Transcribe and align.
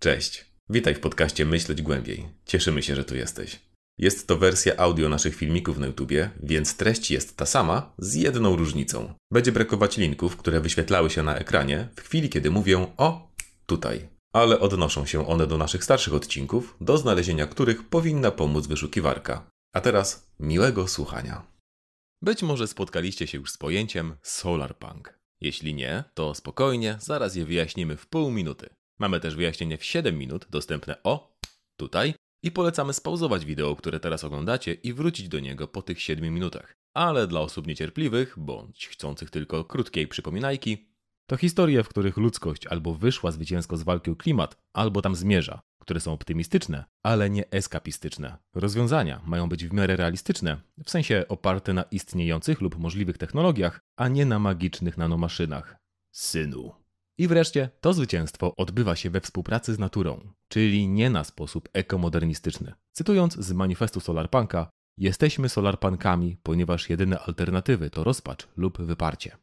Cześć. 0.00 0.44
Witaj 0.70 0.94
w 0.94 1.00
podcaście 1.00 1.44
Myśleć 1.44 1.82
Głębiej. 1.82 2.28
Cieszymy 2.44 2.82
się, 2.82 2.96
że 2.96 3.04
tu 3.04 3.16
jesteś. 3.16 3.60
Jest 3.98 4.26
to 4.26 4.36
wersja 4.36 4.76
audio 4.76 5.08
naszych 5.08 5.34
filmików 5.34 5.78
na 5.78 5.86
YouTubie, 5.86 6.30
więc 6.42 6.76
treść 6.76 7.10
jest 7.10 7.36
ta 7.36 7.46
sama, 7.46 7.94
z 7.98 8.14
jedną 8.14 8.56
różnicą. 8.56 9.14
Będzie 9.32 9.52
brakować 9.52 9.96
linków, 9.96 10.36
które 10.36 10.60
wyświetlały 10.60 11.10
się 11.10 11.22
na 11.22 11.36
ekranie 11.36 11.88
w 11.96 12.00
chwili, 12.00 12.28
kiedy 12.28 12.50
mówię 12.50 12.86
o 12.96 13.32
tutaj. 13.66 14.08
Ale 14.32 14.60
odnoszą 14.60 15.06
się 15.06 15.28
one 15.28 15.46
do 15.46 15.58
naszych 15.58 15.84
starszych 15.84 16.14
odcinków, 16.14 16.76
do 16.80 16.98
znalezienia 16.98 17.46
których 17.46 17.88
powinna 17.88 18.30
pomóc 18.30 18.66
wyszukiwarka. 18.66 19.50
A 19.74 19.80
teraz 19.80 20.30
miłego 20.40 20.88
słuchania. 20.88 21.46
Być 22.22 22.42
może 22.42 22.66
spotkaliście 22.66 23.26
się 23.26 23.38
już 23.38 23.50
z 23.50 23.56
pojęciem 23.56 24.16
solarpunk. 24.22 25.18
Jeśli 25.40 25.74
nie, 25.74 26.04
to 26.14 26.34
spokojnie, 26.34 26.96
zaraz 27.00 27.36
je 27.36 27.44
wyjaśnimy 27.44 27.96
w 27.96 28.06
pół 28.06 28.30
minuty. 28.30 28.77
Mamy 28.98 29.20
też 29.20 29.36
wyjaśnienie 29.36 29.78
w 29.78 29.84
7 29.84 30.18
minut, 30.18 30.46
dostępne 30.50 31.02
o 31.02 31.36
tutaj 31.76 32.14
i 32.42 32.50
polecamy 32.50 32.92
spauzować 32.92 33.44
wideo, 33.44 33.76
które 33.76 34.00
teraz 34.00 34.24
oglądacie 34.24 34.74
i 34.74 34.92
wrócić 34.92 35.28
do 35.28 35.40
niego 35.40 35.68
po 35.68 35.82
tych 35.82 36.00
7 36.00 36.34
minutach. 36.34 36.74
Ale 36.94 37.26
dla 37.26 37.40
osób 37.40 37.66
niecierpliwych, 37.66 38.34
bądź 38.38 38.88
chcących 38.88 39.30
tylko 39.30 39.64
krótkiej 39.64 40.08
przypominajki, 40.08 40.88
to 41.26 41.36
historie, 41.36 41.84
w 41.84 41.88
których 41.88 42.16
ludzkość 42.16 42.66
albo 42.66 42.94
wyszła 42.94 43.30
zwycięsko 43.30 43.76
z 43.76 43.82
walki 43.82 44.10
o 44.10 44.16
klimat, 44.16 44.56
albo 44.72 45.02
tam 45.02 45.14
zmierza, 45.16 45.60
które 45.80 46.00
są 46.00 46.12
optymistyczne, 46.12 46.84
ale 47.02 47.30
nie 47.30 47.50
eskapistyczne. 47.50 48.36
Rozwiązania 48.54 49.20
mają 49.26 49.48
być 49.48 49.66
w 49.66 49.72
miarę 49.72 49.96
realistyczne, 49.96 50.60
w 50.84 50.90
sensie 50.90 51.24
oparte 51.28 51.72
na 51.72 51.82
istniejących 51.82 52.60
lub 52.60 52.78
możliwych 52.78 53.18
technologiach, 53.18 53.80
a 53.96 54.08
nie 54.08 54.26
na 54.26 54.38
magicznych 54.38 54.98
nanomaszynach. 54.98 55.76
Synu. 56.12 56.87
I 57.18 57.28
wreszcie 57.28 57.70
to 57.80 57.92
zwycięstwo 57.92 58.56
odbywa 58.56 58.96
się 58.96 59.10
we 59.10 59.20
współpracy 59.20 59.74
z 59.74 59.78
naturą, 59.78 60.32
czyli 60.48 60.88
nie 60.88 61.10
na 61.10 61.24
sposób 61.24 61.68
ekomodernistyczny. 61.72 62.72
Cytując 62.92 63.34
z 63.34 63.52
manifestu 63.52 64.00
Solarpunka, 64.00 64.70
jesteśmy 64.98 65.48
solarpankami, 65.48 66.36
ponieważ 66.42 66.90
jedyne 66.90 67.18
alternatywy 67.18 67.90
to 67.90 68.04
rozpacz 68.04 68.48
lub 68.56 68.82
wyparcie. 68.82 69.36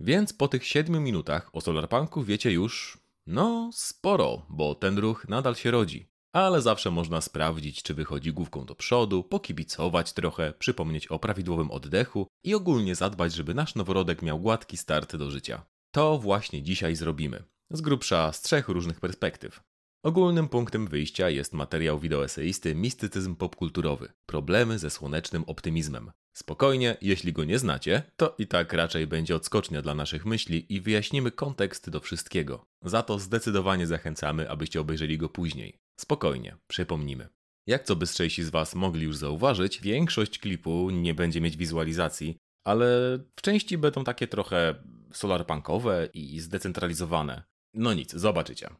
Więc 0.00 0.32
po 0.32 0.48
tych 0.48 0.66
7 0.66 1.04
minutach 1.04 1.50
o 1.52 1.60
Solarpunku 1.60 2.22
wiecie 2.22 2.52
już, 2.52 2.98
no, 3.26 3.70
sporo, 3.72 4.46
bo 4.48 4.74
ten 4.74 4.98
ruch 4.98 5.28
nadal 5.28 5.54
się 5.54 5.70
rodzi. 5.70 6.06
Ale 6.34 6.62
zawsze 6.62 6.90
można 6.90 7.20
sprawdzić, 7.20 7.82
czy 7.82 7.94
wychodzi 7.94 8.32
główką 8.32 8.64
do 8.64 8.74
przodu, 8.74 9.24
pokibicować 9.24 10.12
trochę, 10.12 10.52
przypomnieć 10.52 11.06
o 11.06 11.18
prawidłowym 11.18 11.70
oddechu 11.70 12.26
i 12.44 12.54
ogólnie 12.54 12.94
zadbać, 12.94 13.32
żeby 13.32 13.54
nasz 13.54 13.74
noworodek 13.74 14.22
miał 14.22 14.40
gładki 14.40 14.76
start 14.76 15.16
do 15.16 15.30
życia. 15.30 15.62
To 15.94 16.18
właśnie 16.18 16.62
dzisiaj 16.62 16.96
zrobimy. 16.96 17.42
Z 17.70 17.80
grubsza 17.80 18.32
z 18.32 18.42
trzech 18.42 18.68
różnych 18.68 19.00
perspektyw. 19.00 19.60
Ogólnym 20.02 20.48
punktem 20.48 20.86
wyjścia 20.86 21.30
jest 21.30 21.52
materiał 21.52 21.98
wideoeseisty 21.98 22.74
Mistycyzm 22.74 23.36
popkulturowy. 23.36 24.12
Problemy 24.26 24.78
ze 24.78 24.90
słonecznym 24.90 25.44
optymizmem. 25.44 26.10
Spokojnie, 26.36 26.96
jeśli 27.00 27.32
go 27.32 27.44
nie 27.44 27.58
znacie, 27.58 28.02
to 28.16 28.34
i 28.38 28.46
tak 28.46 28.72
raczej 28.72 29.06
będzie 29.06 29.36
odskocznia 29.36 29.82
dla 29.82 29.94
naszych 29.94 30.26
myśli 30.26 30.74
i 30.74 30.80
wyjaśnimy 30.80 31.30
kontekst 31.30 31.90
do 31.90 32.00
wszystkiego. 32.00 32.66
Za 32.82 33.02
to 33.02 33.18
zdecydowanie 33.18 33.86
zachęcamy, 33.86 34.50
abyście 34.50 34.80
obejrzeli 34.80 35.18
go 35.18 35.28
później. 35.28 35.78
Spokojnie, 36.00 36.56
przypomnimy. 36.66 37.28
Jak 37.66 37.84
co 37.84 37.96
bystrzejsi 37.96 38.44
z 38.44 38.50
Was 38.50 38.74
mogli 38.74 39.04
już 39.04 39.16
zauważyć, 39.16 39.80
większość 39.80 40.38
klipu 40.38 40.90
nie 40.90 41.14
będzie 41.14 41.40
mieć 41.40 41.56
wizualizacji, 41.56 42.36
ale 42.64 43.18
w 43.36 43.42
części 43.42 43.78
będą 43.78 44.04
takie 44.04 44.28
trochę 44.28 44.74
solarpunkowe 45.12 46.08
i 46.14 46.40
zdecentralizowane. 46.40 47.42
No 47.74 47.94
nic, 47.94 48.12
zobaczycie. 48.12 48.70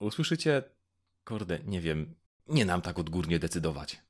Usłyszycie, 0.00 0.62
kurde, 1.24 1.58
nie 1.64 1.80
wiem, 1.80 2.14
nie 2.48 2.64
nam 2.64 2.82
tak 2.82 2.98
odgórnie 2.98 3.38
decydować. 3.38 4.02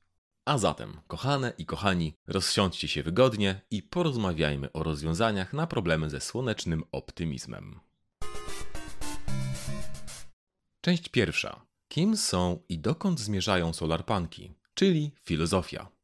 A 0.45 0.57
zatem, 0.57 0.99
kochane 1.07 1.53
i 1.57 1.65
kochani, 1.65 2.13
rozsiądźcie 2.27 2.87
się 2.87 3.03
wygodnie 3.03 3.61
i 3.71 3.83
porozmawiajmy 3.83 4.71
o 4.71 4.83
rozwiązaniach 4.83 5.53
na 5.53 5.67
problemy 5.67 6.09
ze 6.09 6.21
słonecznym 6.21 6.83
optymizmem. 6.91 7.79
Część 10.81 11.09
pierwsza. 11.09 11.61
Kim 11.87 12.17
są 12.17 12.63
i 12.69 12.79
dokąd 12.79 13.19
zmierzają 13.19 13.73
solarpanki, 13.73 14.53
czyli 14.73 15.11
filozofia. 15.23 15.96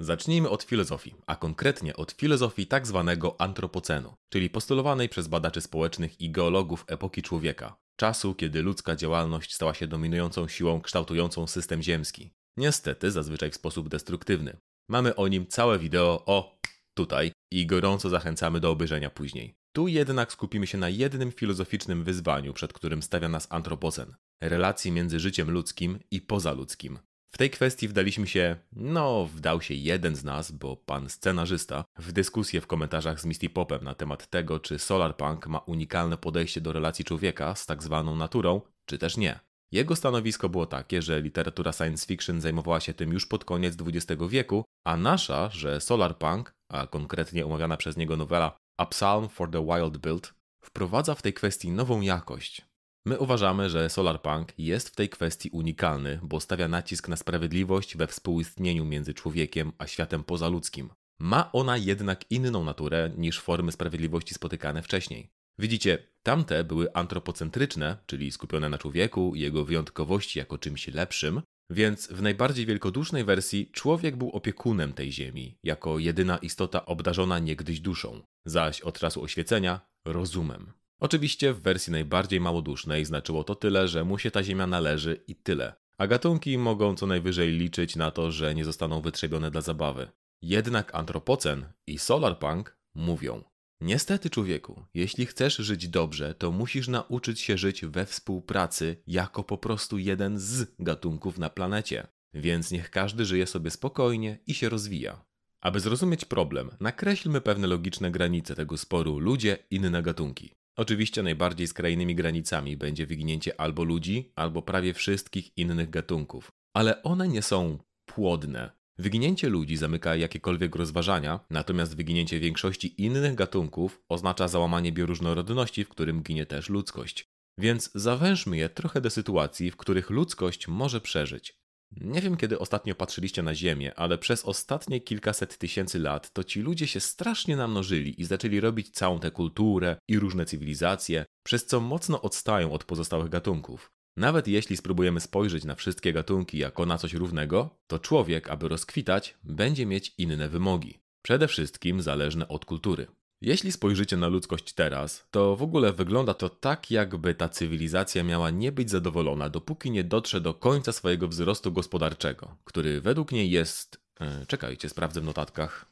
Zacznijmy 0.00 0.48
od 0.48 0.62
filozofii, 0.62 1.14
a 1.26 1.36
konkretnie 1.36 1.96
od 1.96 2.12
filozofii 2.12 2.66
tak 2.66 2.86
zwanego 2.86 3.40
antropocenu, 3.40 4.14
czyli 4.32 4.50
postulowanej 4.50 5.08
przez 5.08 5.28
badaczy 5.28 5.60
społecznych 5.60 6.20
i 6.20 6.30
geologów 6.30 6.84
epoki 6.86 7.22
człowieka, 7.22 7.76
czasu, 7.96 8.34
kiedy 8.34 8.62
ludzka 8.62 8.96
działalność 8.96 9.54
stała 9.54 9.74
się 9.74 9.86
dominującą 9.86 10.48
siłą 10.48 10.80
kształtującą 10.80 11.46
system 11.46 11.82
ziemski. 11.82 12.30
Niestety, 12.56 13.10
zazwyczaj 13.10 13.50
w 13.50 13.54
sposób 13.54 13.88
destruktywny. 13.88 14.56
Mamy 14.88 15.16
o 15.16 15.28
nim 15.28 15.46
całe 15.46 15.78
wideo 15.78 16.22
o 16.26 16.58
tutaj 16.94 17.32
i 17.52 17.66
gorąco 17.66 18.08
zachęcamy 18.08 18.60
do 18.60 18.70
obejrzenia 18.70 19.10
później. 19.10 19.54
Tu 19.72 19.88
jednak 19.88 20.32
skupimy 20.32 20.66
się 20.66 20.78
na 20.78 20.88
jednym 20.88 21.32
filozoficznym 21.32 22.04
wyzwaniu, 22.04 22.52
przed 22.52 22.72
którym 22.72 23.02
stawia 23.02 23.28
nas 23.28 23.46
antropocen 23.50 24.14
relacji 24.42 24.92
między 24.92 25.20
życiem 25.20 25.50
ludzkim 25.50 25.98
i 26.10 26.20
pozaludzkim. 26.20 26.98
W 27.30 27.38
tej 27.38 27.50
kwestii 27.50 27.88
wdaliśmy 27.88 28.26
się, 28.26 28.56
no, 28.72 29.26
wdał 29.26 29.62
się 29.62 29.74
jeden 29.74 30.16
z 30.16 30.24
nas, 30.24 30.52
bo 30.52 30.76
pan 30.76 31.08
scenarzysta, 31.08 31.84
w 31.98 32.12
dyskusję 32.12 32.60
w 32.60 32.66
komentarzach 32.66 33.20
z 33.20 33.24
Misty 33.24 33.50
Popem 33.50 33.84
na 33.84 33.94
temat 33.94 34.30
tego, 34.30 34.60
czy 34.60 34.78
Solarpunk 34.78 35.46
ma 35.46 35.58
unikalne 35.58 36.16
podejście 36.16 36.60
do 36.60 36.72
relacji 36.72 37.04
człowieka 37.04 37.54
z 37.54 37.66
tak 37.66 37.82
zwaną 37.82 38.16
naturą, 38.16 38.60
czy 38.86 38.98
też 38.98 39.16
nie. 39.16 39.40
Jego 39.72 39.96
stanowisko 39.96 40.48
było 40.48 40.66
takie, 40.66 41.02
że 41.02 41.20
literatura 41.20 41.72
science 41.72 42.06
fiction 42.06 42.40
zajmowała 42.40 42.80
się 42.80 42.94
tym 42.94 43.12
już 43.12 43.26
pod 43.26 43.44
koniec 43.44 43.76
XX 43.80 44.22
wieku, 44.28 44.64
a 44.84 44.96
nasza, 44.96 45.50
że 45.50 45.80
Solarpunk, 45.80 46.54
a 46.68 46.86
konkretnie 46.86 47.46
omawiana 47.46 47.76
przez 47.76 47.96
niego 47.96 48.16
nowela 48.16 48.56
A 48.76 48.86
Psalm 48.86 49.28
for 49.28 49.50
the 49.50 49.66
Wild 49.66 49.98
Build, 49.98 50.34
wprowadza 50.60 51.14
w 51.14 51.22
tej 51.22 51.32
kwestii 51.32 51.70
nową 51.70 52.00
jakość, 52.00 52.67
My 53.06 53.18
uważamy, 53.18 53.70
że 53.70 53.90
Solarpunk 53.90 54.52
jest 54.58 54.88
w 54.88 54.96
tej 54.96 55.08
kwestii 55.08 55.50
unikalny, 55.50 56.20
bo 56.22 56.40
stawia 56.40 56.68
nacisk 56.68 57.08
na 57.08 57.16
sprawiedliwość 57.16 57.96
we 57.96 58.06
współistnieniu 58.06 58.84
między 58.84 59.14
człowiekiem 59.14 59.72
a 59.78 59.86
światem 59.86 60.24
pozaludzkim. 60.24 60.90
Ma 61.20 61.52
ona 61.52 61.76
jednak 61.76 62.30
inną 62.30 62.64
naturę 62.64 63.10
niż 63.16 63.40
formy 63.40 63.72
sprawiedliwości 63.72 64.34
spotykane 64.34 64.82
wcześniej. 64.82 65.30
Widzicie, 65.58 65.98
tamte 66.22 66.64
były 66.64 66.92
antropocentryczne, 66.94 67.96
czyli 68.06 68.32
skupione 68.32 68.68
na 68.68 68.78
człowieku 68.78 69.34
i 69.34 69.40
jego 69.40 69.64
wyjątkowości 69.64 70.38
jako 70.38 70.58
czymś 70.58 70.88
lepszym, 70.88 71.42
więc 71.70 72.08
w 72.08 72.22
najbardziej 72.22 72.66
wielkodusznej 72.66 73.24
wersji 73.24 73.70
człowiek 73.72 74.16
był 74.16 74.30
opiekunem 74.30 74.92
tej 74.92 75.12
ziemi, 75.12 75.58
jako 75.62 75.98
jedyna 75.98 76.38
istota 76.38 76.86
obdarzona 76.86 77.38
niegdyś 77.38 77.80
duszą, 77.80 78.22
zaś 78.46 78.80
od 78.80 78.98
czasu 78.98 79.22
oświecenia 79.22 79.80
rozumem. 80.04 80.72
Oczywiście 81.00 81.52
w 81.52 81.60
wersji 81.60 81.92
najbardziej 81.92 82.40
małodusznej 82.40 83.04
znaczyło 83.04 83.44
to 83.44 83.54
tyle, 83.54 83.88
że 83.88 84.04
mu 84.04 84.18
się 84.18 84.30
ta 84.30 84.42
ziemia 84.42 84.66
należy 84.66 85.24
i 85.26 85.36
tyle. 85.36 85.74
A 85.98 86.06
gatunki 86.06 86.58
mogą 86.58 86.96
co 86.96 87.06
najwyżej 87.06 87.50
liczyć 87.52 87.96
na 87.96 88.10
to, 88.10 88.30
że 88.30 88.54
nie 88.54 88.64
zostaną 88.64 89.00
wytrzebione 89.00 89.50
dla 89.50 89.60
zabawy. 89.60 90.08
Jednak 90.42 90.94
antropocen 90.94 91.72
i 91.86 91.98
solarpunk 91.98 92.78
mówią: 92.94 93.44
Niestety, 93.80 94.30
człowieku, 94.30 94.84
jeśli 94.94 95.26
chcesz 95.26 95.56
żyć 95.56 95.88
dobrze, 95.88 96.34
to 96.34 96.52
musisz 96.52 96.88
nauczyć 96.88 97.40
się 97.40 97.58
żyć 97.58 97.84
we 97.84 98.06
współpracy 98.06 99.02
jako 99.06 99.44
po 99.44 99.58
prostu 99.58 99.98
jeden 99.98 100.38
z 100.38 100.74
gatunków 100.78 101.38
na 101.38 101.50
planecie. 101.50 102.06
Więc 102.34 102.70
niech 102.70 102.90
każdy 102.90 103.24
żyje 103.24 103.46
sobie 103.46 103.70
spokojnie 103.70 104.38
i 104.46 104.54
się 104.54 104.68
rozwija. 104.68 105.24
Aby 105.60 105.80
zrozumieć 105.80 106.24
problem, 106.24 106.70
nakreślmy 106.80 107.40
pewne 107.40 107.66
logiczne 107.66 108.10
granice 108.10 108.54
tego 108.54 108.76
sporu 108.76 109.18
ludzie 109.18 109.58
inne 109.70 110.02
gatunki. 110.02 110.54
Oczywiście 110.78 111.22
najbardziej 111.22 111.66
skrajnymi 111.66 112.14
granicami 112.14 112.76
będzie 112.76 113.06
wyginięcie 113.06 113.60
albo 113.60 113.84
ludzi, 113.84 114.32
albo 114.36 114.62
prawie 114.62 114.94
wszystkich 114.94 115.58
innych 115.58 115.90
gatunków. 115.90 116.52
Ale 116.76 117.02
one 117.02 117.28
nie 117.28 117.42
są 117.42 117.78
płodne. 118.06 118.70
Wyginięcie 118.98 119.48
ludzi 119.48 119.76
zamyka 119.76 120.16
jakiekolwiek 120.16 120.76
rozważania, 120.76 121.40
natomiast 121.50 121.96
wyginięcie 121.96 122.40
większości 122.40 123.02
innych 123.02 123.34
gatunków 123.34 124.02
oznacza 124.08 124.48
załamanie 124.48 124.92
bioróżnorodności, 124.92 125.84
w 125.84 125.88
którym 125.88 126.22
ginie 126.22 126.46
też 126.46 126.68
ludzkość. 126.68 127.28
Więc 127.58 127.90
zawężmy 127.94 128.56
je 128.56 128.68
trochę 128.68 129.00
do 129.00 129.10
sytuacji, 129.10 129.70
w 129.70 129.76
których 129.76 130.10
ludzkość 130.10 130.68
może 130.68 131.00
przeżyć. 131.00 131.58
Nie 131.96 132.20
wiem, 132.20 132.36
kiedy 132.36 132.58
ostatnio 132.58 132.94
patrzyliście 132.94 133.42
na 133.42 133.54
Ziemię, 133.54 133.94
ale 133.94 134.18
przez 134.18 134.44
ostatnie 134.44 135.00
kilkaset 135.00 135.58
tysięcy 135.58 135.98
lat 135.98 136.32
to 136.32 136.44
ci 136.44 136.60
ludzie 136.60 136.86
się 136.86 137.00
strasznie 137.00 137.56
namnożyli 137.56 138.20
i 138.20 138.24
zaczęli 138.24 138.60
robić 138.60 138.90
całą 138.90 139.20
tę 139.20 139.30
kulturę 139.30 139.96
i 140.08 140.18
różne 140.18 140.44
cywilizacje, 140.44 141.24
przez 141.42 141.66
co 141.66 141.80
mocno 141.80 142.22
odstają 142.22 142.72
od 142.72 142.84
pozostałych 142.84 143.28
gatunków. 143.28 143.90
Nawet 144.16 144.48
jeśli 144.48 144.76
spróbujemy 144.76 145.20
spojrzeć 145.20 145.64
na 145.64 145.74
wszystkie 145.74 146.12
gatunki 146.12 146.58
jako 146.58 146.86
na 146.86 146.98
coś 146.98 147.14
równego, 147.14 147.78
to 147.86 147.98
człowiek, 147.98 148.50
aby 148.50 148.68
rozkwitać, 148.68 149.38
będzie 149.44 149.86
mieć 149.86 150.14
inne 150.18 150.48
wymogi. 150.48 150.98
Przede 151.22 151.48
wszystkim 151.48 152.02
zależne 152.02 152.48
od 152.48 152.64
kultury. 152.64 153.06
Jeśli 153.40 153.72
spojrzycie 153.72 154.16
na 154.16 154.28
ludzkość 154.28 154.72
teraz, 154.72 155.26
to 155.30 155.56
w 155.56 155.62
ogóle 155.62 155.92
wygląda 155.92 156.34
to 156.34 156.48
tak, 156.48 156.90
jakby 156.90 157.34
ta 157.34 157.48
cywilizacja 157.48 158.24
miała 158.24 158.50
nie 158.50 158.72
być 158.72 158.90
zadowolona, 158.90 159.48
dopóki 159.48 159.90
nie 159.90 160.04
dotrze 160.04 160.40
do 160.40 160.54
końca 160.54 160.92
swojego 160.92 161.28
wzrostu 161.28 161.72
gospodarczego, 161.72 162.56
który 162.64 163.00
według 163.00 163.32
niej 163.32 163.50
jest. 163.50 164.00
E, 164.20 164.46
czekajcie, 164.46 164.88
sprawdzę 164.88 165.20
w 165.20 165.24
notatkach. 165.24 165.86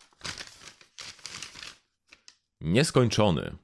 Nieskończony. 2.60 3.56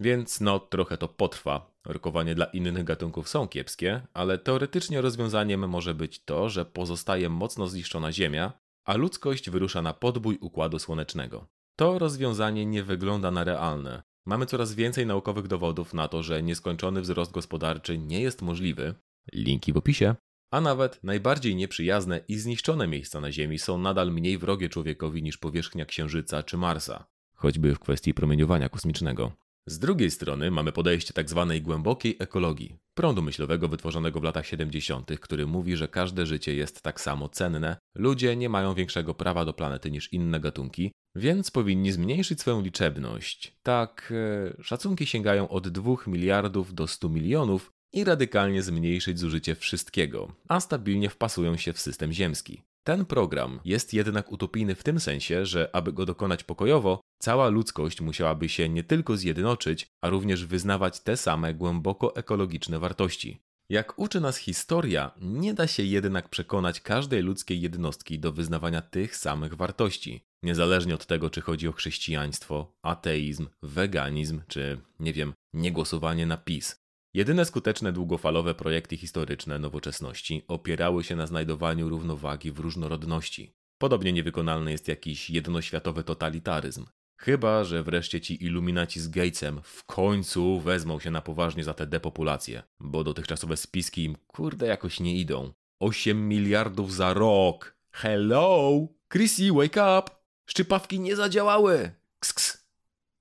Więc 0.00 0.40
no, 0.40 0.60
trochę 0.60 0.98
to 0.98 1.08
potrwa. 1.08 1.72
Rokowanie 1.84 2.34
dla 2.34 2.44
innych 2.44 2.84
gatunków 2.84 3.28
są 3.28 3.48
kiepskie, 3.48 4.00
ale 4.14 4.38
teoretycznie 4.38 5.00
rozwiązaniem 5.00 5.68
może 5.68 5.94
być 5.94 6.24
to, 6.24 6.48
że 6.48 6.64
pozostaje 6.64 7.28
mocno 7.28 7.68
zniszczona 7.68 8.12
Ziemia, 8.12 8.52
a 8.84 8.96
ludzkość 8.96 9.50
wyrusza 9.50 9.82
na 9.82 9.92
podbój 9.92 10.38
układu 10.40 10.78
słonecznego. 10.78 11.46
To 11.76 11.98
rozwiązanie 11.98 12.66
nie 12.66 12.82
wygląda 12.82 13.30
na 13.30 13.44
realne. 13.44 14.02
Mamy 14.26 14.46
coraz 14.46 14.74
więcej 14.74 15.06
naukowych 15.06 15.46
dowodów 15.46 15.94
na 15.94 16.08
to, 16.08 16.22
że 16.22 16.42
nieskończony 16.42 17.00
wzrost 17.00 17.32
gospodarczy 17.32 17.98
nie 17.98 18.20
jest 18.20 18.42
możliwy. 18.42 18.94
Linki 19.32 19.72
w 19.72 19.76
opisie. 19.76 20.14
A 20.50 20.60
nawet 20.60 21.04
najbardziej 21.04 21.56
nieprzyjazne 21.56 22.20
i 22.28 22.38
zniszczone 22.38 22.88
miejsca 22.88 23.20
na 23.20 23.32
Ziemi 23.32 23.58
są 23.58 23.78
nadal 23.78 24.12
mniej 24.12 24.38
wrogie 24.38 24.68
człowiekowi 24.68 25.22
niż 25.22 25.38
powierzchnia 25.38 25.84
Księżyca 25.84 26.42
czy 26.42 26.56
Marsa, 26.56 27.06
choćby 27.34 27.74
w 27.74 27.78
kwestii 27.78 28.14
promieniowania 28.14 28.68
kosmicznego. 28.68 29.32
Z 29.66 29.78
drugiej 29.78 30.10
strony 30.10 30.50
mamy 30.50 30.72
podejście 30.72 31.12
tzw. 31.14 31.46
Tak 31.48 31.62
głębokiej 31.62 32.16
ekologii, 32.18 32.76
prądu 32.94 33.22
myślowego 33.22 33.68
wytworzonego 33.68 34.20
w 34.20 34.22
latach 34.22 34.46
70., 34.46 35.20
który 35.20 35.46
mówi, 35.46 35.76
że 35.76 35.88
każde 35.88 36.26
życie 36.26 36.54
jest 36.54 36.82
tak 36.82 37.00
samo 37.00 37.28
cenne, 37.28 37.76
ludzie 37.94 38.36
nie 38.36 38.48
mają 38.48 38.74
większego 38.74 39.14
prawa 39.14 39.44
do 39.44 39.52
planety 39.52 39.90
niż 39.90 40.12
inne 40.12 40.40
gatunki, 40.40 40.92
więc 41.16 41.50
powinni 41.50 41.92
zmniejszyć 41.92 42.40
swoją 42.40 42.62
liczebność. 42.62 43.56
Tak, 43.62 44.12
e, 44.58 44.62
szacunki 44.62 45.06
sięgają 45.06 45.48
od 45.48 45.68
2 45.68 46.06
miliardów 46.06 46.74
do 46.74 46.86
100 46.86 47.08
milionów 47.08 47.72
i 47.92 48.04
radykalnie 48.04 48.62
zmniejszyć 48.62 49.18
zużycie 49.18 49.54
wszystkiego, 49.54 50.32
a 50.48 50.60
stabilnie 50.60 51.10
wpasują 51.10 51.56
się 51.56 51.72
w 51.72 51.80
system 51.80 52.12
ziemski. 52.12 52.62
Ten 52.84 53.04
program 53.04 53.60
jest 53.64 53.94
jednak 53.94 54.32
utopijny 54.32 54.74
w 54.74 54.82
tym 54.82 55.00
sensie, 55.00 55.46
że 55.46 55.70
aby 55.72 55.92
go 55.92 56.06
dokonać 56.06 56.44
pokojowo, 56.44 57.00
cała 57.18 57.48
ludzkość 57.48 58.00
musiałaby 58.00 58.48
się 58.48 58.68
nie 58.68 58.84
tylko 58.84 59.16
zjednoczyć, 59.16 59.86
a 60.00 60.08
również 60.08 60.46
wyznawać 60.46 61.00
te 61.00 61.16
same 61.16 61.54
głęboko 61.54 62.16
ekologiczne 62.16 62.78
wartości. 62.78 63.40
Jak 63.70 63.98
uczy 63.98 64.20
nas 64.20 64.36
historia, 64.36 65.10
nie 65.20 65.54
da 65.54 65.66
się 65.66 65.82
jednak 65.82 66.28
przekonać 66.28 66.80
każdej 66.80 67.22
ludzkiej 67.22 67.60
jednostki 67.60 68.18
do 68.18 68.32
wyznawania 68.32 68.82
tych 68.82 69.16
samych 69.16 69.54
wartości, 69.54 70.24
niezależnie 70.42 70.94
od 70.94 71.06
tego, 71.06 71.30
czy 71.30 71.40
chodzi 71.40 71.68
o 71.68 71.72
chrześcijaństwo, 71.72 72.72
ateizm, 72.82 73.48
weganizm, 73.62 74.40
czy, 74.48 74.80
nie 75.00 75.12
wiem, 75.12 75.34
niegłosowanie 75.52 76.26
na 76.26 76.36
PiS. 76.36 76.82
Jedyne 77.14 77.44
skuteczne 77.44 77.92
długofalowe 77.92 78.54
projekty 78.54 78.96
historyczne 78.96 79.58
nowoczesności 79.58 80.44
opierały 80.48 81.04
się 81.04 81.16
na 81.16 81.26
znajdowaniu 81.26 81.88
równowagi 81.88 82.52
w 82.52 82.58
różnorodności. 82.58 83.52
Podobnie 83.78 84.12
niewykonalny 84.12 84.72
jest 84.72 84.88
jakiś 84.88 85.30
jednoświatowy 85.30 86.04
totalitaryzm. 86.04 86.86
Chyba, 87.24 87.64
że 87.64 87.82
wreszcie 87.82 88.20
ci 88.20 88.44
iluminaci 88.44 89.00
z 89.00 89.08
Gatesem 89.08 89.60
w 89.64 89.84
końcu 89.84 90.60
wezmą 90.60 91.00
się 91.00 91.10
na 91.10 91.20
poważnie 91.20 91.64
za 91.64 91.74
tę 91.74 91.86
depopulację, 91.86 92.62
bo 92.80 93.04
dotychczasowe 93.04 93.56
spiski 93.56 94.04
im 94.04 94.16
kurde 94.26 94.66
jakoś 94.66 95.00
nie 95.00 95.16
idą. 95.16 95.52
8 95.80 96.28
miliardów 96.28 96.94
za 96.94 97.14
rok! 97.14 97.76
Hello! 97.90 98.70
Chrissy, 99.12 99.52
wake 99.52 99.98
up! 99.98 100.10
Szczypawki 100.46 101.00
nie 101.00 101.16
zadziałały! 101.16 101.90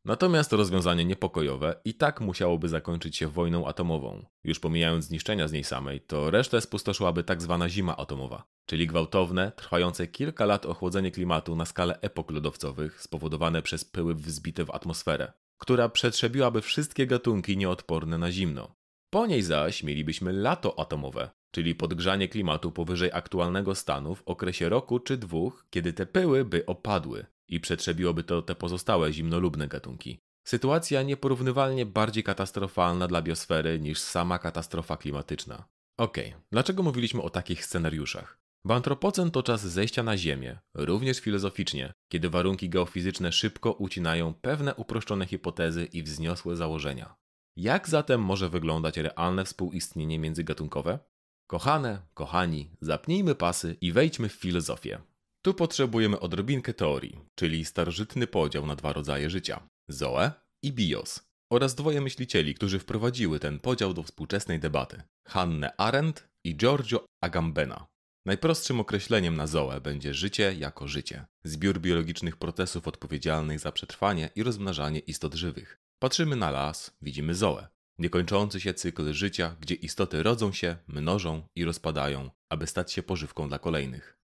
Natomiast 0.06 0.54
rozwiązanie 0.54 1.06
niepokojowe 1.06 1.76
i 1.86 1.94
tak 1.94 2.22
musiałoby 2.22 2.70
zakończyć 2.70 3.18
się 3.18 3.28
wojną 3.28 3.68
atomową. 3.68 4.26
Już 4.44 4.60
pomijając 4.60 5.06
zniszczenia 5.06 5.48
z 5.48 5.52
niej 5.52 5.64
samej, 5.64 6.02
to 6.02 6.32
resztę 6.32 6.62
spustoszyłaby 6.62 7.24
tak 7.24 7.42
zwana 7.42 7.70
zima 7.70 7.98
atomowa, 7.98 8.44
czyli 8.66 8.88
gwałtowne, 8.88 9.52
trwające 9.56 10.08
kilka 10.08 10.46
lat 10.46 10.66
ochłodzenie 10.66 11.12
klimatu 11.12 11.56
na 11.56 11.66
skalę 11.66 12.00
epok 12.02 12.32
lodowcowych 12.32 13.02
spowodowane 13.02 13.62
przez 13.62 13.86
pyły 13.86 14.16
wzbite 14.16 14.66
w 14.66 14.72
atmosferę, 14.72 15.34
która 15.58 15.90
przetrzebiłaby 15.90 16.62
wszystkie 16.62 17.08
gatunki 17.08 17.58
nieodporne 17.58 18.18
na 18.18 18.32
zimno. 18.32 18.76
Po 19.10 19.28
niej 19.28 19.42
zaś 19.42 19.84
mielibyśmy 19.84 20.34
lato 20.34 20.80
atomowe, 20.80 21.30
czyli 21.52 21.76
podgrzanie 21.76 22.28
klimatu 22.28 22.72
powyżej 22.72 23.10
aktualnego 23.14 23.76
stanu 23.76 24.16
w 24.16 24.24
okresie 24.26 24.70
roku 24.70 25.00
czy 25.00 25.18
dwóch, 25.18 25.66
kiedy 25.70 25.94
te 25.94 26.06
pyły 26.06 26.46
by 26.46 26.66
opadły, 26.66 27.26
i 27.52 27.60
przetrzebiłoby 27.60 28.24
to 28.24 28.42
te 28.42 28.56
pozostałe 28.56 29.14
zimnolubne 29.14 29.68
gatunki. 29.68 30.20
Sytuacja 30.48 31.04
nieporównywalnie 31.04 31.86
bardziej 31.86 32.24
katastrofalna 32.24 33.08
dla 33.08 33.22
biosfery 33.22 33.80
niż 33.80 34.00
sama 34.00 34.40
katastrofa 34.40 34.98
klimatyczna. 34.98 35.68
Okej, 35.98 36.30
okay, 36.30 36.42
dlaczego 36.52 36.84
mówiliśmy 36.84 37.22
o 37.22 37.30
takich 37.30 37.66
scenariuszach? 37.66 38.42
Bo 38.66 38.76
antropocen 38.76 39.32
to 39.32 39.44
czas 39.44 39.62
zejścia 39.62 40.04
na 40.04 40.18
Ziemię, 40.18 40.60
również 40.74 41.20
filozoficznie, 41.20 41.94
kiedy 42.12 42.30
warunki 42.30 42.70
geofizyczne 42.70 43.32
szybko 43.32 43.72
ucinają 43.72 44.34
pewne 44.34 44.76
uproszczone 44.76 45.26
hipotezy 45.26 45.86
i 45.86 46.04
wzniosłe 46.04 46.56
założenia. 46.56 47.16
Jak 47.58 47.90
zatem 47.90 48.22
może 48.22 48.50
wyglądać 48.50 48.98
realne 48.98 49.46
współistnienie 49.46 50.20
międzygatunkowe? 50.20 51.00
Kochane, 51.48 52.02
kochani, 52.14 52.70
zapnijmy 52.82 53.36
pasy 53.36 53.78
i 53.82 53.92
wejdźmy 53.92 54.30
w 54.30 54.34
filozofię. 54.34 55.02
Tu 55.42 55.54
potrzebujemy 55.54 56.20
odrobinkę 56.20 56.74
teorii, 56.74 57.20
czyli 57.36 57.66
starożytny 57.66 58.28
podział 58.28 58.66
na 58.66 58.76
dwa 58.76 58.94
rodzaje 58.94 59.30
życia 59.30 59.68
Zoe 59.90 60.32
i 60.64 60.74
Bios, 60.74 61.20
oraz 61.52 61.76
dwoje 61.76 62.02
myślicieli, 62.02 62.56
którzy 62.56 62.80
wprowadziły 62.80 63.40
ten 63.40 63.60
podział 63.60 63.94
do 63.94 64.04
współczesnej 64.04 64.60
debaty 64.60 65.04
Hannę 65.28 65.78
Arendt 65.78 66.28
i 66.44 66.56
Giorgio 66.56 67.06
Agambena. 67.24 67.88
Najprostszym 68.26 68.80
określeniem 68.80 69.38
na 69.38 69.48
Zoe 69.48 69.82
będzie 69.82 70.14
życie 70.14 70.56
jako 70.58 70.88
życie, 70.88 71.26
zbiór 71.44 71.80
biologicznych 71.80 72.38
procesów 72.38 72.88
odpowiedzialnych 72.88 73.60
za 73.60 73.72
przetrwanie 73.72 74.30
i 74.36 74.44
rozmnażanie 74.44 75.00
istot 75.00 75.34
żywych. 75.34 75.78
Patrzymy 76.00 76.36
na 76.36 76.52
las, 76.52 76.98
widzimy 77.02 77.36
Zoe, 77.36 77.68
niekończący 78.00 78.62
się 78.62 78.74
cykl 78.74 79.14
życia, 79.14 79.56
gdzie 79.60 79.76
istoty 79.76 80.24
rodzą 80.24 80.52
się, 80.52 80.78
mnożą 80.88 81.48
i 81.56 81.66
rozpadają, 81.66 82.30
aby 82.50 82.68
stać 82.68 82.94
się 82.94 83.04
pożywką 83.04 83.48
dla 83.48 83.60
kolejnych. 83.60 84.21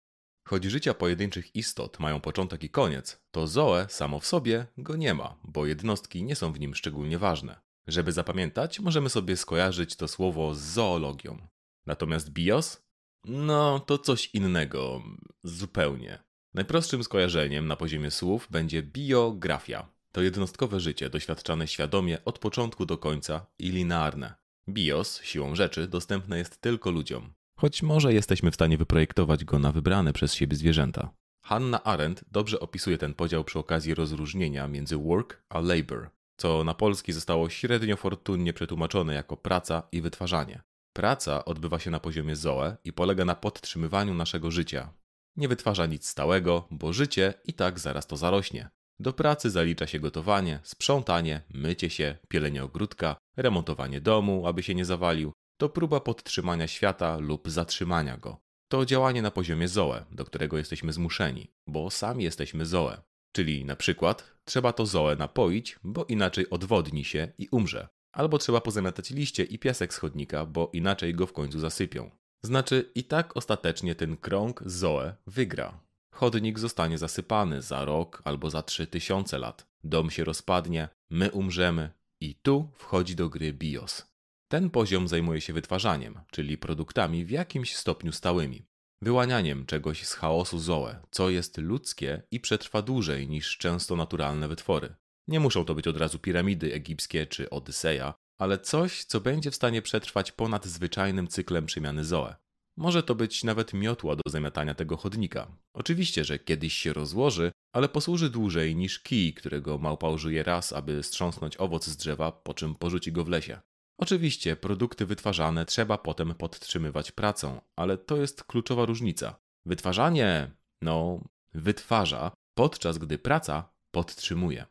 Choć 0.45 0.63
życia 0.63 0.93
pojedynczych 0.93 1.55
istot 1.55 1.99
mają 1.99 2.21
początek 2.21 2.63
i 2.63 2.69
koniec, 2.69 3.21
to 3.31 3.47
Zoe 3.47 3.85
samo 3.89 4.19
w 4.19 4.25
sobie 4.25 4.65
go 4.77 4.95
nie 4.95 5.13
ma, 5.13 5.35
bo 5.43 5.65
jednostki 5.65 6.23
nie 6.23 6.35
są 6.35 6.53
w 6.53 6.59
nim 6.59 6.75
szczególnie 6.75 7.17
ważne. 7.17 7.61
Żeby 7.87 8.11
zapamiętać, 8.11 8.79
możemy 8.79 9.09
sobie 9.09 9.37
skojarzyć 9.37 9.95
to 9.95 10.07
słowo 10.07 10.55
z 10.55 10.59
zoologią. 10.59 11.47
Natomiast 11.85 12.29
bios? 12.29 12.83
No, 13.25 13.79
to 13.79 13.97
coś 13.97 14.29
innego, 14.33 15.03
zupełnie. 15.43 16.23
Najprostszym 16.53 17.03
skojarzeniem 17.03 17.67
na 17.67 17.75
poziomie 17.75 18.11
słów 18.11 18.47
będzie 18.51 18.83
biografia. 18.83 19.87
To 20.11 20.21
jednostkowe 20.21 20.79
życie 20.79 21.09
doświadczane 21.09 21.67
świadomie 21.67 22.25
od 22.25 22.39
początku 22.39 22.85
do 22.85 22.97
końca 22.97 23.45
i 23.59 23.69
linearne. 23.69 24.35
Bios, 24.69 25.21
siłą 25.21 25.55
rzeczy, 25.55 25.87
dostępne 25.87 26.37
jest 26.37 26.61
tylko 26.61 26.91
ludziom 26.91 27.33
choć 27.63 27.83
może 27.83 28.13
jesteśmy 28.13 28.51
w 28.51 28.55
stanie 28.55 28.77
wyprojektować 28.77 29.45
go 29.45 29.59
na 29.59 29.71
wybrane 29.71 30.13
przez 30.13 30.33
siebie 30.33 30.55
zwierzęta. 30.55 31.09
Hannah 31.45 31.81
Arendt 31.83 32.25
dobrze 32.31 32.59
opisuje 32.59 32.97
ten 32.97 33.13
podział 33.13 33.43
przy 33.43 33.59
okazji 33.59 33.95
rozróżnienia 33.95 34.67
między 34.67 34.97
work 34.97 35.43
a 35.49 35.59
labor, 35.59 36.09
co 36.37 36.63
na 36.63 36.73
polski 36.73 37.13
zostało 37.13 37.49
średnio 37.49 37.97
fortunnie 37.97 38.53
przetłumaczone 38.53 39.13
jako 39.13 39.37
praca 39.37 39.83
i 39.91 40.01
wytwarzanie. 40.01 40.61
Praca 40.93 41.45
odbywa 41.45 41.79
się 41.79 41.91
na 41.91 41.99
poziomie 41.99 42.35
zoe 42.35 42.77
i 42.83 42.93
polega 42.93 43.25
na 43.25 43.35
podtrzymywaniu 43.35 44.13
naszego 44.13 44.51
życia. 44.51 44.93
Nie 45.35 45.47
wytwarza 45.47 45.85
nic 45.85 46.07
stałego, 46.07 46.67
bo 46.71 46.93
życie 46.93 47.33
i 47.45 47.53
tak 47.53 47.79
zaraz 47.79 48.07
to 48.07 48.17
zarośnie. 48.17 48.69
Do 48.99 49.13
pracy 49.13 49.49
zalicza 49.49 49.87
się 49.87 49.99
gotowanie, 49.99 50.59
sprzątanie, 50.63 51.41
mycie 51.53 51.89
się, 51.89 52.17
pielenie 52.27 52.63
ogródka, 52.63 53.15
remontowanie 53.37 54.01
domu, 54.01 54.47
aby 54.47 54.63
się 54.63 54.75
nie 54.75 54.85
zawalił, 54.85 55.31
to 55.57 55.69
próba 55.69 55.99
podtrzymania 55.99 56.67
świata 56.67 57.17
lub 57.17 57.49
zatrzymania 57.49 58.17
go. 58.17 58.37
To 58.71 58.85
działanie 58.85 59.21
na 59.21 59.31
poziomie 59.31 59.67
zoe, 59.67 60.05
do 60.11 60.25
którego 60.25 60.57
jesteśmy 60.57 60.93
zmuszeni, 60.93 61.51
bo 61.67 61.89
sami 61.89 62.23
jesteśmy 62.23 62.65
zoe. 62.65 63.01
Czyli 63.35 63.65
na 63.65 63.75
przykład 63.75 64.33
trzeba 64.45 64.73
to 64.73 64.85
zoe 64.85 65.15
napoić, 65.15 65.79
bo 65.83 66.05
inaczej 66.05 66.49
odwodni 66.49 67.05
się 67.05 67.27
i 67.37 67.47
umrze. 67.51 67.87
Albo 68.11 68.37
trzeba 68.37 68.61
pozamiatać 68.61 69.09
liście 69.09 69.43
i 69.43 69.59
piasek 69.59 69.93
z 69.93 69.97
chodnika, 69.97 70.45
bo 70.45 70.69
inaczej 70.73 71.13
go 71.13 71.27
w 71.27 71.33
końcu 71.33 71.59
zasypią. 71.59 72.11
Znaczy 72.45 72.91
i 72.95 73.03
tak 73.03 73.37
ostatecznie 73.37 73.95
ten 73.95 74.17
krąg 74.17 74.63
zoe 74.65 75.15
wygra. 75.27 75.79
Chodnik 76.13 76.59
zostanie 76.59 76.97
zasypany 76.97 77.61
za 77.61 77.85
rok 77.85 78.21
albo 78.25 78.49
za 78.49 78.63
trzy 78.63 78.87
tysiące 78.87 79.37
lat. 79.37 79.67
Dom 79.83 80.09
się 80.09 80.23
rozpadnie, 80.23 80.89
my 81.09 81.31
umrzemy 81.31 81.89
i 82.21 82.35
tu 82.35 82.69
wchodzi 82.73 83.15
do 83.15 83.29
gry 83.29 83.53
BIOS. 83.53 84.12
Ten 84.53 84.69
poziom 84.69 85.07
zajmuje 85.07 85.41
się 85.41 85.53
wytwarzaniem, 85.53 86.19
czyli 86.31 86.57
produktami 86.57 87.25
w 87.25 87.29
jakimś 87.29 87.75
stopniu 87.75 88.11
stałymi. 88.11 88.65
Wyłanianiem 89.01 89.65
czegoś 89.65 90.05
z 90.05 90.13
chaosu 90.13 90.59
zoe, 90.59 90.99
co 91.11 91.29
jest 91.29 91.57
ludzkie 91.57 92.21
i 92.31 92.39
przetrwa 92.39 92.81
dłużej 92.81 93.27
niż 93.29 93.57
często 93.57 93.95
naturalne 93.95 94.47
wytwory. 94.47 94.95
Nie 95.27 95.39
muszą 95.39 95.65
to 95.65 95.75
być 95.75 95.87
od 95.87 95.97
razu 95.97 96.19
piramidy 96.19 96.73
egipskie 96.73 97.27
czy 97.27 97.49
Odyseja, 97.49 98.13
ale 98.39 98.59
coś, 98.59 99.03
co 99.03 99.21
będzie 99.21 99.51
w 99.51 99.55
stanie 99.55 99.81
przetrwać 99.81 100.31
ponad 100.31 100.65
zwyczajnym 100.65 101.27
cyklem 101.27 101.65
przemiany 101.65 102.05
Zoe. 102.05 102.35
Może 102.77 103.03
to 103.03 103.15
być 103.15 103.43
nawet 103.43 103.73
miotła 103.73 104.15
do 104.15 104.21
zamiatania 104.27 104.73
tego 104.73 104.97
chodnika. 104.97 105.57
Oczywiście, 105.75 106.25
że 106.25 106.39
kiedyś 106.39 106.73
się 106.73 106.93
rozłoży, 106.93 107.51
ale 107.75 107.89
posłuży 107.89 108.29
dłużej 108.29 108.75
niż 108.75 108.99
kij, 108.99 109.33
którego 109.33 109.77
małpa 109.77 110.09
użyje 110.09 110.43
raz, 110.43 110.73
aby 110.73 111.03
strząsnąć 111.03 111.57
owoc 111.57 111.85
z 111.85 111.97
drzewa, 111.97 112.31
po 112.31 112.53
czym 112.53 112.75
porzuci 112.75 113.11
go 113.11 113.23
w 113.23 113.29
lesie. 113.29 113.61
Oczywiście, 113.97 114.55
produkty 114.55 115.05
wytwarzane 115.05 115.65
trzeba 115.65 115.97
potem 115.97 116.35
podtrzymywać 116.35 117.11
pracą, 117.11 117.61
ale 117.75 117.97
to 117.97 118.17
jest 118.17 118.43
kluczowa 118.43 118.85
różnica. 118.85 119.39
Wytwarzanie, 119.65 120.51
no, 120.81 121.23
wytwarza, 121.53 122.31
podczas 122.57 122.97
gdy 122.97 123.17
praca 123.17 123.73
podtrzymuje. 123.91 124.65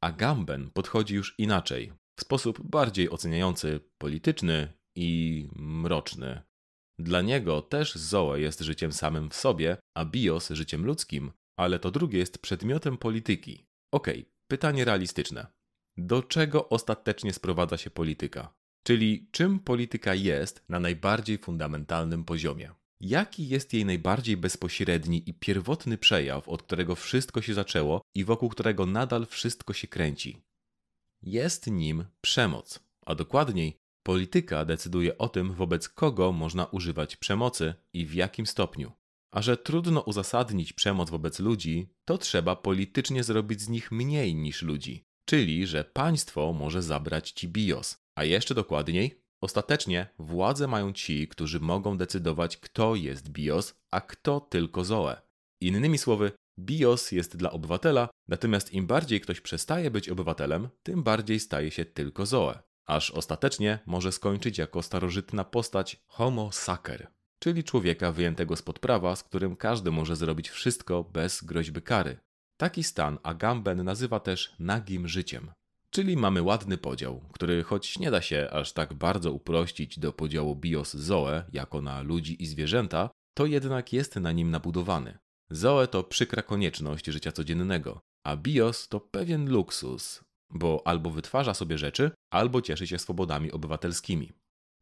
Agamben 0.00 0.70
podchodzi 0.70 1.14
już 1.14 1.34
inaczej, 1.38 1.92
w 2.18 2.20
sposób 2.20 2.70
bardziej 2.70 3.10
oceniający, 3.10 3.80
polityczny 3.98 4.72
i 4.96 5.48
mroczny. 5.56 6.42
Dla 6.98 7.22
niego 7.22 7.62
też 7.62 7.94
Zoe 7.94 8.36
jest 8.36 8.60
życiem 8.60 8.92
samym 8.92 9.30
w 9.30 9.34
sobie, 9.34 9.76
a 9.94 10.04
bios 10.04 10.50
życiem 10.50 10.86
ludzkim, 10.86 11.32
ale 11.58 11.78
to 11.78 11.90
drugie 11.90 12.18
jest 12.18 12.38
przedmiotem 12.38 12.98
polityki. 12.98 13.66
Okej, 13.92 14.20
okay, 14.20 14.32
pytanie 14.48 14.84
realistyczne. 14.84 15.55
Do 15.98 16.22
czego 16.22 16.68
ostatecznie 16.68 17.32
sprowadza 17.32 17.76
się 17.76 17.90
polityka? 17.90 18.54
Czyli 18.82 19.28
czym 19.30 19.60
polityka 19.60 20.14
jest 20.14 20.64
na 20.68 20.80
najbardziej 20.80 21.38
fundamentalnym 21.38 22.24
poziomie? 22.24 22.70
Jaki 23.00 23.48
jest 23.48 23.72
jej 23.74 23.84
najbardziej 23.84 24.36
bezpośredni 24.36 25.30
i 25.30 25.34
pierwotny 25.34 25.98
przejaw, 25.98 26.48
od 26.48 26.62
którego 26.62 26.94
wszystko 26.94 27.42
się 27.42 27.54
zaczęło 27.54 28.02
i 28.14 28.24
wokół 28.24 28.48
którego 28.48 28.86
nadal 28.86 29.26
wszystko 29.26 29.72
się 29.72 29.88
kręci? 29.88 30.42
Jest 31.22 31.66
nim 31.66 32.04
przemoc, 32.20 32.80
a 33.06 33.14
dokładniej 33.14 33.76
polityka 34.02 34.64
decyduje 34.64 35.18
o 35.18 35.28
tym, 35.28 35.52
wobec 35.52 35.88
kogo 35.88 36.32
można 36.32 36.64
używać 36.64 37.16
przemocy 37.16 37.74
i 37.92 38.06
w 38.06 38.14
jakim 38.14 38.46
stopniu. 38.46 38.92
A 39.30 39.42
że 39.42 39.56
trudno 39.56 40.00
uzasadnić 40.00 40.72
przemoc 40.72 41.10
wobec 41.10 41.40
ludzi, 41.40 41.88
to 42.04 42.18
trzeba 42.18 42.56
politycznie 42.56 43.24
zrobić 43.24 43.60
z 43.60 43.68
nich 43.68 43.92
mniej 43.92 44.34
niż 44.34 44.62
ludzi, 44.62 45.05
czyli 45.26 45.66
że 45.66 45.84
państwo 45.84 46.52
może 46.52 46.82
zabrać 46.82 47.30
ci 47.30 47.48
bios, 47.48 47.96
a 48.14 48.24
jeszcze 48.24 48.54
dokładniej 48.54 49.26
Ostatecznie 49.40 50.06
władzę 50.18 50.66
mają 50.66 50.92
ci, 50.92 51.28
którzy 51.28 51.60
mogą 51.60 51.98
decydować, 51.98 52.56
kto 52.56 52.94
jest 52.94 53.28
BIOS, 53.28 53.74
a 53.90 54.00
kto 54.00 54.40
tylko 54.40 54.84
Zoe. 54.84 55.16
Innymi 55.60 55.98
słowy, 55.98 56.32
BIOS 56.58 57.12
jest 57.12 57.36
dla 57.36 57.50
obywatela, 57.50 58.08
natomiast 58.28 58.72
im 58.72 58.86
bardziej 58.86 59.20
ktoś 59.20 59.40
przestaje 59.40 59.90
być 59.90 60.08
obywatelem, 60.08 60.68
tym 60.82 61.02
bardziej 61.02 61.40
staje 61.40 61.70
się 61.70 61.84
tylko 61.84 62.26
Zoe. 62.26 62.58
Aż 62.86 63.10
ostatecznie 63.10 63.78
może 63.86 64.12
skończyć 64.12 64.58
jako 64.58 64.82
starożytna 64.82 65.44
postać 65.44 66.02
Homo 66.06 66.52
sacer, 66.52 67.08
czyli 67.38 67.64
człowieka 67.64 68.12
wyjętego 68.12 68.56
spod 68.56 68.78
prawa, 68.78 69.16
z 69.16 69.22
którym 69.22 69.56
każdy 69.56 69.90
może 69.90 70.16
zrobić 70.16 70.48
wszystko 70.50 71.04
bez 71.04 71.44
groźby 71.44 71.82
kary. 71.82 72.18
Taki 72.56 72.84
stan 72.84 73.18
Agamben 73.22 73.84
nazywa 73.84 74.20
też 74.20 74.54
nagim 74.58 75.08
życiem. 75.08 75.50
Czyli 75.90 76.16
mamy 76.16 76.42
ładny 76.42 76.78
podział, 76.78 77.20
który 77.32 77.62
choć 77.62 77.98
nie 77.98 78.10
da 78.10 78.22
się 78.22 78.48
aż 78.52 78.72
tak 78.72 78.94
bardzo 78.94 79.32
uprościć 79.32 79.98
do 79.98 80.12
podziału 80.12 80.56
bios-zoe 80.56 81.44
jako 81.52 81.82
na 81.82 82.02
ludzi 82.02 82.42
i 82.42 82.46
zwierzęta, 82.46 83.10
to 83.34 83.46
jednak 83.46 83.92
jest 83.92 84.16
na 84.16 84.32
nim 84.32 84.50
nabudowany. 84.50 85.18
Zoe 85.50 85.86
to 85.86 86.04
przykra 86.04 86.42
konieczność 86.42 87.06
życia 87.06 87.32
codziennego, 87.32 88.00
a 88.24 88.36
bios 88.36 88.88
to 88.88 89.00
pewien 89.00 89.50
luksus, 89.50 90.24
bo 90.50 90.82
albo 90.84 91.10
wytwarza 91.10 91.54
sobie 91.54 91.78
rzeczy, 91.78 92.10
albo 92.30 92.62
cieszy 92.62 92.86
się 92.86 92.98
swobodami 92.98 93.52
obywatelskimi. 93.52 94.32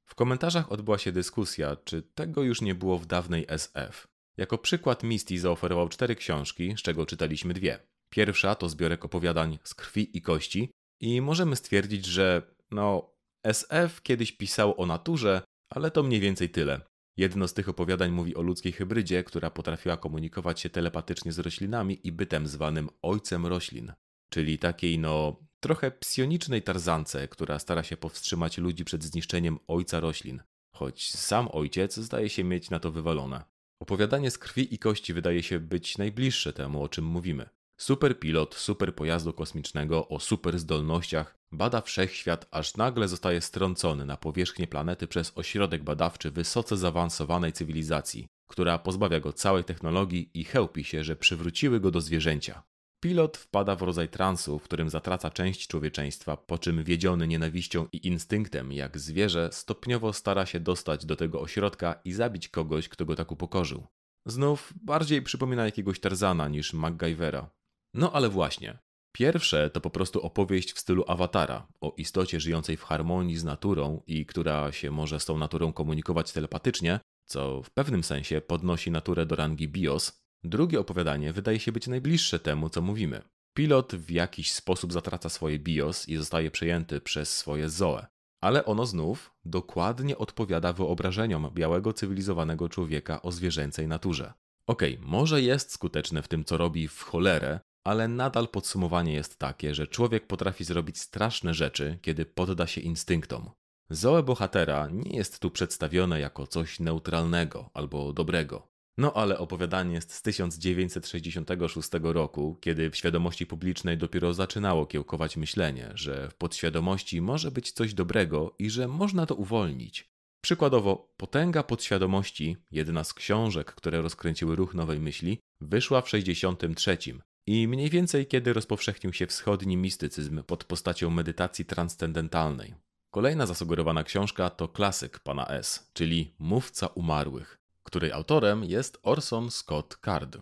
W 0.07 0.15
komentarzach 0.15 0.73
odbyła 0.73 0.99
się 0.99 1.13
dyskusja, 1.13 1.77
czy 1.77 2.03
tego 2.03 2.43
już 2.43 2.61
nie 2.61 2.75
było 2.75 2.99
w 2.99 3.07
dawnej 3.07 3.45
SF. 3.49 4.07
Jako 4.37 4.59
przykład 4.59 5.03
Misty 5.03 5.39
zaoferował 5.39 5.89
cztery 5.89 6.17
książki, 6.17 6.75
z 6.79 6.83
czego 6.83 7.07
czytaliśmy 7.07 7.55
dwie. 7.55 7.79
Pierwsza 8.11 8.55
to 8.55 8.69
zbiorek 8.69 9.05
opowiadań 9.05 9.59
z 9.65 9.75
krwi 9.75 10.17
i 10.17 10.23
kości, 10.23 10.71
i 11.01 11.21
możemy 11.21 11.57
stwierdzić, 11.57 12.07
że 12.07 12.43
no, 12.71 13.15
SF 13.43 14.03
kiedyś 14.03 14.33
pisał 14.33 14.81
o 14.81 14.87
naturze, 14.87 15.43
ale 15.71 15.91
to 15.91 16.03
mniej 16.03 16.21
więcej 16.21 16.51
tyle. 16.51 16.81
Jedno 17.17 17.49
z 17.49 17.55
tych 17.55 17.69
opowiadań 17.69 18.11
mówi 18.11 18.35
o 18.35 18.43
ludzkiej 18.43 18.73
hybrydzie, 18.73 19.25
która 19.25 19.51
potrafiła 19.51 19.97
komunikować 19.97 20.61
się 20.61 20.71
telepatycznie 20.71 21.33
z 21.33 21.39
roślinami 21.39 22.07
i 22.07 22.13
bytem 22.13 22.47
zwanym 22.47 22.89
ojcem 23.03 23.47
roślin, 23.47 23.93
czyli 24.31 24.59
takiej 24.59 24.99
no 24.99 25.41
trochę 25.61 25.91
psionicznej 25.91 26.63
tarzance, 26.63 27.29
która 27.29 27.59
stara 27.59 27.83
się 27.83 27.97
powstrzymać 27.97 28.59
ludzi 28.59 28.85
przed 28.85 29.05
zniszczeniem 29.05 29.59
ojca 29.67 30.01
roślin, 30.01 30.43
choć 30.75 31.11
sam 31.11 31.49
ojciec 31.53 31.97
zdaje 31.97 32.29
się 32.29 32.45
mieć 32.45 32.71
na 32.71 32.81
to 32.81 32.91
wywalone. 32.91 33.54
Opowiadanie 33.85 34.31
z 34.31 34.39
krwi 34.39 34.75
i 34.75 34.79
kości 34.79 35.15
wydaje 35.15 35.43
się 35.43 35.61
być 35.61 35.99
najbliższe 35.99 36.53
temu, 36.53 36.83
o 36.83 36.89
czym 36.89 37.05
mówimy. 37.05 37.49
Superpilot 37.77 38.55
super 38.55 38.95
pojazdu 38.95 39.33
kosmicznego 39.33 40.09
o 40.09 40.21
super 40.21 40.59
zdolnościach 40.59 41.39
bada 41.53 41.81
wszechświat, 41.81 42.47
aż 42.51 42.77
nagle 42.77 43.09
zostaje 43.09 43.41
strącony 43.41 44.07
na 44.07 44.17
powierzchnię 44.17 44.67
planety 44.67 45.07
przez 45.07 45.33
ośrodek 45.35 45.83
badawczy 45.83 46.31
wysoce 46.31 46.77
zaawansowanej 46.77 47.53
cywilizacji, 47.53 48.27
która 48.47 48.79
pozbawia 48.79 49.21
go 49.21 49.33
całej 49.33 49.65
technologii 49.65 50.31
i 50.35 50.45
chełpi 50.45 50.85
się, 50.85 51.05
że 51.05 51.17
przywróciły 51.17 51.81
go 51.81 51.91
do 51.91 52.01
zwierzęcia. 52.01 52.63
Pilot 53.05 53.37
wpada 53.37 53.77
w 53.77 53.83
rodzaj 53.83 54.09
transu, 54.09 54.59
w 54.59 54.63
którym 54.63 54.91
zatraca 54.91 55.31
część 55.31 55.69
człowieczeństwa, 55.69 56.37
po 56.37 56.59
czym 56.59 56.85
wiedziony 56.85 57.29
nienawiścią 57.29 57.87
i 57.93 58.07
instynktem 58.07 58.73
jak 58.73 58.99
zwierzę 58.99 59.49
stopniowo 59.53 60.13
stara 60.13 60.47
się 60.47 60.61
dostać 60.61 61.07
do 61.07 61.17
tego 61.17 61.41
ośrodka 61.41 62.01
i 62.05 62.13
zabić 62.13 62.49
kogoś, 62.49 62.89
kto 62.89 63.05
go 63.05 63.17
tak 63.17 63.33
upokorzył. 63.33 63.87
Znów 64.27 64.73
bardziej 64.83 65.23
przypomina 65.23 65.65
jakiegoś 65.65 66.01
Tarzana 66.01 66.49
niż 66.49 66.73
MacGyvera. 66.73 67.51
No 67.95 68.13
ale 68.13 68.29
właśnie. 68.29 68.79
Pierwsze 69.13 69.71
to 69.71 69.81
po 69.81 69.91
prostu 69.91 70.21
opowieść 70.21 70.73
w 70.73 70.79
stylu 70.79 71.05
awatara, 71.09 71.67
o 71.81 71.95
istocie 71.97 72.41
żyjącej 72.41 72.77
w 72.77 72.85
harmonii 72.85 73.37
z 73.37 73.45
naturą 73.45 74.03
i 74.07 74.27
która 74.27 74.73
się 74.73 74.91
może 74.91 75.21
z 75.21 75.25
tą 75.25 75.39
naturą 75.39 75.73
komunikować 75.73 76.33
telepatycznie, 76.33 77.01
co 77.25 77.63
w 77.63 77.71
pewnym 77.71 78.05
sensie 78.05 78.41
podnosi 78.41 78.91
naturę 78.91 79.27
do 79.27 79.37
rangi 79.37 79.69
BIOS. 79.69 80.24
Drugie 80.45 80.81
opowiadanie 80.81 81.33
wydaje 81.33 81.61
się 81.61 81.73
być 81.73 81.87
najbliższe 81.87 82.39
temu, 82.39 82.71
co 82.71 82.83
mówimy. 82.83 83.23
Pilot 83.55 83.95
w 83.95 84.11
jakiś 84.11 84.53
sposób 84.53 84.93
zatraca 84.93 85.29
swoje 85.29 85.59
BIOS 85.59 86.09
i 86.09 86.17
zostaje 86.17 86.51
przejęty 86.51 87.01
przez 87.01 87.37
swoje 87.37 87.69
Zoe. 87.69 88.07
Ale 88.43 88.65
ono 88.65 88.87
znów 88.87 89.35
dokładnie 89.45 90.19
odpowiada 90.19 90.73
wyobrażeniom 90.73 91.51
białego 91.55 91.93
cywilizowanego 91.93 92.69
człowieka 92.69 93.23
o 93.23 93.33
zwierzęcej 93.33 93.89
naturze. 93.89 94.33
Okej, 94.67 94.95
okay, 94.95 95.07
może 95.09 95.43
jest 95.43 95.73
skuteczne 95.73 96.23
w 96.23 96.29
tym, 96.29 96.45
co 96.45 96.57
robi 96.57 96.89
w 96.89 97.03
cholerę, 97.03 97.61
ale 97.87 98.09
nadal 98.09 98.49
podsumowanie 98.49 99.13
jest 99.13 99.39
takie, 99.39 99.75
że 99.75 99.87
człowiek 99.87 100.27
potrafi 100.27 100.65
zrobić 100.65 100.99
straszne 100.99 101.55
rzeczy, 101.55 101.99
kiedy 102.03 102.25
podda 102.25 102.67
się 102.67 102.81
instynktom. 102.81 103.51
Zoe 103.91 104.23
bohatera 104.23 104.89
nie 104.93 105.17
jest 105.17 105.39
tu 105.39 105.51
przedstawione 105.51 106.21
jako 106.21 106.47
coś 106.47 106.81
neutralnego 106.81 107.71
albo 107.75 108.13
dobrego. 108.13 108.74
No 108.99 109.13
ale 109.13 109.39
opowiadanie 109.39 109.95
jest 109.95 110.13
z 110.13 110.23
1966 110.23 111.89
roku, 112.03 112.59
kiedy 112.61 112.91
w 112.91 112.97
świadomości 112.97 113.47
publicznej 113.47 113.99
dopiero 113.99 114.35
zaczynało 114.35 114.87
kiełkować 114.87 115.37
myślenie, 115.37 115.91
że 115.95 116.31
w 116.31 116.35
podświadomości 116.35 117.21
może 117.21 117.51
być 117.51 117.73
coś 117.73 117.95
dobrego 117.95 118.55
i 118.59 118.71
że 118.71 118.89
można 118.89 119.27
to 119.27 119.35
uwolnić. 119.35 120.15
Przykładowo, 120.45 121.15
Potęga 121.17 121.63
Podświadomości, 121.63 122.57
jedna 122.71 123.05
z 123.05 123.15
książek, 123.15 123.75
które 123.75 124.03
rozkręciły 124.03 124.57
ruch 124.57 124.75
nowej 124.75 125.01
myśli, 125.01 125.39
wyszła 125.61 126.01
w 126.01 126.05
1963 126.05 127.19
i 127.47 127.69
mniej 127.69 127.91
więcej 127.91 128.27
kiedy 128.27 128.53
rozpowszechnił 128.53 129.13
się 129.13 129.27
wschodni 129.27 129.77
mistycyzm 129.77 130.43
pod 130.43 130.65
postacią 130.65 131.11
medytacji 131.11 131.65
transcendentalnej. 131.65 132.75
Kolejna 133.11 133.47
zasugerowana 133.47 134.05
książka 134.05 134.51
to 134.51 134.69
klasyk 134.69 135.19
pana 135.19 135.47
S., 135.47 135.91
czyli 135.93 136.35
Mówca 136.39 136.87
Umarłych, 136.87 137.64
której 137.85 138.13
autorem 138.13 138.65
jest 138.65 138.99
Orson 139.03 139.51
Scott 139.51 139.99
Card. 140.05 140.39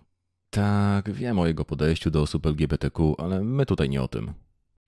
Tak, 0.50 1.12
wiem 1.12 1.38
o 1.38 1.46
jego 1.46 1.64
podejściu 1.64 2.10
do 2.10 2.22
osób 2.22 2.46
LGBTQ, 2.46 3.14
ale 3.18 3.44
my 3.44 3.66
tutaj 3.66 3.88
nie 3.88 4.02
o 4.02 4.08
tym. 4.08 4.32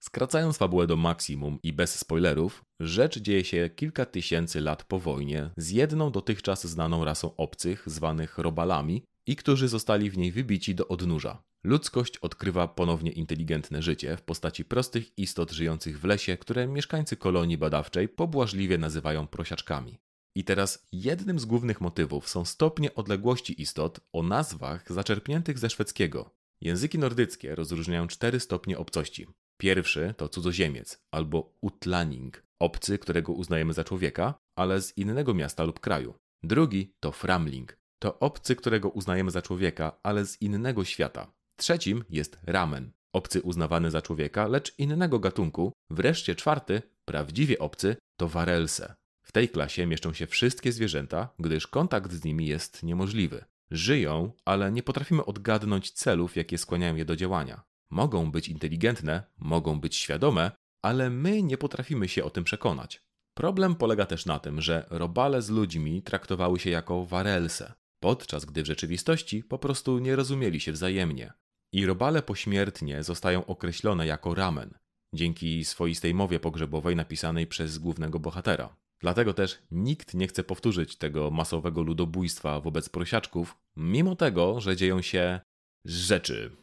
Skracając 0.01 0.59
fabułę 0.59 0.87
do 0.87 0.97
maksimum 0.97 1.59
i 1.63 1.73
bez 1.73 1.99
spoilerów, 1.99 2.65
rzecz 2.81 3.19
dzieje 3.19 3.45
się 3.45 3.71
kilka 3.77 4.07
tysięcy 4.07 4.61
lat 4.61 4.85
po 4.85 4.99
wojnie 4.99 5.51
z 5.57 5.71
jedną 5.71 6.11
dotychczas 6.11 6.67
znaną 6.67 7.05
rasą 7.05 7.37
obcych, 7.37 7.83
zwanych 7.87 8.39
robalami, 8.39 9.05
i 9.27 9.37
którzy 9.37 9.69
zostali 9.69 10.11
w 10.11 10.19
niej 10.19 10.33
wybici 10.33 10.75
do 10.75 10.89
odnóża. 10.89 11.43
Ludzkość 11.65 12.19
odkrywa 12.19 12.69
ponownie 12.69 13.11
inteligentne 13.11 13.83
życie 13.83 14.17
w 14.17 14.23
postaci 14.23 14.65
prostych 14.65 15.19
istot 15.19 15.51
żyjących 15.51 16.01
w 16.01 16.05
lesie, 16.05 16.37
które 16.37 16.69
mieszkańcy 16.69 17.17
kolonii 17.17 17.59
badawczej 17.59 18.09
pobłażliwie 18.09 18.79
nazywają 18.79 19.27
prosiaczkami. 19.27 19.99
I 20.37 20.45
teraz 20.45 20.87
jednym 20.93 21.39
z 21.39 21.45
głównych 21.45 21.81
motywów 21.81 22.29
są 22.29 22.45
stopnie 22.45 22.95
odległości 22.95 23.63
istot 23.63 24.01
o 24.13 24.23
nazwach 24.23 24.93
zaczerpniętych 24.93 25.59
ze 25.59 25.71
szwedzkiego. 25.71 26.31
Języki 26.61 26.99
nordyckie 26.99 27.55
rozróżniają 27.55 28.07
cztery 28.07 28.41
stopnie 28.41 28.79
obcości. 28.79 29.27
Pierwszy 29.61 30.15
to 30.17 30.29
cudzoziemiec 30.29 30.99
albo 31.11 31.53
utlaning, 31.61 32.43
obcy, 32.61 32.99
którego 32.99 33.33
uznajemy 33.33 33.73
za 33.73 33.85
człowieka, 33.85 34.35
ale 34.59 34.83
z 34.83 34.99
innego 34.99 35.35
miasta 35.35 35.65
lub 35.65 35.81
kraju. 35.81 36.15
Drugi 36.43 36.93
to 37.01 37.13
framling, 37.13 37.77
to 37.99 38.19
obcy, 38.19 38.57
którego 38.57 38.89
uznajemy 38.89 39.31
za 39.31 39.43
człowieka, 39.43 39.99
ale 40.03 40.27
z 40.27 40.43
innego 40.43 40.85
świata. 40.85 41.33
Trzecim 41.57 42.05
jest 42.11 42.39
ramen, 42.43 42.93
obcy 43.13 43.43
uznawany 43.43 43.91
za 43.91 44.03
człowieka, 44.03 44.47
lecz 44.47 44.79
innego 44.79 45.19
gatunku. 45.19 45.73
Wreszcie 45.91 46.35
czwarty, 46.35 46.83
prawdziwie 47.05 47.59
obcy, 47.59 47.97
to 48.17 48.29
warelse. 48.29 48.95
Tej 49.35 49.49
klasie 49.49 49.87
mieszczą 49.87 50.13
się 50.13 50.27
wszystkie 50.27 50.73
zwierzęta, 50.73 51.29
gdyż 51.39 51.67
kontakt 51.67 52.13
z 52.13 52.25
nimi 52.25 52.47
jest 52.47 52.83
niemożliwy. 52.83 53.45
Żyją, 53.71 54.33
ale 54.45 54.73
nie 54.73 54.83
potrafimy 54.83 55.25
odgadnąć 55.25 55.91
celów, 55.91 56.37
jakie 56.37 56.59
skłaniają 56.59 56.97
je 56.97 57.05
do 57.05 57.17
działania. 57.17 57.63
Mogą 57.91 58.31
być 58.31 58.49
inteligentne, 58.49 59.23
mogą 59.39 59.81
być 59.81 59.97
świadome, 59.97 60.51
ale 60.83 61.11
my 61.11 61.43
nie 61.43 61.59
potrafimy 61.59 62.09
się 62.09 62.25
o 62.25 62.31
tym 62.31 62.45
przekonać. 62.45 63.03
Problem 63.35 63.75
polega 63.75 64.07
też 64.07 64.27
na 64.27 64.39
tym, 64.39 64.61
że 64.61 64.87
robale 64.91 65.43
z 65.43 65.51
ludźmi 65.51 66.03
traktowały 66.03 66.59
się 66.59 66.71
jako 66.71 67.07
warelse, 67.07 67.73
podczas 68.01 68.45
gdy 68.45 68.63
w 68.63 68.67
rzeczywistości 68.67 69.45
po 69.45 69.59
prostu 69.59 69.99
nie 69.99 70.17
rozumieli 70.17 70.61
się 70.61 70.73
wzajemnie. 70.73 71.33
I 71.73 71.87
robale 71.87 72.23
pośmiertnie 72.23 73.03
zostają 73.03 73.47
określone 73.47 74.07
jako 74.07 74.35
ramen, 74.35 74.75
dzięki 75.15 75.65
swoistej 75.65 76.15
mowie 76.15 76.41
pogrzebowej 76.41 76.97
napisanej 76.97 77.47
przez 77.47 77.79
głównego 77.79 78.19
bohatera. 78.19 78.77
Dlatego 79.05 79.35
też 79.35 79.59
nikt 79.71 80.15
nie 80.15 80.27
chce 80.29 80.45
powtórzyć 80.45 80.97
tego 80.97 81.31
masowego 81.31 81.83
ludobójstwa 81.83 82.61
wobec 82.61 82.89
prosiaczków, 82.89 83.57
mimo 83.77 84.17
tego, 84.17 84.61
że 84.61 84.77
dzieją 84.77 85.03
się 85.03 85.41
rzeczy. 85.87 86.57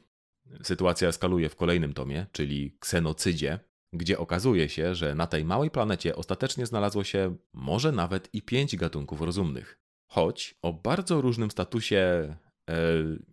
Sytuacja 0.63 1.07
eskaluje 1.07 1.49
w 1.49 1.55
kolejnym 1.55 1.93
tomie, 1.93 2.25
czyli 2.31 2.77
ksenocydzie, 2.79 3.59
gdzie 3.93 4.19
okazuje 4.19 4.69
się, 4.69 4.95
że 4.95 5.15
na 5.15 5.27
tej 5.27 5.45
małej 5.45 5.71
planecie 5.71 6.15
ostatecznie 6.15 6.65
znalazło 6.65 7.03
się 7.03 7.35
może 7.53 7.91
nawet 7.91 8.29
i 8.33 8.41
pięć 8.41 8.75
gatunków 8.75 9.21
rozumnych, 9.21 9.79
choć 10.11 10.55
o 10.61 10.73
bardzo 10.73 11.21
różnym 11.21 11.51
statusie 11.51 11.97
e, 11.97 12.75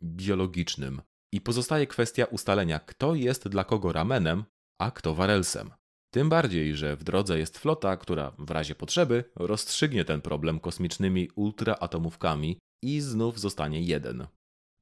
biologicznym. 0.03 1.03
I 1.35 1.41
pozostaje 1.41 1.87
kwestia 1.87 2.25
ustalenia, 2.25 2.79
kto 2.79 3.15
jest 3.15 3.49
dla 3.49 3.65
kogo 3.65 3.93
ramenem, 3.93 4.45
a 4.81 4.91
kto 4.91 5.15
warelsem. 5.15 5.71
Tym 6.11 6.29
bardziej, 6.29 6.77
że 6.77 6.97
w 6.97 7.05
drodze 7.05 7.39
jest 7.39 7.59
flota, 7.59 7.97
która 7.97 8.33
w 8.39 8.51
razie 8.51 8.75
potrzeby 8.75 9.25
rozstrzygnie 9.37 10.05
ten 10.05 10.21
problem 10.21 10.61
kosmicznymi 10.61 11.31
ultraatomówkami 11.35 12.59
i 12.83 13.01
znów 13.01 13.41
zostanie 13.41 13.81
jeden. 13.81 14.27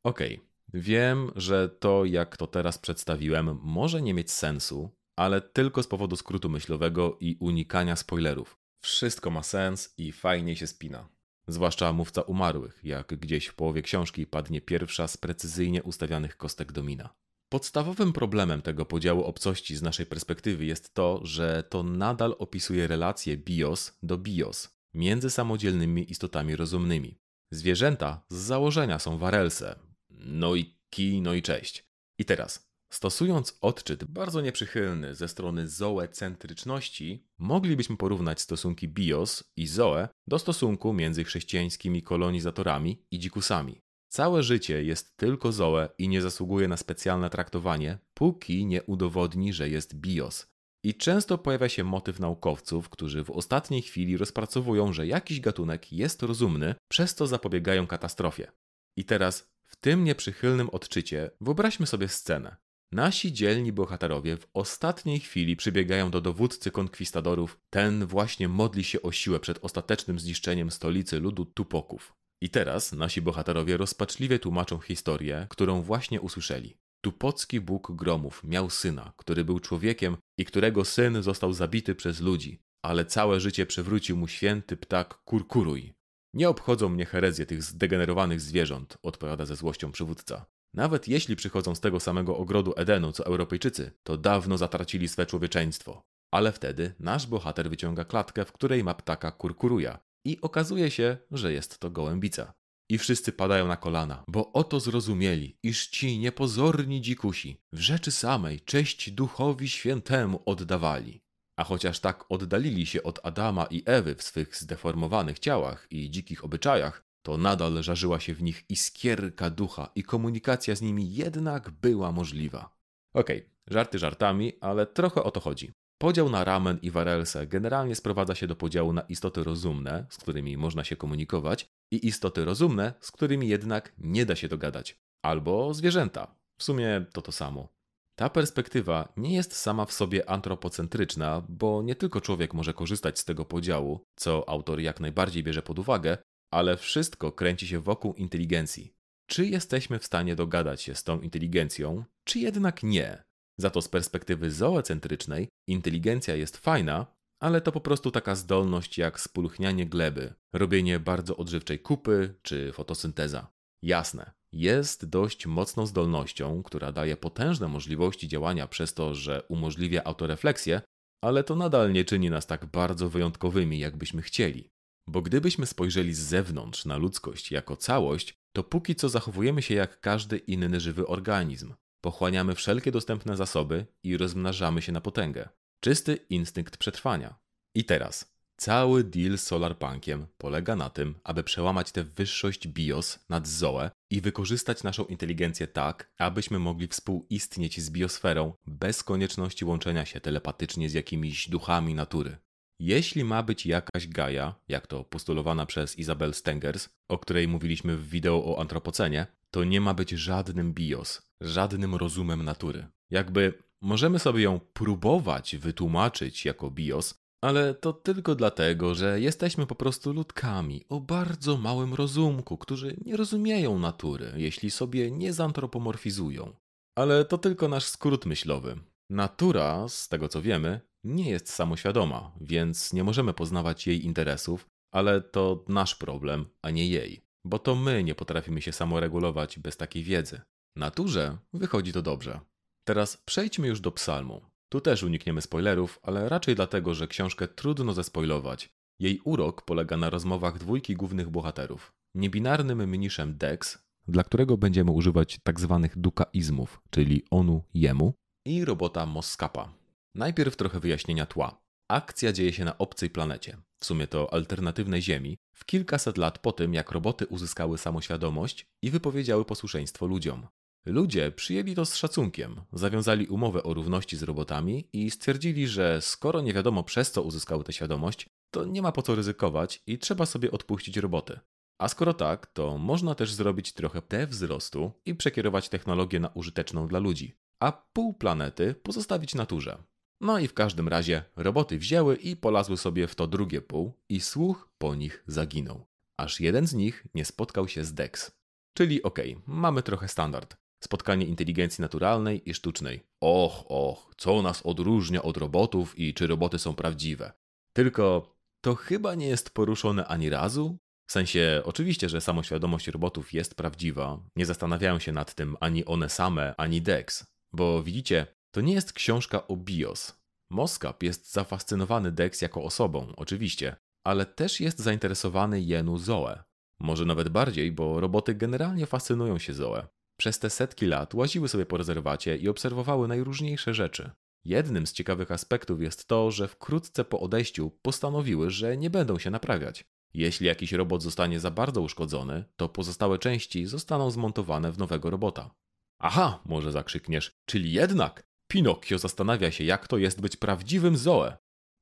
Okej, 0.03 0.35
okay. 0.37 0.47
wiem, 0.75 1.31
że 1.37 1.69
to 1.69 2.05
jak 2.05 2.37
to 2.37 2.47
teraz 2.47 2.79
przedstawiłem 2.79 3.59
może 3.63 4.03
nie 4.03 4.15
mieć 4.15 4.31
sensu, 4.31 4.91
ale 5.17 5.41
tylko 5.41 5.83
z 5.83 5.87
powodu 5.87 6.17
skrótu 6.17 6.49
myślowego 6.49 7.17
i 7.21 7.37
unikania 7.41 7.97
spoilerów. 7.97 8.59
Wszystko 8.85 9.31
ma 9.31 9.43
sens 9.43 9.95
i 9.99 10.13
fajnie 10.13 10.57
się 10.57 10.67
spina. 10.67 11.09
Zwłaszcza 11.49 11.93
mówca 11.93 12.23
umarłych, 12.23 12.81
jak 12.83 13.07
gdzieś 13.07 13.47
w 13.47 13.55
połowie 13.55 13.83
książki 13.83 14.27
padnie 14.27 14.61
pierwsza 14.61 15.09
z 15.09 15.17
precyzyjnie 15.17 15.83
ustawianych 15.83 16.37
kostek 16.37 16.73
domina. 16.73 17.15
Podstawowym 17.49 18.13
problemem 18.13 18.63
tego 18.63 18.87
podziału 18.87 19.25
obcości 19.25 19.77
z 19.77 19.83
naszej 19.83 20.07
perspektywy 20.07 20.65
jest 20.65 20.95
to, 20.95 21.21
że 21.23 21.65
to 21.71 21.83
nadal 21.83 22.37
opisuje 22.39 22.87
relacje 22.87 23.37
bios 23.37 23.99
do 24.03 24.19
bios 24.19 24.77
między 24.95 25.31
samodzielnymi 25.31 26.11
istotami 26.11 26.57
rozumnymi. 26.57 27.19
Zwierzęta 27.51 28.25
z 28.29 28.37
założenia 28.37 28.99
są 28.99 29.19
warelse. 29.19 29.79
No 30.11 30.55
i 30.55 30.79
kij, 30.91 31.21
no 31.21 31.35
i 31.35 31.43
cześć. 31.43 31.85
I 32.19 32.25
teraz, 32.25 32.71
stosując 32.93 33.59
odczyt 33.61 34.05
bardzo 34.05 34.41
nieprzychylny 34.41 35.15
ze 35.15 35.29
strony 35.29 35.69
zoecentryczności, 35.69 37.29
moglibyśmy 37.39 37.97
porównać 37.97 38.41
stosunki 38.41 38.89
bios 38.89 39.45
i 39.57 39.67
zoe 39.67 40.09
do 40.27 40.39
stosunku 40.39 40.93
między 40.93 41.25
chrześcijańskimi 41.25 42.03
kolonizatorami 42.03 43.07
i 43.11 43.19
dzikusami. 43.19 43.86
Całe 44.17 44.43
życie 44.43 44.85
jest 44.85 45.17
tylko 45.17 45.53
Zoe 45.53 45.89
i 45.99 46.09
nie 46.09 46.23
zasługuje 46.23 46.69
na 46.69 46.77
specjalne 46.77 47.31
traktowanie, 47.31 47.99
póki 48.15 48.67
nie 48.67 48.83
udowodni, 48.83 49.53
że 49.53 49.69
jest 49.69 49.95
bios. 49.95 50.47
I 50.85 50.95
często 50.95 51.39
pojawia 51.39 51.69
się 51.69 51.85
motyw 51.85 52.21
naukowców, 52.21 52.89
którzy 52.89 53.25
w 53.25 53.31
ostatniej 53.31 53.83
chwili 53.83 54.17
rozpracowują, 54.17 54.93
że 54.93 55.07
jakiś 55.07 55.41
gatunek 55.41 55.93
jest 55.93 56.23
rozumny, 56.23 56.75
przez 56.89 57.15
co 57.15 57.27
zapobiegają 57.27 57.87
katastrofie. 57.87 58.53
I 58.97 59.05
teraz, 59.05 59.51
w 59.67 59.77
tym 59.77 60.05
nieprzychylnym 60.05 60.71
odczycie, 60.71 61.31
wyobraźmy 61.41 61.87
sobie 61.87 62.09
scenę. 62.09 62.57
Nasi 62.93 63.33
dzielni 63.33 63.73
bohaterowie 63.73 64.37
w 64.37 64.47
ostatniej 64.55 65.21
chwili 65.21 65.57
przybiegają 65.57 66.11
do 66.11 66.21
dowódcy 66.21 66.71
konkwistadorów. 66.71 67.61
Ten 67.71 68.07
właśnie 68.07 68.49
modli 68.49 68.85
się 68.85 69.03
o 69.03 69.13
siłę 69.13 69.41
przed 69.41 69.65
ostatecznym 69.65 70.19
zniszczeniem 70.19 70.71
stolicy 70.71 71.21
ludu 71.21 71.45
Tupoków. 71.45 72.15
I 72.43 72.51
teraz 72.51 72.93
nasi 72.93 73.23
bohaterowie 73.23 73.77
rozpaczliwie 73.77 74.39
tłumaczą 74.39 74.79
historię, 74.79 75.47
którą 75.51 75.83
właśnie 75.83 76.21
usłyszeli. 76.21 76.77
Tupocki 77.05 77.61
Bóg 77.61 77.93
Gromów 77.93 78.45
miał 78.45 78.71
syna, 78.71 79.13
który 79.17 79.45
był 79.45 79.61
człowiekiem 79.61 80.17
i 80.39 80.45
którego 80.45 80.85
syn 80.85 81.23
został 81.23 81.53
zabity 81.53 81.95
przez 81.95 82.21
ludzi, 82.21 82.63
ale 82.83 83.05
całe 83.05 83.41
życie 83.41 83.67
przywrócił 83.67 84.17
mu 84.17 84.29
święty 84.29 84.77
ptak 84.77 85.15
Kurkuruj. 85.25 85.95
Nie 86.35 86.49
obchodzą 86.49 86.89
mnie 86.89 87.07
herezje 87.07 87.47
tych 87.47 87.63
zdegenerowanych 87.63 88.41
zwierząt, 88.41 88.99
odpowiada 89.03 89.47
ze 89.47 89.57
złością 89.57 89.93
przywódca. 89.93 90.47
Nawet 90.75 91.09
jeśli 91.09 91.37
przychodzą 91.37 91.75
z 91.75 91.81
tego 91.81 92.01
samego 92.01 92.37
ogrodu 92.37 92.73
Edenu 92.77 93.13
co 93.13 93.27
Europejczycy, 93.27 93.93
to 94.03 94.17
dawno 94.17 94.59
zatracili 94.59 95.09
swe 95.09 95.27
człowieczeństwo. 95.27 96.03
Ale 96.31 96.53
wtedy 96.53 96.95
nasz 97.01 97.27
bohater 97.27 97.71
wyciąga 97.71 98.05
klatkę, 98.05 98.45
w 98.45 98.53
której 98.53 98.85
ma 98.85 98.95
ptaka 98.95 99.31
Kurkuruja, 99.31 99.99
i 100.27 100.41
okazuje 100.41 100.91
się, 100.91 101.17
że 101.31 101.53
jest 101.53 101.79
to 101.79 101.91
gołębica. 101.91 102.53
I 102.89 102.99
wszyscy 102.99 103.33
padają 103.33 103.67
na 103.69 103.77
kolana, 103.77 104.25
bo 104.29 104.53
oto 104.53 104.81
zrozumieli, 104.81 105.59
iż 105.63 105.87
ci 105.87 106.19
niepozorni 106.19 107.01
dzikusi 107.01 107.61
w 107.73 107.79
rzeczy 107.79 108.11
samej 108.11 108.61
cześć 108.61 109.11
duchowi 109.11 109.69
świętemu 109.69 110.43
oddawali. 110.47 111.21
A 111.59 111.65
chociaż 111.65 112.01
tak 112.01 112.25
oddalili 112.29 112.87
się 112.87 113.03
od 113.03 113.27
Adama 113.27 113.67
i 113.71 113.83
Ewy 113.87 114.15
w 114.15 114.23
swych 114.23 114.57
zdeformowanych 114.57 115.39
ciałach 115.39 115.87
i 115.91 116.11
dzikich 116.11 116.45
obyczajach, 116.45 117.05
to 117.23 117.37
nadal 117.37 117.83
żarzyła 117.83 118.21
się 118.21 118.35
w 118.35 118.43
nich 118.43 118.65
iskierka 118.69 119.51
ducha 119.51 119.91
i 119.95 120.03
komunikacja 120.03 120.75
z 120.77 120.83
nimi 120.83 121.15
jednak 121.15 121.71
była 121.71 122.13
możliwa. 122.13 122.77
Okej, 123.15 123.39
okay, 123.39 123.51
żarty 123.67 123.99
żartami, 123.99 124.53
ale 124.61 124.87
trochę 124.87 125.23
o 125.23 125.31
to 125.31 125.41
chodzi. 125.41 125.73
Podział 125.99 126.31
na 126.31 126.45
ramen 126.45 126.79
i 126.83 126.91
warelse 126.91 127.47
generalnie 127.47 127.95
sprowadza 127.95 128.35
się 128.35 128.47
do 128.47 128.57
podziału 128.57 128.93
na 128.93 129.01
istoty 129.01 129.45
rozumne, 129.45 130.07
z 130.11 130.17
którymi 130.17 130.57
można 130.57 130.85
się 130.85 130.97
komunikować, 130.97 131.67
i 131.91 132.07
istoty 132.07 132.45
rozumne, 132.45 132.95
z 133.01 133.11
którymi 133.11 133.49
jednak 133.49 133.93
nie 133.99 134.27
da 134.27 134.37
się 134.37 134.49
dogadać, 134.49 134.99
albo 135.23 135.75
zwierzęta. 135.75 136.35
W 136.59 136.65
sumie 136.65 137.05
to 137.13 137.23
to 137.23 137.33
samo. 137.33 137.69
Ta 138.15 138.31
perspektywa 138.31 139.13
nie 139.17 139.35
jest 139.35 139.57
sama 139.57 139.85
w 139.85 139.93
sobie 139.93 140.31
antropocentryczna, 140.31 141.43
bo 141.49 141.83
nie 141.83 141.95
tylko 141.95 142.21
człowiek 142.21 142.55
może 142.55 142.73
korzystać 142.75 143.19
z 143.19 143.25
tego 143.25 143.45
podziału, 143.45 144.05
co 144.17 144.49
autor 144.49 144.81
jak 144.81 145.01
najbardziej 145.01 145.45
bierze 145.45 145.63
pod 145.63 145.79
uwagę, 145.79 146.19
ale 146.51 146.77
wszystko 146.77 147.33
kręci 147.33 147.67
się 147.67 147.81
wokół 147.81 148.15
inteligencji. 148.15 148.95
Czy 149.27 149.47
jesteśmy 149.47 149.99
w 149.99 150.07
stanie 150.07 150.37
dogadać 150.37 150.83
się 150.83 150.95
z 150.95 151.05
tą 151.05 151.21
inteligencją, 151.21 152.05
czy 152.25 152.39
jednak 152.39 152.83
nie? 152.83 153.26
Za 153.59 153.71
to 153.71 153.83
z 153.83 153.89
perspektywy 153.89 154.51
zoocentrycznej 154.51 155.49
inteligencja 155.69 156.37
jest 156.37 156.57
fajna, 156.57 157.07
ale 157.41 157.61
to 157.61 157.73
po 157.73 157.81
prostu 157.81 158.11
taka 158.11 158.35
zdolność 158.35 158.99
jak 158.99 159.21
spulchnianie 159.21 159.87
gleby, 159.87 160.35
robienie 160.53 161.01
bardzo 161.01 161.37
odżywczej 161.37 161.79
kupy 161.79 162.35
czy 162.43 162.73
fotosynteza. 162.73 163.53
Jasne, 163.83 164.33
jest 164.53 165.09
dość 165.09 165.47
mocną 165.47 165.87
zdolnością, 165.87 166.63
która 166.63 166.93
daje 166.93 167.17
potężne 167.17 167.69
możliwości 167.69 168.29
działania 168.29 168.67
przez 168.67 168.95
to, 168.95 169.15
że 169.15 169.43
umożliwia 169.49 170.05
autorefleksję, 170.05 170.81
ale 171.25 171.45
to 171.45 171.57
nadal 171.57 171.93
nie 171.93 172.05
czyni 172.05 172.31
nas 172.31 172.47
tak 172.47 172.67
bardzo 172.67 173.11
wyjątkowymi, 173.11 173.79
jakbyśmy 173.79 174.23
chcieli. 174.23 174.71
Bo 175.09 175.23
gdybyśmy 175.23 175.67
spojrzeli 175.67 176.15
z 176.15 176.19
zewnątrz 176.19 176.85
na 176.85 176.97
ludzkość 176.97 177.51
jako 177.51 177.77
całość, 177.77 178.35
to 178.53 178.65
póki 178.65 178.95
co 178.95 179.09
zachowujemy 179.09 179.63
się 179.63 179.75
jak 179.75 180.01
każdy 180.01 180.39
inny 180.39 180.81
żywy 180.81 181.07
organizm 181.07 181.75
pochłaniamy 182.07 182.55
wszelkie 182.55 182.93
dostępne 182.93 183.37
zasoby 183.37 183.87
i 184.03 184.17
rozmnażamy 184.17 184.83
się 184.83 184.93
na 184.93 185.01
potęgę. 185.01 185.49
Czysty 185.81 186.19
instynkt 186.31 186.77
przetrwania. 186.77 187.35
I 187.75 187.85
teraz, 187.85 188.37
cały 188.57 189.05
deal 189.05 189.39
z 189.39 189.43
Solarpunkiem 189.43 190.27
polega 190.39 190.77
na 190.77 190.91
tym, 190.91 191.15
aby 191.25 191.43
przełamać 191.43 191.93
tę 191.93 192.05
wyższość 192.05 192.69
BIOS 192.69 193.19
nad 193.29 193.49
Zoe 193.49 193.91
i 194.11 194.21
wykorzystać 194.21 194.83
naszą 194.83 195.05
inteligencję 195.05 195.67
tak, 195.67 196.13
abyśmy 196.19 196.59
mogli 196.59 196.89
współistnieć 196.89 197.81
z 197.81 197.91
biosferą 197.91 198.53
bez 198.67 199.03
konieczności 199.03 199.65
łączenia 199.65 200.05
się 200.05 200.21
telepatycznie 200.21 200.91
z 200.91 200.95
jakimiś 200.95 201.49
duchami 201.49 201.95
natury. 201.95 202.37
Jeśli 202.81 203.25
ma 203.25 203.43
być 203.43 203.67
jakaś 203.67 204.09
Gaia, 204.09 204.55
jak 204.69 204.87
to 204.87 205.05
postulowana 205.05 205.67
przez 205.67 205.99
Isabel 205.99 206.35
Stengers, 206.35 206.89
o 207.09 207.19
której 207.19 207.49
mówiliśmy 207.49 207.97
w 207.97 208.09
wideo 208.09 208.45
o 208.45 208.61
antropocenie, 208.61 209.27
to 209.51 209.65
nie 209.65 209.81
ma 209.81 209.95
być 209.95 210.11
żadnym 210.11 210.75
bios, 210.75 211.23
żadnym 211.41 211.95
rozumem 211.95 212.43
natury. 212.43 212.87
Jakby 213.11 213.55
możemy 213.81 214.19
sobie 214.19 214.43
ją 214.43 214.61
próbować 214.61 215.57
wytłumaczyć 215.57 216.45
jako 216.45 216.71
BIOS, 216.71 217.15
ale 217.43 217.75
to 217.75 217.93
tylko 217.93 218.35
dlatego, 218.35 218.95
że 218.95 219.21
jesteśmy 219.21 219.67
po 219.67 219.75
prostu 219.75 220.13
ludkami 220.13 220.85
o 220.89 221.01
bardzo 221.01 221.57
małym 221.57 221.95
rozumku, 221.95 222.59
którzy 222.59 222.97
nie 223.05 223.17
rozumieją 223.17 223.79
natury, 223.79 224.33
jeśli 224.37 224.71
sobie 224.71 225.11
nie 225.11 225.33
zantropomorfizują. 225.33 226.57
Ale 226.99 227.25
to 227.25 227.39
tylko 227.39 227.69
nasz 227.69 227.85
skrót 227.85 228.27
myślowy. 228.27 228.79
Natura, 229.11 229.89
z 229.89 230.09
tego 230.09 230.29
co 230.29 230.43
wiemy, 230.43 230.81
nie 231.05 231.31
jest 231.31 231.51
samoświadoma, 231.51 232.33
więc 232.41 232.93
nie 232.93 233.05
możemy 233.05 233.35
poznawać 233.35 233.87
jej 233.87 234.05
interesów, 234.05 234.67
ale 234.93 235.21
to 235.21 235.65
nasz 235.69 235.95
problem, 235.95 236.47
a 236.63 236.71
nie 236.71 236.87
jej, 236.87 237.26
bo 237.47 237.59
to 237.59 237.75
my 237.75 238.05
nie 238.05 238.15
potrafimy 238.15 238.63
się 238.63 238.73
samoregulować 238.73 239.59
bez 239.59 239.77
takiej 239.77 240.03
wiedzy. 240.03 240.41
Naturze 240.77 241.39
wychodzi 241.53 241.93
to 241.93 242.03
dobrze. 242.03 242.41
Teraz 242.85 243.17
przejdźmy 243.17 243.69
już 243.69 243.81
do 243.81 243.93
psalmu. 243.93 244.41
Tu 244.69 244.81
też 244.81 245.03
unikniemy 245.03 245.43
spoilerów, 245.43 246.01
ale 246.03 246.29
raczej 246.29 246.55
dlatego, 246.55 246.95
że 246.95 247.09
książkę 247.09 247.49
trudno 247.49 247.93
zespoilować. 247.93 248.69
Jej 249.01 249.21
urok 249.25 249.63
polega 249.63 249.97
na 249.97 250.11
rozmowach 250.11 250.59
dwójki 250.59 250.95
głównych 250.95 251.31
bohaterów. 251.31 251.93
Niebinarnym 252.15 252.89
mniszem 252.89 253.37
Dex, 253.39 253.79
dla 254.09 254.25
którego 254.25 254.57
będziemy 254.57 254.91
używać 254.91 255.39
tzw. 255.47 255.79
Tak 255.83 255.99
dukaizmów, 255.99 256.81
czyli 256.91 257.25
onu 257.31 257.63
jemu, 257.75 258.15
i 258.47 258.65
robota 258.65 259.07
Moskapa. 259.07 259.73
Najpierw 260.15 260.57
trochę 260.57 260.81
wyjaśnienia 260.81 261.27
tła. 261.27 261.61
Akcja 261.91 262.33
dzieje 262.33 262.53
się 262.53 262.65
na 262.65 262.79
obcej 262.79 263.11
planecie, 263.11 263.57
w 263.79 263.85
sumie 263.85 264.07
to 264.07 264.33
alternatywnej 264.33 265.03
Ziemi, 265.03 265.39
w 265.53 265.65
kilkaset 265.65 266.19
lat 266.19 266.39
po 266.39 266.53
tym, 266.53 266.75
jak 266.75 266.91
roboty 266.91 267.27
uzyskały 267.27 267.79
samoświadomość 267.79 268.67
i 268.83 268.91
wypowiedziały 268.91 269.45
posłuszeństwo 269.45 270.07
ludziom. 270.07 270.47
Ludzie 270.87 271.33
przyjęli 271.33 271.75
to 271.75 271.87
z 271.87 271.97
szacunkiem, 271.97 272.61
zawiązali 272.73 273.27
umowę 273.27 273.63
o 273.63 273.75
równości 273.75 274.17
z 274.17 274.23
robotami 274.23 274.89
i 274.93 275.11
stwierdzili, 275.11 275.69
że 275.69 276.01
skoro 276.01 276.41
nie 276.41 276.53
wiadomo 276.53 276.85
przez 276.85 277.11
co 277.11 277.23
uzyskały 277.23 277.65
tę 277.65 277.73
świadomość, 277.73 278.29
to 278.51 278.65
nie 278.65 278.83
ma 278.83 278.93
po 278.93 279.03
co 279.03 279.15
ryzykować 279.15 279.83
i 279.87 279.99
trzeba 279.99 280.27
sobie 280.27 280.51
odpuścić 280.51 280.97
roboty. 280.97 281.41
A 281.79 281.89
skoro 281.89 282.15
tak, 282.15 282.47
to 282.47 282.79
można 282.79 283.15
też 283.15 283.33
zrobić 283.33 283.73
trochę 283.73 284.03
te 284.03 284.27
wzrostu 284.27 284.93
i 285.05 285.15
przekierować 285.15 285.69
technologię 285.69 286.21
na 286.21 286.29
użyteczną 286.29 286.89
dla 286.89 286.99
ludzi, 286.99 287.35
a 287.61 287.73
pół 287.73 288.15
planety 288.15 288.75
pozostawić 288.75 289.35
naturze. 289.35 289.79
No 290.21 290.39
i 290.39 290.49
w 290.49 290.55
każdym 290.55 290.89
razie 290.89 291.23
roboty 291.37 291.79
wzięły 291.79 292.17
i 292.17 292.37
polazły 292.37 292.77
sobie 292.77 293.07
w 293.07 293.15
to 293.15 293.27
drugie 293.27 293.61
pół 293.61 293.93
i 294.09 294.21
słuch 294.21 294.69
po 294.79 294.95
nich 294.95 295.25
zaginął. 295.27 295.87
Aż 296.17 296.41
jeden 296.41 296.67
z 296.67 296.75
nich 296.75 297.07
nie 297.15 297.25
spotkał 297.25 297.69
się 297.69 297.85
z 297.85 297.95
Dex. 297.95 298.31
Czyli 298.75 299.03
okej, 299.03 299.35
okay, 299.35 299.45
mamy 299.47 299.83
trochę 299.83 300.09
standard. 300.09 300.57
Spotkanie 300.85 301.27
inteligencji 301.27 301.83
naturalnej 301.83 302.51
i 302.51 302.55
sztucznej. 302.55 303.03
Och, 303.21 303.65
och, 303.69 304.15
co 304.17 304.43
nas 304.43 304.63
odróżnia 304.67 305.23
od 305.23 305.37
robotów 305.37 305.99
i 305.99 306.15
czy 306.15 306.27
roboty 306.27 306.59
są 306.59 306.75
prawdziwe. 306.75 307.33
Tylko 307.73 308.37
to 308.61 308.75
chyba 308.75 309.15
nie 309.15 309.29
jest 309.29 309.51
poruszone 309.51 310.07
ani 310.07 310.31
razu. 310.31 310.79
W 311.07 311.13
sensie, 311.13 311.63
oczywiście, 311.65 312.09
że 312.09 312.21
samoświadomość 312.21 312.89
robotów 312.89 313.33
jest 313.33 313.55
prawdziwa. 313.55 314.19
Nie 314.37 314.47
zastanawiają 314.47 314.99
się 314.99 315.13
nad 315.13 315.35
tym 315.35 315.57
ani 315.61 315.85
one 315.85 316.09
same, 316.09 316.55
ani 316.57 316.83
Dex. 316.83 317.27
Bo 317.53 317.83
widzicie, 317.83 318.27
to 318.57 318.61
nie 318.61 318.75
jest 318.75 318.93
książka 318.93 319.47
o 319.47 319.57
BIOS. 319.57 320.21
Moskap 320.51 321.03
jest 321.03 321.33
zafascynowany 321.33 322.13
Dex 322.13 322.43
jako 322.43 322.63
osobą, 322.63 323.13
oczywiście, 323.17 323.77
ale 324.05 324.27
też 324.27 324.61
jest 324.61 324.79
zainteresowany 324.79 325.61
Jenu 325.61 325.99
Zoe. 325.99 326.43
Może 326.81 327.05
nawet 327.05 327.29
bardziej, 327.29 327.73
bo 327.73 328.01
roboty 328.01 328.35
generalnie 328.35 328.87
fascynują 328.87 329.39
się 329.39 329.55
Zoe. 329.55 329.87
Przez 330.19 330.39
te 330.39 330.51
setki 330.51 330.87
lat 330.87 331.15
łaziły 331.15 331.49
sobie 331.49 331.67
po 331.67 331.77
rezerwacie 331.77 332.37
i 332.37 332.49
obserwowały 332.49 333.09
najróżniejsze 333.09 333.75
rzeczy. 333.75 334.11
Jednym 334.45 334.87
z 334.87 334.93
ciekawych 334.93 335.31
aspektów 335.31 335.83
jest 335.83 336.09
to, 336.09 336.31
że 336.31 336.49
wkrótce 336.49 337.05
po 337.05 337.21
odejściu 337.21 337.71
postanowiły, 337.83 338.51
że 338.51 338.77
nie 338.77 338.91
będą 338.91 339.19
się 339.19 339.31
naprawiać. 339.31 339.85
Jeśli 340.15 340.47
jakiś 340.47 340.73
robot 340.73 341.03
zostanie 341.03 341.41
za 341.41 341.51
bardzo 341.51 341.81
uszkodzony, 341.81 342.45
to 342.57 342.69
pozostałe 342.69 343.19
części 343.19 343.67
zostaną 343.67 344.11
zmontowane 344.11 344.73
w 344.73 344.79
nowego 344.79 345.11
robota. 345.11 345.55
Aha, 345.99 346.43
może 346.45 346.73
zakrzykniesz, 346.73 347.33
czyli 347.47 347.73
jednak 347.73 348.27
Pinokio 348.49 348.99
zastanawia 348.99 349.51
się, 349.51 349.65
jak 349.65 349.89
to 349.89 349.99
jest 349.99 350.21
być 350.21 350.37
prawdziwym 350.37 350.97
Zoe. 350.97 351.37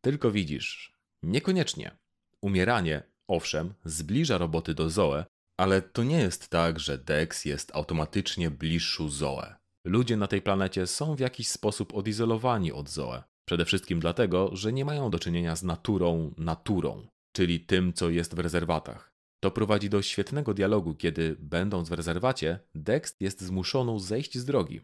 Tylko 0.05 0.31
widzisz, 0.31 0.93
niekoniecznie. 1.23 1.97
Umieranie, 2.41 3.03
owszem, 3.29 3.75
zbliża 3.85 4.39
roboty 4.39 4.75
do 4.75 4.91
Zoe, 4.91 5.25
ale 5.61 5.83
to 5.83 6.05
nie 6.05 6.19
jest 6.19 6.49
tak, 6.49 6.81
że 6.81 6.99
Dex 6.99 7.45
jest 7.45 7.75
automatycznie 7.75 8.51
bliższy 8.51 9.11
Zoe. 9.11 9.55
Ludzie 9.87 10.17
na 10.17 10.27
tej 10.27 10.43
planecie 10.43 10.87
są 10.87 11.15
w 11.15 11.21
jakiś 11.21 11.49
sposób 11.49 11.95
odizolowani 11.95 12.73
od 12.73 12.91
Zoe. 12.91 13.23
Przede 13.49 13.65
wszystkim 13.65 14.01
dlatego, 14.01 14.57
że 14.57 14.73
nie 14.73 14.85
mają 14.85 15.11
do 15.11 15.19
czynienia 15.19 15.57
z 15.57 15.63
naturą 15.63 16.35
naturą, 16.39 17.07
czyli 17.37 17.61
tym, 17.61 17.93
co 17.93 18.11
jest 18.11 18.35
w 18.35 18.39
rezerwatach. 18.39 19.13
To 19.41 19.51
prowadzi 19.51 19.91
do 19.91 20.03
świetnego 20.03 20.55
dialogu, 20.55 20.95
kiedy, 20.95 21.37
będąc 21.39 21.89
w 21.89 21.93
rezerwacie, 21.93 22.59
Dex 22.75 23.17
jest 23.21 23.41
zmuszoną 23.41 23.99
zejść 23.99 24.39
z 24.39 24.45
drogi. 24.45 24.81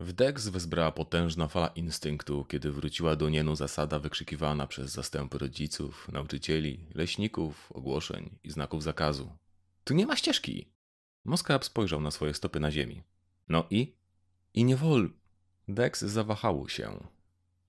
W 0.00 0.12
Dex 0.12 0.48
wezbrała 0.48 0.92
potężna 0.92 1.48
fala 1.48 1.66
instynktu, 1.66 2.44
kiedy 2.44 2.72
wróciła 2.72 3.16
do 3.16 3.28
Nienu 3.28 3.56
zasada 3.56 3.98
wykrzykiwana 3.98 4.66
przez 4.66 4.92
zastępy 4.92 5.38
rodziców, 5.38 6.08
nauczycieli, 6.12 6.86
leśników, 6.94 7.72
ogłoszeń 7.72 8.38
i 8.44 8.50
znaków 8.50 8.82
zakazu. 8.82 9.32
Tu 9.84 9.94
nie 9.94 10.06
ma 10.06 10.16
ścieżki. 10.16 10.72
Moskab 11.24 11.64
spojrzał 11.64 12.00
na 12.00 12.10
swoje 12.10 12.34
stopy 12.34 12.60
na 12.60 12.70
ziemi. 12.70 13.02
No 13.48 13.66
i? 13.70 13.96
I 14.54 14.64
nie 14.64 14.76
wol. 14.76 15.10
Dex 15.68 16.00
zawahało 16.00 16.68
się. 16.68 17.06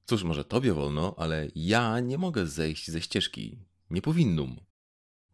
Cóż, 0.06 0.24
może 0.24 0.46
tobie 0.46 0.74
wolno, 0.74 1.16
ale 1.18 1.48
ja 1.56 2.00
nie 2.00 2.18
mogę 2.18 2.48
zejść 2.48 2.92
ze 2.92 3.02
ścieżki. 3.02 3.58
Nie 3.90 4.02
powinnum. 4.02 4.60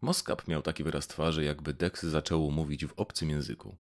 Moskab 0.01 0.47
miał 0.47 0.62
taki 0.62 0.84
wyraz 0.84 1.08
twarzy, 1.08 1.43
jakby 1.43 1.73
Dex 1.73 2.03
zaczęło 2.03 2.51
mówić 2.51 2.86
w 2.86 2.93
obcym 2.95 3.29
języku. 3.29 3.77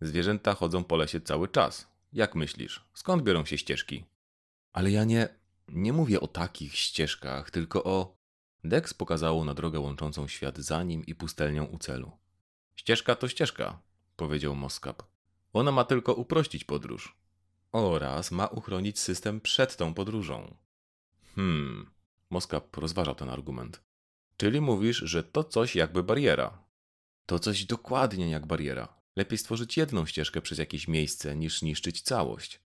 Zwierzęta 0.00 0.54
chodzą 0.54 0.84
po 0.84 0.96
lesie 0.96 1.20
cały 1.20 1.48
czas. 1.48 1.95
Jak 2.12 2.34
myślisz, 2.34 2.84
skąd 2.94 3.22
biorą 3.22 3.44
się 3.44 3.58
ścieżki? 3.58 4.04
Ale 4.72 4.90
ja 4.90 5.04
nie. 5.04 5.28
Nie 5.68 5.92
mówię 5.92 6.20
o 6.20 6.26
takich 6.26 6.76
ścieżkach, 6.76 7.50
tylko 7.50 7.84
o. 7.84 8.16
Dex 8.64 8.94
pokazało 8.94 9.44
na 9.44 9.54
drogę 9.54 9.80
łączącą 9.80 10.28
świat 10.28 10.58
za 10.58 10.82
nim 10.82 11.06
i 11.06 11.14
pustelnią 11.14 11.64
u 11.64 11.78
celu. 11.78 12.12
Ścieżka 12.76 13.14
to 13.14 13.28
ścieżka, 13.28 13.82
powiedział 14.16 14.54
Moskap. 14.54 15.02
Ona 15.52 15.72
ma 15.72 15.84
tylko 15.84 16.14
uprościć 16.14 16.64
podróż. 16.64 17.16
Oraz 17.72 18.30
ma 18.30 18.46
uchronić 18.46 18.98
system 18.98 19.40
przed 19.40 19.76
tą 19.76 19.94
podróżą. 19.94 20.56
Hmm, 21.34 21.90
Moskap 22.30 22.76
rozważał 22.76 23.14
ten 23.14 23.30
argument. 23.30 23.82
Czyli 24.36 24.60
mówisz, 24.60 24.96
że 24.96 25.22
to 25.24 25.44
coś 25.44 25.76
jakby 25.76 26.02
bariera. 26.02 26.64
To 27.26 27.38
coś 27.38 27.64
dokładnie 27.64 28.30
jak 28.30 28.46
bariera. 28.46 28.88
Lepiej 29.16 29.38
stworzyć 29.38 29.76
jedną 29.76 30.06
ścieżkę 30.06 30.40
przez 30.40 30.58
jakieś 30.58 30.88
miejsce, 30.88 31.36
niż 31.36 31.62
niszczyć 31.62 32.02
całość. 32.02 32.60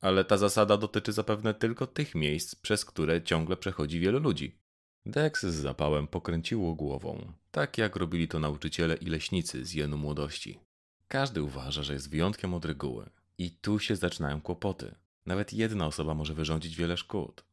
Ale 0.00 0.24
ta 0.24 0.36
zasada 0.36 0.76
dotyczy 0.76 1.12
zapewne 1.12 1.54
tylko 1.54 1.86
tych 1.86 2.14
miejsc, 2.14 2.54
przez 2.54 2.84
które 2.84 3.22
ciągle 3.22 3.56
przechodzi 3.56 4.00
wielu 4.00 4.18
ludzi. 4.20 4.58
Dex 5.06 5.46
z 5.46 5.54
zapałem 5.54 6.06
pokręciło 6.06 6.74
głową, 6.74 7.32
tak 7.50 7.78
jak 7.78 7.96
robili 7.96 8.28
to 8.28 8.38
nauczyciele 8.38 8.94
i 8.94 9.06
leśnicy 9.06 9.64
z 9.64 9.74
jenu 9.74 9.98
młodości. 9.98 10.60
Każdy 11.08 11.42
uważa, 11.42 11.82
że 11.82 11.92
jest 11.92 12.10
wyjątkiem 12.10 12.54
od 12.54 12.64
reguły. 12.64 13.10
I 13.38 13.50
tu 13.50 13.78
się 13.78 13.96
zaczynają 13.96 14.40
kłopoty. 14.40 14.94
Nawet 15.26 15.52
jedna 15.52 15.86
osoba 15.86 16.14
może 16.14 16.34
wyrządzić 16.34 16.76
wiele 16.76 16.96
szkód. 16.96 17.44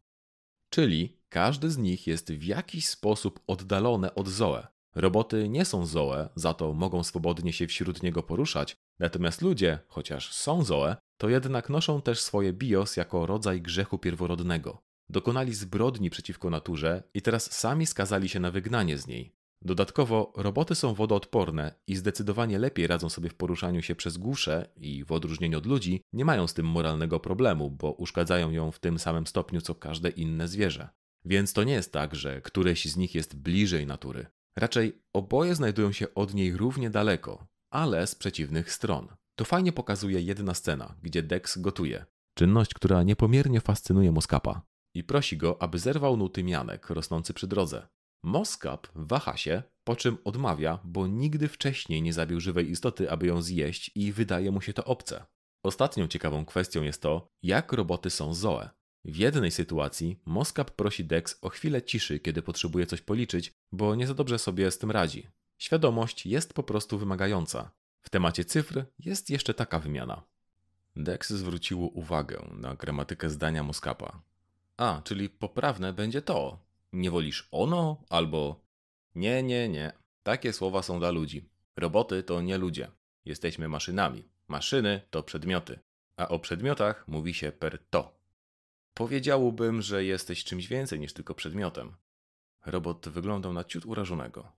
Czyli 0.69 1.17
każdy 1.29 1.71
z 1.71 1.77
nich 1.77 2.07
jest 2.07 2.31
w 2.31 2.43
jakiś 2.43 2.87
sposób 2.87 3.39
oddalone 3.47 4.15
od 4.15 4.27
Zoe. 4.27 4.67
Roboty 4.95 5.49
nie 5.49 5.65
są 5.65 5.85
Zoe, 5.85 6.29
za 6.35 6.53
to 6.53 6.73
mogą 6.73 7.03
swobodnie 7.03 7.53
się 7.53 7.67
wśród 7.67 8.03
niego 8.03 8.23
poruszać, 8.23 8.75
natomiast 8.99 9.41
ludzie, 9.41 9.79
chociaż 9.87 10.33
są 10.33 10.63
Zoe, 10.63 10.95
to 11.17 11.29
jednak 11.29 11.69
noszą 11.69 12.01
też 12.01 12.21
swoje 12.21 12.53
bios 12.53 12.97
jako 12.97 13.25
rodzaj 13.25 13.61
grzechu 13.61 13.97
pierworodnego. 13.97 14.81
Dokonali 15.09 15.53
zbrodni 15.53 16.09
przeciwko 16.09 16.49
naturze 16.49 17.03
i 17.13 17.21
teraz 17.21 17.51
sami 17.51 17.85
skazali 17.85 18.29
się 18.29 18.39
na 18.39 18.51
wygnanie 18.51 18.97
z 18.97 19.07
niej. 19.07 19.35
Dodatkowo 19.61 20.33
roboty 20.35 20.75
są 20.75 20.93
wodoodporne 20.93 21.73
i 21.87 21.95
zdecydowanie 21.95 22.59
lepiej 22.59 22.87
radzą 22.87 23.09
sobie 23.09 23.29
w 23.29 23.35
poruszaniu 23.35 23.81
się 23.81 23.95
przez 23.95 24.17
głusze 24.17 24.69
i 24.77 25.05
w 25.05 25.11
odróżnieniu 25.11 25.57
od 25.57 25.65
ludzi 25.65 26.01
nie 26.13 26.25
mają 26.25 26.47
z 26.47 26.53
tym 26.53 26.65
moralnego 26.65 27.19
problemu, 27.19 27.71
bo 27.71 27.91
uszkadzają 27.91 28.51
ją 28.51 28.71
w 28.71 28.79
tym 28.79 28.99
samym 28.99 29.27
stopniu 29.27 29.61
co 29.61 29.75
każde 29.75 30.09
inne 30.09 30.47
zwierzę. 30.47 30.89
Więc 31.25 31.53
to 31.53 31.63
nie 31.63 31.73
jest 31.73 31.93
tak, 31.93 32.15
że 32.15 32.41
któreś 32.41 32.85
z 32.85 32.97
nich 32.97 33.15
jest 33.15 33.35
bliżej 33.35 33.87
natury. 33.87 34.25
Raczej 34.57 35.03
oboje 35.13 35.55
znajdują 35.55 35.91
się 35.91 36.13
od 36.13 36.33
niej 36.33 36.57
równie 36.57 36.89
daleko, 36.89 37.47
ale 37.71 38.07
z 38.07 38.15
przeciwnych 38.15 38.73
stron. 38.73 39.07
To 39.35 39.45
fajnie 39.45 39.71
pokazuje 39.71 40.21
jedna 40.21 40.53
scena, 40.53 40.95
gdzie 41.01 41.23
Dex 41.23 41.57
gotuje. 41.57 42.05
Czynność, 42.37 42.73
która 42.73 43.03
niepomiernie 43.03 43.61
fascynuje 43.61 44.11
Moskapa 44.11 44.61
i 44.95 45.03
prosi 45.03 45.37
go, 45.37 45.61
aby 45.61 45.79
zerwał 45.79 46.17
nuty 46.17 46.43
mianek 46.43 46.89
rosnący 46.89 47.33
przy 47.33 47.47
drodze. 47.47 47.87
Moskap 48.23 48.87
waha 48.95 49.37
się, 49.37 49.63
po 49.83 49.95
czym 49.95 50.17
odmawia, 50.23 50.79
bo 50.83 51.07
nigdy 51.07 51.47
wcześniej 51.47 52.01
nie 52.01 52.13
zabił 52.13 52.39
żywej 52.39 52.71
istoty, 52.71 53.11
aby 53.11 53.27
ją 53.27 53.41
zjeść 53.41 53.91
i 53.95 54.11
wydaje 54.11 54.51
mu 54.51 54.61
się 54.61 54.73
to 54.73 54.85
obce. 54.85 55.25
Ostatnią 55.65 56.07
ciekawą 56.07 56.45
kwestią 56.45 56.83
jest 56.83 57.01
to, 57.01 57.27
jak 57.43 57.73
roboty 57.73 58.09
są 58.09 58.33
Zoe. 58.33 58.69
W 59.05 59.15
jednej 59.15 59.51
sytuacji 59.51 60.19
Moskap 60.25 60.71
prosi 60.71 61.05
Dex 61.05 61.37
o 61.41 61.49
chwilę 61.49 61.81
ciszy, 61.81 62.19
kiedy 62.19 62.41
potrzebuje 62.41 62.85
coś 62.85 63.01
policzyć, 63.01 63.51
bo 63.71 63.95
nie 63.95 64.07
za 64.07 64.13
dobrze 64.13 64.39
sobie 64.39 64.71
z 64.71 64.77
tym 64.77 64.91
radzi. 64.91 65.27
Świadomość 65.57 66.25
jest 66.25 66.53
po 66.53 66.63
prostu 66.63 66.97
wymagająca. 66.97 67.71
W 68.01 68.09
temacie 68.09 68.45
cyfr 68.45 68.85
jest 68.99 69.29
jeszcze 69.29 69.53
taka 69.53 69.79
wymiana. 69.79 70.23
Dex 70.95 71.29
zwróciło 71.29 71.87
uwagę 71.87 72.49
na 72.51 72.75
gramatykę 72.75 73.29
zdania 73.29 73.63
Moskapa. 73.63 74.21
A, 74.77 75.01
czyli 75.03 75.29
poprawne 75.29 75.93
będzie 75.93 76.21
to. 76.21 76.59
Nie 76.93 77.11
wolisz 77.11 77.47
ono 77.51 78.03
albo 78.09 78.63
nie, 79.15 79.43
nie, 79.43 79.69
nie. 79.69 79.91
Takie 80.23 80.53
słowa 80.53 80.81
są 80.81 80.99
dla 80.99 81.11
ludzi. 81.11 81.49
Roboty 81.77 82.23
to 82.23 82.41
nie 82.41 82.57
ludzie. 82.57 82.91
Jesteśmy 83.25 83.69
maszynami. 83.69 84.23
Maszyny 84.47 85.01
to 85.09 85.23
przedmioty. 85.23 85.79
A 86.17 86.27
o 86.27 86.39
przedmiotach 86.39 87.07
mówi 87.07 87.33
się 87.33 87.51
per 87.51 87.79
to. 87.89 88.22
Powiedziałbym, 88.93 89.81
że 89.81 90.05
jesteś 90.05 90.43
czymś 90.43 90.67
więcej 90.67 90.99
niż 90.99 91.13
tylko 91.13 91.35
przedmiotem. 91.35 91.95
Robot 92.65 93.09
wyglądał 93.09 93.53
na 93.53 93.63
ciut 93.63 93.85
urażonego. 93.85 94.51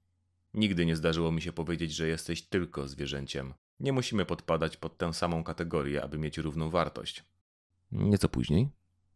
Nigdy 0.54 0.86
nie 0.86 0.96
zdarzyło 0.96 1.32
mi 1.32 1.42
się 1.42 1.52
powiedzieć, 1.52 1.92
że 1.92 2.08
jesteś 2.08 2.42
tylko 2.42 2.88
zwierzęciem. 2.88 3.54
Nie 3.80 3.94
musimy 3.94 4.26
podpadać 4.26 4.78
pod 4.78 4.98
tę 4.98 5.14
samą 5.14 5.44
kategorię, 5.44 6.04
aby 6.04 6.18
mieć 6.18 6.38
równą 6.38 6.70
wartość. 6.70 7.24
Nieco 7.92 8.30
później. 8.30 8.70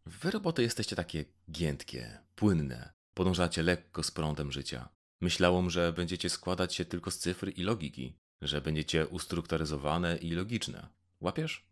Wy 0.06 0.32
roboty 0.32 0.62
jesteście 0.62 0.96
takie 0.96 1.26
giętkie, 1.52 2.20
płynne. 2.36 2.94
Podążacie 3.14 3.64
lekko 3.64 4.04
z 4.04 4.12
prądem 4.12 4.52
życia. 4.52 4.90
Myślałam, 5.22 5.70
że 5.70 5.94
będziecie 5.94 6.30
składać 6.30 6.76
się 6.76 6.86
tylko 6.86 7.12
z 7.12 7.18
cyfr 7.18 7.52
i 7.56 7.64
logiki, 7.64 8.16
że 8.42 8.62
będziecie 8.62 9.08
ustrukturyzowane 9.08 10.18
i 10.18 10.32
logiczne. 10.32 10.88
Łapiesz? 11.22 11.66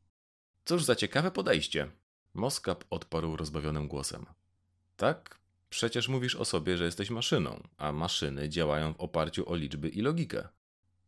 Cóż 0.65 0.83
za 0.83 0.95
ciekawe 0.95 1.31
podejście. 1.31 1.91
Moskap 2.37 2.83
odparł 2.89 3.35
rozbawionym 3.35 3.87
głosem. 3.87 4.25
Tak, 4.97 5.39
przecież 5.69 6.07
mówisz 6.07 6.35
o 6.35 6.45
sobie, 6.45 6.77
że 6.77 6.85
jesteś 6.85 7.09
maszyną, 7.09 7.63
a 7.77 7.91
maszyny 7.91 8.49
działają 8.49 8.93
w 8.93 8.99
oparciu 8.99 9.49
o 9.51 9.55
liczby 9.55 9.89
i 9.89 10.01
logikę. 10.01 10.47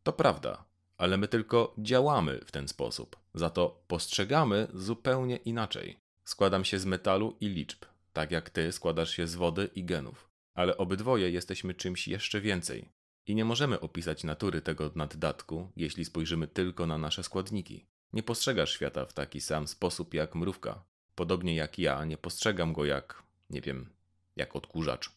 To 0.04 0.14
prawda, 0.14 0.64
ale 0.98 1.18
my 1.18 1.28
tylko 1.28 1.74
działamy 1.78 2.42
w 2.46 2.52
ten 2.52 2.68
sposób. 2.68 3.16
Za 3.34 3.50
to 3.50 3.84
postrzegamy 3.88 4.68
zupełnie 4.74 5.36
inaczej. 5.36 6.00
Składam 6.26 6.66
się 6.66 6.80
z 6.80 6.86
metalu 6.86 7.38
i 7.42 7.50
liczb, 7.50 7.86
tak 8.14 8.32
jak 8.32 8.50
ty 8.50 8.72
składasz 8.72 9.12
się 9.12 9.28
z 9.28 9.36
wody 9.36 9.70
i 9.76 9.84
genów. 9.84 10.30
Ale 10.54 10.78
obydwoje 10.78 11.32
jesteśmy 11.32 11.74
czymś 11.74 12.08
jeszcze 12.08 12.42
więcej. 12.42 12.90
I 13.28 13.36
nie 13.36 13.46
możemy 13.46 13.80
opisać 13.80 14.24
natury 14.24 14.62
tego 14.62 14.92
naddatku, 14.96 15.72
jeśli 15.76 16.06
spojrzymy 16.06 16.48
tylko 16.48 16.88
na 16.88 16.98
nasze 16.98 17.24
składniki. 17.24 17.86
Nie 18.14 18.24
postrzegasz 18.24 18.72
świata 18.72 19.06
w 19.06 19.14
taki 19.14 19.42
sam 19.42 19.68
sposób 19.68 20.14
jak 20.14 20.36
mrówka. 20.36 20.89
Podobnie 21.20 21.56
jak 21.56 21.80
ja, 21.80 22.06
nie 22.06 22.18
postrzegam 22.18 22.74
go 22.74 22.86
jak, 22.86 23.24
nie 23.50 23.62
wiem, 23.62 23.90
jak 24.36 24.56
odkurzacz. 24.56 25.12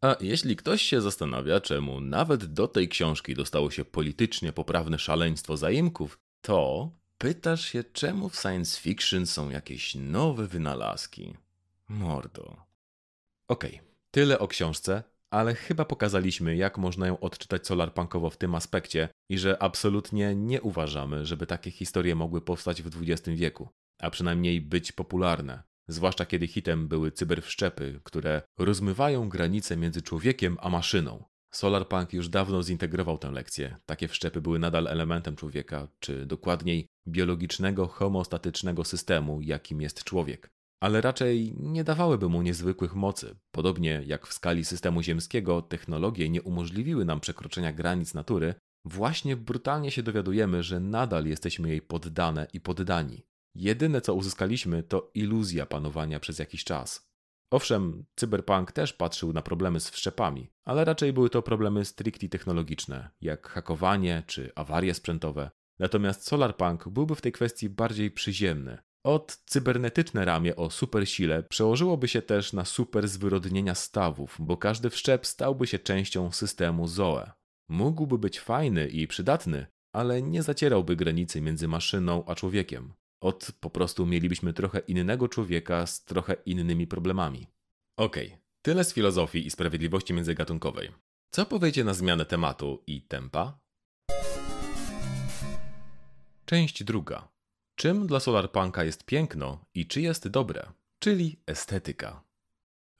A 0.00 0.16
jeśli 0.20 0.56
ktoś 0.56 0.82
się 0.82 1.00
zastanawia, 1.00 1.60
czemu 1.60 2.00
nawet 2.00 2.44
do 2.44 2.68
tej 2.68 2.88
książki 2.88 3.34
dostało 3.34 3.70
się 3.70 3.84
politycznie 3.84 4.52
poprawne 4.52 4.98
szaleństwo 4.98 5.56
zaimków, 5.56 6.18
to 6.40 6.90
pytasz 7.18 7.64
się, 7.64 7.84
czemu 7.84 8.28
w 8.28 8.36
science 8.36 8.80
fiction 8.80 9.26
są 9.26 9.50
jakieś 9.50 9.94
nowe 9.94 10.46
wynalazki. 10.46 11.34
Mordo. 11.88 12.56
Okej, 13.48 13.74
okay, 13.74 13.86
tyle 14.10 14.38
o 14.38 14.48
książce, 14.48 15.02
ale 15.30 15.54
chyba 15.54 15.84
pokazaliśmy, 15.84 16.56
jak 16.56 16.78
można 16.78 17.06
ją 17.06 17.20
odczytać 17.20 17.66
solarpunkowo 17.66 18.30
w 18.30 18.36
tym 18.36 18.54
aspekcie 18.54 19.08
i 19.28 19.38
że 19.38 19.62
absolutnie 19.62 20.34
nie 20.34 20.62
uważamy, 20.62 21.26
żeby 21.26 21.46
takie 21.46 21.70
historie 21.70 22.14
mogły 22.14 22.40
powstać 22.40 22.82
w 22.82 23.02
XX 23.02 23.28
wieku, 23.28 23.68
a 24.04 24.10
przynajmniej 24.10 24.60
być 24.60 24.92
popularne. 24.92 25.62
Zwłaszcza 25.88 26.26
kiedy 26.26 26.46
hitem 26.46 26.88
były 26.88 27.12
cyberwszczepy, 27.12 28.00
które 28.04 28.42
rozmywają 28.58 29.28
granice 29.28 29.76
między 29.76 30.02
człowiekiem 30.02 30.56
a 30.60 30.70
maszyną. 30.70 31.24
Solarpunk 31.50 32.12
już 32.12 32.28
dawno 32.28 32.62
zintegrował 32.62 33.18
tę 33.18 33.30
lekcję. 33.30 33.76
Takie 33.86 34.08
wszczepy 34.08 34.40
były 34.40 34.58
nadal 34.58 34.86
elementem 34.86 35.36
człowieka, 35.36 35.88
czy 36.00 36.26
dokładniej 36.26 36.86
biologicznego, 37.08 37.86
homostatycznego 37.86 38.84
systemu, 38.84 39.40
jakim 39.40 39.80
jest 39.80 40.04
człowiek. 40.04 40.50
Ale 40.80 41.00
raczej 41.00 41.54
nie 41.56 41.84
dawałyby 41.84 42.28
mu 42.28 42.42
niezwykłych 42.42 42.94
mocy. 42.94 43.36
Podobnie 43.50 44.02
jak 44.06 44.26
w 44.26 44.32
skali 44.32 44.64
systemu 44.64 45.02
ziemskiego 45.02 45.62
technologie 45.62 46.28
nie 46.28 46.42
umożliwiły 46.42 47.04
nam 47.04 47.20
przekroczenia 47.20 47.72
granic 47.72 48.14
natury, 48.14 48.54
właśnie 48.84 49.36
brutalnie 49.36 49.90
się 49.90 50.02
dowiadujemy, 50.02 50.62
że 50.62 50.80
nadal 50.80 51.26
jesteśmy 51.26 51.68
jej 51.68 51.82
poddane 51.82 52.46
i 52.52 52.60
poddani. 52.60 53.22
Jedyne 53.54 54.00
co 54.00 54.14
uzyskaliśmy 54.14 54.82
to 54.82 55.10
iluzja 55.14 55.66
panowania 55.66 56.20
przez 56.20 56.38
jakiś 56.38 56.64
czas. 56.64 57.08
Owszem, 57.50 58.04
cyberpunk 58.16 58.72
też 58.72 58.92
patrzył 58.92 59.32
na 59.32 59.42
problemy 59.42 59.80
z 59.80 59.90
wszczepami, 59.90 60.50
ale 60.64 60.84
raczej 60.84 61.12
były 61.12 61.30
to 61.30 61.42
problemy 61.42 61.84
stricte 61.84 62.28
technologiczne, 62.28 63.10
jak 63.20 63.48
hakowanie 63.48 64.22
czy 64.26 64.52
awarie 64.54 64.94
sprzętowe. 64.94 65.50
Natomiast 65.78 66.26
solarpunk 66.26 66.88
byłby 66.88 67.14
w 67.14 67.20
tej 67.20 67.32
kwestii 67.32 67.70
bardziej 67.70 68.10
przyziemny. 68.10 68.78
Od 69.04 69.36
cybernetyczne 69.46 70.24
ramię 70.24 70.56
o 70.56 70.70
supersile 70.70 71.42
przełożyłoby 71.42 72.08
się 72.08 72.22
też 72.22 72.52
na 72.52 72.64
super 72.64 73.08
zwyrodnienia 73.08 73.74
stawów, 73.74 74.36
bo 74.38 74.56
każdy 74.56 74.90
wszczep 74.90 75.26
stałby 75.26 75.66
się 75.66 75.78
częścią 75.78 76.32
systemu 76.32 76.86
ZOE. 76.86 77.30
Mógłby 77.68 78.18
być 78.18 78.40
fajny 78.40 78.88
i 78.88 79.06
przydatny, 79.06 79.66
ale 79.92 80.22
nie 80.22 80.42
zacierałby 80.42 80.96
granicy 80.96 81.40
między 81.40 81.68
maszyną 81.68 82.24
a 82.26 82.34
człowiekiem. 82.34 82.92
Od 83.24 83.52
po 83.60 83.70
prostu 83.70 84.06
mielibyśmy 84.06 84.52
trochę 84.52 84.78
innego 84.78 85.28
człowieka 85.28 85.86
z 85.86 86.04
trochę 86.04 86.36
innymi 86.46 86.86
problemami. 86.86 87.46
Okej, 87.96 88.26
okay, 88.26 88.38
tyle 88.62 88.84
z 88.84 88.92
filozofii 88.92 89.46
i 89.46 89.50
sprawiedliwości 89.50 90.14
międzygatunkowej. 90.14 90.90
Co 91.30 91.46
powiecie 91.46 91.84
na 91.84 91.94
zmianę 91.94 92.24
tematu 92.24 92.82
i 92.86 93.02
tempa? 93.02 93.58
Część 96.44 96.84
druga. 96.84 97.28
Czym 97.74 98.06
dla 98.06 98.20
solarpunka 98.20 98.84
jest 98.84 99.04
piękno 99.04 99.64
i 99.74 99.86
czy 99.86 100.00
jest 100.00 100.28
dobre? 100.28 100.72
Czyli 100.98 101.40
estetyka. 101.46 102.22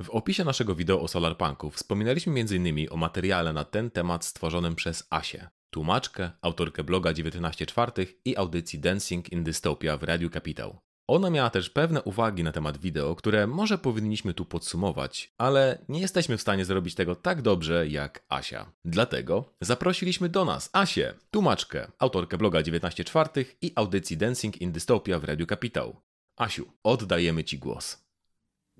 W 0.02 0.10
opisie 0.10 0.44
naszego 0.44 0.74
wideo 0.74 1.00
o 1.00 1.08
solarpunku 1.08 1.70
wspominaliśmy 1.70 2.40
m.in. 2.40 2.86
o 2.90 2.96
materiale 2.96 3.52
na 3.52 3.64
ten 3.64 3.90
temat 3.90 4.24
stworzonym 4.24 4.74
przez 4.74 5.06
Asię, 5.10 5.48
tłumaczkę, 5.74 6.30
autorkę 6.42 6.84
bloga 6.84 7.12
19 7.12 7.66
czwartych 7.66 8.14
i 8.24 8.36
audycji 8.36 8.78
Dancing 8.78 9.32
in 9.32 9.44
Dystopia 9.44 9.96
w 9.96 10.02
Radiu 10.02 10.30
Kapitał. 10.30 10.78
Ona 11.06 11.30
miała 11.30 11.50
też 11.50 11.70
pewne 11.70 12.02
uwagi 12.02 12.44
na 12.44 12.52
temat 12.52 12.78
wideo, 12.78 13.14
które 13.14 13.46
może 13.46 13.78
powinniśmy 13.78 14.34
tu 14.34 14.44
podsumować, 14.44 15.32
ale 15.38 15.84
nie 15.88 16.00
jesteśmy 16.00 16.36
w 16.36 16.40
stanie 16.40 16.64
zrobić 16.64 16.94
tego 16.94 17.14
tak 17.14 17.42
dobrze 17.42 17.88
jak 17.88 18.24
Asia. 18.28 18.72
Dlatego 18.84 19.54
zaprosiliśmy 19.60 20.28
do 20.28 20.44
nas 20.44 20.70
Asię, 20.72 21.14
tłumaczkę, 21.30 21.90
autorkę 21.98 22.38
bloga 22.38 22.62
19 22.62 23.04
czwartych 23.04 23.56
i 23.62 23.72
audycji 23.74 24.16
Dancing 24.16 24.60
in 24.60 24.72
Dystopia 24.72 25.18
w 25.18 25.24
Radiu 25.24 25.46
Kapitał. 25.46 25.96
Asiu, 26.36 26.72
oddajemy 26.82 27.44
Ci 27.44 27.58
głos. 27.58 28.04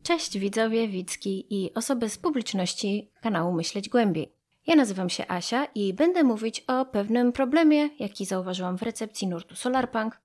Cześć 0.03 0.39
widzowie, 0.39 0.89
widzki 0.89 1.47
i 1.51 1.75
osoby 1.75 2.09
z 2.09 2.19
publiczności 2.19 3.11
kanału 3.21 3.53
Myśleć 3.53 3.89
Głębiej. 3.89 4.44
Ja 4.67 4.77
nazywam 4.77 5.11
się 5.11 5.25
Asia 5.29 5.65
i 5.75 5.95
będę 5.95 6.23
mówić 6.25 6.61
o 6.61 6.85
pewnym 6.85 7.33
problemie, 7.33 7.89
jaki 7.99 8.25
zauważyłam 8.25 8.79
w 8.79 8.83
recepcji 8.83 9.29
nurtu 9.29 9.57
Solarpunk, 9.57 10.21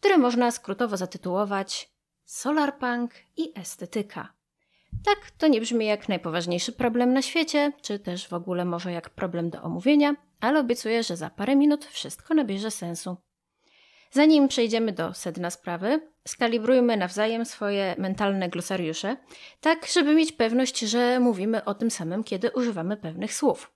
który 0.00 0.18
można 0.18 0.50
skrótowo 0.50 0.96
zatytułować 0.96 1.90
Solarpunk 2.24 3.14
i 3.36 3.52
estetyka. 3.54 4.32
Tak, 5.04 5.30
to 5.38 5.48
nie 5.48 5.60
brzmi 5.60 5.86
jak 5.86 6.08
najpoważniejszy 6.08 6.72
problem 6.72 7.12
na 7.12 7.22
świecie, 7.22 7.72
czy 7.82 7.98
też 7.98 8.28
w 8.28 8.32
ogóle 8.32 8.64
może 8.64 8.92
jak 8.92 9.10
problem 9.10 9.50
do 9.50 9.62
omówienia, 9.62 10.14
ale 10.40 10.60
obiecuję, 10.60 11.02
że 11.02 11.16
za 11.16 11.30
parę 11.30 11.56
minut 11.56 11.84
wszystko 11.84 12.34
nabierze 12.34 12.70
sensu. 12.70 13.16
Zanim 14.10 14.48
przejdziemy 14.48 14.92
do 14.92 15.14
sedna 15.14 15.50
sprawy, 15.50 16.00
skalibrujmy 16.28 16.96
nawzajem 16.96 17.44
swoje 17.44 17.94
mentalne 17.98 18.48
glosariusze, 18.48 19.16
tak 19.60 19.86
żeby 19.86 20.14
mieć 20.14 20.32
pewność, 20.32 20.78
że 20.78 21.20
mówimy 21.20 21.64
o 21.64 21.74
tym 21.74 21.90
samym, 21.90 22.24
kiedy 22.24 22.50
używamy 22.50 22.96
pewnych 22.96 23.34
słów. 23.34 23.72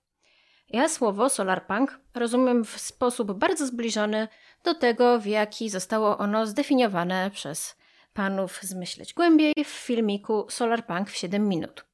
Ja 0.69 0.89
słowo 0.89 1.29
solarpunk 1.29 1.99
rozumiem 2.15 2.65
w 2.65 2.79
sposób 2.79 3.33
bardzo 3.33 3.67
zbliżony 3.67 4.27
do 4.63 4.75
tego, 4.75 5.19
w 5.19 5.25
jaki 5.25 5.69
zostało 5.69 6.17
ono 6.17 6.45
zdefiniowane 6.45 7.31
przez 7.33 7.77
panów 8.13 8.59
zmyśleć 8.61 9.13
głębiej 9.13 9.53
w 9.65 9.67
filmiku 9.67 10.45
Solarpunk 10.49 11.09
w 11.09 11.15
7 11.15 11.49
minut. 11.49 11.85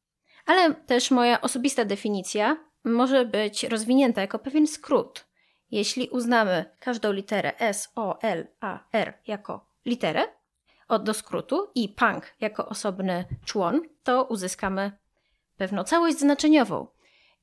Ale 0.46 0.74
też 0.74 1.12
moja 1.12 1.42
osobista 1.42 1.86
definicja 1.86 2.58
może 2.84 3.26
być 3.26 3.64
rozwinięta 3.64 4.22
jako 4.22 4.40
pewien 4.40 4.68
skrót. 4.68 5.26
Jeśli 5.72 6.10
uznamy 6.10 6.66
każdą 6.80 7.12
literę 7.12 7.60
S, 7.60 7.92
O, 7.96 8.22
L, 8.22 8.48
A, 8.60 8.80
R 8.94 9.14
jako 9.28 9.66
literę 9.86 10.24
od 10.88 11.04
do 11.04 11.14
skrótu 11.14 11.72
i 11.76 11.90
punk 11.90 12.34
jako 12.40 12.70
osobny 12.70 13.26
człon, 13.46 13.82
to 14.04 14.24
uzyskamy 14.24 14.92
pewną 15.58 15.84
całość 15.84 16.20
znaczeniową, 16.20 16.88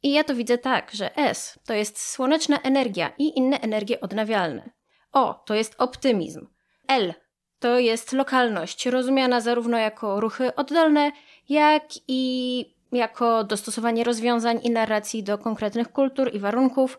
i 0.02 0.12
ja 0.12 0.24
to 0.24 0.34
widzę 0.34 0.58
tak, 0.58 0.90
że 0.92 1.16
S 1.16 1.58
to 1.66 1.74
jest 1.74 2.00
słoneczna 2.00 2.58
energia 2.60 3.12
i 3.18 3.38
inne 3.38 3.60
energie 3.60 4.00
odnawialne. 4.00 4.70
O 5.12 5.34
to 5.34 5.54
jest 5.54 5.74
optymizm. 5.78 6.46
L 6.88 7.14
to 7.58 7.78
jest 7.78 8.12
lokalność, 8.12 8.86
rozumiana 8.86 9.40
zarówno 9.40 9.78
jako 9.78 10.20
ruchy 10.20 10.54
oddolne, 10.54 11.12
jak 11.48 11.82
i 12.08 12.64
jako 12.92 13.44
dostosowanie 13.44 14.04
rozwiązań 14.04 14.60
i 14.62 14.70
narracji 14.70 15.22
do 15.22 15.38
konkretnych 15.38 15.92
kultur 15.92 16.34
i 16.34 16.38
warunków, 16.38 16.98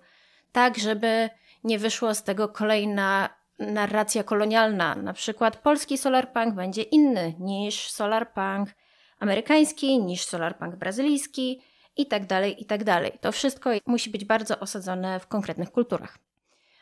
tak 0.52 0.78
żeby 0.78 1.30
nie 1.64 1.80
wyszło 1.80 2.16
z 2.16 2.24
tego 2.24 2.48
kolejna 2.50 3.30
narracja 3.60 4.24
kolonialna. 4.24 4.96
Na 4.96 5.14
przykład 5.14 5.58
polski 5.58 5.98
solarpunk 5.98 6.56
będzie 6.56 6.82
inny 6.82 7.34
niż 7.40 7.92
solarpunk 7.92 8.70
amerykański, 9.20 10.00
niż 10.00 10.24
solarpunk 10.24 10.76
brazylijski 10.76 11.62
i 11.98 12.06
tak 12.06 12.26
dalej, 12.26 12.62
i 12.62 12.66
tak 12.66 12.84
dalej. 12.84 13.12
To 13.22 13.32
wszystko 13.32 13.70
musi 13.86 14.10
być 14.10 14.26
bardzo 14.26 14.60
osadzone 14.60 15.20
w 15.20 15.28
konkretnych 15.28 15.72
kulturach. 15.72 16.18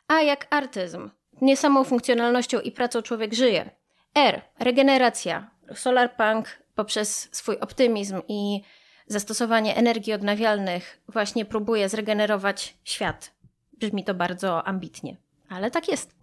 A 0.07 0.21
jak 0.21 0.47
artyzm, 0.49 1.09
nie 1.41 1.57
samą 1.57 1.83
funkcjonalnością 1.83 2.59
i 2.59 2.71
pracą 2.71 3.01
człowiek 3.01 3.33
żyje. 3.33 3.69
R, 4.15 4.41
regeneracja. 4.59 5.51
Solarpunk 5.75 6.63
poprzez 6.75 7.29
swój 7.31 7.59
optymizm 7.59 8.21
i 8.27 8.61
zastosowanie 9.07 9.75
energii 9.75 10.13
odnawialnych 10.13 11.01
właśnie 11.07 11.45
próbuje 11.45 11.89
zregenerować 11.89 12.77
świat. 12.83 13.31
Brzmi 13.73 14.03
to 14.03 14.13
bardzo 14.13 14.67
ambitnie, 14.67 15.17
ale 15.49 15.71
tak 15.71 15.87
jest. 15.87 16.15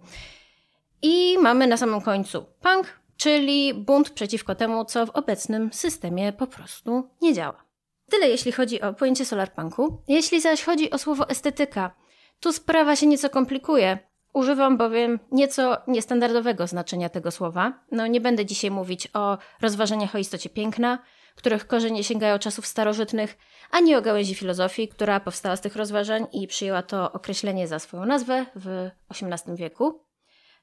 I 1.03 1.39
mamy 1.39 1.67
na 1.67 1.77
samym 1.77 2.01
końcu 2.01 2.47
punk, 2.61 3.01
czyli 3.17 3.75
bunt 3.75 4.11
przeciwko 4.11 4.55
temu, 4.55 4.85
co 4.85 5.07
w 5.07 5.11
obecnym 5.11 5.73
systemie 5.73 6.33
po 6.33 6.47
prostu 6.47 7.11
nie 7.23 7.35
działa. 7.35 7.66
Tyle 8.11 8.29
jeśli 8.29 8.53
chodzi 8.53 8.83
o 8.83 8.93
pojęcie 8.93 9.25
solarpunku. 9.25 10.03
Jeśli 10.09 10.41
zaś 10.41 10.65
chodzi 10.65 10.91
o 10.91 10.99
słowo 10.99 11.29
estetyka, 11.29 11.95
tu 12.41 12.53
sprawa 12.53 12.97
się 12.97 13.07
nieco 13.07 13.31
komplikuje. 13.31 13.99
Używam 14.33 14.77
bowiem 14.77 15.19
nieco 15.33 15.77
niestandardowego 15.89 16.67
znaczenia 16.67 17.09
tego 17.09 17.31
słowa. 17.31 17.85
No 17.93 18.07
nie 18.07 18.21
będę 18.21 18.47
dzisiaj 18.47 18.71
mówić 18.71 19.09
o 19.15 19.39
rozważaniach 19.61 20.15
o 20.15 20.19
istocie 20.19 20.51
piękna, 20.51 20.99
których 21.37 21.67
korzenie 21.67 22.05
sięgają 22.05 22.39
czasów 22.39 22.67
starożytnych, 22.67 23.39
ani 23.71 23.97
o 23.97 24.03
gałęzi 24.03 24.35
filozofii, 24.35 24.89
która 24.89 25.21
powstała 25.21 25.57
z 25.57 25.61
tych 25.61 25.77
rozważań 25.77 26.27
i 26.33 26.47
przyjęła 26.47 26.83
to 26.83 27.13
określenie 27.13 27.69
za 27.69 27.79
swoją 27.79 28.05
nazwę 28.05 28.47
w 28.57 28.91
XVIII 29.11 29.57
wieku. 29.57 30.01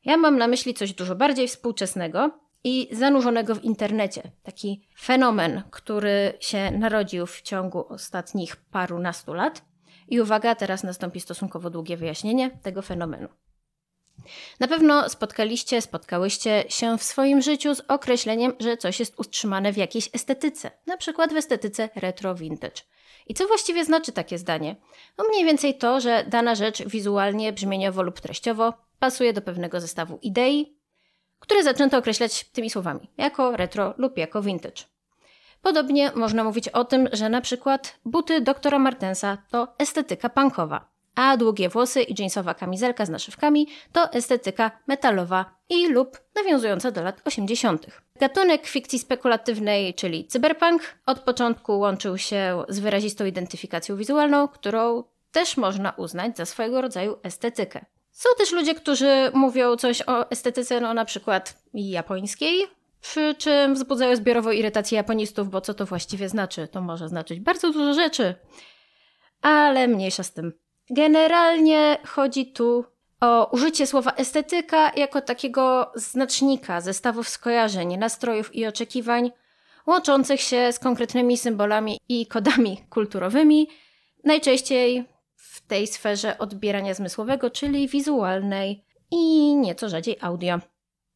Ja 0.06 0.18
mam 0.18 0.38
na 0.38 0.48
myśli 0.48 0.74
coś 0.74 0.94
dużo 0.94 1.16
bardziej 1.16 1.48
współczesnego 1.48 2.43
i 2.64 2.88
zanurzonego 2.92 3.56
w 3.56 3.64
internecie. 3.64 4.32
Taki 4.44 4.88
fenomen, 5.00 5.64
który 5.72 6.34
się 6.40 6.72
narodził 6.72 7.26
w 7.26 7.42
ciągu 7.42 7.86
ostatnich 7.88 8.56
parunastu 8.56 9.34
lat. 9.34 9.62
I 10.08 10.22
uwaga, 10.22 10.56
teraz 10.56 10.84
nastąpi 10.84 11.20
stosunkowo 11.20 11.70
długie 11.70 11.98
wyjaśnienie 11.98 12.60
tego 12.64 12.82
fenomenu. 12.82 13.28
Na 14.60 14.68
pewno 14.68 15.10
spotkaliście, 15.10 15.82
spotkałyście 15.82 16.64
się 16.70 16.98
w 16.98 17.04
swoim 17.04 17.42
życiu 17.42 17.76
z 17.76 17.82
określeniem, 17.88 18.54
że 18.60 18.78
coś 18.78 19.00
jest 19.00 19.20
utrzymane 19.20 19.74
w 19.74 19.78
jakiejś 19.78 20.10
estetyce, 20.14 20.72
na 20.88 20.98
przykład 20.98 21.34
w 21.34 21.38
estetyce 21.38 21.90
retro 21.96 22.36
vintage. 22.36 22.82
I 23.28 23.34
co 23.34 23.48
właściwie 23.48 23.86
znaczy 23.86 24.12
takie 24.12 24.38
zdanie? 24.38 24.76
No 25.18 25.24
mniej 25.30 25.46
więcej 25.46 25.78
to, 25.78 26.02
że 26.02 26.26
dana 26.28 26.56
rzecz 26.56 26.84
wizualnie, 26.84 27.54
brzmieniowo 27.54 28.04
lub 28.04 28.20
treściowo 28.20 28.74
pasuje 29.00 29.34
do 29.34 29.42
pewnego 29.42 29.82
zestawu 29.82 30.20
idei, 30.22 30.78
które 31.44 31.64
zaczęto 31.64 31.98
określać 31.98 32.44
tymi 32.44 32.70
słowami, 32.70 33.10
jako 33.18 33.58
retro 33.58 33.94
lub 33.98 34.18
jako 34.18 34.42
vintage. 34.42 34.84
Podobnie 35.62 36.12
można 36.16 36.44
mówić 36.44 36.70
o 36.70 36.86
tym, 36.86 37.10
że 37.12 37.30
na 37.30 37.42
przykład 37.42 38.00
buty 38.06 38.42
doktora 38.42 38.80
Martensa 38.80 39.38
to 39.50 39.68
estetyka 39.80 40.30
punkowa, 40.30 40.90
a 41.16 41.38
długie 41.38 41.70
włosy 41.70 42.02
i 42.02 42.22
jeansowa 42.22 42.54
kamizelka 42.54 43.06
z 43.06 43.10
naszywkami 43.10 43.68
to 43.92 44.14
estetyka 44.14 44.72
metalowa 44.88 45.56
i 45.70 45.88
lub 45.88 46.18
nawiązująca 46.36 46.92
do 46.92 47.04
lat 47.04 47.22
80. 47.26 47.86
Gatunek 48.20 48.68
fikcji 48.68 49.00
spekulatywnej, 49.00 49.94
czyli 49.94 50.28
cyberpunk, 50.28 50.82
od 51.06 51.20
początku 51.20 51.80
łączył 51.80 52.18
się 52.18 52.64
z 52.70 52.80
wyrazistą 52.80 53.26
identyfikacją 53.26 53.96
wizualną, 53.96 54.48
którą 54.48 55.04
też 55.32 55.58
można 55.58 55.92
uznać 55.92 56.38
za 56.38 56.46
swojego 56.46 56.82
rodzaju 56.82 57.18
estetykę. 57.24 57.86
Są 58.14 58.30
też 58.38 58.52
ludzie, 58.52 58.76
którzy 58.76 59.32
mówią 59.34 59.76
coś 59.76 60.02
o 60.02 60.32
estetyce, 60.32 60.82
no 60.82 60.94
na 60.94 61.06
przykład 61.06 61.64
japońskiej, 61.74 62.68
przy 63.02 63.36
czym 63.38 63.74
wzbudzają 63.74 64.16
zbiorową 64.16 64.52
irytację 64.52 64.96
japonistów, 64.96 65.50
bo 65.50 65.62
co 65.62 65.74
to 65.74 65.86
właściwie 65.86 66.30
znaczy? 66.30 66.68
To 66.68 66.82
może 66.82 67.10
znaczyć 67.10 67.40
bardzo 67.40 67.72
dużo 67.72 67.94
rzeczy. 67.94 68.36
Ale 69.42 69.88
mniejsza 69.88 70.24
z 70.24 70.34
tym. 70.34 70.54
Generalnie 70.90 71.98
chodzi 72.08 72.46
tu 72.52 72.86
o 73.22 73.50
użycie 73.52 73.88
słowa 73.88 74.12
estetyka 74.12 74.92
jako 74.96 75.22
takiego 75.22 75.92
znacznika 75.96 76.82
zestawów 76.82 77.30
skojarzeń, 77.30 77.98
nastrojów 77.98 78.56
i 78.56 78.68
oczekiwań 78.68 79.32
łączących 79.88 80.42
się 80.42 80.72
z 80.72 80.80
konkretnymi 80.80 81.38
symbolami 81.38 82.00
i 82.10 82.28
kodami 82.28 82.84
kulturowymi, 82.90 83.70
najczęściej 84.24 85.13
tej 85.74 85.88
sferze 85.88 86.38
odbierania 86.38 86.94
zmysłowego, 86.94 87.50
czyli 87.50 87.88
wizualnej 87.88 88.86
i 89.12 89.56
nieco 89.56 89.90
rzadziej 89.90 90.18
audio. 90.22 90.60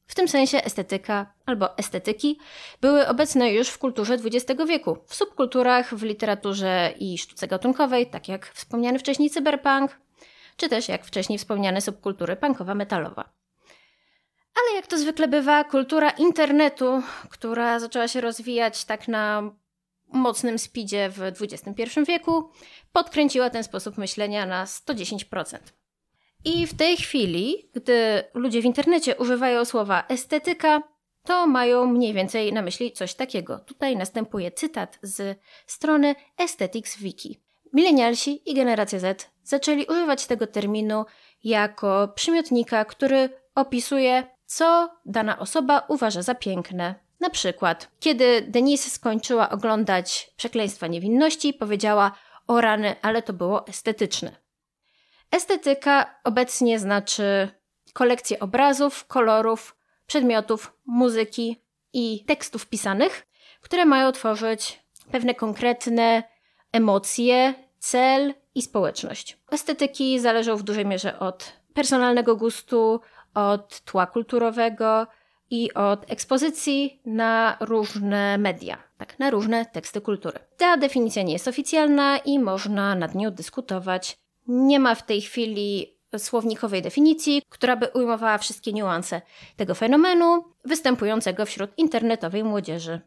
W 0.08 0.16
tym 0.16 0.28
sensie 0.28 0.64
estetyka 0.64 1.34
albo 1.46 1.78
estetyki 1.78 2.40
były 2.82 3.08
obecne 3.08 3.52
już 3.52 3.70
w 3.70 3.78
kulturze 3.78 4.14
XX 4.14 4.62
wieku, 4.68 4.98
w 5.06 5.16
subkulturach, 5.16 5.96
w 5.96 6.04
literaturze 6.04 6.94
i 7.00 7.18
sztuce 7.18 7.48
gatunkowej, 7.48 8.08
tak 8.08 8.28
jak 8.28 8.48
wspomniany 8.48 9.00
wcześniej 9.00 9.30
cyberpunk, 9.30 10.00
czy 10.56 10.70
też 10.70 10.90
jak 10.90 11.06
wcześniej 11.06 11.40
wspomniane 11.40 11.82
subkultury 11.82 12.36
punkowa-metalowa. 12.36 13.24
Ale 14.56 14.76
jak 14.76 14.88
to 14.88 14.98
zwykle 14.98 15.28
bywa, 15.28 15.64
kultura 15.64 16.10
internetu, 16.10 17.02
która 17.30 17.80
zaczęła 17.80 18.08
się 18.08 18.22
rozwijać 18.22 18.86
tak 18.86 19.08
na 19.08 19.52
mocnym 20.14 20.60
speedzie 20.60 21.10
w 21.10 21.22
XXI 21.22 21.84
wieku, 22.08 22.50
podkręciła 22.92 23.50
ten 23.50 23.64
sposób 23.64 23.98
myślenia 23.98 24.46
na 24.46 24.66
110%. 24.66 25.58
I 26.46 26.68
w 26.68 26.74
tej 26.78 26.98
chwili, 26.98 27.70
gdy 27.74 28.24
ludzie 28.34 28.62
w 28.62 28.66
internecie 28.66 29.16
używają 29.16 29.66
słowa 29.66 30.04
estetyka, 30.10 30.82
to 31.24 31.48
mają 31.48 31.86
mniej 31.86 32.14
więcej 32.14 32.54
na 32.54 32.62
myśli 32.62 32.92
coś 32.92 33.14
takiego. 33.14 33.60
Tutaj 33.60 33.98
następuje 33.98 34.52
cytat 34.52 35.00
z 35.02 35.40
strony 35.66 36.16
Aesthetics 36.38 36.98
Wiki. 36.98 37.40
Milenialsi 37.74 38.52
i 38.52 38.54
generacja 38.54 39.00
Z 39.00 39.30
zaczęli 39.44 39.86
używać 39.86 40.28
tego 40.28 40.48
terminu 40.48 41.06
jako 41.44 42.08
przymiotnika, 42.16 42.86
który 42.86 43.30
opisuje, 43.56 44.24
co 44.46 44.90
dana 45.06 45.40
osoba 45.40 45.86
uważa 45.88 46.22
za 46.22 46.36
piękne. 46.36 47.07
Na 47.20 47.30
przykład, 47.30 47.92
kiedy 48.00 48.42
Denise 48.42 48.90
skończyła 48.90 49.50
oglądać 49.50 50.34
Przekleństwa 50.38 50.88
Niewinności, 50.88 51.54
powiedziała: 51.54 52.12
O 52.48 52.62
rany, 52.62 52.96
ale 53.02 53.22
to 53.22 53.34
było 53.34 53.68
estetyczne. 53.68 54.36
Estetyka 55.32 56.20
obecnie 56.24 56.80
znaczy 56.80 57.48
kolekcję 57.94 58.40
obrazów, 58.40 59.08
kolorów, 59.08 59.78
przedmiotów, 60.08 60.74
muzyki 60.86 61.62
i 61.94 62.26
tekstów 62.26 62.66
pisanych, 62.66 63.28
które 63.62 63.86
mają 63.86 64.12
tworzyć 64.12 64.84
pewne 65.12 65.36
konkretne 65.36 66.24
emocje, 66.72 67.54
cel 67.80 68.34
i 68.56 68.62
społeczność. 68.62 69.38
Estetyki 69.52 70.20
zależą 70.20 70.56
w 70.56 70.64
dużej 70.64 70.86
mierze 70.86 71.20
od 71.20 71.54
personalnego 71.74 72.36
gustu, 72.36 73.02
od 73.34 73.80
tła 73.80 74.08
kulturowego 74.08 75.08
i 75.50 75.74
od 75.74 76.12
ekspozycji 76.12 77.02
na 77.06 77.58
różne 77.60 78.38
media, 78.38 78.78
tak, 78.98 79.20
na 79.20 79.30
różne 79.30 79.66
teksty 79.66 80.02
kultury. 80.02 80.40
Ta 80.58 80.78
definicja 80.78 81.24
nie 81.24 81.34
jest 81.34 81.48
oficjalna 81.48 82.18
i 82.18 82.40
można 82.40 82.96
nad 82.96 83.16
nią 83.16 83.32
dyskutować. 83.32 84.18
Nie 84.48 84.80
ma 84.80 84.96
w 84.96 85.06
tej 85.06 85.22
chwili 85.22 85.98
słownikowej 86.18 86.82
definicji, 86.82 87.42
która 87.50 87.76
by 87.76 87.88
ujmowała 87.88 88.38
wszystkie 88.38 88.74
niuanse 88.74 89.22
tego 89.56 89.76
fenomenu 89.76 90.44
występującego 90.66 91.46
wśród 91.46 91.78
internetowej 91.78 92.44
młodzieży. 92.44 93.02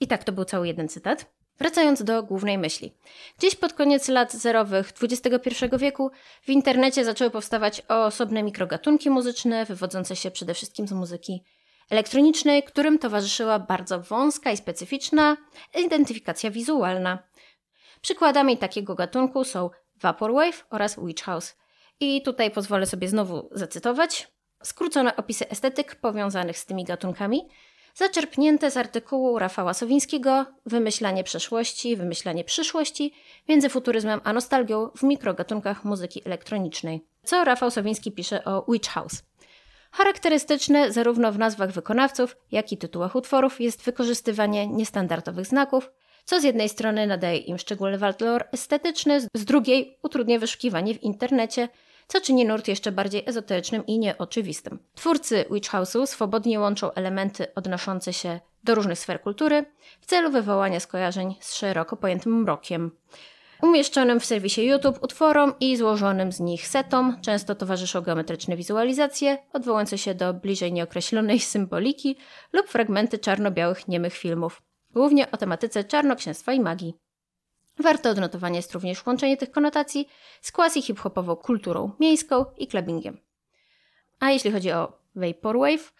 I 0.00 0.06
tak 0.06 0.24
to 0.24 0.32
był 0.32 0.44
cały 0.44 0.66
jeden 0.66 0.88
cytat. 0.88 1.32
Wracając 1.58 2.02
do 2.02 2.22
głównej 2.22 2.58
myśli. 2.58 2.92
Gdzieś 3.38 3.54
pod 3.54 3.72
koniec 3.72 4.08
lat 4.08 4.32
zerowych 4.32 4.92
XXI 5.02 5.64
wieku 5.78 6.10
w 6.42 6.48
internecie 6.48 7.04
zaczęły 7.04 7.30
powstawać 7.30 7.82
osobne 7.88 8.42
mikrogatunki 8.42 9.10
muzyczne, 9.10 9.64
wywodzące 9.64 10.16
się 10.16 10.30
przede 10.30 10.54
wszystkim 10.54 10.88
z 10.88 10.92
muzyki 10.92 11.44
elektronicznej, 11.90 12.62
którym 12.62 12.98
towarzyszyła 12.98 13.58
bardzo 13.58 14.00
wąska 14.00 14.50
i 14.50 14.56
specyficzna 14.56 15.36
identyfikacja 15.84 16.50
wizualna. 16.50 17.18
Przykładami 18.00 18.58
takiego 18.58 18.94
gatunku 18.94 19.44
są 19.44 19.70
Vaporwave 19.96 20.66
oraz 20.70 21.00
Witch 21.04 21.24
House. 21.24 21.56
I 22.00 22.22
tutaj 22.22 22.50
pozwolę 22.50 22.86
sobie 22.86 23.08
znowu 23.08 23.48
zacytować 23.52 24.32
skrócone 24.62 25.16
opisy 25.16 25.48
estetyk 25.48 25.94
powiązanych 25.94 26.58
z 26.58 26.66
tymi 26.66 26.84
gatunkami, 26.84 27.48
zaczerpnięte 27.94 28.70
z 28.70 28.76
artykułu 28.76 29.38
Rafała 29.38 29.74
Sowińskiego 29.74 30.46
Wymyślanie 30.66 31.24
przeszłości, 31.24 31.96
wymyślanie 31.96 32.44
przyszłości 32.44 33.14
między 33.48 33.68
futuryzmem 33.68 34.20
a 34.24 34.32
nostalgią 34.32 34.90
w 34.96 35.02
mikrogatunkach 35.02 35.84
muzyki 35.84 36.22
elektronicznej. 36.24 37.00
Co 37.22 37.44
Rafał 37.44 37.70
Sowiński 37.70 38.12
pisze 38.12 38.44
o 38.44 38.64
Witch 38.68 38.90
House? 38.90 39.22
Charakterystyczne 39.90 40.92
zarówno 40.92 41.32
w 41.32 41.38
nazwach 41.38 41.70
wykonawców, 41.70 42.36
jak 42.52 42.72
i 42.72 42.76
tytułach 42.76 43.16
utworów 43.16 43.60
jest 43.60 43.82
wykorzystywanie 43.82 44.66
niestandardowych 44.66 45.46
znaków, 45.46 45.90
co 46.24 46.40
z 46.40 46.44
jednej 46.44 46.68
strony 46.68 47.06
nadaje 47.06 47.38
im 47.38 47.58
szczególny 47.58 47.98
walor 47.98 48.44
estetyczny, 48.52 49.20
z 49.20 49.44
drugiej 49.44 49.98
utrudnia 50.02 50.38
wyszukiwanie 50.38 50.94
w 50.94 51.02
internecie, 51.02 51.68
co 52.06 52.20
czyni 52.20 52.44
nurt 52.44 52.68
jeszcze 52.68 52.92
bardziej 52.92 53.22
ezoterycznym 53.26 53.86
i 53.86 53.98
nieoczywistym. 53.98 54.78
Twórcy 54.94 55.44
Witch 55.50 55.70
House'u 55.70 56.06
swobodnie 56.06 56.60
łączą 56.60 56.92
elementy 56.92 57.54
odnoszące 57.54 58.12
się 58.12 58.40
do 58.64 58.74
różnych 58.74 58.98
sfer 58.98 59.22
kultury 59.22 59.64
w 60.00 60.06
celu 60.06 60.30
wywołania 60.30 60.80
skojarzeń 60.80 61.34
z 61.40 61.54
szeroko 61.54 61.96
pojętym 61.96 62.42
mrokiem. 62.42 62.90
Umieszczonym 63.62 64.20
w 64.20 64.24
serwisie 64.24 64.66
YouTube 64.66 65.02
utworom 65.02 65.54
i 65.60 65.76
złożonym 65.76 66.32
z 66.32 66.40
nich 66.40 66.68
setom 66.68 67.16
często 67.20 67.54
towarzyszą 67.54 68.00
geometryczne 68.00 68.56
wizualizacje 68.56 69.38
odwołujące 69.52 69.98
się 69.98 70.14
do 70.14 70.34
bliżej 70.34 70.72
nieokreślonej 70.72 71.40
symboliki 71.40 72.16
lub 72.52 72.68
fragmenty 72.68 73.18
czarno-białych 73.18 73.88
niemych 73.88 74.14
filmów, 74.14 74.62
głównie 74.90 75.30
o 75.30 75.36
tematyce 75.36 75.84
czarnoksięstwa 75.84 76.52
i 76.52 76.60
magii. 76.60 76.94
Warte 77.78 78.10
odnotowania 78.10 78.56
jest 78.56 78.72
również 78.72 79.06
łączenie 79.06 79.36
tych 79.36 79.50
konotacji 79.50 80.08
z 80.40 80.52
quasi-hip-hopową 80.52 81.36
kulturą 81.36 81.92
miejską 82.00 82.44
i 82.58 82.66
clubbingiem. 82.66 83.20
A 84.20 84.30
jeśli 84.30 84.52
chodzi 84.52 84.72
o 84.72 84.92
Vaporwave, 85.14 85.92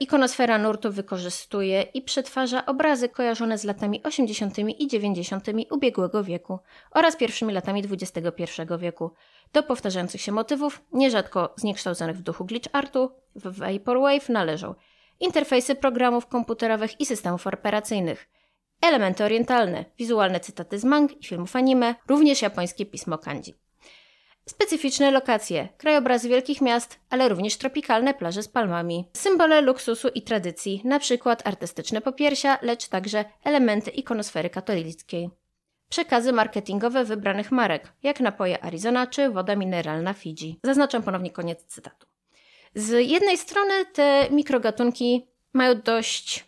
ikonosfera 0.00 0.58
nurtu 0.58 0.92
wykorzystuje 0.92 1.82
i 1.82 2.02
przetwarza 2.02 2.66
obrazy 2.66 3.08
kojarzone 3.08 3.58
z 3.58 3.64
latami 3.64 4.02
80. 4.02 4.58
i 4.58 4.88
90. 4.88 5.46
ubiegłego 5.70 6.24
wieku 6.24 6.58
oraz 6.90 7.16
pierwszymi 7.16 7.52
latami 7.52 7.82
XXI 7.90 8.42
wieku 8.78 9.10
do 9.52 9.62
powtarzających 9.62 10.20
się 10.20 10.32
motywów, 10.32 10.82
nierzadko 10.92 11.54
zniekształconych 11.56 12.16
w 12.16 12.22
duchu 12.22 12.44
glitch 12.44 12.68
artu, 12.72 13.10
w 13.34 13.58
Vaporwave 13.58 14.28
należą 14.28 14.74
interfejsy 15.20 15.74
programów 15.74 16.26
komputerowych 16.26 17.00
i 17.00 17.06
systemów 17.06 17.46
operacyjnych– 17.46 18.28
Elementy 18.82 19.24
orientalne, 19.24 19.84
wizualne 19.98 20.40
cytaty 20.40 20.78
z 20.78 20.84
mang 20.84 21.20
i 21.20 21.26
filmów 21.26 21.56
anime, 21.56 21.94
również 22.08 22.42
japońskie 22.42 22.86
pismo 22.86 23.18
kanji. 23.18 23.54
Specyficzne 24.46 25.10
lokacje, 25.10 25.68
krajobrazy 25.78 26.28
wielkich 26.28 26.60
miast, 26.60 26.98
ale 27.10 27.28
również 27.28 27.56
tropikalne 27.56 28.14
plaże 28.14 28.42
z 28.42 28.48
palmami. 28.48 29.08
Symbole 29.12 29.60
luksusu 29.60 30.08
i 30.08 30.22
tradycji, 30.22 30.82
na 30.84 30.98
przykład 30.98 31.46
artystyczne 31.46 32.00
popiersia, 32.00 32.58
lecz 32.62 32.88
także 32.88 33.24
elementy 33.44 33.90
ikonosfery 33.90 34.50
katolickiej. 34.50 35.30
Przekazy 35.88 36.32
marketingowe 36.32 37.04
wybranych 37.04 37.52
marek, 37.52 37.92
jak 38.02 38.20
napoje 38.20 38.64
Arizona 38.64 39.06
czy 39.06 39.30
woda 39.30 39.56
mineralna 39.56 40.12
Fidżi. 40.12 40.60
Zaznaczam 40.64 41.02
ponownie 41.02 41.30
koniec 41.30 41.64
cytatu. 41.64 42.06
Z 42.74 43.08
jednej 43.08 43.38
strony 43.38 43.86
te 43.92 44.28
mikrogatunki 44.30 45.26
mają 45.52 45.80
dość 45.80 46.47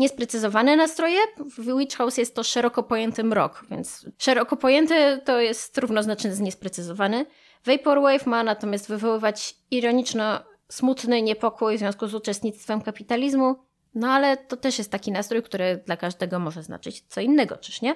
niesprecyzowane 0.00 0.76
nastroje. 0.76 1.18
W 1.58 1.78
Witch 1.78 1.96
House 1.96 2.18
jest 2.18 2.34
to 2.34 2.42
szeroko 2.42 2.82
pojęty 2.82 3.24
mrok, 3.24 3.64
więc 3.70 4.06
szeroko 4.18 4.56
pojęty 4.56 5.20
to 5.24 5.40
jest 5.40 5.78
równoznaczne 5.78 6.34
z 6.34 6.40
niesprecyzowany. 6.40 7.26
Vaporwave 7.66 8.26
ma 8.26 8.42
natomiast 8.44 8.88
wywoływać 8.88 9.54
ironiczno-smutny 9.70 11.22
niepokój 11.22 11.76
w 11.76 11.78
związku 11.78 12.06
z 12.06 12.14
uczestnictwem 12.14 12.82
kapitalizmu, 12.82 13.56
no 13.94 14.08
ale 14.08 14.36
to 14.36 14.56
też 14.56 14.78
jest 14.78 14.90
taki 14.90 15.12
nastrój, 15.12 15.42
który 15.42 15.82
dla 15.86 15.96
każdego 15.96 16.38
może 16.38 16.62
znaczyć 16.62 17.04
co 17.08 17.20
innego, 17.20 17.56
czyż 17.56 17.82
nie? 17.82 17.94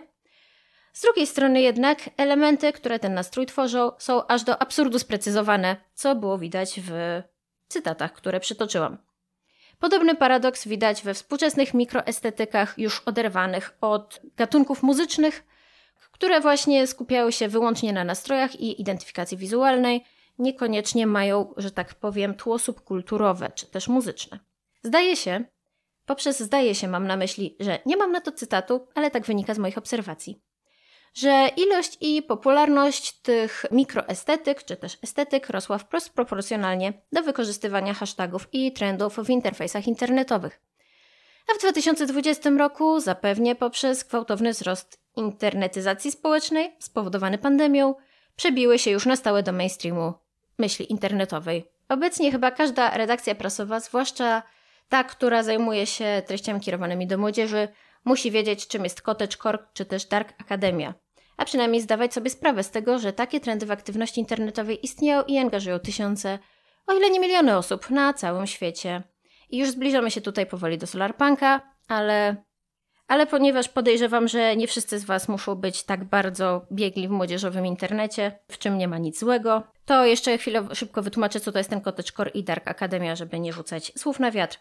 Z 0.93 1.03
drugiej 1.03 1.27
strony 1.27 1.61
jednak 1.61 2.11
elementy, 2.17 2.73
które 2.73 2.99
ten 2.99 3.15
nastrój 3.15 3.47
tworzą, 3.47 3.91
są 3.99 4.27
aż 4.27 4.45
do 4.45 4.63
absurdu 4.63 4.99
sprecyzowane, 4.99 5.77
co 5.95 6.15
było 6.15 6.39
widać 6.39 6.81
w 6.89 7.23
cytatach, 7.69 8.13
które 8.13 8.41
przytoczyłam. 8.41 8.99
Podobny 9.85 10.15
paradoks 10.15 10.69
widać 10.69 11.03
we 11.03 11.15
współczesnych 11.15 11.75
mikroestetykach 11.75 12.79
już 12.79 13.03
oderwanych 13.07 13.77
od 13.81 14.21
gatunków 14.37 14.83
muzycznych, 14.83 15.45
które 16.13 16.41
właśnie 16.41 16.87
skupiały 16.87 17.33
się 17.33 17.49
wyłącznie 17.49 17.93
na 17.93 18.05
nastrojach 18.05 18.61
i 18.61 18.81
identyfikacji 18.81 19.37
wizualnej, 19.37 20.05
niekoniecznie 20.39 21.07
mają, 21.07 21.55
że 21.57 21.71
tak 21.71 21.95
powiem, 21.95 22.35
tło 22.35 22.59
subkulturowe 22.59 23.51
czy 23.55 23.67
też 23.67 23.89
muzyczne. 23.89 24.39
Zdaje 24.83 25.17
się, 25.17 25.45
poprzez 26.07 26.41
zdaje 26.41 26.75
się 26.75 26.89
mam 26.89 27.07
na 27.07 27.17
myśli, 27.17 27.57
że 27.61 27.79
nie 27.87 27.97
mam 27.97 28.13
na 28.13 28.21
to 28.21 28.33
cytatu, 28.33 28.89
ale 28.95 29.11
tak 29.11 29.27
wynika 29.27 29.55
z 29.55 29.59
moich 29.59 29.79
obserwacji 29.79 30.43
że 31.15 31.49
ilość 31.57 31.99
i 32.01 32.23
popularność 32.23 33.13
tych 33.13 33.65
mikroestetyk 33.71 34.65
czy 34.65 34.77
też 34.77 34.99
estetyk 35.03 35.49
rosła 35.49 35.79
wprost 35.79 36.11
proporcjonalnie 36.11 36.93
do 37.13 37.23
wykorzystywania 37.23 37.95
hashtagów 37.95 38.49
i 38.53 38.73
trendów 38.73 39.17
w 39.17 39.31
interfejsach 39.31 39.87
internetowych. 39.87 40.61
A 41.53 41.55
w 41.55 41.61
2020 41.61 42.51
roku 42.51 43.01
zapewnie 43.01 43.55
poprzez 43.55 44.05
gwałtowny 44.05 44.53
wzrost 44.53 45.01
internetyzacji 45.17 46.13
społecznej 46.13 46.77
spowodowany 46.79 47.39
pandemią 47.39 47.95
przebiły 48.37 48.79
się 48.79 48.91
już 48.91 49.07
na 49.07 49.17
stałe 49.17 49.43
do 49.43 49.53
mainstreamu 49.53 50.13
myśli 50.59 50.93
internetowej. 50.93 51.65
Obecnie 51.89 52.33
chyba 52.33 52.51
każda 52.51 52.97
redakcja 52.97 53.35
prasowa, 53.35 53.81
zwłaszcza 53.81 54.43
ta, 54.89 55.05
która 55.05 55.43
zajmuje 55.43 55.87
się 55.87 56.23
treściami 56.27 56.61
kierowanymi 56.61 57.07
do 57.07 57.19
młodzieży, 57.19 57.69
musi 58.05 58.31
wiedzieć, 58.31 58.67
czym 58.69 58.85
jest 58.85 59.03
Cottagecore 59.03 59.59
czy 59.75 59.85
też 59.85 60.05
Dark 60.05 60.33
Academia 60.41 60.95
a 61.37 61.45
przynajmniej 61.45 61.83
zdawać 61.83 62.15
sobie 62.15 62.31
sprawę 62.31 62.63
z 62.63 62.71
tego, 62.71 62.99
że 62.99 63.13
takie 63.13 63.41
trendy 63.41 63.67
w 63.67 63.71
aktywności 63.71 64.21
internetowej 64.21 64.85
istnieją 64.85 65.23
i 65.23 65.39
angażują 65.39 65.79
tysiące, 65.79 66.39
o 66.87 66.93
ile 66.93 67.11
nie 67.11 67.21
miliony 67.21 67.57
osób 67.57 67.91
na 67.91 68.15
całym 68.15 68.47
świecie. 68.47 69.03
I 69.51 69.59
już 69.59 69.71
zbliżamy 69.71 70.11
się 70.11 70.21
tutaj 70.21 70.47
powoli 70.47 70.79
do 70.79 70.87
Solarpunka, 70.87 71.61
ale, 71.89 72.37
ale 73.09 73.27
ponieważ 73.27 73.69
podejrzewam, 73.69 74.29
że 74.29 74.57
nie 74.57 74.67
wszyscy 74.67 74.99
z 74.99 75.05
Was 75.05 75.29
muszą 75.29 75.55
być 75.55 75.83
tak 75.83 76.05
bardzo 76.05 76.67
biegli 76.73 77.09
w 77.09 77.11
młodzieżowym 77.11 77.67
internecie, 77.67 78.39
w 78.49 78.59
czym 78.59 78.79
nie 78.79 78.89
ma 78.89 78.99
nic 78.99 79.21
złego, 79.21 79.63
to 79.85 80.07
jeszcze 80.07 80.39
chwilę 80.39 80.69
szybko 80.73 81.03
wytłumaczę, 81.03 81.41
co 81.41 81.53
to 81.53 81.59
jest 81.59 81.71
ten 81.71 81.81
Cottagecore 81.81 82.31
i 82.35 82.45
Dark 82.45 82.69
Academia, 82.69 83.17
żeby 83.17 83.41
nie 83.41 83.53
rzucać 83.53 83.93
słów 83.97 84.21
na 84.21 84.31
wiatr. 84.31 84.59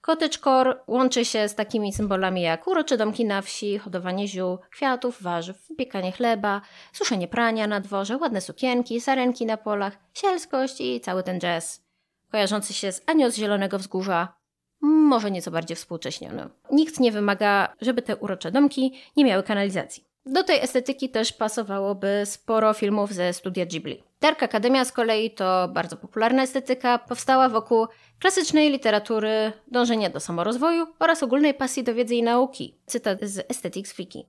Cottagecore 0.00 0.74
łączy 0.86 1.24
się 1.24 1.48
z 1.48 1.54
takimi 1.54 1.92
symbolami 1.92 2.42
jak 2.42 2.66
urocze 2.66 2.96
domki 2.96 3.24
na 3.24 3.42
wsi, 3.42 3.78
hodowanie 3.78 4.28
ziół, 4.28 4.58
kwiatów, 4.70 5.22
warzyw, 5.22 5.68
wypiekanie 5.68 6.12
chleba, 6.12 6.60
suszenie 6.92 7.28
prania 7.28 7.66
na 7.66 7.80
dworze, 7.80 8.16
ładne 8.16 8.40
sukienki, 8.40 9.00
sarenki 9.00 9.46
na 9.46 9.56
polach, 9.56 9.98
sielskość 10.14 10.80
i 10.80 11.00
cały 11.00 11.22
ten 11.22 11.40
jazz. 11.40 11.82
Kojarzący 12.30 12.74
się 12.74 12.92
z 12.92 13.02
Anioł 13.06 13.30
z 13.30 13.36
Zielonego 13.36 13.78
Wzgórza, 13.78 14.36
może 14.80 15.30
nieco 15.30 15.50
bardziej 15.50 15.76
współcześniony. 15.76 16.48
Nikt 16.72 17.00
nie 17.00 17.12
wymaga, 17.12 17.76
żeby 17.80 18.02
te 18.02 18.16
urocze 18.16 18.50
domki 18.50 18.92
nie 19.16 19.24
miały 19.24 19.42
kanalizacji. 19.42 20.04
Do 20.26 20.42
tej 20.42 20.60
estetyki 20.60 21.08
też 21.08 21.32
pasowałoby 21.32 22.22
sporo 22.24 22.74
filmów 22.74 23.12
ze 23.12 23.32
studia 23.32 23.66
Ghibli. 23.66 24.02
Dark 24.20 24.42
Akademia 24.42 24.84
z 24.84 24.92
kolei 24.92 25.30
to 25.30 25.68
bardzo 25.68 25.96
popularna 25.96 26.42
estetyka, 26.42 26.98
powstała 26.98 27.48
wokół 27.48 27.86
klasycznej 28.18 28.70
literatury, 28.70 29.52
dążenia 29.68 30.10
do 30.10 30.20
samorozwoju 30.20 30.86
oraz 30.98 31.22
ogólnej 31.22 31.54
pasji 31.54 31.84
do 31.84 31.94
wiedzy 31.94 32.14
i 32.14 32.22
nauki. 32.22 32.78
Cytat 32.86 33.18
z 33.22 33.50
Aesthetics 33.50 33.96
Wiki. 33.96 34.26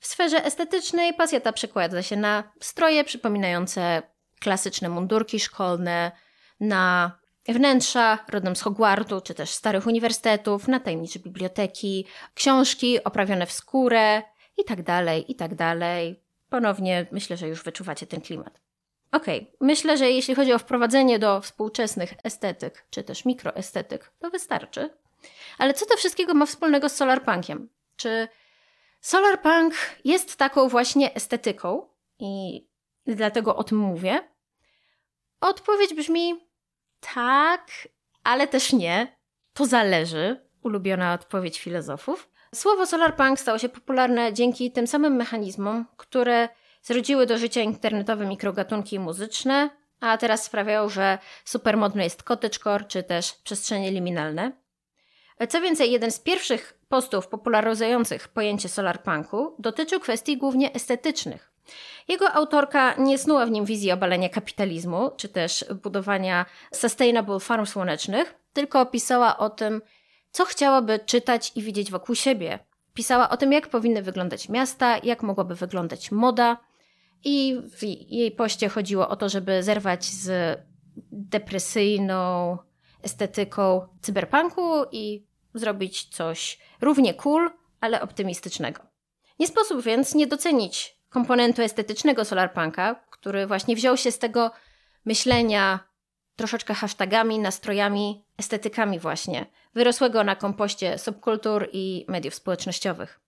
W 0.00 0.06
sferze 0.06 0.44
estetycznej 0.44 1.14
pasja 1.14 1.40
ta 1.40 1.52
przekłada 1.52 2.02
się 2.02 2.16
na 2.16 2.52
stroje 2.60 3.04
przypominające 3.04 4.02
klasyczne 4.40 4.88
mundurki 4.88 5.40
szkolne, 5.40 6.12
na 6.60 7.12
wnętrza 7.48 8.18
rodem 8.28 8.56
z 8.56 8.62
Hogwartu 8.62 9.20
czy 9.20 9.34
też 9.34 9.50
starych 9.50 9.86
uniwersytetów, 9.86 10.68
na 10.68 10.80
tajemnicze 10.80 11.18
biblioteki, 11.18 12.06
książki 12.34 13.04
oprawione 13.04 13.46
w 13.46 13.52
skórę 13.52 14.22
i 14.60 14.64
tak 14.64 14.82
dalej, 14.82 15.32
i 15.32 15.34
tak 15.34 15.54
dalej. 15.54 16.22
Ponownie 16.48 17.06
myślę, 17.12 17.36
że 17.36 17.48
już 17.48 17.62
wyczuwacie 17.62 18.06
ten 18.06 18.20
klimat. 18.20 18.60
Okay. 19.12 19.46
myślę, 19.60 19.96
że 19.96 20.10
jeśli 20.10 20.34
chodzi 20.34 20.52
o 20.52 20.58
wprowadzenie 20.58 21.18
do 21.18 21.40
współczesnych 21.40 22.14
estetyk, 22.24 22.86
czy 22.90 23.02
też 23.02 23.24
mikroestetyk, 23.24 24.12
to 24.18 24.30
wystarczy. 24.30 24.90
Ale 25.58 25.74
co 25.74 25.86
to 25.86 25.96
wszystkiego 25.96 26.34
ma 26.34 26.46
wspólnego 26.46 26.88
z 26.88 26.96
solarpunkiem? 26.96 27.68
Czy 27.96 28.28
solarpunk 29.00 29.74
jest 30.04 30.36
taką 30.36 30.68
właśnie 30.68 31.14
estetyką 31.14 31.86
i 32.18 32.64
dlatego 33.06 33.56
o 33.56 33.64
tym 33.64 33.78
mówię? 33.78 34.28
Odpowiedź 35.40 35.94
brzmi 35.94 36.50
tak, 37.14 37.88
ale 38.24 38.48
też 38.48 38.72
nie. 38.72 39.16
To 39.54 39.66
zależy. 39.66 40.46
Ulubiona 40.62 41.14
odpowiedź 41.14 41.60
filozofów. 41.60 42.29
Słowo 42.54 42.86
solarpunk 42.86 43.40
stało 43.40 43.58
się 43.58 43.68
popularne 43.68 44.32
dzięki 44.32 44.72
tym 44.72 44.86
samym 44.86 45.16
mechanizmom, 45.16 45.86
które 45.96 46.48
zrodziły 46.82 47.26
do 47.26 47.38
życia 47.38 47.60
internetowe 47.60 48.26
mikrogatunki 48.26 48.98
muzyczne, 48.98 49.70
a 50.00 50.18
teraz 50.18 50.44
sprawiają, 50.44 50.88
że 50.88 51.18
supermodne 51.44 52.04
jest 52.04 52.22
cottagecore 52.22 52.84
czy 52.84 53.02
też 53.02 53.32
przestrzenie 53.32 53.90
liminalne. 53.90 54.52
Co 55.48 55.60
więcej, 55.60 55.92
jeden 55.92 56.10
z 56.10 56.18
pierwszych 56.18 56.78
postów 56.88 57.28
popularyzujących 57.28 58.28
pojęcie 58.28 58.68
solarpunku 58.68 59.54
dotyczył 59.58 60.00
kwestii 60.00 60.36
głównie 60.36 60.72
estetycznych. 60.72 61.52
Jego 62.08 62.32
autorka 62.32 62.94
nie 62.94 63.18
snuła 63.18 63.46
w 63.46 63.50
nim 63.50 63.64
wizji 63.64 63.92
obalenia 63.92 64.28
kapitalizmu, 64.28 65.10
czy 65.16 65.28
też 65.28 65.64
budowania 65.82 66.46
sustainable 66.72 67.40
farm 67.40 67.66
słonecznych, 67.66 68.34
tylko 68.52 68.86
pisała 68.86 69.38
o 69.38 69.50
tym, 69.50 69.82
co 70.30 70.44
chciałaby 70.44 71.00
czytać 71.06 71.52
i 71.54 71.62
widzieć 71.62 71.90
wokół 71.90 72.14
siebie. 72.14 72.58
Pisała 72.94 73.30
o 73.30 73.36
tym, 73.36 73.52
jak 73.52 73.68
powinny 73.68 74.02
wyglądać 74.02 74.48
miasta, 74.48 74.98
jak 75.02 75.22
mogłaby 75.22 75.54
wyglądać 75.54 76.12
moda. 76.12 76.56
I 77.24 77.60
w 77.78 77.82
jej 78.12 78.30
poście 78.30 78.68
chodziło 78.68 79.08
o 79.08 79.16
to, 79.16 79.28
żeby 79.28 79.62
zerwać 79.62 80.04
z 80.04 80.58
depresyjną 81.12 82.58
estetyką 83.02 83.88
cyberpunku 84.00 84.84
i 84.92 85.26
zrobić 85.54 86.04
coś 86.04 86.58
równie 86.80 87.14
cool, 87.14 87.50
ale 87.80 88.02
optymistycznego. 88.02 88.82
Nie 89.38 89.46
sposób 89.46 89.82
więc 89.82 90.14
nie 90.14 90.26
docenić 90.26 90.96
komponentu 91.08 91.62
estetycznego 91.62 92.24
solarpunka, 92.24 92.94
który 93.10 93.46
właśnie 93.46 93.76
wziął 93.76 93.96
się 93.96 94.12
z 94.12 94.18
tego 94.18 94.50
myślenia 95.04 95.89
troszeczkę 96.36 96.74
hashtagami, 96.74 97.38
nastrojami, 97.38 98.24
estetykami 98.38 98.98
właśnie, 98.98 99.46
wyrosłego 99.74 100.24
na 100.24 100.36
kompoście 100.36 100.98
subkultur 100.98 101.68
i 101.72 102.04
mediów 102.08 102.34
społecznościowych. 102.34 103.20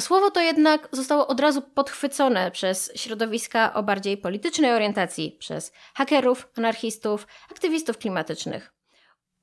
Słowo 0.00 0.30
to 0.30 0.40
jednak 0.40 0.88
zostało 0.92 1.26
od 1.26 1.40
razu 1.40 1.62
podchwycone 1.62 2.50
przez 2.50 2.92
środowiska 2.94 3.74
o 3.74 3.82
bardziej 3.82 4.16
politycznej 4.16 4.72
orientacji, 4.72 5.36
przez 5.38 5.72
hakerów, 5.94 6.48
anarchistów, 6.56 7.26
aktywistów 7.50 7.98
klimatycznych. 7.98 8.72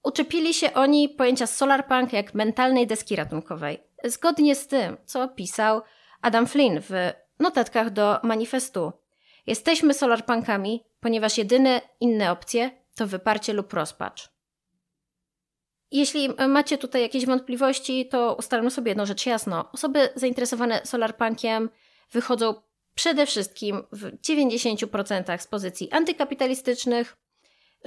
Uczepili 0.04 0.54
się 0.54 0.74
oni 0.74 1.10
pojęcia 1.10 1.48
solarpunk 1.48 2.14
jak 2.14 2.34
mentalnej 2.34 2.88
deski 2.88 3.16
ratunkowej, 3.16 3.84
zgodnie 4.04 4.56
z 4.56 4.68
tym, 4.68 4.98
co 5.06 5.28
pisał 5.28 5.82
Adam 6.22 6.48
Flynn 6.48 6.82
w 6.82 7.14
notatkach 7.40 7.90
do 7.90 8.20
manifestu. 8.24 8.92
Jesteśmy 9.48 9.94
solarpunkami, 9.94 10.84
ponieważ 11.00 11.38
jedyne 11.38 11.82
inne 12.00 12.32
opcje 12.32 12.72
to 12.96 13.08
wyparcie 13.08 13.54
lub 13.54 13.74
rozpacz. 13.74 14.30
Jeśli 15.92 16.30
macie 16.48 16.78
tutaj 16.78 17.02
jakieś 17.02 17.26
wątpliwości, 17.26 18.08
to 18.08 18.36
ustalmy 18.36 18.72
sobie 18.72 18.92
jedną 18.92 19.06
rzecz 19.06 19.26
jasno. 19.26 19.72
Osoby 19.72 20.10
zainteresowane 20.16 20.82
solarpunkiem 20.84 21.70
wychodzą 22.12 22.62
przede 22.96 23.26
wszystkim 23.26 23.84
w 23.92 24.22
90% 24.22 25.38
z 25.38 25.48
pozycji 25.48 25.92
antykapitalistycznych, 25.92 27.18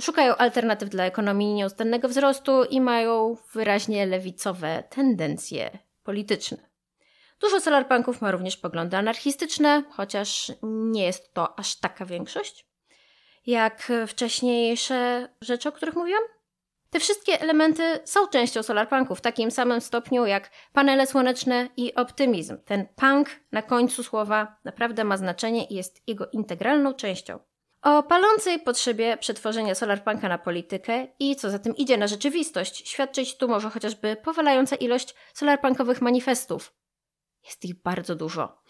szukają 0.00 0.36
alternatyw 0.36 0.88
dla 0.88 1.04
ekonomii 1.04 1.54
nieustannego 1.54 2.08
wzrostu 2.08 2.64
i 2.64 2.80
mają 2.80 3.36
wyraźnie 3.52 4.06
lewicowe 4.06 4.84
tendencje 4.90 5.78
polityczne. 6.02 6.70
Dużo 7.40 7.60
solarpunków 7.60 8.20
ma 8.20 8.30
również 8.30 8.56
poglądy 8.56 8.96
anarchistyczne, 8.96 9.84
chociaż 9.90 10.52
nie 10.62 11.04
jest 11.04 11.34
to 11.34 11.58
aż 11.58 11.76
taka 11.76 12.06
większość, 12.06 12.69
jak 13.46 13.92
wcześniejsze 14.06 15.28
rzeczy, 15.40 15.68
o 15.68 15.72
których 15.72 15.94
mówiłam. 15.94 16.22
Te 16.90 17.00
wszystkie 17.00 17.40
elementy 17.40 18.00
są 18.04 18.28
częścią 18.28 18.62
solarpunku 18.62 19.14
w 19.14 19.20
takim 19.20 19.50
samym 19.50 19.80
stopniu 19.80 20.26
jak 20.26 20.50
panele 20.72 21.06
słoneczne 21.06 21.68
i 21.76 21.94
optymizm. 21.94 22.58
Ten 22.64 22.86
punk 22.96 23.28
na 23.52 23.62
końcu 23.62 24.02
słowa 24.02 24.56
naprawdę 24.64 25.04
ma 25.04 25.16
znaczenie 25.16 25.64
i 25.64 25.74
jest 25.74 26.02
jego 26.06 26.26
integralną 26.32 26.94
częścią. 26.94 27.38
O 27.82 28.02
palącej 28.02 28.58
potrzebie 28.58 29.16
przetworzenia 29.16 29.74
solarpunka 29.74 30.28
na 30.28 30.38
politykę 30.38 31.06
i 31.18 31.36
co 31.36 31.50
za 31.50 31.58
tym 31.58 31.76
idzie 31.76 31.96
na 31.96 32.06
rzeczywistość 32.06 32.88
świadczyć 32.88 33.36
tu 33.36 33.48
może 33.48 33.70
chociażby 33.70 34.16
powalająca 34.16 34.76
ilość 34.76 35.14
solarpunkowych 35.34 36.00
manifestów. 36.00 36.74
Jest 37.44 37.64
ich 37.64 37.82
bardzo 37.82 38.14
dużo. 38.14 38.62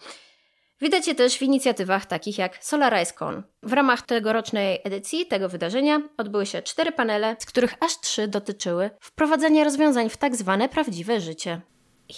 Widać 0.81 1.07
je 1.07 1.15
też 1.15 1.37
w 1.37 1.41
inicjatywach 1.41 2.05
takich 2.05 2.37
jak 2.37 2.63
SolarizeCon. 2.63 3.43
W 3.63 3.73
ramach 3.73 4.01
tegorocznej 4.01 4.79
edycji 4.83 5.25
tego 5.25 5.49
wydarzenia 5.49 6.01
odbyły 6.17 6.45
się 6.45 6.61
cztery 6.61 6.91
panele, 6.91 7.35
z 7.39 7.45
których 7.45 7.75
aż 7.79 7.99
trzy 7.99 8.27
dotyczyły 8.27 8.89
wprowadzenia 8.99 9.63
rozwiązań 9.63 10.09
w 10.09 10.17
tak 10.17 10.35
zwane 10.35 10.69
prawdziwe 10.69 11.21
życie. 11.21 11.61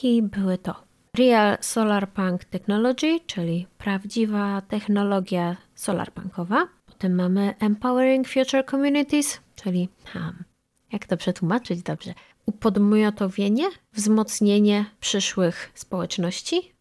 I 0.03 0.21
były 0.21 0.57
to 0.57 0.83
Real 1.17 1.57
Solar 1.61 2.09
Punk 2.09 2.45
Technology, 2.45 3.19
czyli 3.27 3.67
prawdziwa 3.77 4.61
technologia 4.61 5.57
solarpunkowa. 5.75 6.67
Potem 6.85 7.15
mamy 7.15 7.53
Empowering 7.59 8.27
Future 8.27 8.65
Communities, 8.65 9.39
czyli 9.55 9.89
hmm, 10.05 10.43
jak 10.91 11.05
to 11.05 11.17
przetłumaczyć 11.17 11.81
dobrze? 11.81 12.13
Upodmiotowienie, 12.45 13.65
wzmocnienie 13.93 14.85
przyszłych 14.99 15.71
społeczności 15.75 16.73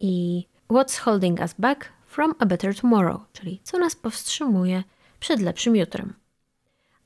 i 0.00 0.44
What's 0.68 0.98
Holding 0.98 1.40
Us 1.40 1.54
Back 1.58 1.92
from 2.06 2.34
a 2.38 2.46
Better 2.46 2.80
Tomorrow, 2.80 3.20
czyli 3.32 3.60
co 3.62 3.78
nas 3.78 3.96
powstrzymuje 3.96 4.82
przed 5.20 5.40
lepszym 5.40 5.76
jutrem. 5.76 6.14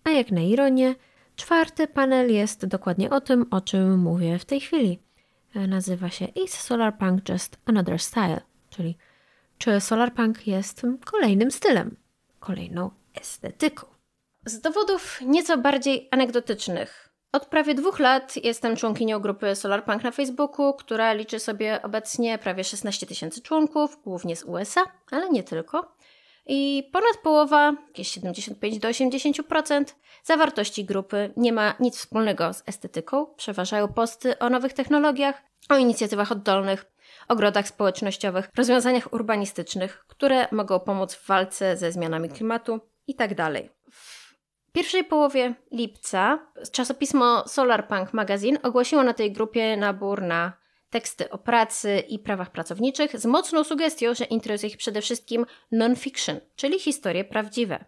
A 0.05 0.11
jak 0.11 0.31
na 0.31 0.41
ironię, 0.41 0.95
czwarty 1.37 1.87
panel 1.87 2.33
jest 2.33 2.67
dokładnie 2.67 3.11
o 3.11 3.21
tym, 3.21 3.47
o 3.51 3.61
czym 3.61 3.99
mówię 3.99 4.39
w 4.39 4.45
tej 4.45 4.61
chwili. 4.61 4.99
Nazywa 5.55 6.11
się 6.11 6.25
Is 6.25 6.55
Solarpunk 6.55 7.29
Just 7.29 7.57
Another 7.67 7.99
Style, 7.99 8.41
czyli 8.71 8.97
czy 9.59 9.81
solarpunk 9.81 10.47
jest 10.47 10.83
kolejnym 11.05 11.51
stylem, 11.51 11.97
kolejną 12.39 12.91
estetyką. 13.15 13.87
Z 14.45 14.61
dowodów 14.61 15.21
nieco 15.27 15.59
bardziej 15.59 16.09
anegdotycznych 16.11 17.10
od 17.33 17.47
prawie 17.47 17.75
dwóch 17.75 17.99
lat 17.99 18.37
jestem 18.45 18.77
członkinią 18.77 19.19
grupy 19.19 19.57
Solarpunk 19.57 20.03
na 20.05 20.11
Facebooku, 20.11 20.75
która 20.75 21.13
liczy 21.13 21.39
sobie 21.39 21.83
obecnie 21.83 22.39
prawie 22.39 22.65
16 22.65 23.07
tysięcy 23.07 23.43
członków, 23.43 23.99
głównie 24.05 24.37
z 24.37 24.45
USA, 24.45 24.85
ale 25.11 25.31
nie 25.31 25.43
tylko. 25.43 25.95
I 26.47 26.91
ponad 26.93 27.17
połowa, 27.23 27.73
jakieś 27.87 28.09
75 28.09 28.79
do 28.79 28.89
80% 28.89 29.85
zawartości 30.25 30.85
grupy 30.85 31.33
nie 31.37 31.53
ma 31.53 31.75
nic 31.81 31.97
wspólnego 31.99 32.53
z 32.53 32.63
estetyką. 32.67 33.27
Przeważają 33.27 33.89
posty 33.89 34.39
o 34.39 34.51
nowych 34.51 34.73
technologiach, 34.73 35.43
o 35.69 35.77
inicjatywach 35.77 36.33
oddolnych, 36.33 36.87
ogrodach 37.29 37.69
społecznościowych, 37.69 38.49
rozwiązaniach 38.57 39.13
urbanistycznych, 39.13 40.05
które 40.09 40.49
mogą 40.53 40.81
pomóc 40.81 41.15
w 41.15 41.27
walce 41.27 41.77
ze 41.77 41.93
zmianami 41.93 42.29
klimatu 42.29 42.81
itd. 43.07 43.51
W 44.71 44.73
pierwszej 44.73 45.05
połowie 45.05 45.55
lipca 45.73 46.39
czasopismo 46.73 47.49
Solarpunk 47.49 48.13
Magazine 48.13 48.63
ogłosiło 48.63 49.03
na 49.03 49.15
tej 49.15 49.33
grupie 49.33 49.77
nabór 49.77 50.23
na 50.23 50.53
teksty 50.91 51.31
o 51.31 51.39
pracy 51.39 52.03
i 52.09 52.19
prawach 52.19 52.51
pracowniczych 52.51 53.21
z 53.21 53.27
mocną 53.27 53.65
sugestią, 53.65 54.15
że 54.15 54.25
interesuje 54.25 54.71
ich 54.71 54.77
przede 54.77 55.01
wszystkim 55.01 55.47
non-fiction, 55.73 56.41
czyli 56.57 56.79
historie 56.79 57.25
prawdziwe. 57.25 57.85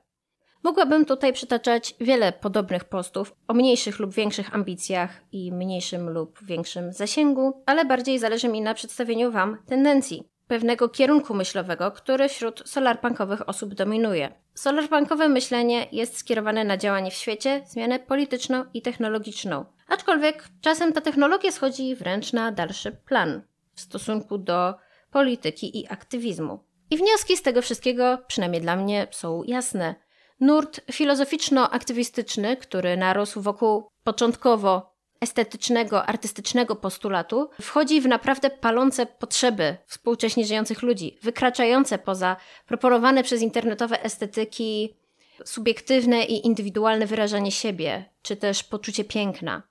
Mogłabym 0.62 1.04
tutaj 1.04 1.32
przytaczać 1.32 1.94
wiele 2.00 2.32
podobnych 2.32 2.84
postów 2.84 3.34
o 3.48 3.54
mniejszych 3.54 3.98
lub 3.98 4.14
większych 4.14 4.54
ambicjach 4.54 5.20
i 5.32 5.52
mniejszym 5.52 6.10
lub 6.10 6.44
większym 6.44 6.92
zasięgu, 6.92 7.62
ale 7.66 7.84
bardziej 7.84 8.18
zależy 8.18 8.48
mi 8.48 8.60
na 8.60 8.74
przedstawieniu 8.74 9.32
Wam 9.32 9.58
tendencji, 9.66 10.31
pewnego 10.52 10.88
kierunku 10.88 11.34
myślowego, 11.34 11.90
który 11.90 12.28
wśród 12.28 12.62
solarpunkowych 12.68 13.48
osób 13.48 13.74
dominuje. 13.74 14.32
Solarpunkowe 14.54 15.28
myślenie 15.28 15.86
jest 15.92 16.18
skierowane 16.18 16.64
na 16.64 16.76
działanie 16.76 17.10
w 17.10 17.14
świecie, 17.14 17.62
zmianę 17.66 17.98
polityczną 17.98 18.64
i 18.74 18.82
technologiczną. 18.82 19.64
Aczkolwiek 19.88 20.48
czasem 20.60 20.92
ta 20.92 21.00
technologia 21.00 21.52
schodzi 21.52 21.96
wręcz 21.96 22.32
na 22.32 22.52
dalszy 22.52 22.92
plan 22.92 23.42
w 23.74 23.80
stosunku 23.80 24.38
do 24.38 24.74
polityki 25.10 25.80
i 25.80 25.88
aktywizmu. 25.88 26.64
I 26.90 26.96
wnioski 26.96 27.36
z 27.36 27.42
tego 27.42 27.62
wszystkiego, 27.62 28.18
przynajmniej 28.26 28.62
dla 28.62 28.76
mnie, 28.76 29.06
są 29.10 29.42
jasne. 29.46 29.94
Nurt 30.40 30.80
filozoficzno-aktywistyczny, 30.92 32.56
który 32.56 32.96
narósł 32.96 33.40
wokół 33.40 33.88
początkowo 34.04 34.91
estetycznego, 35.22 36.06
artystycznego 36.06 36.76
postulatu 36.76 37.50
wchodzi 37.60 38.00
w 38.00 38.06
naprawdę 38.06 38.50
palące 38.50 39.06
potrzeby 39.06 39.76
współcześnie 39.86 40.44
żyjących 40.44 40.82
ludzi, 40.82 41.18
wykraczające 41.22 41.98
poza 41.98 42.36
proponowane 42.66 43.22
przez 43.22 43.42
internetowe 43.42 44.04
estetyki 44.04 44.96
subiektywne 45.44 46.24
i 46.24 46.46
indywidualne 46.46 47.06
wyrażanie 47.06 47.50
siebie, 47.52 48.04
czy 48.22 48.36
też 48.36 48.64
poczucie 48.64 49.04
piękna. 49.04 49.62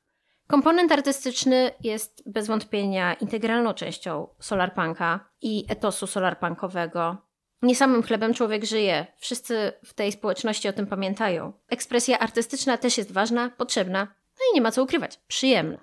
Komponent 0.48 0.92
artystyczny 0.92 1.72
jest 1.84 2.24
bez 2.26 2.48
wątpienia 2.48 3.14
integralną 3.14 3.74
częścią 3.74 4.28
solarpunka 4.40 5.30
i 5.42 5.66
etosu 5.70 6.08
solarpunkowego. 6.08 7.18
Nie 7.62 7.76
samym 7.76 8.04
chlebem 8.04 8.34
człowiek 8.34 8.66
żyje. 8.66 9.08
Wszyscy 9.18 9.74
w 9.86 9.94
tej 9.94 10.12
społeczności 10.12 10.68
o 10.68 10.74
tym 10.74 10.88
pamiętają. 10.88 11.54
Ekspresja 11.70 12.20
artystyczna 12.20 12.78
też 12.78 12.98
jest 12.98 13.12
ważna, 13.12 13.50
potrzebna, 13.50 14.08
nie 14.54 14.62
ma 14.62 14.72
co 14.72 14.84
ukrywać, 14.84 15.20
przyjemne. 15.28 15.78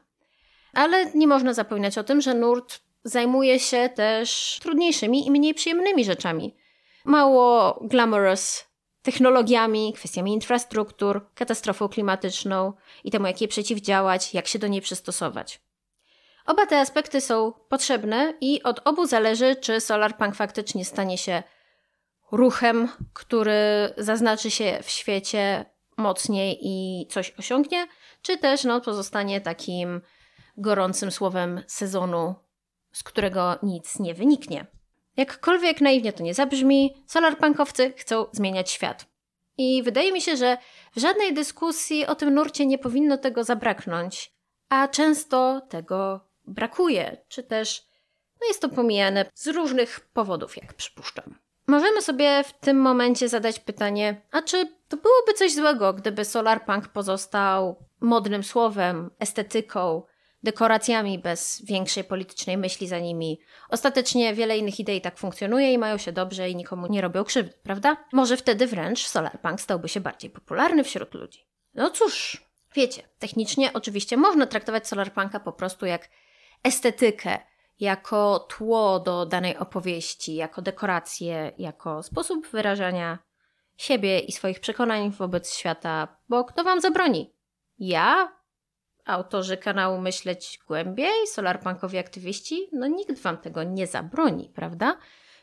Ale 0.73 1.13
nie 1.15 1.27
można 1.27 1.55
zapominać 1.55 1.99
o 1.99 2.05
tym, 2.05 2.21
że 2.21 2.35
nurt 2.35 2.81
zajmuje 3.05 3.61
się 3.61 3.89
też 3.95 4.59
trudniejszymi 4.63 5.27
i 5.27 5.31
mniej 5.31 5.55
przyjemnymi 5.55 6.05
rzeczami. 6.05 6.57
Mało 7.05 7.79
glamorous 7.83 8.69
technologiami, 9.03 9.93
kwestiami 9.93 10.35
infrastruktur, 10.35 11.27
katastrofą 11.35 11.89
klimatyczną 11.89 12.73
i 13.05 13.11
temu, 13.11 13.27
jak 13.27 13.41
jej 13.41 13.49
przeciwdziałać, 13.49 14.35
jak 14.35 14.47
się 14.47 14.59
do 14.59 14.69
niej 14.69 14.81
przystosować. 14.81 15.61
Oba 16.47 16.67
te 16.67 16.81
aspekty 16.81 17.21
są 17.21 17.53
potrzebne 17.69 18.35
i 18.41 18.63
od 18.63 18.81
obu 18.85 19.07
zależy, 19.07 19.57
czy 19.57 19.81
solarpunk 19.81 20.35
faktycznie 20.35 20.85
stanie 20.85 21.19
się 21.19 21.43
ruchem, 22.33 22.89
który 23.13 23.55
zaznaczy 23.97 24.51
się 24.51 24.79
w 24.83 24.91
świecie 24.91 25.65
mocniej 25.97 26.59
i 26.63 27.07
coś 27.07 27.35
osiągnie, 27.39 27.87
czy 28.29 28.39
też 28.39 28.65
no, 28.65 28.81
pozostanie 28.81 29.41
takim 29.41 30.01
gorącym 30.57 31.11
słowem 31.11 31.63
sezonu, 31.67 32.35
z 32.93 33.03
którego 33.03 33.59
nic 33.63 33.99
nie 33.99 34.15
wyniknie. 34.15 34.67
Jakkolwiek 35.17 35.81
naiwnie 35.81 36.13
to 36.13 36.23
nie 36.23 36.35
zabrzmi, 36.35 37.05
solarpunkowcy 37.07 37.93
chcą 37.97 38.27
zmieniać 38.33 38.71
świat. 38.71 39.07
I 39.59 39.83
wydaje 39.83 40.13
mi 40.13 40.21
się, 40.21 40.37
że 40.37 40.59
w 40.97 41.01
żadnej 41.01 41.35
dyskusji 41.35 42.07
o 42.07 42.15
tym 42.15 42.35
nurcie 42.35 42.67
nie 42.67 42.79
powinno 42.79 43.19
tego 43.19 43.45
zabraknąć, 43.45 44.33
a 44.69 44.89
często 44.89 45.61
tego 45.69 46.21
brakuje, 46.47 47.25
czy 47.29 47.43
też 47.43 47.87
no 48.41 48.47
jest 48.49 48.63
to 48.63 48.69
pomijane 48.69 49.25
z 49.35 49.47
różnych 49.47 50.01
powodów, 50.01 50.57
jak 50.57 50.75
przypuszczam. 50.75 51.39
Możemy 51.69 52.03
sobie 52.03 52.45
w 52.45 52.53
tym 52.53 52.81
momencie 52.81 53.29
zadać 53.29 53.59
pytanie, 53.61 54.23
a 54.31 54.43
czy 54.43 54.67
to 54.89 54.97
byłoby 54.97 55.35
coś 55.35 55.55
złego, 55.55 55.93
gdyby 55.93 56.25
solarpunk 56.25 56.89
pozostał 56.89 57.77
modnym 58.01 58.45
słowem, 58.45 59.11
estetyką, 59.19 60.03
dekoracjami 60.43 61.19
bez 61.19 61.63
większej 61.65 62.05
politycznej 62.05 62.59
myśli 62.59 62.89
za 62.89 62.99
nimi. 62.99 63.41
Ostatecznie 63.71 64.35
wiele 64.35 64.59
innych 64.59 64.81
idei 64.81 65.01
tak 65.01 65.19
funkcjonuje 65.19 65.73
i 65.73 65.79
mają 65.79 65.99
się 65.99 66.13
dobrze 66.13 66.51
i 66.51 66.57
nikomu 66.57 66.87
nie 66.87 67.01
robią 67.01 67.25
krzywdy, 67.25 67.55
prawda? 67.63 67.97
Może 68.13 68.37
wtedy 68.37 68.67
wręcz 68.67 69.07
solarpunk 69.07 69.61
stałby 69.61 69.89
się 69.89 70.01
bardziej 70.01 70.31
popularny 70.31 70.85
wśród 70.85 71.15
ludzi. 71.15 71.47
No 71.75 71.91
cóż, 71.91 72.45
wiecie, 72.75 73.03
technicznie 73.19 73.73
oczywiście 73.73 74.17
można 74.17 74.47
traktować 74.47 74.89
solarpunka 74.89 75.41
po 75.41 75.53
prostu 75.53 75.87
jak 75.87 76.09
estetykę, 76.65 77.39
jako 77.81 78.39
tło 78.39 79.01
do 79.01 79.27
danej 79.27 79.57
opowieści, 79.57 80.35
jako 80.35 80.63
dekorację, 80.63 81.53
jako 81.59 82.03
sposób 82.03 82.47
wyrażania 82.47 83.19
siebie 83.77 84.19
i 84.19 84.33
swoich 84.33 84.61
przekonań 84.61 85.11
wobec 85.11 85.55
świata, 85.55 86.17
bo 86.29 86.45
kto 86.45 86.65
wam 86.65 86.81
zabroni? 86.81 87.35
Ja? 87.79 88.39
Autorzy 89.05 89.57
kanału 89.57 90.01
Myśleć 90.01 90.59
Głębiej? 90.67 91.27
Solarpunkowi 91.27 91.99
aktywiści? 91.99 92.69
No 92.73 92.87
nikt 92.87 93.19
wam 93.19 93.39
tego 93.39 93.63
nie 93.63 93.87
zabroni, 93.87 94.51
prawda? 94.55 94.99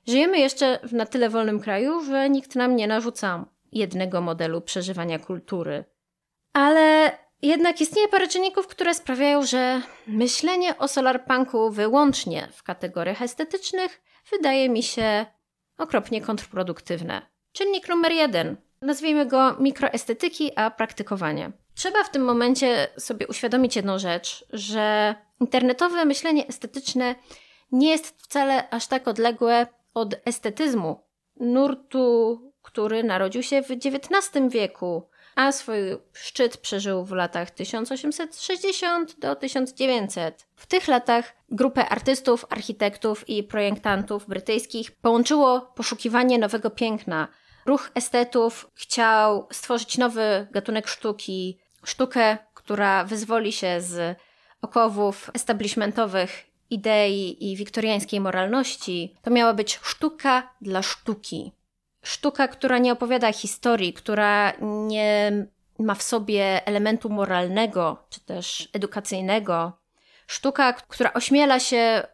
Żyjemy 0.07 0.39
jeszcze 0.39 0.79
w 0.83 0.93
na 0.93 1.05
tyle 1.05 1.29
wolnym 1.29 1.59
kraju, 1.59 2.03
że 2.05 2.29
nikt 2.29 2.55
nam 2.55 2.75
nie 2.75 2.87
narzuca 2.87 3.45
jednego 3.71 4.21
modelu 4.21 4.61
przeżywania 4.61 5.19
kultury. 5.19 5.85
Ale 6.53 7.11
jednak 7.41 7.81
istnieje 7.81 8.07
parę 8.07 8.27
czynników, 8.27 8.67
które 8.67 8.93
sprawiają, 8.93 9.45
że 9.45 9.81
myślenie 10.07 10.77
o 10.77 10.87
solarpunku 10.87 11.71
wyłącznie 11.71 12.47
w 12.51 12.63
kategoriach 12.63 13.21
estetycznych 13.21 14.01
wydaje 14.31 14.69
mi 14.69 14.83
się 14.83 15.25
okropnie 15.77 16.21
kontrproduktywne. 16.21 17.21
Czynnik 17.51 17.89
numer 17.89 18.11
jeden. 18.11 18.57
Nazwijmy 18.81 19.25
go 19.25 19.55
mikroestetyki, 19.59 20.51
a 20.55 20.71
praktykowanie. 20.71 21.51
Trzeba 21.75 22.03
w 22.03 22.09
tym 22.09 22.23
momencie 22.23 22.87
sobie 22.97 23.27
uświadomić 23.27 23.75
jedną 23.75 23.99
rzecz, 23.99 24.45
że 24.53 25.15
internetowe 25.39 26.05
myślenie 26.05 26.47
estetyczne 26.47 27.15
nie 27.71 27.89
jest 27.89 28.21
wcale 28.21 28.69
aż 28.69 28.87
tak 28.87 29.07
odległe 29.07 29.67
od 29.93 30.15
estetyzmu, 30.25 31.03
nurtu, 31.39 32.39
który 32.61 33.03
narodził 33.03 33.43
się 33.43 33.61
w 33.61 33.71
XIX 33.71 34.49
wieku, 34.49 35.09
a 35.35 35.51
swój 35.51 35.77
szczyt 36.13 36.57
przeżył 36.57 37.05
w 37.05 37.11
latach 37.11 37.51
1860 37.51 39.19
do 39.19 39.35
1900. 39.35 40.47
W 40.55 40.65
tych 40.65 40.87
latach 40.87 41.35
grupę 41.49 41.89
artystów, 41.89 42.45
architektów 42.49 43.29
i 43.29 43.43
projektantów 43.43 44.27
brytyjskich 44.27 44.91
połączyło 44.91 45.61
poszukiwanie 45.61 46.37
nowego 46.37 46.69
piękna. 46.69 47.27
Ruch 47.65 47.91
estetów 47.95 48.71
chciał 48.73 49.47
stworzyć 49.51 49.97
nowy 49.97 50.47
gatunek 50.51 50.87
sztuki, 50.87 51.59
sztukę, 51.83 52.37
która 52.53 53.03
wyzwoli 53.03 53.51
się 53.51 53.81
z 53.81 54.17
okowów 54.61 55.31
establishmentowych 55.33 56.45
idei 56.69 57.51
i 57.51 57.55
wiktoriańskiej 57.55 58.19
moralności. 58.19 59.15
To 59.21 59.31
miała 59.31 59.53
być 59.53 59.79
sztuka 59.83 60.53
dla 60.61 60.81
sztuki 60.81 61.51
sztuka, 62.05 62.47
która 62.47 62.77
nie 62.77 62.91
opowiada 62.91 63.33
historii, 63.33 63.93
która 63.93 64.53
nie 64.87 65.31
ma 65.79 65.95
w 65.95 66.03
sobie 66.03 66.67
elementu 66.67 67.09
moralnego 67.09 68.05
czy 68.09 68.19
też 68.19 68.69
edukacyjnego. 68.73 69.71
Sztuka, 70.27 70.73
która 70.73 71.13
ośmiela 71.13 71.59
się 71.59 72.07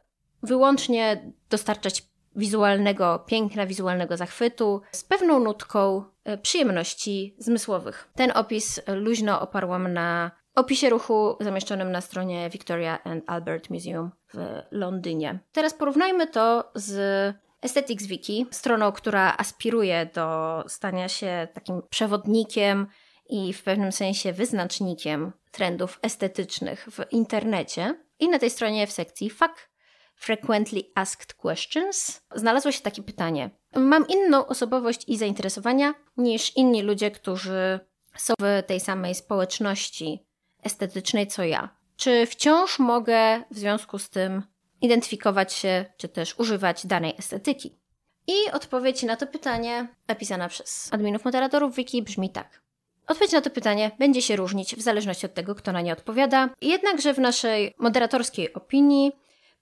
wyłącznie 0.44 1.32
dostarczać 1.50 2.04
wizualnego 2.36 3.20
piękna, 3.20 3.66
wizualnego 3.66 4.18
zachwytu 4.18 4.82
z 4.92 5.04
pewną 5.04 5.40
nutką 5.40 6.04
e, 6.24 6.38
przyjemności 6.38 7.36
zmysłowych. 7.40 8.10
Ten 8.16 8.32
opis 8.36 8.82
luźno 8.88 9.42
oparłam 9.42 9.94
na 9.94 10.32
opisie 10.56 10.90
ruchu 10.90 11.36
zamieszczonym 11.40 11.92
na 11.92 12.02
stronie 12.02 12.50
Victoria 12.50 13.04
and 13.04 13.24
Albert 13.28 13.70
Museum 13.70 14.12
w 14.34 14.38
Londynie. 14.72 15.40
Teraz 15.52 15.74
porównajmy 15.74 16.28
to 16.28 16.72
z 16.76 17.36
Aesthetics 17.62 18.06
Wiki, 18.06 18.46
stroną, 18.52 18.92
która 18.92 19.38
aspiruje 19.38 20.10
do 20.14 20.64
stania 20.68 21.10
się 21.10 21.48
takim 21.54 21.82
przewodnikiem 21.90 22.88
i 23.30 23.54
w 23.54 23.64
pewnym 23.64 23.92
sensie 23.92 24.34
wyznacznikiem 24.34 25.32
trendów 25.52 26.00
estetycznych 26.02 26.88
w 26.92 27.12
internecie. 27.12 27.96
I 28.20 28.30
na 28.30 28.40
tej 28.40 28.50
stronie 28.50 28.88
w 28.88 28.92
sekcji 28.92 29.30
Fuck 29.30 29.72
Frequently 30.16 30.82
Asked 30.96 31.34
Questions 31.34 32.22
znalazło 32.36 32.72
się 32.72 32.82
takie 32.82 33.04
pytanie. 33.04 33.50
Mam 33.76 34.08
inną 34.08 34.48
osobowość 34.48 35.04
i 35.08 35.18
zainteresowania 35.18 35.94
niż 36.18 36.56
inni 36.56 36.82
ludzie, 36.82 37.12
którzy 37.12 37.80
są 38.18 38.34
w 38.40 38.64
tej 38.68 38.80
samej 38.80 39.16
społeczności 39.16 40.26
estetycznej 40.64 41.28
co 41.28 41.44
ja. 41.44 41.76
Czy 41.96 42.26
wciąż 42.26 42.80
mogę 42.80 43.44
w 43.52 43.58
związku 43.58 44.00
z 44.00 44.10
tym 44.10 44.44
identyfikować 44.82 45.54
się 45.54 45.86
czy 45.98 46.10
też 46.10 46.40
używać 46.40 46.88
danej 46.88 47.14
estetyki. 47.18 47.82
I 48.28 48.52
odpowiedź 48.54 49.04
na 49.04 49.16
to 49.16 49.28
pytanie, 49.28 49.88
napisana 50.08 50.50
przez 50.50 50.90
adminów 50.94 51.26
moderatorów 51.26 51.76
wiki, 51.76 52.04
brzmi 52.04 52.30
tak. 52.30 52.62
Odpowiedź 53.08 53.32
na 53.32 53.42
to 53.42 53.50
pytanie 53.50 53.92
będzie 54.00 54.22
się 54.22 54.36
różnić 54.36 54.76
w 54.76 54.82
zależności 54.82 55.26
od 55.26 55.34
tego, 55.34 55.56
kto 55.56 55.72
na 55.72 55.82
nie 55.82 55.94
odpowiada. 55.94 56.50
Jednakże 56.62 57.14
w 57.14 57.20
naszej 57.20 57.74
moderatorskiej 57.78 58.54
opinii 58.54 59.12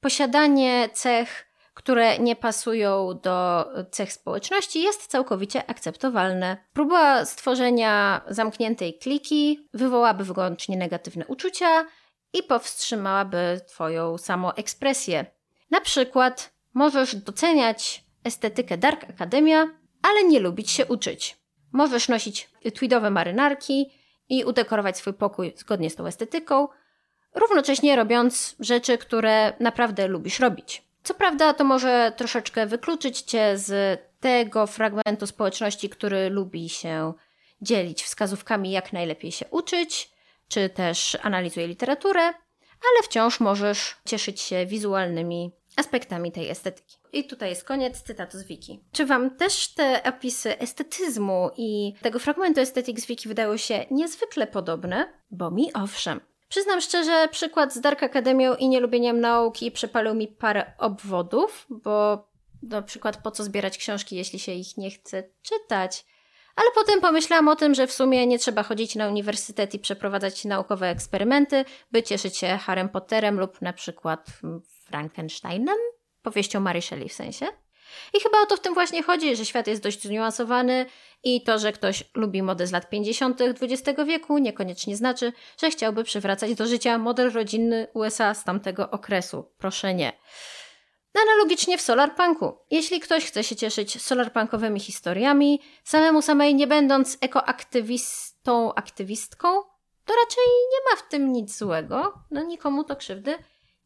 posiadanie 0.02 0.90
cech, 0.94 1.46
które 1.74 2.20
nie 2.20 2.36
pasują 2.36 3.20
do 3.24 3.66
cech 3.92 4.14
społeczności, 4.14 4.82
jest 4.82 5.08
całkowicie 5.08 5.70
akceptowalne. 5.70 6.58
Próba 6.74 7.26
stworzenia 7.26 8.22
zamkniętej 8.28 8.94
kliki 8.94 9.68
wywołałaby 9.74 10.24
wyłącznie 10.24 10.78
negatywne 10.78 11.26
uczucia, 11.28 11.86
i 12.34 12.44
powstrzymałaby 12.44 13.62
Twoją 13.68 14.18
samoekspresję. 14.18 15.26
Na 15.72 15.82
przykład 15.82 16.54
możesz 16.74 17.16
doceniać 17.16 18.04
estetykę 18.24 18.78
Dark 18.78 19.04
Academia, 19.10 19.68
ale 20.02 20.24
nie 20.24 20.40
lubić 20.40 20.72
się 20.72 20.86
uczyć. 20.86 21.38
Możesz 21.72 22.10
nosić 22.10 22.50
tweedowe 22.76 23.10
marynarki 23.10 23.92
i 24.30 24.44
udekorować 24.44 24.98
swój 24.98 25.14
pokój 25.14 25.54
zgodnie 25.58 25.90
z 25.90 25.96
tą 25.96 26.08
estetyką, 26.08 26.68
równocześnie 27.36 27.96
robiąc 27.96 28.56
rzeczy, 28.60 28.98
które 28.98 29.54
naprawdę 29.60 30.08
lubisz 30.08 30.40
robić. 30.40 30.84
Co 31.04 31.14
prawda, 31.14 31.54
to 31.54 31.64
może 31.64 32.14
troszeczkę 32.18 32.66
wykluczyć 32.66 33.22
cię 33.22 33.58
z 33.58 34.00
tego 34.20 34.68
fragmentu 34.68 35.28
społeczności, 35.28 35.90
który 35.90 36.30
lubi 36.30 36.70
się 36.70 37.14
dzielić 37.62 38.04
wskazówkami, 38.04 38.72
jak 38.72 38.94
najlepiej 38.94 39.32
się 39.32 39.46
uczyć, 39.52 40.12
czy 40.50 40.70
też 40.70 41.18
analizuje 41.22 41.68
literaturę, 41.68 42.22
ale 42.22 43.04
wciąż 43.04 43.40
możesz 43.40 43.96
cieszyć 44.06 44.42
się 44.42 44.66
wizualnymi 44.66 45.52
aspektami 45.76 46.32
tej 46.32 46.50
estetyki. 46.50 46.98
I 47.14 47.24
tutaj 47.24 47.50
jest 47.50 47.64
koniec 47.64 48.02
cytatu 48.02 48.38
z 48.38 48.44
Wiki. 48.44 48.84
Czy 48.92 49.06
Wam 49.06 49.36
też 49.36 49.68
te 49.68 50.04
opisy 50.04 50.60
estetyzmu 50.60 51.50
i 51.58 51.94
tego 52.02 52.20
fragmentu 52.20 52.62
estetyki 52.62 53.02
z 53.02 53.06
Wiki 53.06 53.28
wydały 53.28 53.60
się 53.60 53.86
niezwykle 53.92 54.48
podobne? 54.48 55.14
Bo 55.32 55.52
mi 55.52 55.74
owszem. 55.74 56.22
Przyznam 56.50 56.82
szczerze, 56.82 57.28
przykład 57.32 57.74
z 57.74 57.82
Dark 57.82 58.04
Akademią 58.04 58.56
i 58.56 58.70
nielubieniem 58.70 59.20
nauki 59.20 59.72
przepalił 59.72 60.14
mi 60.14 60.28
parę 60.28 60.74
obwodów, 60.78 61.66
bo 61.70 62.28
na 62.64 62.82
przykład 62.82 63.18
po 63.18 63.32
co 63.32 63.44
zbierać 63.44 63.78
książki, 63.78 64.16
jeśli 64.16 64.40
się 64.40 64.52
ich 64.52 64.78
nie 64.78 64.92
chce 64.92 65.24
czytać? 65.42 66.06
Ale 66.60 66.72
potem 66.76 67.02
pomyślałam 67.02 67.48
o 67.48 67.56
tym, 67.56 67.76
że 67.76 67.88
w 67.88 67.94
sumie 67.94 68.28
nie 68.28 68.40
trzeba 68.40 68.64
chodzić 68.64 68.96
na 68.96 69.08
uniwersytet 69.08 69.74
i 69.74 69.80
przeprowadzać 69.80 70.46
naukowe 70.46 70.90
eksperymenty, 70.90 71.66
by 71.92 72.04
cieszyć 72.04 72.38
się 72.38 72.48
Harrym 72.48 72.90
Potterem 72.90 73.40
lub 73.40 73.62
na 73.62 73.74
przykład 73.74 74.28
Frankensteinem, 74.86 75.78
powieścią 76.22 76.60
Mary 76.60 76.82
Shelley 76.82 77.10
w 77.10 77.14
sensie. 77.14 77.46
I 78.14 78.20
chyba 78.20 78.42
o 78.42 78.46
to 78.46 78.58
w 78.58 78.60
tym 78.60 78.74
właśnie 78.74 79.04
chodzi, 79.04 79.36
że 79.36 79.46
świat 79.46 79.68
jest 79.68 79.84
dość 79.84 80.02
zniuansowany 80.02 80.86
i 81.24 81.44
to, 81.44 81.60
że 81.60 81.72
ktoś 81.72 82.04
lubi 82.16 82.44
modę 82.44 82.68
z 82.68 82.72
lat 82.72 82.90
50. 82.90 83.42
XX 83.42 84.00
wieku, 84.08 84.38
niekoniecznie 84.38 84.98
znaczy, 84.98 85.34
że 85.62 85.70
chciałby 85.70 86.04
przywracać 86.04 86.56
do 86.56 86.68
życia 86.68 86.98
model 86.98 87.32
rodzinny 87.32 87.88
USA 87.94 88.34
z 88.34 88.44
tamtego 88.44 88.92
okresu. 88.92 89.52
Proszę 89.58 89.94
nie. 89.94 90.14
Analogicznie 91.14 91.78
w 91.78 91.82
solarpunku. 91.82 92.58
Jeśli 92.72 93.00
ktoś 93.00 93.26
chce 93.26 93.44
się 93.44 93.56
cieszyć 93.56 94.02
solarpunkowymi 94.02 94.80
historiami, 94.80 95.62
samemu 95.84 96.22
samej 96.22 96.56
nie 96.56 96.68
będąc 96.68 97.18
ekoaktywistą, 97.22 98.74
aktywistką, 98.74 99.48
to 100.06 100.14
raczej 100.24 100.44
nie 100.72 100.92
ma 100.92 100.98
w 100.98 101.10
tym 101.10 101.34
nic 101.34 101.58
złego. 101.58 102.14
No 102.32 102.44
nikomu 102.44 102.84
to 102.84 102.96
krzywdy 102.96 103.36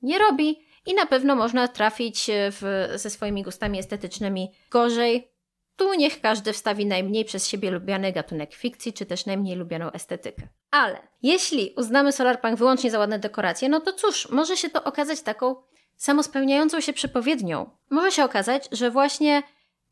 nie 0.02 0.20
robi 0.20 0.60
i 0.86 0.94
na 0.94 1.06
pewno 1.06 1.36
można 1.36 1.68
trafić 1.68 2.26
w, 2.30 2.90
ze 2.96 3.10
swoimi 3.10 3.44
gustami 3.44 3.80
estetycznymi 3.80 4.52
gorzej. 4.72 5.32
Tu 5.76 5.94
niech 5.94 6.22
każdy 6.22 6.54
wstawi 6.54 6.86
najmniej 6.86 7.26
przez 7.26 7.48
siebie 7.48 7.72
lubiany 7.72 8.12
gatunek 8.12 8.54
fikcji, 8.54 8.94
czy 8.94 9.06
też 9.06 9.26
najmniej 9.26 9.56
lubianą 9.56 9.92
estetykę. 9.92 10.48
Ale 10.72 11.08
jeśli 11.22 11.74
uznamy 11.78 12.12
solarpunk 12.12 12.58
wyłącznie 12.58 12.92
za 12.92 13.00
ładne 13.00 13.20
dekoracje, 13.20 13.70
no 13.70 13.80
to 13.80 13.94
cóż, 13.94 14.30
może 14.30 14.58
się 14.58 14.70
to 14.70 14.84
okazać 14.84 15.22
taką 15.22 15.56
samospełniającą 15.98 16.82
się 16.82 16.94
przepowiednią. 16.94 17.78
Może 17.90 18.12
się 18.12 18.24
okazać, 18.24 18.68
że 18.72 18.92
właśnie 18.92 19.44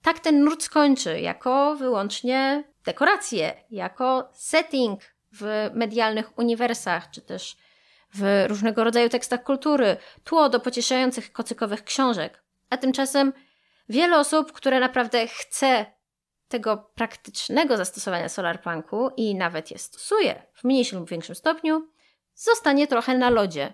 tak 0.01 0.19
ten 0.19 0.43
nurt 0.43 0.63
skończy, 0.63 1.19
jako 1.19 1.75
wyłącznie 1.75 2.63
dekoracje, 2.85 3.63
jako 3.69 4.29
setting 4.33 5.01
w 5.33 5.69
medialnych 5.73 6.37
uniwersach, 6.39 7.09
czy 7.11 7.21
też 7.21 7.57
w 8.13 8.45
różnego 8.47 8.83
rodzaju 8.83 9.09
tekstach 9.09 9.43
kultury, 9.43 9.97
tło 10.23 10.49
do 10.49 10.59
pocieszających 10.59 11.31
kocykowych 11.31 11.83
książek. 11.83 12.43
A 12.69 12.77
tymczasem 12.77 13.33
wiele 13.89 14.19
osób, 14.19 14.51
które 14.51 14.79
naprawdę 14.79 15.27
chce 15.27 15.85
tego 16.47 16.77
praktycznego 16.77 17.77
zastosowania 17.77 18.29
solarpunku 18.29 19.09
i 19.17 19.35
nawet 19.35 19.71
je 19.71 19.77
stosuje 19.77 20.43
w 20.53 20.63
mniejszym 20.63 20.99
lub 20.99 21.09
większym 21.09 21.35
stopniu, 21.35 21.87
zostanie 22.35 22.87
trochę 22.87 23.17
na 23.17 23.29
lodzie. 23.29 23.73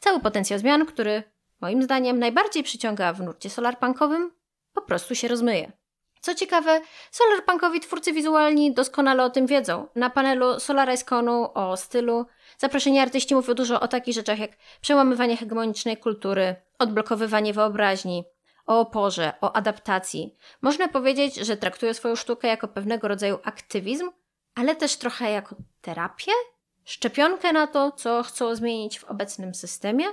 Cały 0.00 0.20
potencjał 0.20 0.58
zmian, 0.58 0.86
który 0.86 1.22
moim 1.60 1.82
zdaniem 1.82 2.18
najbardziej 2.18 2.62
przyciąga 2.62 3.12
w 3.12 3.22
nurcie 3.22 3.50
solarpunkowym, 3.50 4.32
po 4.74 4.82
prostu 4.82 5.14
się 5.14 5.28
rozmyje. 5.28 5.72
Co 6.20 6.34
ciekawe, 6.34 6.80
solarpunkowi 7.10 7.80
twórcy 7.80 8.12
wizualni 8.12 8.74
doskonale 8.74 9.24
o 9.24 9.30
tym 9.30 9.46
wiedzą. 9.46 9.86
Na 9.94 10.10
panelu 10.10 10.60
SolarisConu 10.60 11.50
o 11.54 11.76
stylu 11.76 12.26
zaproszeni 12.58 12.98
artyści 12.98 13.34
mówią 13.34 13.54
dużo 13.54 13.80
o 13.80 13.88
takich 13.88 14.14
rzeczach 14.14 14.38
jak 14.38 14.50
przełamywanie 14.80 15.36
hegemonicznej 15.36 15.96
kultury, 15.96 16.56
odblokowywanie 16.78 17.52
wyobraźni, 17.52 18.24
o 18.66 18.80
oporze, 18.80 19.32
o 19.40 19.56
adaptacji. 19.56 20.36
Można 20.62 20.88
powiedzieć, 20.88 21.34
że 21.36 21.56
traktują 21.56 21.94
swoją 21.94 22.16
sztukę 22.16 22.48
jako 22.48 22.68
pewnego 22.68 23.08
rodzaju 23.08 23.38
aktywizm, 23.44 24.10
ale 24.54 24.76
też 24.76 24.96
trochę 24.96 25.30
jako 25.30 25.56
terapię? 25.80 26.32
Szczepionkę 26.84 27.52
na 27.52 27.66
to, 27.66 27.92
co 27.92 28.22
chcą 28.22 28.54
zmienić 28.54 28.98
w 28.98 29.04
obecnym 29.04 29.54
systemie? 29.54 30.04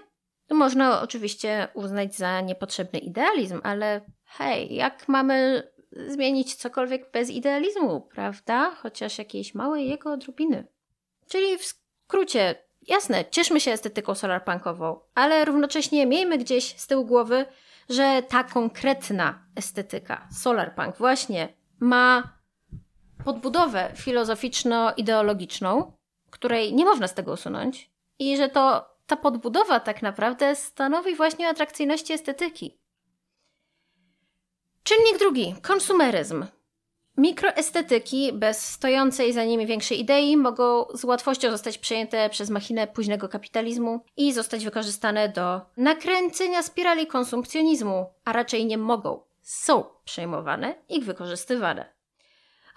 Można 0.49 1.01
oczywiście 1.01 1.67
uznać 1.73 2.15
za 2.15 2.41
niepotrzebny 2.41 2.99
idealizm, 2.99 3.61
ale 3.63 4.01
hej, 4.25 4.75
jak 4.75 5.07
mamy 5.07 5.67
zmienić 6.07 6.55
cokolwiek 6.55 7.11
bez 7.11 7.29
idealizmu, 7.29 8.01
prawda? 8.01 8.71
Chociaż 8.71 9.17
jakiejś 9.17 9.55
małej 9.55 9.89
jego 9.89 10.11
odrobiny. 10.11 10.67
Czyli 11.27 11.57
w 11.57 11.65
skrócie, 11.65 12.55
jasne, 12.87 13.25
cieszmy 13.25 13.59
się 13.59 13.71
estetyką 13.71 14.15
solarpunkową, 14.15 14.99
ale 15.15 15.45
równocześnie 15.45 16.05
miejmy 16.05 16.37
gdzieś 16.37 16.77
z 16.77 16.87
tyłu 16.87 17.05
głowy, 17.05 17.45
że 17.89 18.23
ta 18.29 18.43
konkretna 18.43 19.45
estetyka, 19.55 20.27
solarpunk, 20.31 20.97
właśnie 20.97 21.53
ma 21.79 22.35
podbudowę 23.25 23.91
filozoficzno-ideologiczną, 23.95 25.91
której 26.29 26.73
nie 26.73 26.85
można 26.85 27.07
z 27.07 27.13
tego 27.13 27.31
usunąć, 27.31 27.91
i 28.19 28.37
że 28.37 28.49
to 28.49 28.94
ta 29.07 29.15
podbudowa 29.17 29.79
tak 29.79 30.01
naprawdę 30.01 30.55
stanowi 30.55 31.15
właśnie 31.15 31.47
o 31.47 31.49
atrakcyjności 31.49 32.13
estetyki. 32.13 32.77
Czynnik 34.83 35.19
drugi 35.19 35.55
konsumeryzm. 35.61 36.45
Mikroestetyki 37.17 38.33
bez 38.33 38.69
stojącej 38.69 39.33
za 39.33 39.43
nimi 39.43 39.65
większej 39.65 39.99
idei 39.99 40.37
mogą 40.37 40.85
z 40.93 41.03
łatwością 41.03 41.51
zostać 41.51 41.77
przejęte 41.77 42.29
przez 42.29 42.49
machinę 42.49 42.87
późnego 42.87 43.29
kapitalizmu 43.29 43.99
i 44.17 44.33
zostać 44.33 44.65
wykorzystane 44.65 45.29
do 45.29 45.61
nakręcenia 45.77 46.63
spirali 46.63 47.07
konsumpcjonizmu, 47.07 48.05
a 48.25 48.33
raczej 48.33 48.65
nie 48.65 48.77
mogą, 48.77 49.19
są 49.41 49.83
przejmowane 50.05 50.75
i 50.89 51.01
wykorzystywane. 51.01 51.94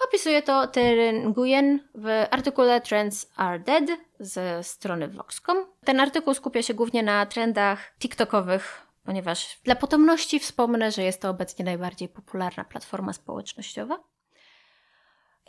Opisuje 0.05 0.43
to 0.43 0.67
Terry 0.67 1.13
Nguyen 1.13 1.89
w 1.95 2.27
artykule 2.31 2.81
Trends 2.81 3.33
Are 3.37 3.59
Dead 3.59 3.85
ze 4.21 4.65
strony 4.65 5.09
Vox.com. 5.09 5.67
Ten 5.85 6.01
artykuł 6.01 6.35
skupia 6.35 6.63
się 6.63 6.75
głównie 6.75 7.03
na 7.03 7.27
trendach 7.27 7.95
TikTokowych, 7.99 8.87
ponieważ 9.05 9.59
dla 9.65 9.77
potomności 9.77 10.41
wspomnę, 10.41 10.93
że 10.93 11.03
jest 11.03 11.23
to 11.23 11.31
obecnie 11.31 11.65
najbardziej 11.65 12.09
popularna 12.09 12.65
platforma 12.65 13.13
społecznościowa. 13.13 13.99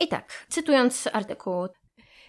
I 0.00 0.08
tak, 0.08 0.46
cytując 0.48 1.08
artykuł, 1.12 1.68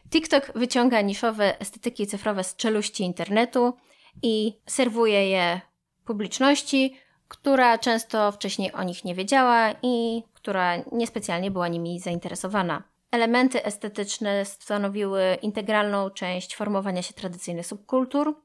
TikTok 0.10 0.52
wyciąga 0.56 1.02
niszowe 1.02 1.60
estetyki 1.60 2.08
cyfrowe 2.08 2.44
z 2.44 2.56
czeluści 2.56 3.04
internetu 3.04 3.78
i 4.24 4.60
serwuje 4.68 5.30
je 5.30 5.62
publiczności, 6.06 6.98
która 7.32 7.78
często 7.78 8.32
wcześniej 8.32 8.72
o 8.72 8.84
nich 8.84 9.06
nie 9.06 9.16
wiedziała 9.16 9.72
i 9.82 10.24
która 10.34 10.78
niespecjalnie 10.92 11.52
była 11.52 11.68
nimi 11.68 12.00
zainteresowana. 12.00 12.84
Elementy 13.12 13.64
estetyczne 13.66 14.46
stanowiły 14.46 15.38
integralną 15.42 16.10
część 16.10 16.56
formowania 16.56 17.02
się 17.02 17.14
tradycyjnych 17.14 17.66
subkultur. 17.66 18.42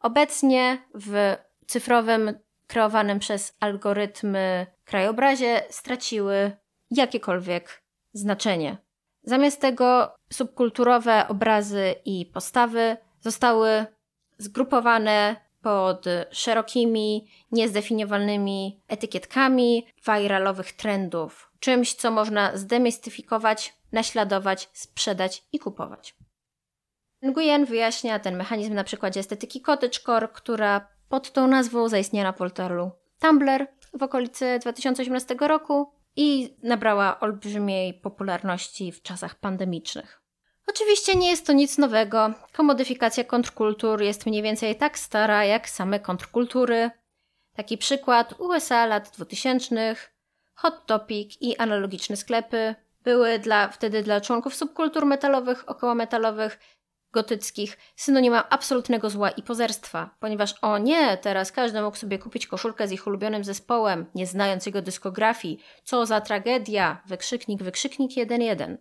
Obecnie 0.00 0.78
w 0.94 1.36
cyfrowym, 1.66 2.38
kreowanym 2.66 3.18
przez 3.18 3.56
algorytmy 3.60 4.66
krajobrazie 4.84 5.62
straciły 5.70 6.52
jakiekolwiek 6.90 7.82
znaczenie. 8.12 8.76
Zamiast 9.22 9.60
tego 9.60 10.14
subkulturowe 10.32 11.28
obrazy 11.28 11.94
i 12.04 12.26
postawy 12.26 12.96
zostały 13.20 13.86
zgrupowane 14.38 15.36
pod 15.64 16.04
szerokimi, 16.30 17.28
niezdefiniowalnymi 17.52 18.80
etykietkami 18.88 19.86
viralowych 20.06 20.72
trendów, 20.72 21.50
czymś, 21.60 21.94
co 21.94 22.10
można 22.10 22.56
zdemistyfikować, 22.56 23.74
naśladować, 23.92 24.70
sprzedać 24.72 25.44
i 25.52 25.58
kupować. 25.58 26.14
Nguyen 27.22 27.64
wyjaśnia 27.64 28.18
ten 28.18 28.36
mechanizm 28.36 28.74
na 28.74 28.84
przykładzie 28.84 29.20
estetyki 29.20 29.60
cottagecore, 29.60 30.28
która 30.28 30.88
pod 31.08 31.32
tą 31.32 31.46
nazwą 31.46 31.88
zaistniała 31.88 32.24
na 32.24 32.32
portalu 32.32 32.90
Tumblr 33.20 33.66
w 33.98 34.02
okolicy 34.02 34.58
2018 34.60 35.34
roku 35.40 35.92
i 36.16 36.56
nabrała 36.62 37.20
olbrzymiej 37.20 37.94
popularności 37.94 38.92
w 38.92 39.02
czasach 39.02 39.34
pandemicznych. 39.34 40.23
Oczywiście 40.74 41.16
nie 41.16 41.30
jest 41.30 41.46
to 41.46 41.52
nic 41.52 41.78
nowego. 41.78 42.30
Komodyfikacja 42.52 43.24
kontrkultur 43.24 44.02
jest 44.02 44.26
mniej 44.26 44.42
więcej 44.42 44.76
tak 44.76 44.98
stara 44.98 45.44
jak 45.44 45.68
same 45.68 46.00
kontrkultury. 46.00 46.90
Taki 47.56 47.78
przykład 47.78 48.40
USA 48.40 48.86
lat 48.86 49.10
2000, 49.16 49.96
Hot 50.54 50.86
Topic 50.86 51.36
i 51.40 51.56
analogiczne 51.56 52.16
sklepy 52.16 52.74
były 53.02 53.38
dla, 53.38 53.68
wtedy 53.68 54.02
dla 54.02 54.20
członków 54.20 54.54
subkultur 54.54 55.06
metalowych, 55.06 55.68
okołometalowych, 55.68 56.58
gotyckich 57.12 57.78
synonimem 57.96 58.42
absolutnego 58.50 59.10
zła 59.10 59.30
i 59.30 59.42
pozerstwa, 59.42 60.10
ponieważ 60.20 60.54
o 60.62 60.78
nie, 60.78 61.16
teraz 61.16 61.52
każdy 61.52 61.82
mógł 61.82 61.96
sobie 61.96 62.18
kupić 62.18 62.46
koszulkę 62.46 62.88
z 62.88 62.92
ich 62.92 63.06
ulubionym 63.06 63.44
zespołem, 63.44 64.06
nie 64.14 64.26
znając 64.26 64.66
jego 64.66 64.82
dyskografii. 64.82 65.58
Co 65.84 66.06
za 66.06 66.20
tragedia! 66.20 67.02
Wykrzyknik, 67.06 67.62
wykrzyknik 67.62 68.12
1-1. 68.12 68.76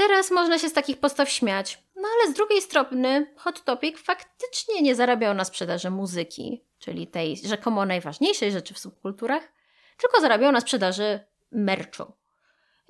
Teraz 0.00 0.30
można 0.30 0.58
się 0.58 0.68
z 0.68 0.72
takich 0.72 1.00
postaw 1.00 1.30
śmiać, 1.30 1.82
no 1.96 2.08
ale 2.14 2.32
z 2.32 2.36
drugiej 2.36 2.62
strony 2.62 3.34
Hot 3.36 3.64
Topic 3.64 3.98
faktycznie 3.98 4.82
nie 4.82 4.94
zarabiał 4.94 5.34
na 5.34 5.44
sprzedaży 5.44 5.90
muzyki, 5.90 6.64
czyli 6.78 7.06
tej 7.06 7.36
rzekomo 7.36 7.86
najważniejszej 7.86 8.52
rzeczy 8.52 8.74
w 8.74 8.78
subkulturach, 8.78 9.52
tylko 9.96 10.20
zarabiał 10.20 10.52
na 10.52 10.60
sprzedaży 10.60 11.20
merchu. 11.52 12.12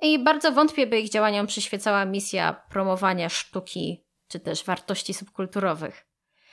I 0.01 0.19
bardzo 0.19 0.51
wątpię, 0.51 0.87
by 0.87 0.99
ich 0.99 1.09
działaniom 1.09 1.47
przyświecała 1.47 2.05
misja 2.05 2.53
promowania 2.69 3.29
sztuki 3.29 4.03
czy 4.27 4.39
też 4.39 4.63
wartości 4.63 5.13
subkulturowych. 5.13 6.05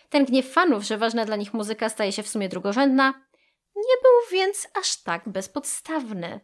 Ten 0.09 0.25
gniew 0.25 0.53
fanów, 0.53 0.83
że 0.83 0.99
ważna 0.99 1.25
dla 1.25 1.37
nich 1.37 1.55
muzyka 1.55 1.89
staje 1.89 2.13
się 2.13 2.23
w 2.23 2.29
sumie 2.29 2.49
drugorzędna, 2.49 3.15
nie 3.77 3.97
był 4.03 4.39
więc 4.39 4.69
aż 4.81 5.03
tak 5.03 5.29
bezpodstawny. 5.29 6.41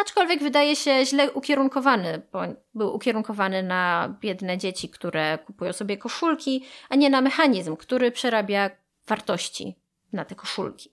Aczkolwiek 0.00 0.42
wydaje 0.42 0.76
się 0.76 1.06
źle 1.06 1.32
ukierunkowany, 1.32 2.22
bo 2.32 2.40
był 2.74 2.94
ukierunkowany 2.94 3.62
na 3.62 4.14
biedne 4.20 4.58
dzieci, 4.58 4.88
które 4.88 5.38
kupują 5.38 5.72
sobie 5.72 5.96
koszulki, 5.96 6.64
a 6.88 6.96
nie 6.96 7.10
na 7.10 7.20
mechanizm, 7.20 7.76
który 7.76 8.10
przerabia 8.10 8.70
wartości 9.06 9.78
na 10.12 10.24
te 10.24 10.34
koszulki. 10.34 10.90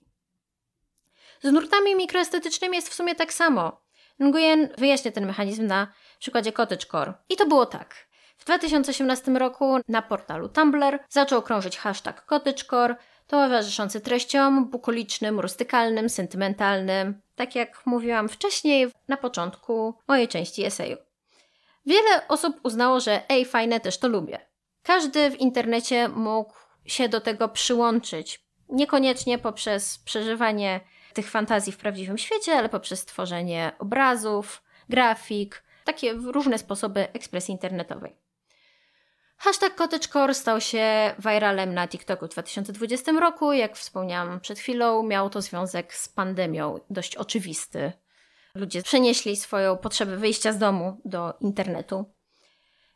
Z 1.42 1.52
nurtami 1.52 1.96
mikroestetycznymi 1.96 2.76
jest 2.76 2.88
w 2.88 2.94
sumie 2.94 3.14
tak 3.14 3.32
samo. 3.32 3.82
Nguyen 4.20 4.68
wyjaśnia 4.78 5.12
ten 5.12 5.26
mechanizm 5.26 5.66
na 5.66 5.92
przykładzie 6.18 6.52
cottagecore. 6.52 7.12
I 7.28 7.36
to 7.36 7.46
było 7.46 7.66
tak. 7.66 8.12
W 8.38 8.44
2018 8.44 9.32
roku 9.32 9.78
na 9.88 10.02
portalu 10.02 10.48
Tumblr 10.48 10.98
zaczął 11.08 11.42
krążyć 11.42 11.78
hashtag 11.78 12.26
cottagecore, 12.26 12.96
towarzyszący 13.32 14.00
treściom 14.00 14.70
bukolicznym, 14.70 15.40
rustykalnym, 15.40 16.08
sentymentalnym, 16.08 17.20
tak 17.34 17.54
jak 17.54 17.86
mówiłam 17.86 18.28
wcześniej 18.28 18.90
na 19.08 19.16
początku 19.16 19.94
mojej 20.08 20.28
części 20.28 20.64
eseju. 20.64 20.96
Wiele 21.86 22.28
osób 22.28 22.60
uznało, 22.62 23.00
że 23.00 23.28
ej, 23.28 23.44
fajne, 23.44 23.80
też 23.80 23.98
to 23.98 24.08
lubię. 24.08 24.38
Każdy 24.82 25.30
w 25.30 25.40
internecie 25.40 26.08
mógł 26.08 26.54
się 26.84 27.08
do 27.08 27.20
tego 27.20 27.48
przyłączyć. 27.48 28.44
Niekoniecznie 28.68 29.38
poprzez 29.38 29.98
przeżywanie 29.98 30.80
tych 31.14 31.30
fantazji 31.30 31.72
w 31.72 31.78
prawdziwym 31.78 32.18
świecie, 32.18 32.52
ale 32.52 32.68
poprzez 32.68 33.04
tworzenie 33.04 33.72
obrazów, 33.78 34.62
grafik, 34.88 35.62
takie 35.84 36.12
różne 36.12 36.58
sposoby 36.58 37.12
ekspresji 37.12 37.52
internetowej. 37.52 38.21
Hashtag 39.42 39.74
cottagecore 39.74 40.34
stał 40.34 40.60
się 40.60 41.14
viralem 41.18 41.74
na 41.74 41.88
TikToku 41.88 42.26
w 42.26 42.30
2020 42.30 43.12
roku. 43.12 43.52
Jak 43.52 43.76
wspomniałam 43.76 44.40
przed 44.40 44.58
chwilą, 44.58 45.02
miał 45.02 45.30
to 45.30 45.42
związek 45.42 45.94
z 45.94 46.08
pandemią, 46.08 46.78
dość 46.90 47.16
oczywisty. 47.16 47.92
Ludzie 48.54 48.82
przenieśli 48.82 49.36
swoją 49.36 49.76
potrzebę 49.76 50.16
wyjścia 50.16 50.52
z 50.52 50.58
domu 50.58 51.00
do 51.04 51.34
internetu. 51.40 52.04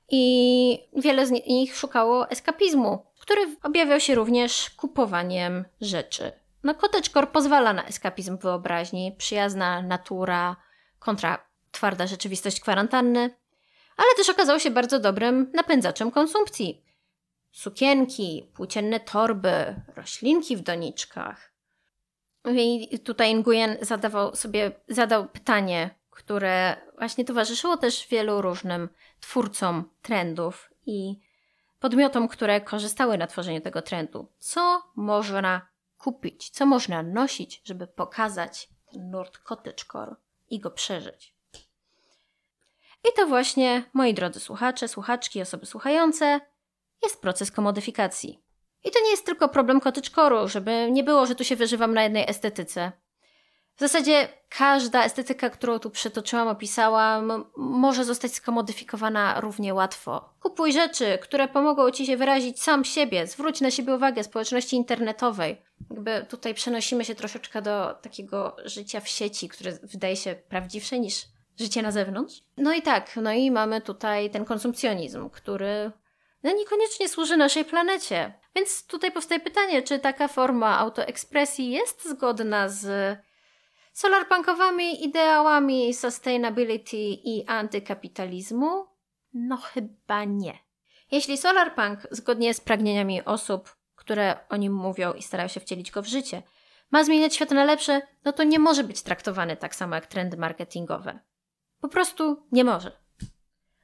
I 0.08 0.88
wiele 0.96 1.26
z 1.26 1.30
nich 1.30 1.76
szukało 1.76 2.30
eskapizmu, 2.30 3.06
który 3.20 3.56
objawiał 3.62 4.00
się 4.00 4.14
również 4.14 4.70
kupowaniem 4.70 5.64
rzeczy. 5.80 6.32
No, 6.62 6.74
cottagecore 6.74 7.26
pozwala 7.26 7.72
na 7.72 7.86
eskapizm 7.86 8.38
wyobraźni, 8.38 9.14
przyjazna 9.18 9.82
natura 9.82 10.56
kontra 10.98 11.46
twarda 11.70 12.06
rzeczywistość 12.06 12.60
kwarantanny, 12.60 13.30
ale 13.96 14.08
też 14.16 14.28
okazał 14.28 14.60
się 14.60 14.70
bardzo 14.70 15.00
dobrym 15.00 15.50
napędzaczem 15.54 16.10
konsumpcji. 16.10 16.84
Sukienki, 17.52 18.50
płócienne 18.54 19.00
torby, 19.00 19.82
roślinki 19.96 20.56
w 20.56 20.60
doniczkach. 20.60 21.52
I 22.54 22.98
tutaj 22.98 23.34
Nguyen 23.34 23.76
zadawał 23.80 24.36
sobie, 24.36 24.72
zadał 24.88 25.28
pytanie, 25.28 25.90
które 26.10 26.76
właśnie 26.98 27.24
towarzyszyło 27.24 27.76
też 27.76 28.06
wielu 28.08 28.42
różnym 28.42 28.88
twórcom 29.20 29.90
trendów 30.02 30.70
i 30.86 31.20
podmiotom, 31.80 32.28
które 32.28 32.60
korzystały 32.60 33.18
na 33.18 33.26
tworzeniu 33.26 33.60
tego 33.60 33.82
trendu. 33.82 34.32
Co 34.38 34.82
można 34.96 35.68
kupić, 35.98 36.50
co 36.50 36.66
można 36.66 37.02
nosić, 37.02 37.62
żeby 37.64 37.86
pokazać 37.86 38.68
ten 38.92 39.10
nurt 39.10 39.38
cottagecore 39.38 40.16
i 40.50 40.60
go 40.60 40.70
przeżyć. 40.70 41.35
I 43.10 43.16
to 43.16 43.26
właśnie, 43.26 43.84
moi 43.92 44.14
drodzy 44.14 44.40
słuchacze, 44.40 44.88
słuchaczki, 44.88 45.42
osoby 45.42 45.66
słuchające, 45.66 46.40
jest 47.02 47.20
proces 47.20 47.50
komodyfikacji. 47.50 48.42
I 48.84 48.90
to 48.90 49.00
nie 49.04 49.10
jest 49.10 49.26
tylko 49.26 49.48
problem 49.48 49.80
cottagecore'u, 49.80 50.48
żeby 50.48 50.88
nie 50.92 51.04
było, 51.04 51.26
że 51.26 51.34
tu 51.34 51.44
się 51.44 51.56
wyżywam 51.56 51.94
na 51.94 52.02
jednej 52.02 52.30
estetyce. 52.30 52.92
W 53.76 53.80
zasadzie 53.80 54.28
każda 54.48 55.04
estetyka, 55.04 55.50
którą 55.50 55.78
tu 55.78 55.90
przytoczyłam, 55.90 56.48
opisałam, 56.48 57.44
może 57.56 58.04
zostać 58.04 58.34
skomodyfikowana 58.34 59.40
równie 59.40 59.74
łatwo. 59.74 60.28
Kupuj 60.40 60.72
rzeczy, 60.72 61.18
które 61.22 61.48
pomogą 61.48 61.90
ci 61.90 62.06
się 62.06 62.16
wyrazić 62.16 62.62
sam 62.62 62.84
siebie, 62.84 63.26
zwróć 63.26 63.60
na 63.60 63.70
siebie 63.70 63.94
uwagę 63.94 64.24
społeczności 64.24 64.76
internetowej. 64.76 65.62
Jakby 65.90 66.26
tutaj 66.28 66.54
przenosimy 66.54 67.04
się 67.04 67.14
troszeczkę 67.14 67.62
do 67.62 67.94
takiego 67.94 68.56
życia 68.64 69.00
w 69.00 69.08
sieci, 69.08 69.48
które 69.48 69.72
wydaje 69.82 70.16
się 70.16 70.34
prawdziwsze 70.48 70.98
niż 70.98 71.35
życie 71.58 71.82
na 71.82 71.90
zewnątrz. 71.90 72.42
No 72.56 72.72
i 72.72 72.82
tak, 72.82 73.16
no 73.16 73.32
i 73.32 73.50
mamy 73.50 73.80
tutaj 73.80 74.30
ten 74.30 74.44
konsumpcjonizm, 74.44 75.30
który 75.30 75.92
no 76.42 76.52
niekoniecznie 76.52 77.08
służy 77.08 77.36
naszej 77.36 77.64
planecie. 77.64 78.32
Więc 78.54 78.86
tutaj 78.86 79.12
powstaje 79.12 79.40
pytanie, 79.40 79.82
czy 79.82 79.98
taka 79.98 80.28
forma 80.28 80.78
autoekspresji 80.78 81.70
jest 81.70 82.08
zgodna 82.08 82.68
z 82.68 83.16
solarpunkowymi 83.92 85.04
ideałami 85.04 85.94
sustainability 85.94 86.96
i 87.24 87.46
antykapitalizmu? 87.46 88.86
No 89.34 89.56
chyba 89.56 90.24
nie. 90.24 90.58
Jeśli 91.10 91.38
solarpunk, 91.38 92.00
zgodnie 92.10 92.54
z 92.54 92.60
pragnieniami 92.60 93.24
osób, 93.24 93.76
które 93.94 94.38
o 94.48 94.56
nim 94.56 94.74
mówią 94.74 95.12
i 95.12 95.22
starają 95.22 95.48
się 95.48 95.60
wcielić 95.60 95.90
go 95.90 96.02
w 96.02 96.06
życie, 96.06 96.42
ma 96.90 97.04
zmieniać 97.04 97.34
świat 97.34 97.50
na 97.50 97.64
lepsze, 97.64 98.00
no 98.24 98.32
to 98.32 98.42
nie 98.42 98.58
może 98.58 98.84
być 98.84 99.02
traktowany 99.02 99.56
tak 99.56 99.74
samo 99.74 99.94
jak 99.94 100.06
trendy 100.06 100.36
marketingowe. 100.36 101.18
Po 101.80 101.88
prostu 101.88 102.46
nie 102.52 102.64
może. 102.64 102.92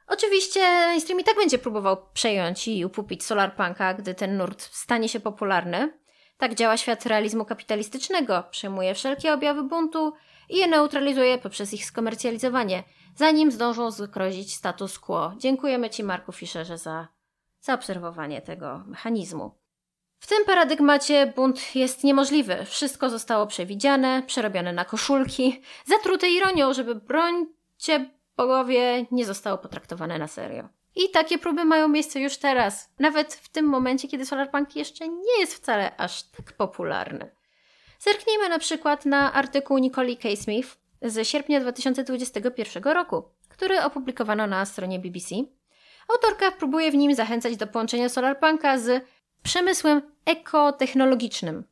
Oczywiście 0.06 0.60
mainstream 0.60 1.20
i 1.20 1.24
tak 1.24 1.36
będzie 1.36 1.58
próbował 1.58 1.96
przejąć 2.12 2.68
i 2.68 2.84
upupić 2.84 3.24
solarpunka, 3.24 3.94
gdy 3.94 4.14
ten 4.14 4.36
nurt 4.36 4.62
stanie 4.62 5.08
się 5.08 5.20
popularny. 5.20 5.98
Tak 6.36 6.54
działa 6.54 6.76
świat 6.76 7.06
realizmu 7.06 7.44
kapitalistycznego. 7.44 8.44
Przejmuje 8.50 8.94
wszelkie 8.94 9.34
objawy 9.34 9.62
buntu 9.62 10.12
i 10.48 10.56
je 10.56 10.66
neutralizuje 10.66 11.38
poprzez 11.38 11.74
ich 11.74 11.84
skomercjalizowanie, 11.84 12.84
zanim 13.16 13.52
zdążą 13.52 13.90
zgrozić 13.90 14.54
status 14.54 14.98
quo. 14.98 15.32
Dziękujemy 15.38 15.90
Ci, 15.90 16.04
Marku 16.04 16.32
Fischerze, 16.32 16.78
za 16.78 17.08
zaobserwowanie 17.60 18.42
tego 18.42 18.84
mechanizmu. 18.86 19.62
W 20.18 20.26
tym 20.26 20.44
paradygmacie 20.44 21.32
bunt 21.36 21.76
jest 21.76 22.04
niemożliwy. 22.04 22.64
Wszystko 22.64 23.10
zostało 23.10 23.46
przewidziane, 23.46 24.22
przerobione 24.26 24.72
na 24.72 24.84
koszulki, 24.84 25.62
zatrute 25.84 26.30
ironią, 26.30 26.74
żeby 26.74 26.94
brońcie 27.86 28.10
bogowie 28.36 29.06
nie 29.10 29.26
zostało 29.26 29.58
potraktowane 29.58 30.18
na 30.18 30.28
serio. 30.28 30.68
I 30.96 31.10
takie 31.10 31.38
próby 31.38 31.64
mają 31.64 31.88
miejsce 31.88 32.20
już 32.20 32.36
teraz, 32.36 32.90
nawet 32.98 33.34
w 33.34 33.48
tym 33.48 33.66
momencie, 33.66 34.08
kiedy 34.08 34.26
Solarpunk 34.26 34.76
jeszcze 34.76 35.08
nie 35.08 35.40
jest 35.40 35.54
wcale 35.54 35.96
aż 35.96 36.22
tak 36.22 36.52
popularny. 36.52 37.30
Zerknijmy 37.98 38.48
na 38.48 38.58
przykład 38.58 39.06
na 39.06 39.32
artykuł 39.32 39.78
Nicole 39.78 40.16
K. 40.16 40.28
Smith 40.36 40.78
z 41.02 41.28
sierpnia 41.28 41.60
2021 41.60 42.82
roku, 42.82 43.22
który 43.48 43.82
opublikowano 43.82 44.46
na 44.46 44.64
stronie 44.66 44.98
BBC. 44.98 45.34
Autorka 46.14 46.50
próbuje 46.50 46.90
w 46.90 46.94
nim 46.94 47.14
zachęcać 47.14 47.56
do 47.56 47.66
połączenia 47.66 48.08
Solarpunka 48.08 48.78
z 48.78 49.04
przemysłem 49.42 50.02
ekotechnologicznym. 50.26 51.64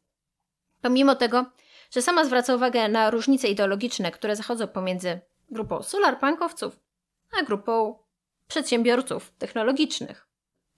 Pomimo 0.83 1.15
tego, 1.15 1.47
że 1.91 2.03
sama 2.03 2.25
zwraca 2.25 2.55
uwagę 2.55 2.89
na 2.89 3.11
różnice 3.11 3.49
ideologiczne, 3.49 4.11
które 4.11 4.37
zachodzą 4.37 4.69
pomiędzy 4.69 5.21
grupą 5.51 5.83
solarpunkowców 5.83 6.81
a 7.41 7.43
grupą 7.43 7.99
przedsiębiorców 8.49 9.33
technologicznych. 9.39 10.27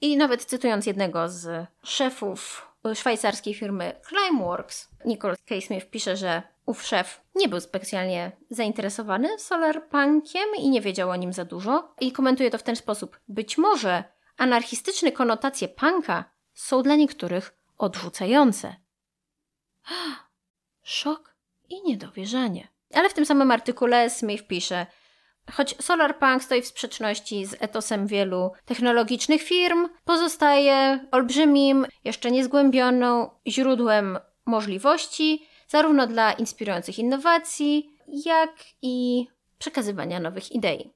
I 0.01 0.17
nawet 0.17 0.45
cytując 0.45 0.87
jednego 0.87 1.29
z 1.29 1.67
szefów 1.83 2.67
szwajcarskiej 2.95 3.55
firmy 3.55 4.01
Climeworks, 4.09 4.89
Nicole 5.05 5.37
K. 5.47 5.55
Smith 5.61 5.91
pisze, 5.91 6.17
że 6.17 6.43
ów 6.67 6.83
szef 6.83 7.21
nie 7.35 7.49
był 7.49 7.61
specjalnie 7.61 8.33
zainteresowany 8.51 9.39
solarpunkiem 9.39 10.49
i 10.59 10.71
nie 10.71 10.81
wiedział 10.81 11.11
o 11.11 11.17
nim 11.17 11.33
za 11.33 11.45
dużo. 11.45 11.95
I 12.01 12.13
komentuje 12.13 12.51
to 12.51 12.59
w 12.59 12.63
ten 12.63 12.77
sposób. 12.77 13.21
Być 13.29 13.59
może 13.59 14.05
anarchistyczne 14.37 15.13
konotacje 15.13 15.69
punka 15.69 16.25
są 16.55 16.83
dla 16.83 16.97
niektórych 16.97 17.57
odrzucające. 17.79 18.77
Szok 20.83 21.35
i 21.69 21.83
niedowierzanie. 21.83 22.72
Ale 22.95 23.09
w 23.09 23.15
tym 23.15 23.27
samym 23.27 23.51
artykule 23.51 24.11
Smith 24.11 24.47
pisze, 24.47 24.87
Choć 25.51 25.75
Solarpunk 25.83 26.43
stoi 26.43 26.63
w 26.63 26.67
sprzeczności 26.67 27.47
z 27.47 27.57
etosem 27.61 28.07
wielu 28.07 28.53
technologicznych 28.65 29.43
firm, 29.43 29.89
pozostaje 30.05 31.07
olbrzymim, 31.11 31.87
jeszcze 32.05 32.31
niezgłębioną 32.31 33.31
źródłem 33.49 34.19
możliwości, 34.47 35.47
zarówno 35.69 36.07
dla 36.07 36.33
inspirujących 36.33 36.99
innowacji, 36.99 37.97
jak 38.25 38.51
i 38.83 39.27
przekazywania 39.59 40.21
nowych 40.21 40.53
idei. 40.53 40.93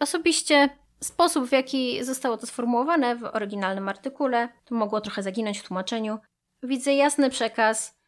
Osobiście 0.00 0.68
sposób, 1.00 1.44
w 1.44 1.52
jaki 1.52 2.04
zostało 2.04 2.36
to 2.36 2.46
sformułowane 2.46 3.16
w 3.16 3.24
oryginalnym 3.24 3.88
artykule, 3.88 4.48
to 4.64 4.74
mogło 4.74 5.00
trochę 5.00 5.22
zaginąć 5.22 5.58
w 5.58 5.66
tłumaczeniu, 5.66 6.18
widzę 6.62 6.94
jasny 6.94 7.30
przekaz 7.30 7.98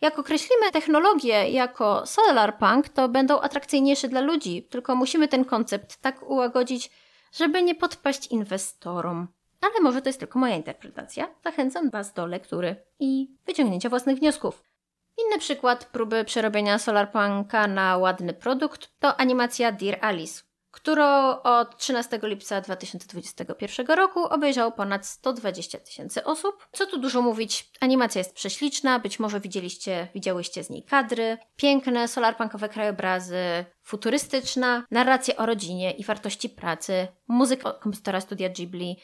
jak 0.00 0.18
określimy 0.18 0.70
technologię 0.72 1.50
jako 1.50 2.06
solarpunk, 2.06 2.88
to 2.88 3.08
będą 3.08 3.40
atrakcyjniejsze 3.40 4.08
dla 4.08 4.20
ludzi, 4.20 4.62
tylko 4.70 4.94
musimy 4.94 5.28
ten 5.28 5.44
koncept 5.44 5.96
tak 5.96 6.30
ułagodzić, 6.30 6.90
żeby 7.32 7.62
nie 7.62 7.74
podpaść 7.74 8.26
inwestorom. 8.26 9.28
Ale 9.60 9.80
może 9.82 10.02
to 10.02 10.08
jest 10.08 10.18
tylko 10.18 10.38
moja 10.38 10.56
interpretacja. 10.56 11.28
Zachęcam 11.44 11.90
Was 11.90 12.12
do 12.12 12.26
lektury 12.26 12.76
i 12.98 13.36
wyciągnięcia 13.46 13.88
własnych 13.88 14.18
wniosków. 14.18 14.62
Inny 15.26 15.38
przykład 15.38 15.84
próby 15.84 16.24
przerobienia 16.24 16.78
solarpunka 16.78 17.66
na 17.66 17.96
ładny 17.96 18.34
produkt 18.34 18.90
to 19.00 19.20
animacja 19.20 19.72
Dear 19.72 19.98
Alice, 20.00 20.42
którą 20.76 21.40
od 21.42 21.78
13 21.78 22.20
lipca 22.22 22.60
2021 22.60 23.86
roku 23.86 24.24
obejrzało 24.24 24.72
ponad 24.72 25.06
120 25.06 25.78
tysięcy 25.78 26.24
osób. 26.24 26.68
Co 26.72 26.86
tu 26.86 26.98
dużo 26.98 27.22
mówić, 27.22 27.70
animacja 27.80 28.18
jest 28.18 28.34
prześliczna, 28.34 28.98
być 28.98 29.18
może 29.18 29.40
widzieliście, 29.40 30.08
widziałyście 30.14 30.64
z 30.64 30.70
niej 30.70 30.82
kadry, 30.82 31.38
piękne 31.56 32.08
solarpunkowe 32.08 32.68
krajobrazy, 32.68 33.64
futurystyczna, 33.82 34.84
narracja 34.90 35.36
o 35.36 35.46
rodzinie 35.46 35.90
i 35.90 36.04
wartości 36.04 36.48
pracy, 36.48 37.08
muzyka 37.28 37.72
kompozytora 37.72 38.20
studia 38.20 38.48
Ghibli. 38.48 38.96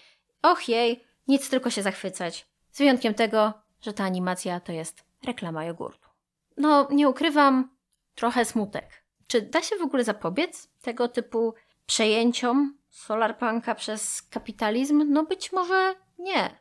Och 0.43 0.69
jej, 0.69 1.05
nic 1.29 1.51
tylko 1.51 1.71
się 1.71 1.83
zachwycać. 1.83 2.47
Z 2.71 2.79
wyjątkiem 2.79 3.15
tego, 3.15 3.53
że 3.81 3.93
ta 3.93 4.05
animacja 4.05 4.61
to 4.61 4.73
jest 4.73 5.05
reklama 5.27 5.65
jogurtu. 5.65 6.09
No, 6.57 6.89
nie 6.91 7.09
ukrywam, 7.09 7.77
trochę 8.15 8.45
smutek. 8.45 9.02
Czy 9.33 9.43
da 9.43 9.63
się 9.63 9.77
w 9.77 9.83
ogóle 9.83 10.05
zapobiec 10.05 10.69
tego 10.83 11.09
typu 11.09 11.55
przejęciom 11.87 12.79
solarpunka 12.91 13.75
przez 13.75 14.23
kapitalizm? 14.23 15.05
No 15.09 15.25
być 15.25 15.53
może 15.53 15.95
nie. 16.19 16.61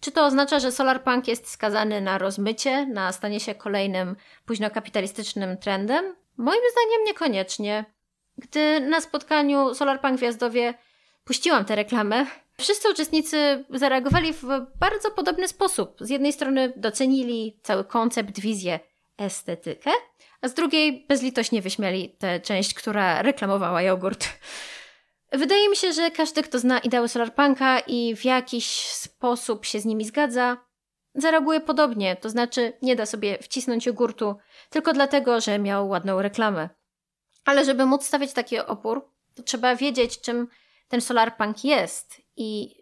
Czy 0.00 0.12
to 0.12 0.26
oznacza, 0.26 0.58
że 0.58 0.72
solarpunk 0.72 1.28
jest 1.28 1.50
skazany 1.50 2.00
na 2.00 2.18
rozmycie, 2.18 2.86
na 2.86 3.12
stanie 3.12 3.40
się 3.40 3.54
kolejnym 3.54 4.16
późnokapitalistycznym 4.46 5.56
trendem? 5.56 6.16
Moim 6.36 6.60
zdaniem 6.72 7.04
niekoniecznie. 7.06 7.84
Gdy 8.38 8.80
na 8.80 9.00
spotkaniu 9.00 9.74
Solarpunk 9.74 10.18
w 10.18 10.22
Jazdowie 10.22 10.74
puściłam 11.24 11.64
tę 11.64 11.76
reklamę, 11.76 12.26
wszyscy 12.58 12.90
uczestnicy 12.90 13.64
zareagowali 13.70 14.32
w 14.32 14.44
bardzo 14.80 15.10
podobny 15.10 15.48
sposób. 15.48 15.96
Z 16.00 16.10
jednej 16.10 16.32
strony 16.32 16.72
docenili 16.76 17.58
cały 17.62 17.84
koncept, 17.84 18.40
wizję, 18.40 18.80
estetykę, 19.18 19.90
a 20.44 20.48
z 20.48 20.54
drugiej 20.54 21.06
bezlitośnie 21.08 21.62
wyśmiali 21.62 22.16
tę 22.18 22.40
część, 22.40 22.74
która 22.74 23.22
reklamowała 23.22 23.82
jogurt. 23.82 24.28
Wydaje 25.32 25.68
mi 25.68 25.76
się, 25.76 25.92
że 25.92 26.10
każdy, 26.10 26.42
kto 26.42 26.58
zna 26.58 26.78
ideały 26.78 27.08
Solarpunka 27.08 27.80
i 27.80 28.16
w 28.16 28.24
jakiś 28.24 28.66
sposób 28.86 29.64
się 29.64 29.80
z 29.80 29.84
nimi 29.84 30.04
zgadza, 30.04 30.56
zareaguje 31.14 31.60
podobnie, 31.60 32.16
to 32.16 32.30
znaczy 32.30 32.72
nie 32.82 32.96
da 32.96 33.06
sobie 33.06 33.38
wcisnąć 33.38 33.86
jogurtu 33.86 34.36
tylko 34.70 34.92
dlatego, 34.92 35.40
że 35.40 35.58
miał 35.58 35.88
ładną 35.88 36.22
reklamę. 36.22 36.68
Ale 37.44 37.64
żeby 37.64 37.86
móc 37.86 38.06
stawiać 38.06 38.32
taki 38.32 38.58
opór, 38.58 39.10
to 39.34 39.42
trzeba 39.42 39.76
wiedzieć, 39.76 40.20
czym 40.20 40.48
ten 40.88 41.00
Solarpunk 41.00 41.64
jest 41.64 42.22
i 42.36 42.76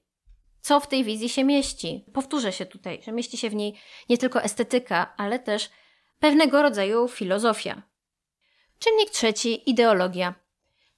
co 0.61 0.81
w 0.81 0.87
tej 0.87 1.05
wizji 1.05 1.29
się 1.29 1.45
mieści. 1.45 2.05
Powtórzę 2.15 2.53
się 2.53 2.67
tutaj, 2.67 3.03
że 3.07 3.13
mieści 3.13 3.37
się 3.37 3.51
w 3.51 3.55
niej 3.55 3.75
nie 4.09 4.19
tylko 4.19 4.43
estetyka, 4.43 5.15
ale 5.17 5.39
też 5.39 5.71
pewnego 6.23 6.63
rodzaju 6.63 7.09
filozofia. 7.09 7.83
Czynnik 8.79 9.11
trzeci 9.11 9.71
ideologia. 9.71 10.35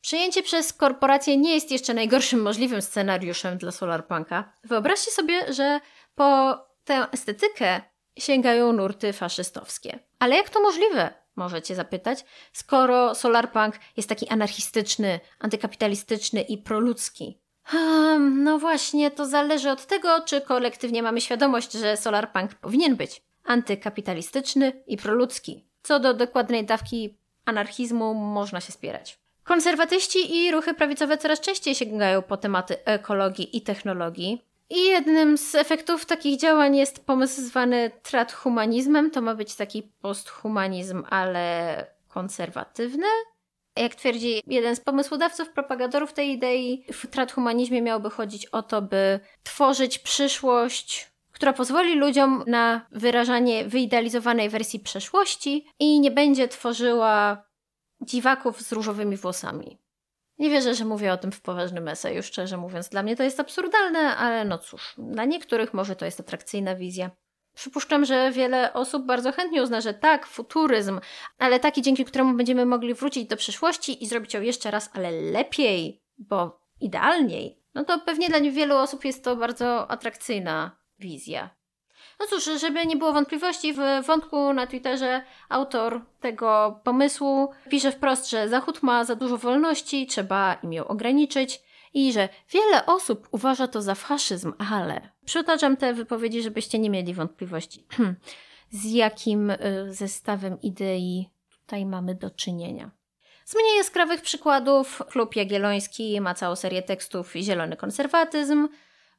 Przejęcie 0.00 0.42
przez 0.42 0.72
korporacje 0.72 1.36
nie 1.36 1.54
jest 1.54 1.70
jeszcze 1.70 1.94
najgorszym 1.94 2.42
możliwym 2.42 2.82
scenariuszem 2.82 3.58
dla 3.58 3.70
Solarpunka. 3.70 4.52
Wyobraźcie 4.64 5.10
sobie, 5.10 5.52
że 5.52 5.80
po 6.14 6.58
tę 6.84 7.06
estetykę 7.12 7.80
sięgają 8.18 8.72
nurty 8.72 9.12
faszystowskie. 9.12 9.98
Ale 10.18 10.36
jak 10.36 10.50
to 10.50 10.60
możliwe? 10.60 11.14
Możecie 11.36 11.74
zapytać, 11.74 12.24
skoro 12.52 13.14
Solarpunk 13.14 13.74
jest 13.96 14.08
taki 14.08 14.28
anarchistyczny, 14.28 15.20
antykapitalistyczny 15.38 16.40
i 16.42 16.58
proludzki. 16.58 17.40
Hmm, 17.62 18.44
no 18.44 18.58
właśnie, 18.58 19.10
to 19.10 19.26
zależy 19.26 19.70
od 19.70 19.86
tego, 19.86 20.20
czy 20.26 20.40
kolektywnie 20.40 21.02
mamy 21.02 21.20
świadomość, 21.20 21.72
że 21.72 21.96
Solarpunk 21.96 22.54
powinien 22.54 22.96
być 22.96 23.22
antykapitalistyczny 23.44 24.82
i 24.86 24.96
proludzki. 24.96 25.64
Co 25.82 26.00
do 26.00 26.14
dokładnej 26.14 26.64
dawki 26.64 27.16
anarchizmu 27.44 28.14
można 28.14 28.60
się 28.60 28.72
spierać. 28.72 29.18
Konserwatyści 29.44 30.36
i 30.36 30.52
ruchy 30.52 30.74
prawicowe 30.74 31.18
coraz 31.18 31.40
częściej 31.40 31.74
sięgają 31.74 32.22
po 32.22 32.36
tematy 32.36 32.84
ekologii 32.84 33.56
i 33.56 33.60
technologii. 33.62 34.44
I 34.70 34.84
jednym 34.84 35.38
z 35.38 35.54
efektów 35.54 36.06
takich 36.06 36.40
działań 36.40 36.76
jest 36.76 37.06
pomysł 37.06 37.40
zwany 37.40 37.90
tradhumanizmem. 38.02 39.10
To 39.10 39.22
ma 39.22 39.34
być 39.34 39.54
taki 39.54 39.82
posthumanizm, 39.82 41.04
ale 41.10 41.86
konserwatywny. 42.08 43.06
Jak 43.76 43.94
twierdzi 43.94 44.42
jeden 44.46 44.76
z 44.76 44.80
pomysłodawców, 44.80 45.48
propagatorów 45.48 46.12
tej 46.12 46.30
idei, 46.30 46.84
w 46.92 47.06
tradhumanizmie 47.06 47.82
miałoby 47.82 48.10
chodzić 48.10 48.46
o 48.46 48.62
to, 48.62 48.82
by 48.82 49.20
tworzyć 49.42 49.98
przyszłość, 49.98 51.13
która 51.34 51.52
pozwoli 51.52 51.94
ludziom 51.94 52.44
na 52.46 52.86
wyrażanie 52.90 53.64
wyidealizowanej 53.64 54.48
wersji 54.48 54.80
przeszłości 54.80 55.68
i 55.78 56.00
nie 56.00 56.10
będzie 56.10 56.48
tworzyła 56.48 57.44
dziwaków 58.00 58.62
z 58.62 58.72
różowymi 58.72 59.16
włosami. 59.16 59.78
Nie 60.38 60.50
wierzę, 60.50 60.74
że 60.74 60.84
mówię 60.84 61.12
o 61.12 61.16
tym 61.16 61.32
w 61.32 61.40
poważnym 61.40 61.88
eseju, 61.88 62.22
szczerze 62.22 62.56
mówiąc. 62.56 62.88
Dla 62.88 63.02
mnie 63.02 63.16
to 63.16 63.22
jest 63.22 63.40
absurdalne, 63.40 64.16
ale 64.16 64.44
no 64.44 64.58
cóż, 64.58 64.94
dla 64.98 65.24
niektórych 65.24 65.74
może 65.74 65.96
to 65.96 66.04
jest 66.04 66.20
atrakcyjna 66.20 66.74
wizja. 66.74 67.10
Przypuszczam, 67.54 68.04
że 68.04 68.30
wiele 68.32 68.72
osób 68.72 69.06
bardzo 69.06 69.32
chętnie 69.32 69.62
uzna, 69.62 69.80
że 69.80 69.94
tak, 69.94 70.26
futuryzm, 70.26 71.00
ale 71.38 71.60
taki, 71.60 71.82
dzięki 71.82 72.04
któremu 72.04 72.36
będziemy 72.36 72.66
mogli 72.66 72.94
wrócić 72.94 73.28
do 73.28 73.36
przyszłości 73.36 74.04
i 74.04 74.06
zrobić 74.06 74.34
ją 74.34 74.40
jeszcze 74.40 74.70
raz, 74.70 74.90
ale 74.92 75.10
lepiej, 75.10 76.02
bo 76.18 76.60
idealniej. 76.80 77.62
No 77.74 77.84
to 77.84 78.00
pewnie 78.00 78.28
dla 78.28 78.40
wielu 78.40 78.76
osób 78.76 79.04
jest 79.04 79.24
to 79.24 79.36
bardzo 79.36 79.90
atrakcyjna 79.90 80.83
wizja. 80.98 81.50
No 82.20 82.26
cóż, 82.26 82.60
żeby 82.60 82.86
nie 82.86 82.96
było 82.96 83.12
wątpliwości, 83.12 83.72
w 83.72 84.06
wątku 84.06 84.52
na 84.52 84.66
Twitterze 84.66 85.22
autor 85.48 86.00
tego 86.20 86.80
pomysłu 86.84 87.50
pisze 87.70 87.92
wprost, 87.92 88.30
że 88.30 88.48
Zachód 88.48 88.82
ma 88.82 89.04
za 89.04 89.14
dużo 89.14 89.38
wolności, 89.38 90.06
trzeba 90.06 90.54
im 90.54 90.72
ją 90.72 90.86
ograniczyć 90.86 91.62
i 91.94 92.12
że 92.12 92.28
wiele 92.50 92.86
osób 92.86 93.28
uważa 93.30 93.68
to 93.68 93.82
za 93.82 93.94
faszyzm, 93.94 94.52
ale 94.70 95.08
przytaczam 95.24 95.76
te 95.76 95.94
wypowiedzi, 95.94 96.42
żebyście 96.42 96.78
nie 96.78 96.90
mieli 96.90 97.14
wątpliwości, 97.14 97.86
z 98.70 98.84
jakim 98.84 99.50
y, 99.50 99.56
zestawem 99.88 100.60
idei 100.62 101.28
tutaj 101.50 101.86
mamy 101.86 102.14
do 102.14 102.30
czynienia. 102.30 102.90
Z 103.44 103.54
mniej 103.54 103.76
jaskrawych 103.76 104.20
przykładów 104.22 105.02
Klub 105.08 105.36
Jagielloński 105.36 106.20
ma 106.20 106.34
całą 106.34 106.56
serię 106.56 106.82
tekstów 106.82 107.32
Zielony 107.32 107.76
Konserwatyzm, 107.76 108.68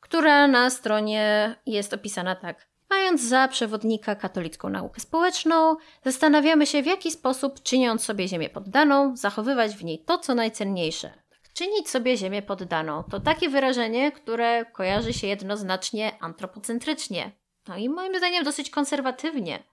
która 0.06 0.48
na 0.48 0.70
stronie 0.70 1.56
jest 1.66 1.94
opisana 1.94 2.36
tak. 2.36 2.68
Mając 2.90 3.24
za 3.24 3.48
przewodnika 3.48 4.16
katolicką 4.16 4.70
naukę 4.70 5.02
społeczną, 5.02 5.76
zastanawiamy 6.04 6.66
się, 6.66 6.84
w 6.84 6.86
jaki 6.86 7.12
sposób, 7.12 7.64
czyniąc 7.64 8.04
sobie 8.04 8.28
ziemię 8.28 8.50
poddaną, 8.50 9.18
zachowywać 9.18 9.76
w 9.76 9.84
niej 9.84 10.00
to, 10.00 10.18
co 10.18 10.36
najcenniejsze. 10.36 11.14
Czynić 11.54 11.90
sobie 11.90 12.18
ziemię 12.18 12.42
poddaną 12.42 13.04
to 13.04 13.20
takie 13.20 13.50
wyrażenie, 13.50 14.12
które 14.12 14.66
kojarzy 14.66 15.14
się 15.14 15.28
jednoznacznie 15.28 16.12
antropocentrycznie. 16.20 17.32
No 17.68 17.78
i 17.78 17.90
moim 17.90 18.18
zdaniem 18.18 18.44
dosyć 18.44 18.70
konserwatywnie. 18.70 19.64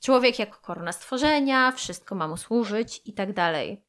Człowiek 0.00 0.38
jako 0.38 0.58
korona 0.60 0.92
stworzenia, 0.92 1.72
wszystko 1.72 2.14
ma 2.14 2.28
mu 2.28 2.36
służyć 2.36 3.02
i 3.04 3.12
tak 3.12 3.32
dalej. 3.32 3.85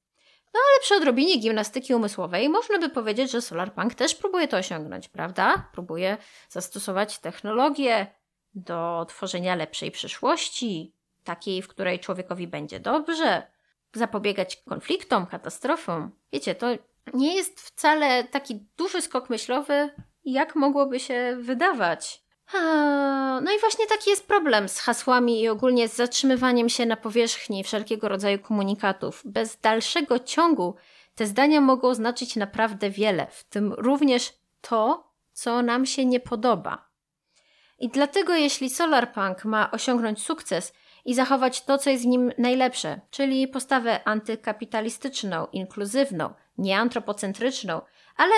No 0.53 0.59
ale 0.59 0.81
przy 0.81 0.95
odrobinie 0.95 1.37
gimnastyki 1.37 1.95
umysłowej 1.95 2.49
można 2.49 2.79
by 2.79 2.89
powiedzieć, 2.89 3.31
że 3.31 3.41
Solarpunk 3.41 3.93
też 3.93 4.15
próbuje 4.15 4.47
to 4.47 4.57
osiągnąć, 4.57 5.09
prawda? 5.09 5.69
Próbuje 5.73 6.17
zastosować 6.49 7.19
technologię, 7.19 8.07
do 8.57 9.05
tworzenia 9.09 9.55
lepszej 9.55 9.91
przyszłości, 9.91 10.93
takiej, 11.23 11.61
w 11.61 11.67
której 11.67 11.99
człowiekowi 11.99 12.47
będzie 12.47 12.79
dobrze, 12.79 13.47
zapobiegać 13.93 14.55
konfliktom, 14.55 15.25
katastrofom. 15.25 16.11
Wiecie, 16.33 16.55
to 16.55 16.67
nie 17.13 17.35
jest 17.35 17.61
wcale 17.61 18.23
taki 18.23 18.65
duży 18.77 19.01
skok 19.01 19.29
myślowy, 19.29 19.89
jak 20.25 20.55
mogłoby 20.55 20.99
się 20.99 21.37
wydawać. 21.39 22.23
No 23.41 23.51
i 23.51 23.59
właśnie 23.59 23.87
taki 23.87 24.09
jest 24.09 24.27
problem 24.27 24.69
z 24.69 24.79
hasłami 24.79 25.41
i 25.41 25.49
ogólnie 25.49 25.87
z 25.87 25.95
zatrzymywaniem 25.95 26.69
się 26.69 26.85
na 26.85 26.97
powierzchni 26.97 27.63
wszelkiego 27.63 28.09
rodzaju 28.09 28.39
komunikatów. 28.39 29.21
Bez 29.25 29.57
dalszego 29.59 30.19
ciągu 30.19 30.75
te 31.15 31.25
zdania 31.25 31.61
mogą 31.61 31.93
znaczyć 31.93 32.35
naprawdę 32.35 32.89
wiele, 32.89 33.27
w 33.31 33.43
tym 33.43 33.73
również 33.73 34.33
to, 34.61 35.11
co 35.33 35.61
nam 35.61 35.85
się 35.85 36.05
nie 36.05 36.19
podoba. 36.19 36.87
I 37.79 37.89
dlatego 37.89 38.35
jeśli 38.35 38.69
Solarpunk 38.69 39.45
ma 39.45 39.71
osiągnąć 39.71 40.23
sukces 40.23 40.73
i 41.05 41.15
zachować 41.15 41.61
to, 41.61 41.77
co 41.77 41.89
jest 41.89 42.03
w 42.03 42.07
nim 42.07 42.31
najlepsze, 42.37 43.01
czyli 43.11 43.47
postawę 43.47 44.07
antykapitalistyczną, 44.07 45.47
inkluzywną, 45.51 46.33
nieantropocentryczną, 46.57 47.81
ale 48.15 48.33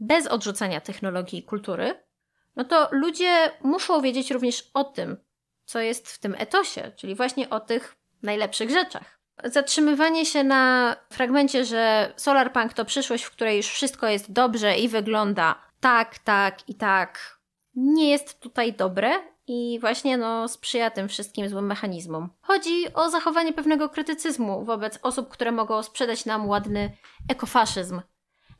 bez 0.00 0.26
odrzucania 0.26 0.80
technologii 0.80 1.38
i 1.38 1.42
kultury, 1.42 2.09
no 2.56 2.64
to 2.64 2.88
ludzie 2.90 3.50
muszą 3.62 4.00
wiedzieć 4.00 4.30
również 4.30 4.70
o 4.74 4.84
tym, 4.84 5.16
co 5.64 5.80
jest 5.80 6.08
w 6.08 6.18
tym 6.18 6.34
etosie, 6.38 6.92
czyli 6.96 7.14
właśnie 7.14 7.50
o 7.50 7.60
tych 7.60 7.96
najlepszych 8.22 8.70
rzeczach. 8.70 9.20
Zatrzymywanie 9.44 10.26
się 10.26 10.44
na 10.44 10.96
fragmencie, 11.12 11.64
że 11.64 12.12
Solarpunk 12.16 12.72
to 12.72 12.84
przyszłość, 12.84 13.24
w 13.24 13.30
której 13.30 13.56
już 13.56 13.66
wszystko 13.66 14.06
jest 14.06 14.32
dobrze 14.32 14.78
i 14.78 14.88
wygląda 14.88 15.70
tak, 15.80 16.18
tak 16.18 16.68
i 16.68 16.74
tak, 16.74 17.40
nie 17.74 18.10
jest 18.10 18.40
tutaj 18.40 18.72
dobre 18.72 19.10
i 19.46 19.78
właśnie 19.80 20.16
no, 20.16 20.48
sprzyja 20.48 20.90
tym 20.90 21.08
wszystkim 21.08 21.48
złym 21.48 21.66
mechanizmom. 21.66 22.30
Chodzi 22.40 22.94
o 22.94 23.10
zachowanie 23.10 23.52
pewnego 23.52 23.88
krytycyzmu 23.88 24.64
wobec 24.64 24.98
osób, 25.02 25.28
które 25.28 25.52
mogą 25.52 25.82
sprzedać 25.82 26.26
nam 26.26 26.48
ładny 26.48 26.96
ekofaszyzm, 27.28 28.00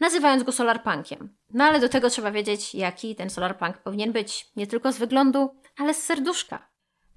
nazywając 0.01 0.43
go 0.43 0.53
solarpunkiem. 0.53 1.36
No 1.55 1.64
ale 1.64 1.80
do 1.80 1.88
tego 1.88 2.11
trzeba 2.11 2.30
wiedzieć, 2.30 2.74
jaki 2.74 3.16
ten 3.16 3.30
solarpunk 3.30 3.78
powinien 3.78 4.12
być, 4.12 4.46
nie 4.57 4.66
tylko 4.66 4.92
z 4.92 4.98
wyglądu, 4.98 5.51
ale 5.76 5.94
z 5.94 6.03
serduszka. 6.03 6.68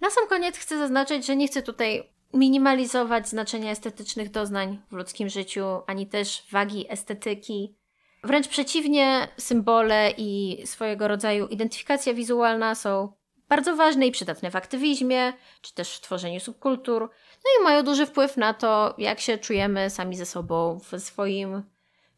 Na 0.02 0.10
sam 0.10 0.28
koniec 0.28 0.58
chcę 0.58 0.78
zaznaczyć, 0.78 1.26
że 1.26 1.36
nie 1.36 1.48
chcę 1.48 1.62
tutaj 1.62 2.14
minimalizować 2.34 3.30
znaczenia 3.30 3.72
estetycznych 3.72 4.32
doznań 4.32 4.82
w 4.92 4.96
ludzkim 4.96 5.30
życiu, 5.30 5.66
ani 5.88 6.08
też 6.08 6.44
wagi 6.52 6.86
estetyki. 6.90 7.76
Wręcz 8.24 8.48
przeciwnie, 8.48 9.28
symbole 9.38 10.14
i 10.18 10.62
swojego 10.66 11.08
rodzaju 11.08 11.48
identyfikacja 11.48 12.14
wizualna 12.14 12.76
są 12.76 13.14
bardzo 13.50 13.76
ważne 13.76 14.08
i 14.08 14.12
przydatne 14.12 14.52
w 14.52 14.56
aktywizmie, 14.56 15.34
czy 15.62 15.74
też 15.74 15.96
w 15.96 16.02
tworzeniu 16.02 16.40
subkultur, 16.40 17.02
no 17.44 17.62
i 17.62 17.64
mają 17.64 17.84
duży 17.84 18.06
wpływ 18.06 18.38
na 18.38 18.54
to, 18.54 18.96
jak 18.98 19.20
się 19.20 19.38
czujemy 19.38 19.90
sami 19.90 20.16
ze 20.16 20.26
sobą 20.26 20.80
w 20.80 21.00
swoim 21.00 21.64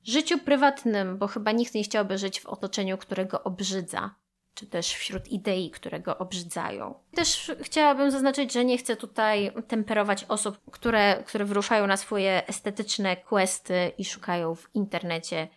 życiu 0.10 0.38
prywatnym, 0.38 1.18
bo 1.18 1.28
chyba 1.28 1.52
nikt 1.52 1.74
nie 1.74 1.84
chciałby 1.84 2.18
żyć 2.18 2.40
w 2.40 2.46
otoczeniu, 2.46 2.98
którego 2.98 3.44
obrzydza, 3.44 4.16
czy 4.54 4.68
też 4.68 4.94
wśród 4.94 5.28
idei, 5.28 5.72
które 5.72 6.00
go 6.00 6.18
obrzydzają. 6.18 6.94
Też 7.16 7.52
chciałabym 7.62 8.12
zaznaczyć, 8.12 8.54
że 8.54 8.66
nie 8.66 8.78
chcę 8.78 8.96
tutaj 8.96 9.52
temperować 9.68 10.24
osób, 10.24 10.58
które, 10.72 11.24
które 11.28 11.46
wyruszają 11.46 11.88
na 11.88 11.98
swoje 11.98 12.48
estetyczne 12.48 13.18
questy 13.18 13.92
i 13.98 14.06
szukają 14.06 14.56
w 14.56 14.70
internecie, 14.74 15.48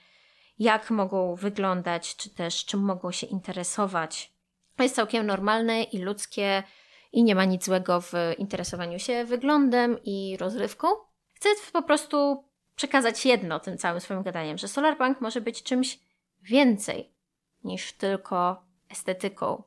jak 0.59 0.91
mogą 0.91 1.35
wyglądać, 1.35 2.17
czy 2.17 2.31
też 2.31 2.65
czym 2.65 2.81
mogą 2.81 3.13
się 3.13 3.27
interesować. 3.27 4.33
Jest 4.79 4.95
całkiem 4.95 5.27
normalne 5.27 5.83
i 5.83 5.99
ludzkie 5.99 6.63
i 7.13 7.23
nie 7.23 7.35
ma 7.35 7.45
nic 7.45 7.65
złego 7.65 8.01
w 8.01 8.13
interesowaniu 8.39 8.99
się 8.99 9.25
wyglądem 9.25 9.99
i 10.05 10.37
rozrywką. 10.41 10.89
Chcę 11.35 11.49
po 11.73 11.83
prostu 11.83 12.45
przekazać 12.79 13.27
jedno 13.27 13.61
tym 13.61 13.79
całym 13.79 14.01
swoim 14.01 14.23
gadaniem, 14.23 14.59
że 14.59 14.69
Solarpunk 14.69 15.21
może 15.21 15.41
być 15.41 15.63
czymś 15.63 15.99
więcej 16.43 17.13
niż 17.65 17.93
tylko 17.93 18.63
estetyką. 18.89 19.63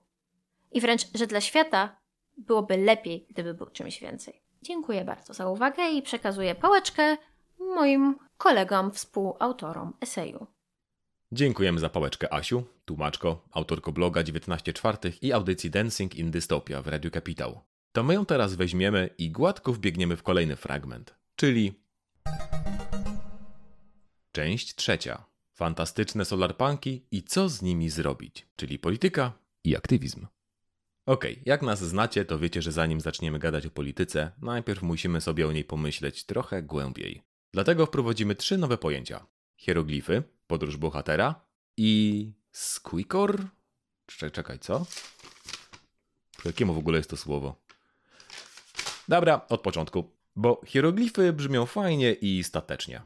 I 0.71 0.81
wręcz, 0.81 1.01
że 1.13 1.27
dla 1.27 1.41
świata 1.41 1.95
byłoby 2.37 2.77
lepiej, 2.77 3.25
gdyby 3.29 3.53
był 3.53 3.69
czymś 3.69 3.99
więcej. 3.99 4.41
Dziękuję 4.61 5.05
bardzo 5.05 5.33
za 5.33 5.49
uwagę 5.49 5.89
i 5.89 6.01
przekazuję 6.01 6.55
pałeczkę 6.55 7.17
moim 7.59 8.15
kolegom, 8.37 8.91
współautorom 8.91 9.93
eseju. 10.01 10.47
Dziękujemy 11.31 11.79
za 11.79 11.89
pałeczkę 11.89 12.33
Asiu, 12.33 12.63
tłumaczko, 12.85 13.47
autorko 13.51 13.91
bloga 13.91 14.23
19 14.23 14.73
czwartych 14.73 15.23
i 15.23 15.33
audycji 15.33 15.69
Dancing 15.69 16.15
in 16.15 16.31
Dystopia 16.31 16.81
w 16.81 16.87
Radio 16.87 17.11
Kapitał. 17.11 17.59
To 17.91 18.03
my 18.03 18.13
ją 18.13 18.25
teraz 18.25 18.55
weźmiemy 18.55 19.09
i 19.17 19.31
gładko 19.31 19.73
wbiegniemy 19.73 20.17
w 20.17 20.23
kolejny 20.23 20.55
fragment, 20.55 21.15
czyli 21.35 21.81
Część 24.31 24.75
trzecia. 24.75 25.25
Fantastyczne 25.53 26.25
solarpunki 26.25 27.05
i 27.11 27.23
co 27.23 27.49
z 27.49 27.61
nimi 27.61 27.89
zrobić, 27.89 28.47
czyli 28.55 28.79
polityka 28.79 29.33
i 29.63 29.75
aktywizm. 29.75 30.27
Okej, 31.05 31.31
okay, 31.31 31.43
jak 31.45 31.61
nas 31.61 31.83
znacie, 31.83 32.25
to 32.25 32.39
wiecie, 32.39 32.61
że 32.61 32.71
zanim 32.71 33.01
zaczniemy 33.01 33.39
gadać 33.39 33.65
o 33.65 33.71
polityce, 33.71 34.31
najpierw 34.41 34.81
musimy 34.81 35.21
sobie 35.21 35.47
o 35.47 35.51
niej 35.51 35.63
pomyśleć 35.63 36.23
trochę 36.23 36.63
głębiej. 36.63 37.21
Dlatego 37.53 37.85
wprowadzimy 37.85 38.35
trzy 38.35 38.57
nowe 38.57 38.77
pojęcia: 38.77 39.25
hieroglify, 39.55 40.23
podróż 40.47 40.77
bohatera 40.77 41.45
i 41.77 42.31
squeakor? 42.51 43.47
Czekaj, 44.07 44.59
co? 44.59 44.85
Jakiemu 46.45 46.73
w 46.73 46.77
ogóle 46.77 46.97
jest 46.97 47.09
to 47.09 47.17
słowo? 47.17 47.55
Dobra, 49.07 49.45
od 49.49 49.61
początku, 49.61 50.11
bo 50.35 50.61
hieroglify 50.65 51.33
brzmią 51.33 51.65
fajnie 51.65 52.13
i 52.13 52.43
statecznie. 52.43 53.01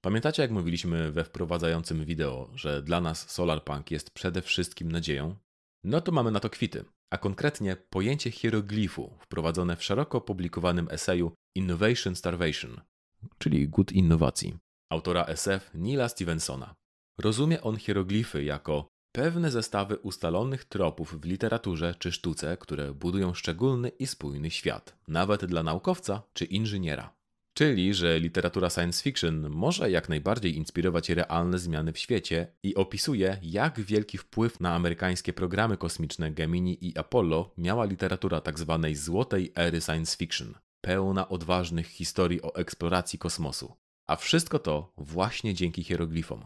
Pamiętacie, 0.00 0.42
jak 0.42 0.50
mówiliśmy 0.50 1.12
we 1.12 1.24
wprowadzającym 1.24 2.04
wideo, 2.04 2.50
że 2.54 2.82
dla 2.82 3.00
nas 3.00 3.30
Solarpunk 3.30 3.90
jest 3.90 4.10
przede 4.10 4.42
wszystkim 4.42 4.92
nadzieją? 4.92 5.36
No 5.84 6.00
to 6.00 6.12
mamy 6.12 6.30
na 6.30 6.40
to 6.40 6.50
kwity, 6.50 6.84
a 7.10 7.18
konkretnie 7.18 7.76
pojęcie 7.76 8.30
hieroglifu 8.30 9.16
wprowadzone 9.20 9.76
w 9.76 9.84
szeroko 9.84 10.18
opublikowanym 10.18 10.88
eseju 10.90 11.32
Innovation 11.56 12.16
Starvation, 12.16 12.80
czyli 13.38 13.68
głód 13.68 13.92
innowacji, 13.92 14.56
autora 14.92 15.24
SF 15.24 15.70
Nila 15.74 16.08
Stevensona. 16.08 16.74
Rozumie 17.20 17.62
on 17.62 17.76
hieroglify 17.76 18.44
jako 18.44 18.88
pewne 19.12 19.50
zestawy 19.50 19.98
ustalonych 19.98 20.64
tropów 20.64 21.20
w 21.20 21.24
literaturze 21.24 21.94
czy 21.98 22.12
sztuce, 22.12 22.56
które 22.56 22.94
budują 22.94 23.34
szczególny 23.34 23.88
i 23.88 24.06
spójny 24.06 24.50
świat, 24.50 24.96
nawet 25.08 25.44
dla 25.44 25.62
naukowca 25.62 26.22
czy 26.32 26.44
inżyniera. 26.44 27.19
Czyli, 27.60 27.94
że 27.94 28.20
literatura 28.20 28.70
science 28.70 29.02
fiction 29.02 29.50
może 29.50 29.90
jak 29.90 30.08
najbardziej 30.08 30.56
inspirować 30.56 31.08
realne 31.08 31.58
zmiany 31.58 31.92
w 31.92 31.98
świecie 31.98 32.46
i 32.62 32.74
opisuje, 32.74 33.38
jak 33.42 33.80
wielki 33.80 34.18
wpływ 34.18 34.60
na 34.60 34.74
amerykańskie 34.74 35.32
programy 35.32 35.76
kosmiczne 35.76 36.32
Gemini 36.32 36.86
i 36.88 36.98
Apollo 36.98 37.54
miała 37.58 37.84
literatura 37.84 38.40
tzw. 38.40 38.80
Tak 38.82 38.96
złotej 38.96 39.52
ery 39.56 39.80
science 39.80 40.16
fiction, 40.16 40.54
pełna 40.80 41.28
odważnych 41.28 41.86
historii 41.86 42.42
o 42.42 42.54
eksploracji 42.54 43.18
kosmosu. 43.18 43.72
A 44.08 44.16
wszystko 44.16 44.58
to 44.58 44.92
właśnie 44.96 45.54
dzięki 45.54 45.84
hieroglifom. 45.84 46.44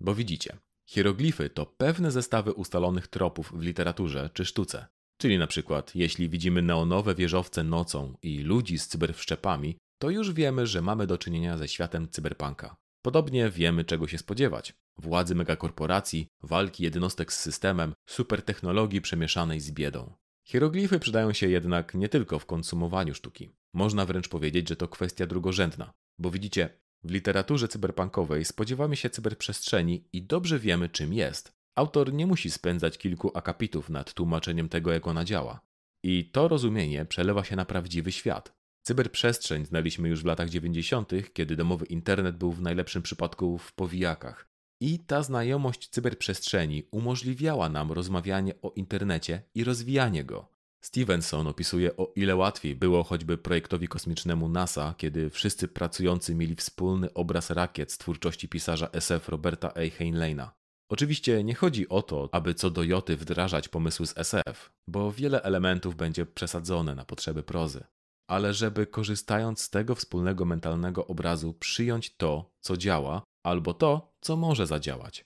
Bo 0.00 0.14
widzicie, 0.14 0.56
hieroglify 0.88 1.50
to 1.50 1.66
pewne 1.66 2.10
zestawy 2.10 2.52
ustalonych 2.52 3.08
tropów 3.08 3.52
w 3.54 3.62
literaturze 3.62 4.30
czy 4.34 4.44
sztuce. 4.44 4.86
Czyli 5.20 5.38
na 5.38 5.46
przykład, 5.46 5.94
jeśli 5.94 6.28
widzimy 6.28 6.62
neonowe 6.62 7.14
wieżowce 7.14 7.64
nocą 7.64 8.14
i 8.22 8.38
ludzi 8.38 8.78
z 8.78 8.88
cyberwszczepami, 8.88 9.76
to 10.02 10.10
już 10.10 10.32
wiemy, 10.32 10.66
że 10.66 10.82
mamy 10.82 11.06
do 11.06 11.18
czynienia 11.18 11.56
ze 11.56 11.68
światem 11.68 12.08
cyberpunka. 12.08 12.76
Podobnie 13.02 13.50
wiemy, 13.50 13.84
czego 13.84 14.06
się 14.08 14.18
spodziewać. 14.18 14.74
Władzy 14.98 15.34
megakorporacji, 15.34 16.26
walki 16.42 16.84
jednostek 16.84 17.32
z 17.32 17.40
systemem, 17.40 17.94
supertechnologii 18.08 19.00
przemieszanej 19.00 19.60
z 19.60 19.70
biedą. 19.70 20.14
Hieroglify 20.46 20.98
przydają 20.98 21.32
się 21.32 21.48
jednak 21.48 21.94
nie 21.94 22.08
tylko 22.08 22.38
w 22.38 22.46
konsumowaniu 22.46 23.14
sztuki. 23.14 23.50
Można 23.74 24.06
wręcz 24.06 24.28
powiedzieć, 24.28 24.68
że 24.68 24.76
to 24.76 24.88
kwestia 24.88 25.26
drugorzędna. 25.26 25.92
Bo 26.18 26.30
widzicie, 26.30 26.68
w 27.04 27.10
literaturze 27.10 27.68
cyberpunkowej 27.68 28.44
spodziewamy 28.44 28.96
się 28.96 29.10
cyberprzestrzeni 29.10 30.04
i 30.12 30.22
dobrze 30.22 30.58
wiemy, 30.58 30.88
czym 30.88 31.12
jest. 31.12 31.52
Autor 31.74 32.12
nie 32.12 32.26
musi 32.26 32.50
spędzać 32.50 32.98
kilku 32.98 33.30
akapitów 33.34 33.90
nad 33.90 34.14
tłumaczeniem 34.14 34.68
tego, 34.68 34.92
jak 34.92 35.06
ona 35.06 35.24
działa. 35.24 35.60
I 36.04 36.30
to 36.30 36.48
rozumienie 36.48 37.04
przelewa 37.04 37.44
się 37.44 37.56
na 37.56 37.64
prawdziwy 37.64 38.12
świat. 38.12 38.61
Cyberprzestrzeń 38.82 39.66
znaliśmy 39.66 40.08
już 40.08 40.22
w 40.22 40.26
latach 40.26 40.48
90., 40.48 41.12
kiedy 41.32 41.56
domowy 41.56 41.86
internet 41.86 42.36
był 42.36 42.52
w 42.52 42.62
najlepszym 42.62 43.02
przypadku 43.02 43.58
w 43.58 43.72
powijakach. 43.72 44.48
I 44.80 44.98
ta 44.98 45.22
znajomość 45.22 45.88
cyberprzestrzeni 45.88 46.82
umożliwiała 46.90 47.68
nam 47.68 47.92
rozmawianie 47.92 48.54
o 48.62 48.72
internecie 48.76 49.42
i 49.54 49.64
rozwijanie 49.64 50.24
go. 50.24 50.48
Stevenson 50.84 51.46
opisuje 51.46 51.96
o 51.96 52.12
ile 52.16 52.36
łatwiej 52.36 52.76
było 52.76 53.04
choćby 53.04 53.38
projektowi 53.38 53.88
kosmicznemu 53.88 54.48
NASA, 54.48 54.94
kiedy 54.96 55.30
wszyscy 55.30 55.68
pracujący 55.68 56.34
mieli 56.34 56.56
wspólny 56.56 57.14
obraz 57.14 57.50
rakiet 57.50 57.92
z 57.92 57.98
twórczości 57.98 58.48
pisarza 58.48 58.88
SF 58.92 59.28
Roberta 59.28 59.72
A. 59.74 59.90
Heinleina. 59.90 60.54
Oczywiście 60.88 61.44
nie 61.44 61.54
chodzi 61.54 61.88
o 61.88 62.02
to, 62.02 62.28
aby 62.32 62.54
co 62.54 62.70
do 62.70 62.82
joty 62.82 63.16
wdrażać 63.16 63.68
pomysły 63.68 64.06
z 64.06 64.18
SF, 64.18 64.72
bo 64.88 65.12
wiele 65.12 65.42
elementów 65.42 65.96
będzie 65.96 66.26
przesadzone 66.26 66.94
na 66.94 67.04
potrzeby 67.04 67.42
prozy 67.42 67.84
ale 68.26 68.54
żeby 68.54 68.86
korzystając 68.86 69.60
z 69.60 69.70
tego 69.70 69.94
wspólnego 69.94 70.44
mentalnego 70.44 71.06
obrazu 71.06 71.54
przyjąć 71.54 72.16
to, 72.16 72.50
co 72.60 72.76
działa, 72.76 73.22
albo 73.42 73.74
to, 73.74 74.14
co 74.20 74.36
może 74.36 74.66
zadziałać. 74.66 75.24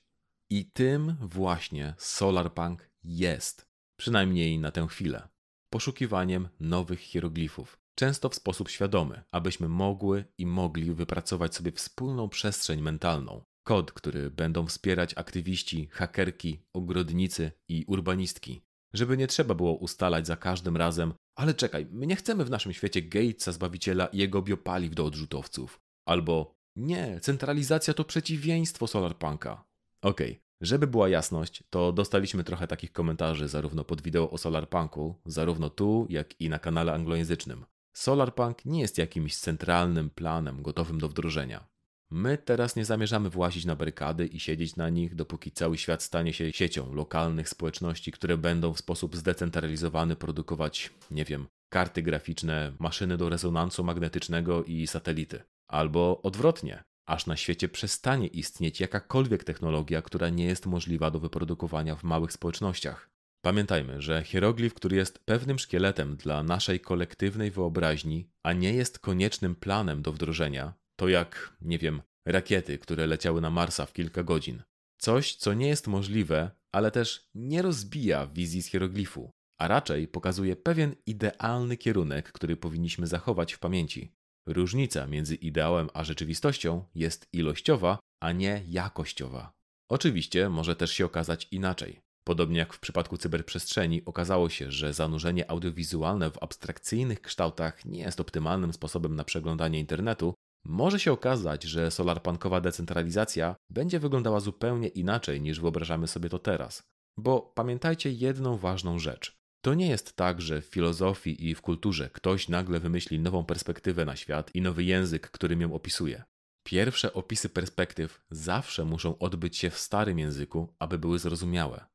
I 0.51 0.64
tym 0.64 1.16
właśnie 1.20 1.94
Solarpunk 1.99 2.90
jest, 3.05 3.66
przynajmniej 3.97 4.59
na 4.59 4.70
tę 4.70 4.86
chwilę. 4.86 5.28
Poszukiwaniem 5.70 6.48
nowych 6.60 7.01
hieroglifów, 7.01 7.78
często 7.94 8.28
w 8.28 8.35
sposób 8.35 8.68
świadomy, 8.68 9.23
abyśmy 9.32 9.68
mogły 9.68 10.24
i 10.39 10.47
mogli 10.47 10.94
wypracować 10.94 11.55
sobie 11.55 11.73
wspólną 11.73 12.28
przestrzeń 12.28 12.81
mentalną, 12.81 13.43
kod, 13.66 13.93
który 13.93 14.31
będą 14.31 14.66
wspierać 14.66 15.14
aktywiści, 15.16 15.89
hakerki, 15.93 16.60
ogrodnicy 16.73 17.52
i 17.68 17.85
urbanistki, 17.86 18.62
żeby 18.94 19.16
nie 19.16 19.27
trzeba 19.27 19.55
było 19.55 19.74
ustalać 19.74 20.27
za 20.27 20.36
każdym 20.36 20.77
razem, 20.77 21.14
ale 21.37 21.55
czekaj, 21.55 21.87
my 21.91 22.07
nie 22.07 22.17
chcemy 22.17 22.45
w 22.45 22.51
naszym 22.51 22.73
świecie 22.73 23.03
Gatesa, 23.03 23.53
Zbawiciela 23.53 24.07
i 24.07 24.19
jego 24.19 24.43
biopaliw 24.43 24.95
do 24.95 25.05
odrzutowców. 25.05 25.81
Albo 26.07 26.57
nie, 26.77 27.21
centralizacja 27.21 27.95
to 27.95 28.05
przeciwieństwo 28.05 28.87
Solarpunka. 28.87 29.65
Okej, 30.03 30.31
okay. 30.31 30.47
Żeby 30.61 30.87
była 30.87 31.09
jasność, 31.09 31.63
to 31.71 31.93
dostaliśmy 31.93 32.45
trochę 32.45 32.67
takich 32.67 32.93
komentarzy 32.93 33.49
zarówno 33.49 33.85
pod 33.85 34.03
wideo 34.03 34.31
o 34.31 34.39
Solarpunku, 34.39 35.15
zarówno 35.27 35.71
tu, 35.71 36.07
jak 36.11 36.41
i 36.41 36.49
na 36.49 36.59
kanale 36.59 36.93
anglojęzycznym. 36.93 37.65
Solarpunk 37.93 38.65
nie 38.65 38.81
jest 38.81 38.99
jakimś 38.99 39.37
centralnym 39.37 40.11
planem 40.11 40.63
gotowym 40.63 40.99
do 40.99 41.09
wdrożenia. 41.09 41.69
My 42.11 42.39
teraz 42.39 42.77
nie 42.77 42.85
zamierzamy 42.85 43.31
włazić 43.31 43.65
na 43.65 43.77
barykady 43.77 44.27
i 44.27 44.41
siedzieć 44.41 44.77
na 44.77 44.89
nich, 44.89 45.15
dopóki 45.15 45.53
cały 45.53 45.78
świat 45.78 46.03
stanie 46.03 46.33
się 46.33 46.53
siecią 46.53 46.95
lokalnych 46.95 47.49
społeczności, 47.49 48.12
które 48.12 48.39
będą 48.39 48.73
w 48.73 48.78
sposób 48.78 49.16
zdecentralizowany 49.16 50.16
produkować, 50.16 50.91
nie 51.11 51.24
wiem, 51.24 51.47
karty 51.69 52.03
graficzne, 52.03 52.73
maszyny 52.78 53.16
do 53.16 53.28
rezonansu 53.28 53.85
magnetycznego 53.85 54.65
i 54.65 54.87
satelity. 54.87 55.43
Albo 55.69 56.23
odwrotnie, 56.23 56.85
aż 57.07 57.27
na 57.27 57.37
świecie 57.37 57.69
przestanie 57.69 58.27
istnieć 58.27 58.81
jakakolwiek 58.81 59.45
technologia, 59.45 60.03
która 60.03 60.28
nie 60.28 60.45
jest 60.45 60.66
możliwa 60.66 61.11
do 61.11 61.20
wyprodukowania 61.20 61.97
w 61.97 62.05
małych 62.05 62.33
społecznościach. 62.33 63.11
Pamiętajmy, 63.45 64.03
że 64.03 64.24
hieroglif, 64.24 64.74
który 64.74 64.97
jest 64.97 65.19
pewnym 65.19 65.59
szkieletem 65.59 66.16
dla 66.16 66.43
naszej 66.43 66.81
kolektywnej 66.81 67.51
wyobraźni, 67.51 68.28
a 68.43 68.53
nie 68.53 68.73
jest 68.73 68.99
koniecznym 68.99 69.55
planem 69.55 70.03
do 70.03 70.12
wdrożenia, 70.12 70.74
to 70.97 71.09
jak, 71.09 71.56
nie 71.60 71.78
wiem, 71.78 72.02
rakiety, 72.27 72.78
które 72.78 73.06
leciały 73.06 73.40
na 73.40 73.51
Marsa 73.51 73.86
w 73.86 73.93
kilka 73.93 74.23
godzin. 74.23 74.62
Coś, 74.98 75.35
co 75.35 75.55
nie 75.55 75.68
jest 75.68 75.86
możliwe, 75.86 76.51
ale 76.73 76.90
też 76.90 77.28
nie 77.35 77.62
rozbija 77.62 78.27
wizji 78.27 78.62
z 78.62 78.66
hieroglifu, 78.66 79.31
a 79.60 79.68
raczej 79.68 80.09
pokazuje 80.09 80.56
pewien 80.56 80.94
idealny 81.06 81.77
kierunek, 81.77 82.32
który 82.32 82.56
powinniśmy 82.56 83.06
zachować 83.06 83.52
w 83.52 83.59
pamięci. 83.59 84.12
Różnica 84.47 85.06
między 85.06 85.35
ideałem 85.35 85.89
a 85.94 86.05
rzeczywistością 86.05 86.85
jest 86.94 87.27
ilościowa, 87.32 87.98
a 88.23 88.32
nie 88.32 88.62
jakościowa. 88.68 89.52
Oczywiście 89.90 90.48
może 90.48 90.77
też 90.77 90.93
się 90.93 91.05
okazać 91.05 91.48
inaczej. 91.51 92.01
Podobnie 92.24 92.59
jak 92.59 92.74
w 92.74 92.81
przypadku 92.81 93.16
cyberprzestrzeni, 93.16 94.05
okazało 94.05 94.48
się, 94.48 94.73
że 94.73 94.93
zanurzenie 94.93 95.51
audiowizualne 95.51 96.31
w 96.31 96.43
abstrakcyjnych 96.43 97.20
kształtach 97.20 97.85
nie 97.85 98.01
jest 98.01 98.20
optymalnym 98.20 98.73
sposobem 98.73 99.16
na 99.16 99.24
przeglądanie 99.24 99.81
internetu, 99.81 100.35
może 100.68 101.01
się 101.01 101.12
okazać, 101.12 101.64
że 101.64 101.90
solarpunkowa 101.90 102.60
decentralizacja 102.60 103.56
będzie 103.70 104.01
wyglądała 104.01 104.40
zupełnie 104.40 104.88
inaczej 104.88 105.40
niż 105.40 105.60
wyobrażamy 105.60 106.06
sobie 106.06 106.28
to 106.28 106.38
teraz. 106.38 106.82
Bo 107.18 107.52
pamiętajcie 107.55 108.12
jedną 108.12 108.56
ważną 108.56 108.98
rzecz. 108.98 109.36
To 109.64 109.74
nie 109.74 109.88
jest 109.88 110.16
tak, 110.16 110.40
że 110.40 110.60
w 110.60 110.64
filozofii 110.64 111.48
i 111.48 111.55
w 111.55 111.62
kulturze 111.62 112.10
ktoś 112.10 112.48
nagle 112.48 112.80
wymyśli 112.80 113.18
nową 113.18 113.44
perspektywę 113.44 114.05
na 114.05 114.16
świat 114.16 114.55
i 114.55 114.60
nowy 114.62 114.84
język, 114.84 115.30
którym 115.30 115.60
ją 115.60 115.74
opisuje. 115.74 116.22
Pierwsze 116.66 117.12
opisy 117.12 117.48
perspektyw 117.48 118.20
zawsze 118.30 118.84
muszą 118.84 119.18
odbyć 119.18 119.56
się 119.56 119.70
w 119.70 119.78
starym 119.78 120.18
języku, 120.18 120.74
aby 120.78 120.98
były 120.98 121.18
zrozumiałe. 121.18 121.86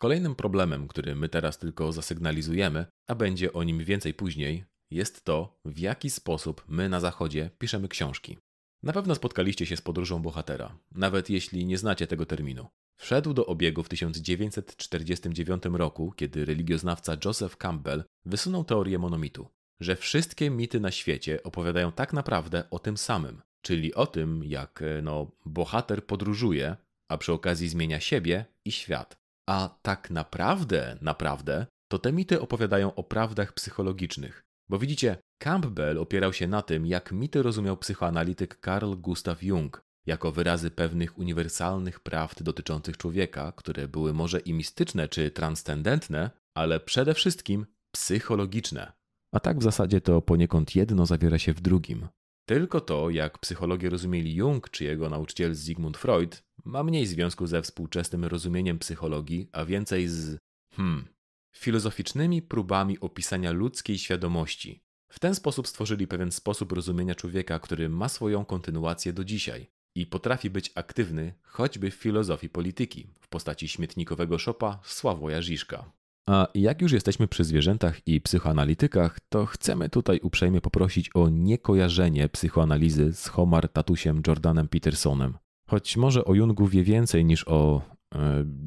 Kolejnym 0.00 0.34
problemem, 0.34 0.88
który 0.88 1.14
my 1.14 1.28
teraz 1.28 1.58
tylko 1.58 1.92
zasygnalizujemy, 1.92 2.86
a 3.08 3.14
będzie 3.14 3.52
o 3.52 3.62
nim 3.62 3.84
więcej 3.84 4.14
później, 4.14 4.64
jest 4.92 5.24
to, 5.24 5.60
w 5.64 5.78
jaki 5.78 6.10
sposób 6.10 6.64
my 6.68 6.88
na 6.88 7.00
Zachodzie 7.00 7.50
piszemy 7.58 7.88
książki. 7.88 8.38
Na 8.82 8.92
pewno 8.92 9.14
spotkaliście 9.14 9.66
się 9.66 9.76
z 9.76 9.82
podróżą 9.82 10.22
bohatera, 10.22 10.78
nawet 10.92 11.30
jeśli 11.30 11.66
nie 11.66 11.78
znacie 11.78 12.06
tego 12.06 12.26
terminu. 12.26 12.68
Wszedł 13.00 13.34
do 13.34 13.46
obiegu 13.46 13.82
w 13.82 13.88
1949 13.88 15.62
roku, 15.72 16.12
kiedy 16.16 16.44
religioznawca 16.44 17.16
Joseph 17.24 17.56
Campbell 17.56 18.04
wysunął 18.24 18.64
teorię 18.64 18.98
monomitu, 18.98 19.48
że 19.80 19.96
wszystkie 19.96 20.50
mity 20.50 20.80
na 20.80 20.90
świecie 20.90 21.42
opowiadają 21.42 21.92
tak 21.92 22.12
naprawdę 22.12 22.70
o 22.70 22.78
tym 22.78 22.96
samym, 22.96 23.42
czyli 23.62 23.94
o 23.94 24.06
tym, 24.06 24.44
jak 24.44 24.82
no, 25.02 25.30
bohater 25.46 26.06
podróżuje, 26.06 26.76
a 27.08 27.18
przy 27.18 27.32
okazji 27.32 27.68
zmienia 27.68 28.00
siebie 28.00 28.44
i 28.64 28.72
świat. 28.72 29.16
A 29.48 29.78
tak 29.82 30.10
naprawdę, 30.10 30.98
naprawdę, 31.00 31.66
to 31.88 31.98
te 31.98 32.12
mity 32.12 32.40
opowiadają 32.40 32.94
o 32.94 33.02
prawdach 33.02 33.52
psychologicznych. 33.52 34.42
Bo 34.72 34.78
widzicie, 34.78 35.16
Campbell 35.38 35.98
opierał 35.98 36.32
się 36.32 36.48
na 36.48 36.62
tym, 36.62 36.86
jak 36.86 37.12
mity 37.12 37.42
rozumiał 37.42 37.76
psychoanalityk 37.76 38.58
Carl 38.64 38.94
Gustav 38.94 39.36
Jung, 39.42 39.84
jako 40.06 40.32
wyrazy 40.32 40.70
pewnych 40.70 41.18
uniwersalnych 41.18 42.00
prawd 42.00 42.42
dotyczących 42.42 42.96
człowieka, 42.96 43.52
które 43.56 43.88
były 43.88 44.14
może 44.14 44.40
i 44.40 44.52
mistyczne 44.52 45.08
czy 45.08 45.30
transcendentne, 45.30 46.30
ale 46.54 46.80
przede 46.80 47.14
wszystkim 47.14 47.66
psychologiczne. 47.94 48.92
A 49.34 49.40
tak 49.40 49.58
w 49.58 49.62
zasadzie 49.62 50.00
to 50.00 50.22
poniekąd 50.22 50.76
jedno 50.76 51.06
zawiera 51.06 51.38
się 51.38 51.52
w 51.54 51.60
drugim. 51.60 52.08
Tylko 52.48 52.80
to, 52.80 53.10
jak 53.10 53.38
psychologię 53.38 53.90
rozumieli 53.90 54.34
Jung 54.34 54.70
czy 54.70 54.84
jego 54.84 55.10
nauczyciel 55.10 55.56
Sigmund 55.56 55.96
Freud, 55.96 56.42
ma 56.64 56.82
mniej 56.82 57.06
związku 57.06 57.46
ze 57.46 57.62
współczesnym 57.62 58.24
rozumieniem 58.24 58.78
psychologii, 58.78 59.48
a 59.52 59.64
więcej 59.64 60.08
z 60.08 60.38
hmm, 60.74 61.08
filozoficznymi 61.52 62.42
próbami 62.42 63.00
opisania 63.00 63.52
ludzkiej 63.52 63.98
świadomości. 63.98 64.82
W 65.08 65.18
ten 65.18 65.34
sposób 65.34 65.68
stworzyli 65.68 66.06
pewien 66.06 66.32
sposób 66.32 66.72
rozumienia 66.72 67.14
człowieka, 67.14 67.58
który 67.58 67.88
ma 67.88 68.08
swoją 68.08 68.44
kontynuację 68.44 69.12
do 69.12 69.24
dzisiaj 69.24 69.70
i 69.94 70.06
potrafi 70.06 70.50
być 70.50 70.72
aktywny 70.74 71.34
choćby 71.42 71.90
w 71.90 71.94
filozofii 71.94 72.48
polityki 72.48 73.06
w 73.20 73.28
postaci 73.28 73.68
śmietnikowego 73.68 74.38
szopa 74.38 74.80
Sławoja 74.84 75.42
Żiżka. 75.42 75.92
A 76.28 76.48
jak 76.54 76.82
już 76.82 76.92
jesteśmy 76.92 77.28
przy 77.28 77.44
zwierzętach 77.44 78.08
i 78.08 78.20
psychoanalitykach, 78.20 79.18
to 79.28 79.46
chcemy 79.46 79.88
tutaj 79.88 80.20
uprzejmie 80.22 80.60
poprosić 80.60 81.10
o 81.14 81.28
niekojarzenie 81.28 82.28
psychoanalizy 82.28 83.12
z 83.12 83.28
Homar 83.28 83.68
Tatusiem 83.68 84.22
Jordanem 84.26 84.68
Petersonem. 84.68 85.38
Choć 85.68 85.96
może 85.96 86.24
o 86.24 86.34
Jungu 86.34 86.66
wie 86.66 86.84
więcej 86.84 87.24
niż 87.24 87.48
o 87.48 87.82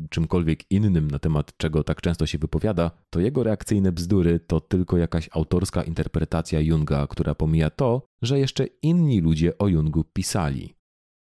czymkolwiek 0.10 0.72
innym 0.72 1.12
na 1.12 1.20
temat 1.20 1.58
czego 1.58 1.84
tak 1.84 2.02
często 2.02 2.26
się 2.26 2.38
wypowiada, 2.38 2.92
to 3.10 3.20
jego 3.20 3.44
reakcyjne 3.44 3.92
bzdury 3.92 4.40
to 4.40 4.60
tylko 4.60 4.98
jakaś 4.98 5.30
autorska 5.32 5.84
interpretacja 5.84 6.60
Junga, 6.60 7.08
która 7.08 7.36
pomija 7.36 7.70
to, 7.70 8.08
że 8.22 8.40
jeszcze 8.40 8.66
inni 8.66 9.22
ludzie 9.22 9.58
o 9.58 9.68
Jungu 9.68 10.04
pisali. 10.04 10.76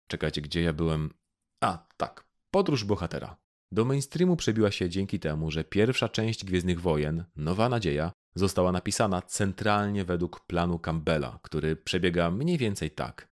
Czekajcie, 0.09 0.41
gdzie 0.41 0.63
ja 0.63 0.73
byłem? 0.73 1.11
A, 1.61 1.87
tak. 1.97 2.25
Podróż 2.51 2.85
bohatera. 2.85 3.37
Do 3.73 3.85
mainstreamu 3.85 4.37
przebiła 4.37 4.71
się 4.71 4.89
dzięki 4.89 5.21
temu, 5.21 5.51
że 5.51 5.65
pierwsza 5.65 6.09
część 6.09 6.45
Gwiezdnych 6.45 6.81
Wojen, 6.81 7.25
Nowa 7.37 7.69
Nadzieja, 7.69 8.13
została 8.35 8.73
napisana 8.73 9.23
centralnie 9.23 10.05
według 10.05 10.47
planu 10.47 10.79
Campbella, 10.79 11.39
który 11.43 11.77
przebiega 11.77 12.31
mniej 12.31 12.59
więcej 12.59 12.91
tak. 12.91 13.29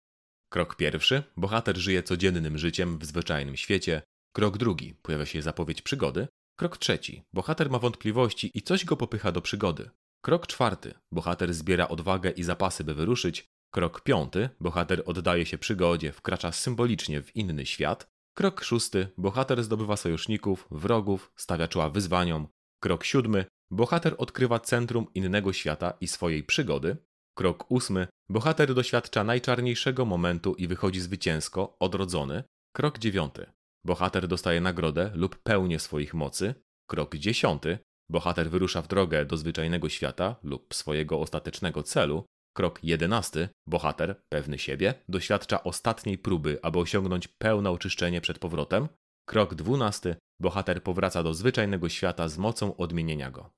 Krok 0.52 0.76
pierwszy: 0.76 1.22
bohater 1.36 1.76
żyje 1.76 2.02
codziennym 2.02 2.58
życiem 2.58 2.98
w 2.98 3.04
zwyczajnym 3.04 3.56
świecie. 3.56 4.02
Krok 4.32 4.58
drugi: 4.58 4.94
pojawia 5.02 5.26
się 5.26 5.42
zapowiedź 5.42 5.82
przygody. 5.82 6.28
Krok 6.56 6.78
trzeci: 6.78 7.22
bohater 7.32 7.70
ma 7.70 7.78
wątpliwości 7.78 8.50
i 8.54 8.62
coś 8.62 8.84
go 8.84 8.96
popycha 8.96 9.32
do 9.32 9.40
przygody. 9.40 9.90
Krok 10.24 10.46
czwarty: 10.46 10.94
bohater 11.12 11.54
zbiera 11.54 11.88
odwagę 11.88 12.30
i 12.30 12.42
zapasy, 12.42 12.84
by 12.84 12.94
wyruszyć. 12.94 13.44
Krok 13.74 14.00
piąty: 14.00 14.48
bohater 14.60 15.02
oddaje 15.06 15.46
się 15.46 15.58
przygodzie, 15.58 16.12
wkracza 16.12 16.52
symbolicznie 16.52 17.22
w 17.22 17.36
inny 17.36 17.66
świat. 17.66 18.06
Krok 18.34 18.64
szósty: 18.64 19.08
bohater 19.18 19.64
zdobywa 19.64 19.96
sojuszników, 19.96 20.68
wrogów, 20.70 21.32
stawia 21.36 21.68
czoła 21.68 21.90
wyzwaniom. 21.90 22.48
Krok 22.82 23.04
siódmy: 23.04 23.44
bohater 23.70 24.14
odkrywa 24.18 24.58
centrum 24.60 25.06
innego 25.14 25.52
świata 25.52 25.92
i 26.00 26.08
swojej 26.08 26.44
przygody. 26.44 26.96
Krok 27.34 27.70
ósmy: 27.70 28.06
bohater 28.28 28.74
doświadcza 28.74 29.24
najczarniejszego 29.24 30.04
momentu 30.04 30.54
i 30.54 30.68
wychodzi 30.68 31.00
zwycięsko, 31.00 31.76
odrodzony. 31.80 32.44
Krok 32.72 32.98
dziewiąty: 32.98 33.46
bohater 33.84 34.28
dostaje 34.28 34.60
nagrodę 34.60 35.10
lub 35.14 35.36
pełnię 35.42 35.78
swoich 35.78 36.14
mocy. 36.14 36.54
Krok 36.86 37.16
dziesiąty: 37.16 37.78
bohater 38.10 38.50
wyrusza 38.50 38.82
w 38.82 38.88
drogę 38.88 39.24
do 39.24 39.36
zwyczajnego 39.36 39.88
świata 39.88 40.36
lub 40.42 40.74
swojego 40.74 41.20
ostatecznego 41.20 41.82
celu. 41.82 42.24
Krok 42.56 42.84
jedenasty. 42.84 43.48
Bohater, 43.66 44.22
pewny 44.28 44.58
siebie, 44.58 44.94
doświadcza 45.08 45.64
ostatniej 45.64 46.18
próby, 46.18 46.58
aby 46.62 46.78
osiągnąć 46.78 47.28
pełne 47.28 47.70
oczyszczenie 47.70 48.20
przed 48.20 48.38
powrotem. 48.38 48.88
Krok 49.28 49.54
dwunasty. 49.54 50.16
Bohater 50.40 50.82
powraca 50.82 51.22
do 51.22 51.34
zwyczajnego 51.34 51.88
świata 51.88 52.28
z 52.28 52.38
mocą 52.38 52.76
odmienienia 52.76 53.30
go. 53.30 53.50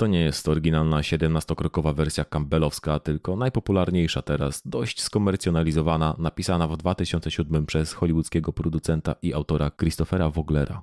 To 0.00 0.06
nie 0.06 0.20
jest 0.20 0.48
oryginalna 0.48 1.00
17-krokowa 1.00 1.94
wersja 1.94 2.24
campbellowska, 2.24 2.98
tylko 2.98 3.36
najpopularniejsza 3.36 4.22
teraz, 4.22 4.62
dość 4.64 5.02
skomercjonalizowana, 5.02 6.16
napisana 6.18 6.68
w 6.68 6.76
2007 6.76 7.66
przez 7.66 7.92
hollywoodzkiego 7.92 8.52
producenta 8.52 9.14
i 9.22 9.34
autora 9.34 9.70
Christophera 9.70 10.30
Woglera. 10.30 10.82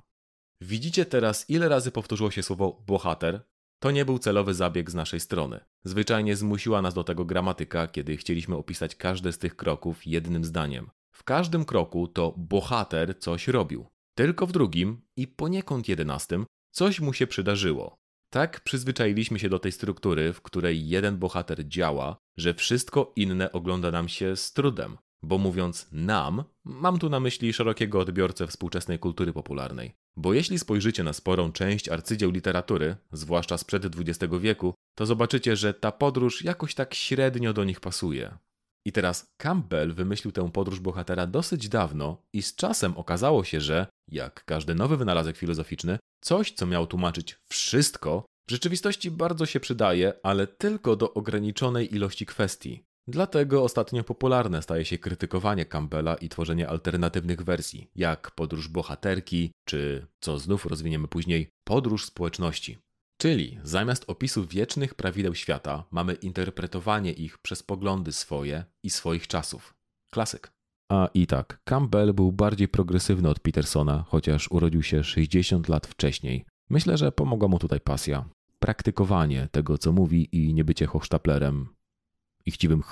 Widzicie 0.60 1.04
teraz, 1.04 1.50
ile 1.50 1.68
razy 1.68 1.90
powtórzyło 1.90 2.30
się 2.30 2.42
słowo 2.42 2.82
bohater, 2.86 3.40
to 3.82 3.90
nie 3.90 4.04
był 4.04 4.18
celowy 4.18 4.54
zabieg 4.54 4.90
z 4.90 4.94
naszej 4.94 5.20
strony. 5.20 5.60
Zwyczajnie 5.84 6.36
zmusiła 6.36 6.82
nas 6.82 6.94
do 6.94 7.04
tego 7.04 7.24
gramatyka, 7.24 7.86
kiedy 7.86 8.16
chcieliśmy 8.16 8.56
opisać 8.56 8.94
każde 8.94 9.32
z 9.32 9.38
tych 9.38 9.56
kroków 9.56 10.06
jednym 10.06 10.44
zdaniem. 10.44 10.90
W 11.14 11.24
każdym 11.24 11.64
kroku 11.64 12.08
to 12.08 12.34
bohater 12.36 13.18
coś 13.18 13.48
robił. 13.48 13.86
Tylko 14.14 14.46
w 14.46 14.52
drugim 14.52 15.00
i 15.16 15.26
poniekąd 15.26 15.88
jedenastym 15.88 16.46
coś 16.70 17.00
mu 17.00 17.12
się 17.12 17.26
przydarzyło. 17.26 18.05
Tak 18.36 18.60
przyzwyczailiśmy 18.60 19.38
się 19.38 19.48
do 19.48 19.58
tej 19.58 19.72
struktury, 19.72 20.32
w 20.32 20.42
której 20.42 20.88
jeden 20.88 21.18
bohater 21.18 21.68
działa, 21.68 22.16
że 22.36 22.54
wszystko 22.54 23.12
inne 23.16 23.52
ogląda 23.52 23.90
nam 23.90 24.08
się 24.08 24.36
z 24.36 24.52
trudem. 24.52 24.98
Bo 25.22 25.38
mówiąc 25.38 25.88
nam, 25.92 26.44
mam 26.64 26.98
tu 26.98 27.08
na 27.08 27.20
myśli 27.20 27.52
szerokiego 27.52 28.00
odbiorcę 28.00 28.46
współczesnej 28.46 28.98
kultury 28.98 29.32
popularnej. 29.32 29.94
Bo 30.16 30.34
jeśli 30.34 30.58
spojrzycie 30.58 31.04
na 31.04 31.12
sporą 31.12 31.52
część 31.52 31.88
arcydzieł 31.88 32.30
literatury, 32.30 32.96
zwłaszcza 33.12 33.58
sprzed 33.58 33.86
XX 33.86 34.34
wieku, 34.40 34.74
to 34.94 35.06
zobaczycie, 35.06 35.56
że 35.56 35.74
ta 35.74 35.92
podróż 35.92 36.44
jakoś 36.44 36.74
tak 36.74 36.94
średnio 36.94 37.52
do 37.52 37.64
nich 37.64 37.80
pasuje. 37.80 38.38
I 38.86 38.92
teraz 38.92 39.26
Campbell 39.36 39.94
wymyślił 39.94 40.32
tę 40.32 40.50
podróż 40.52 40.80
bohatera 40.80 41.26
dosyć 41.26 41.68
dawno 41.68 42.22
i 42.32 42.42
z 42.42 42.54
czasem 42.54 42.96
okazało 42.96 43.44
się, 43.44 43.60
że, 43.60 43.86
jak 44.08 44.44
każdy 44.44 44.74
nowy 44.74 44.96
wynalazek 44.96 45.36
filozoficzny, 45.36 45.98
coś, 46.20 46.52
co 46.52 46.66
miał 46.66 46.86
tłumaczyć 46.86 47.38
wszystko, 47.48 48.26
w 48.48 48.50
rzeczywistości 48.50 49.10
bardzo 49.10 49.46
się 49.46 49.60
przydaje, 49.60 50.12
ale 50.22 50.46
tylko 50.46 50.96
do 50.96 51.14
ograniczonej 51.14 51.94
ilości 51.94 52.26
kwestii. 52.26 52.84
Dlatego 53.08 53.62
ostatnio 53.62 54.04
popularne 54.04 54.62
staje 54.62 54.84
się 54.84 54.98
krytykowanie 54.98 55.64
Campbella 55.64 56.14
i 56.14 56.28
tworzenie 56.28 56.68
alternatywnych 56.68 57.42
wersji, 57.42 57.90
jak 57.94 58.30
podróż 58.30 58.68
bohaterki, 58.68 59.52
czy, 59.64 60.06
co 60.20 60.38
znów 60.38 60.66
rozwiniemy 60.66 61.08
później, 61.08 61.48
podróż 61.64 62.04
społeczności. 62.04 62.78
Czyli 63.18 63.58
zamiast 63.62 64.04
opisu 64.06 64.46
wiecznych 64.46 64.94
prawideł 64.94 65.34
świata, 65.34 65.84
mamy 65.90 66.14
interpretowanie 66.14 67.12
ich 67.12 67.38
przez 67.38 67.62
poglądy 67.62 68.12
swoje 68.12 68.64
i 68.82 68.90
swoich 68.90 69.26
czasów. 69.26 69.74
Klasyk. 70.10 70.52
A 70.88 71.08
i 71.14 71.26
tak, 71.26 71.60
Campbell 71.64 72.14
był 72.14 72.32
bardziej 72.32 72.68
progresywny 72.68 73.28
od 73.28 73.40
Petersona, 73.40 74.04
chociaż 74.08 74.50
urodził 74.50 74.82
się 74.82 75.04
60 75.04 75.68
lat 75.68 75.86
wcześniej. 75.86 76.44
Myślę, 76.70 76.96
że 76.96 77.12
pomogła 77.12 77.48
mu 77.48 77.58
tutaj 77.58 77.80
pasja. 77.80 78.28
praktykowanie 78.58 79.48
tego, 79.52 79.78
co 79.78 79.92
mówi 79.92 80.28
i 80.32 80.54
nie 80.54 80.64
bycie 80.64 80.86
hochsztaplerem 80.86 81.68
i 82.46 82.50
chciwym 82.50 82.82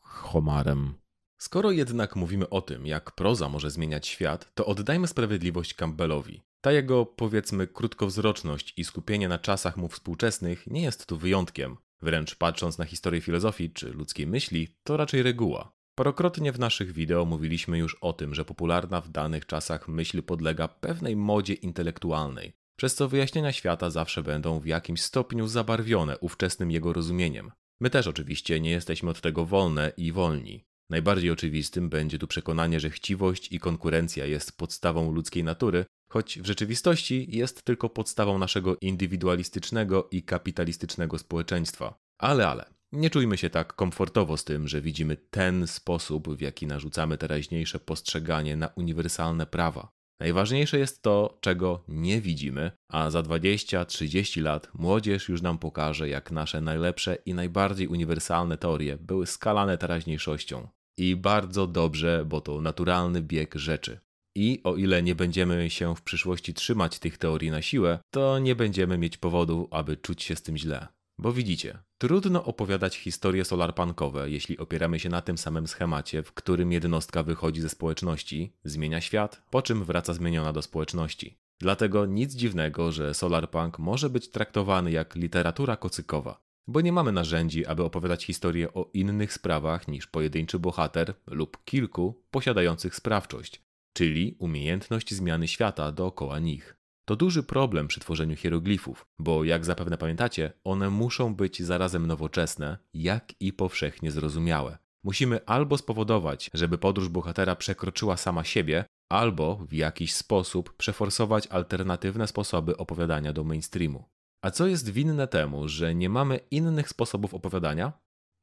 homarem. 0.00 0.94
Skoro 1.38 1.70
jednak 1.70 2.16
mówimy 2.16 2.48
o 2.48 2.60
tym, 2.60 2.86
jak 2.86 3.14
proza 3.14 3.48
może 3.48 3.70
zmieniać 3.70 4.06
świat, 4.06 4.54
to 4.54 4.66
oddajmy 4.66 5.06
sprawiedliwość 5.06 5.74
Campbellowi. 5.74 6.42
Ta 6.66 6.72
jego, 6.72 7.06
powiedzmy, 7.06 7.66
krótkowzroczność 7.66 8.74
i 8.76 8.84
skupienie 8.84 9.28
na 9.28 9.38
czasach 9.38 9.76
mu 9.76 9.88
współczesnych 9.88 10.66
nie 10.66 10.82
jest 10.82 11.06
tu 11.06 11.18
wyjątkiem. 11.18 11.76
Wręcz 12.02 12.34
patrząc 12.34 12.78
na 12.78 12.84
historię 12.84 13.20
filozofii 13.20 13.70
czy 13.70 13.90
ludzkiej 13.90 14.26
myśli, 14.26 14.68
to 14.84 14.96
raczej 14.96 15.22
reguła. 15.22 15.72
Parokrotnie 15.94 16.52
w 16.52 16.58
naszych 16.58 16.92
wideo 16.92 17.24
mówiliśmy 17.24 17.78
już 17.78 17.94
o 17.94 18.12
tym, 18.12 18.34
że 18.34 18.44
popularna 18.44 19.00
w 19.00 19.08
danych 19.08 19.46
czasach 19.46 19.88
myśl 19.88 20.22
podlega 20.22 20.68
pewnej 20.68 21.16
modzie 21.16 21.54
intelektualnej, 21.54 22.52
przez 22.76 22.94
co 22.94 23.08
wyjaśnienia 23.08 23.52
świata 23.52 23.90
zawsze 23.90 24.22
będą 24.22 24.60
w 24.60 24.66
jakimś 24.66 25.02
stopniu 25.02 25.48
zabarwione 25.48 26.18
ówczesnym 26.18 26.70
jego 26.70 26.92
rozumieniem. 26.92 27.52
My 27.80 27.90
też 27.90 28.06
oczywiście 28.06 28.60
nie 28.60 28.70
jesteśmy 28.70 29.10
od 29.10 29.20
tego 29.20 29.44
wolne 29.44 29.92
i 29.96 30.12
wolni. 30.12 30.64
Najbardziej 30.90 31.30
oczywistym 31.30 31.88
będzie 31.88 32.18
tu 32.18 32.26
przekonanie, 32.26 32.80
że 32.80 32.90
chciwość 32.90 33.52
i 33.52 33.60
konkurencja 33.60 34.26
jest 34.26 34.56
podstawą 34.56 35.12
ludzkiej 35.12 35.44
natury, 35.44 35.84
choć 36.08 36.40
w 36.40 36.46
rzeczywistości 36.46 37.36
jest 37.36 37.62
tylko 37.62 37.88
podstawą 37.88 38.38
naszego 38.38 38.76
indywidualistycznego 38.76 40.08
i 40.10 40.22
kapitalistycznego 40.22 41.18
społeczeństwa. 41.18 41.98
Ale, 42.18 42.48
ale, 42.48 42.70
nie 42.92 43.10
czujmy 43.10 43.36
się 43.36 43.50
tak 43.50 43.72
komfortowo 43.72 44.36
z 44.36 44.44
tym, 44.44 44.68
że 44.68 44.80
widzimy 44.80 45.16
ten 45.16 45.66
sposób, 45.66 46.36
w 46.36 46.40
jaki 46.40 46.66
narzucamy 46.66 47.18
teraźniejsze 47.18 47.78
postrzeganie 47.80 48.56
na 48.56 48.66
uniwersalne 48.66 49.46
prawa. 49.46 49.88
Najważniejsze 50.20 50.78
jest 50.78 51.02
to, 51.02 51.38
czego 51.40 51.84
nie 51.88 52.20
widzimy, 52.20 52.70
a 52.92 53.10
za 53.10 53.20
20-30 53.20 54.42
lat 54.42 54.70
młodzież 54.74 55.28
już 55.28 55.42
nam 55.42 55.58
pokaże, 55.58 56.08
jak 56.08 56.30
nasze 56.30 56.60
najlepsze 56.60 57.18
i 57.26 57.34
najbardziej 57.34 57.88
uniwersalne 57.88 58.58
teorie 58.58 58.96
były 58.96 59.26
skalane 59.26 59.78
teraźniejszością. 59.78 60.68
I 60.98 61.16
bardzo 61.16 61.66
dobrze, 61.66 62.24
bo 62.26 62.40
to 62.40 62.60
naturalny 62.60 63.22
bieg 63.22 63.54
rzeczy. 63.54 64.00
I 64.36 64.60
o 64.64 64.76
ile 64.76 65.02
nie 65.02 65.14
będziemy 65.14 65.70
się 65.70 65.96
w 65.96 66.02
przyszłości 66.02 66.54
trzymać 66.54 66.98
tych 66.98 67.18
teorii 67.18 67.50
na 67.50 67.62
siłę, 67.62 67.98
to 68.10 68.38
nie 68.38 68.56
będziemy 68.56 68.98
mieć 68.98 69.16
powodu, 69.16 69.68
aby 69.70 69.96
czuć 69.96 70.22
się 70.22 70.36
z 70.36 70.42
tym 70.42 70.56
źle. 70.56 70.86
Bo 71.18 71.32
widzicie, 71.32 71.78
trudno 71.98 72.44
opowiadać 72.44 72.96
historie 72.96 73.44
solarpunkowe, 73.44 74.30
jeśli 74.30 74.58
opieramy 74.58 74.98
się 74.98 75.08
na 75.08 75.22
tym 75.22 75.38
samym 75.38 75.66
schemacie, 75.66 76.22
w 76.22 76.32
którym 76.32 76.72
jednostka 76.72 77.22
wychodzi 77.22 77.60
ze 77.60 77.68
społeczności, 77.68 78.52
zmienia 78.64 79.00
świat, 79.00 79.42
po 79.50 79.62
czym 79.62 79.84
wraca 79.84 80.14
zmieniona 80.14 80.52
do 80.52 80.62
społeczności. 80.62 81.38
Dlatego 81.58 82.06
nic 82.06 82.34
dziwnego, 82.34 82.92
że 82.92 83.14
solarpunk 83.14 83.78
może 83.78 84.10
być 84.10 84.30
traktowany 84.30 84.90
jak 84.90 85.14
literatura 85.14 85.76
kocykowa, 85.76 86.40
bo 86.66 86.80
nie 86.80 86.92
mamy 86.92 87.12
narzędzi, 87.12 87.66
aby 87.66 87.84
opowiadać 87.84 88.24
historię 88.24 88.74
o 88.74 88.90
innych 88.94 89.32
sprawach 89.32 89.88
niż 89.88 90.06
pojedynczy 90.06 90.58
bohater 90.58 91.14
lub 91.26 91.64
kilku 91.64 92.22
posiadających 92.30 92.94
sprawczość, 92.94 93.65
czyli 93.96 94.36
umiejętność 94.38 95.14
zmiany 95.14 95.48
świata 95.48 95.92
dookoła 95.92 96.38
nich. 96.38 96.76
To 97.08 97.16
duży 97.16 97.42
problem 97.42 97.88
przy 97.88 98.00
tworzeniu 98.00 98.36
hieroglifów, 98.36 99.06
bo 99.18 99.44
jak 99.44 99.64
zapewne 99.64 99.98
pamiętacie, 99.98 100.52
one 100.64 100.90
muszą 100.90 101.34
być 101.34 101.62
zarazem 101.62 102.06
nowoczesne, 102.06 102.78
jak 102.94 103.32
i 103.40 103.52
powszechnie 103.52 104.10
zrozumiałe. 104.10 104.78
Musimy 105.04 105.44
albo 105.46 105.78
spowodować, 105.78 106.50
żeby 106.54 106.78
podróż 106.78 107.08
bohatera 107.08 107.56
przekroczyła 107.56 108.16
sama 108.16 108.44
siebie, 108.44 108.84
albo 109.08 109.56
w 109.56 109.72
jakiś 109.72 110.14
sposób 110.14 110.76
przeforsować 110.76 111.46
alternatywne 111.46 112.26
sposoby 112.26 112.76
opowiadania 112.76 113.32
do 113.32 113.44
mainstreamu. 113.44 114.04
A 114.42 114.50
co 114.50 114.66
jest 114.66 114.90
winne 114.90 115.28
temu, 115.28 115.68
że 115.68 115.94
nie 115.94 116.08
mamy 116.08 116.40
innych 116.50 116.88
sposobów 116.88 117.34
opowiadania? 117.34 117.92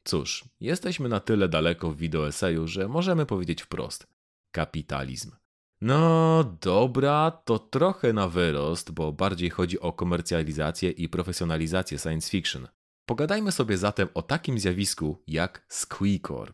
Cóż, 0.04 0.46
jesteśmy 0.60 1.10
na 1.10 1.20
tyle 1.20 1.50
daleko 1.50 1.92
w 1.92 1.98
wideoeseju, 1.98 2.68
że 2.68 2.88
możemy 2.88 3.26
powiedzieć 3.26 3.62
wprost: 3.62 4.08
kapitalizm. 4.52 5.43
No 5.86 6.44
dobra, 6.62 7.32
to 7.32 7.60
trochę 7.60 8.14
na 8.14 8.28
wyrost, 8.28 8.92
bo 8.92 9.12
bardziej 9.12 9.50
chodzi 9.50 9.80
o 9.80 9.94
komercjalizację 9.94 10.90
i 10.90 11.10
profesjonalizację 11.10 12.00
science 12.00 12.30
fiction. 12.30 12.68
Pogadajmy 13.06 13.52
sobie 13.52 13.78
zatem 13.78 14.08
o 14.14 14.22
takim 14.22 14.60
zjawisku 14.60 15.24
jak 15.28 15.66
squeakor. 15.70 16.54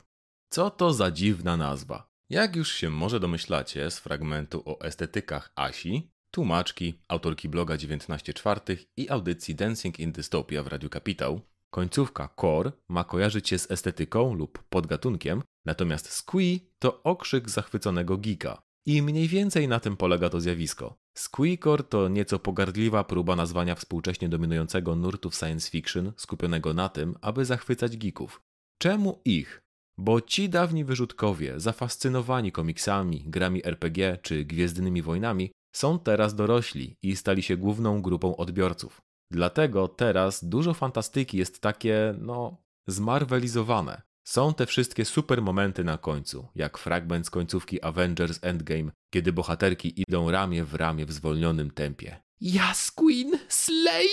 Co 0.49 0.69
to 0.69 0.93
za 0.93 1.11
dziwna 1.11 1.57
nazwa? 1.57 2.09
Jak 2.29 2.55
już 2.55 2.73
się 2.73 2.89
może 2.89 3.19
domyślacie 3.19 3.91
z 3.91 3.99
fragmentu 3.99 4.63
o 4.65 4.81
estetykach 4.81 5.51
Asi, 5.55 6.11
tłumaczki, 6.31 6.99
autorki 7.07 7.49
bloga 7.49 7.77
19 7.77 8.33
czwartych 8.33 8.85
i 8.97 9.09
audycji 9.09 9.55
Dancing 9.55 9.99
in 9.99 10.11
Dystopia 10.11 10.63
w 10.63 10.67
Radiu 10.67 10.89
Kapitał, 10.89 11.41
końcówka 11.69 12.29
core 12.41 12.71
ma 12.87 13.03
kojarzyć 13.03 13.49
się 13.49 13.57
z 13.57 13.71
estetyką 13.71 14.33
lub 14.33 14.63
podgatunkiem, 14.69 15.43
natomiast 15.65 16.09
squee 16.09 16.59
to 16.79 17.03
okrzyk 17.03 17.49
zachwyconego 17.49 18.17
geeka. 18.17 18.68
I 18.89 19.01
mniej 19.01 19.27
więcej 19.27 19.67
na 19.67 19.79
tym 19.79 19.97
polega 19.97 20.29
to 20.29 20.41
zjawisko. 20.41 20.97
Squeakor 21.17 21.89
to 21.89 22.07
nieco 22.07 22.39
pogardliwa 22.39 23.03
próba 23.03 23.35
nazwania 23.35 23.75
współcześnie 23.75 24.29
dominującego 24.29 24.95
nurtu 24.95 25.29
w 25.29 25.35
science 25.35 25.69
fiction 25.71 26.13
skupionego 26.17 26.73
na 26.73 26.89
tym, 26.89 27.15
aby 27.21 27.45
zachwycać 27.45 27.97
geeków. 27.97 28.41
Czemu 28.81 29.21
ich? 29.25 29.61
Bo 29.97 30.21
ci 30.21 30.49
dawni 30.49 30.85
wyrzutkowie, 30.85 31.59
zafascynowani 31.59 32.51
komiksami, 32.51 33.23
grami 33.27 33.65
RPG 33.65 34.17
czy 34.21 34.45
Gwiezdnymi 34.45 35.01
Wojnami, 35.01 35.51
są 35.75 35.99
teraz 35.99 36.35
dorośli 36.35 36.95
i 37.03 37.15
stali 37.15 37.43
się 37.43 37.57
główną 37.57 38.01
grupą 38.01 38.35
odbiorców. 38.35 39.01
Dlatego 39.31 39.87
teraz 39.87 40.45
dużo 40.45 40.73
fantastyki 40.73 41.37
jest 41.37 41.61
takie, 41.61 42.15
no, 42.19 42.57
zmarwelizowane. 42.87 44.08
Są 44.29 44.53
te 44.53 44.65
wszystkie 44.65 45.05
super 45.05 45.41
momenty 45.41 45.83
na 45.83 45.97
końcu, 45.97 46.47
jak 46.55 46.77
fragment 46.77 47.27
z 47.27 47.29
końcówki 47.29 47.81
Avengers 47.81 48.39
Endgame, 48.41 48.91
kiedy 49.13 49.33
bohaterki 49.33 50.01
idą 50.01 50.31
ramię 50.31 50.63
w 50.63 50.73
ramię 50.73 51.05
w 51.05 51.11
zwolnionym 51.11 51.71
tempie. 51.71 52.21
Yes, 52.41 52.91
Queen, 52.91 53.31
slay! 53.47 54.07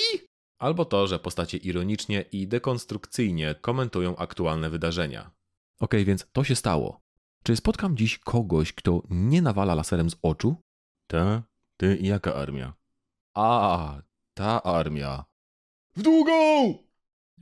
Albo 0.59 0.85
to, 0.85 1.07
że 1.07 1.19
postacie 1.19 1.59
ironicznie 1.59 2.25
i 2.33 2.49
dekonstrukcyjnie 2.49 3.55
komentują 3.55 4.17
aktualne 4.17 4.71
wydarzenia. 4.71 5.21
Okej, 5.21 5.31
okay, 5.81 6.05
więc 6.05 6.27
to 6.33 6.45
się 6.45 6.57
stało. 6.57 7.01
Czy 7.43 7.57
spotkam 7.57 7.97
dziś 7.97 8.19
kogoś, 8.19 8.73
kto 8.73 9.03
nie 9.11 9.43
nawala 9.43 9.75
laserem 9.75 10.11
z 10.11 10.17
oczu? 10.23 10.57
Ta? 11.07 11.43
Ty 11.77 11.97
i 11.97 12.07
jaka 12.07 12.35
armia? 12.35 12.75
A, 13.35 14.03
ta 14.35 14.63
armia. 14.63 15.25
W 15.97 16.03
długą! 16.03 16.86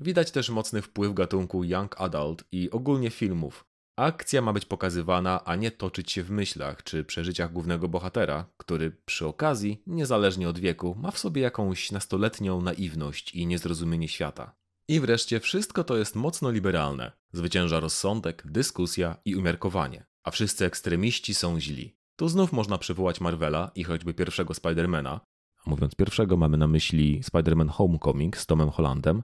Widać 0.01 0.31
też 0.31 0.51
mocny 0.51 0.83
wpływ 0.83 1.15
gatunku 1.15 1.65
Young 1.65 2.01
Adult 2.01 2.45
i 2.53 2.71
ogólnie 2.71 3.11
filmów. 3.11 3.65
Akcja 3.97 4.43
ma 4.43 4.53
być 4.53 4.65
pokazywana, 4.65 5.45
a 5.45 5.57
nie 5.57 5.71
toczyć 5.71 6.13
się 6.13 6.23
w 6.23 6.31
myślach 6.31 6.83
czy 6.83 7.05
przeżyciach 7.05 7.53
głównego 7.53 7.89
bohatera, 7.89 8.47
który 8.57 8.91
przy 9.05 9.27
okazji, 9.27 9.83
niezależnie 9.87 10.49
od 10.49 10.59
wieku, 10.59 10.97
ma 10.99 11.11
w 11.11 11.19
sobie 11.19 11.43
jakąś 11.43 11.93
nastoletnią 11.93 12.61
naiwność 12.61 13.35
i 13.35 13.47
niezrozumienie 13.47 14.09
świata. 14.09 14.55
I 14.89 15.01
wreszcie 15.01 15.41
wszystko 15.41 15.85
to 15.85 15.97
jest 15.97 16.15
mocno 16.15 16.51
liberalne. 16.51 17.13
Zwycięża 17.33 17.81
rozsądek, 17.81 18.43
dyskusja 18.47 19.17
i 19.25 19.37
umiarkowanie, 19.37 20.07
a 20.25 20.31
wszyscy 20.31 20.65
ekstremiści 20.65 21.35
są 21.35 21.61
źli. 21.61 21.97
Tu 22.17 22.29
znów 22.29 22.53
można 22.53 22.79
przywołać 22.79 23.21
Marvela 23.21 23.71
i 23.75 23.85
choćby 23.85 24.15
pierwszego 24.15 24.55
Spidermana. 24.55 25.21
A 25.67 25.71
mówiąc 25.71 25.95
pierwszego, 25.95 26.37
mamy 26.37 26.57
na 26.57 26.67
myśli 26.67 27.23
Spider-Man 27.23 27.69
Homecoming 27.69 28.37
z 28.37 28.47
Tomem 28.47 28.71
Hollandem, 28.71 29.23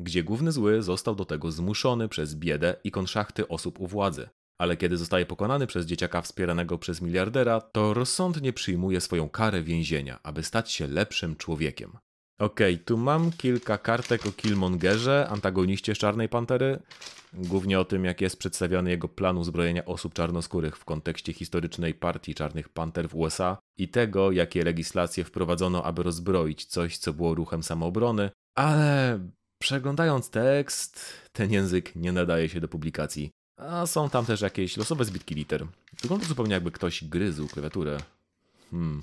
gdzie 0.00 0.22
główny 0.22 0.52
zły 0.52 0.82
został 0.82 1.14
do 1.14 1.24
tego 1.24 1.52
zmuszony 1.52 2.08
przez 2.08 2.34
biedę 2.34 2.76
i 2.84 2.90
konszachty 2.90 3.48
osób 3.48 3.80
u 3.80 3.86
władzy. 3.86 4.28
Ale 4.58 4.76
kiedy 4.76 4.96
zostaje 4.96 5.26
pokonany 5.26 5.66
przez 5.66 5.86
dzieciaka 5.86 6.22
wspieranego 6.22 6.78
przez 6.78 7.02
miliardera, 7.02 7.60
to 7.60 7.94
rozsądnie 7.94 8.52
przyjmuje 8.52 9.00
swoją 9.00 9.28
karę 9.28 9.62
więzienia, 9.62 10.20
aby 10.22 10.42
stać 10.42 10.72
się 10.72 10.86
lepszym 10.86 11.36
człowiekiem. 11.36 11.98
Okej, 12.38 12.74
okay, 12.74 12.84
tu 12.84 12.96
mam 12.96 13.32
kilka 13.32 13.78
kartek 13.78 14.26
o 14.26 14.32
Killmongerze, 14.32 15.28
antagoniście 15.30 15.94
z 15.94 15.98
Czarnej 15.98 16.28
Pantery. 16.28 16.82
Głównie 17.32 17.80
o 17.80 17.84
tym, 17.84 18.04
jak 18.04 18.20
jest 18.20 18.38
przedstawiony 18.38 18.90
jego 18.90 19.08
plan 19.08 19.38
uzbrojenia 19.38 19.84
osób 19.84 20.14
czarnoskórych 20.14 20.76
w 20.76 20.84
kontekście 20.84 21.32
historycznej 21.32 21.94
partii 21.94 22.34
Czarnych 22.34 22.68
Panter 22.68 23.08
w 23.08 23.14
USA 23.14 23.58
i 23.78 23.88
tego, 23.88 24.32
jakie 24.32 24.64
legislacje 24.64 25.24
wprowadzono, 25.24 25.84
aby 25.84 26.02
rozbroić 26.02 26.64
coś, 26.64 26.98
co 26.98 27.12
było 27.12 27.34
ruchem 27.34 27.62
samoobrony, 27.62 28.30
ale 28.54 29.18
Przeglądając 29.62 30.30
tekst, 30.30 31.14
ten 31.32 31.52
język 31.52 31.96
nie 31.96 32.12
nadaje 32.12 32.48
się 32.48 32.60
do 32.60 32.68
publikacji. 32.68 33.30
A 33.56 33.86
są 33.86 34.10
tam 34.10 34.26
też 34.26 34.40
jakieś 34.40 34.76
losowe 34.76 35.04
zbitki 35.04 35.34
liter. 35.34 35.66
Wygląda 36.02 36.26
zupełnie 36.26 36.52
jakby 36.52 36.70
ktoś 36.70 37.04
gryzł 37.04 37.48
klawiaturę. 37.48 37.98
Hmm. 38.70 39.02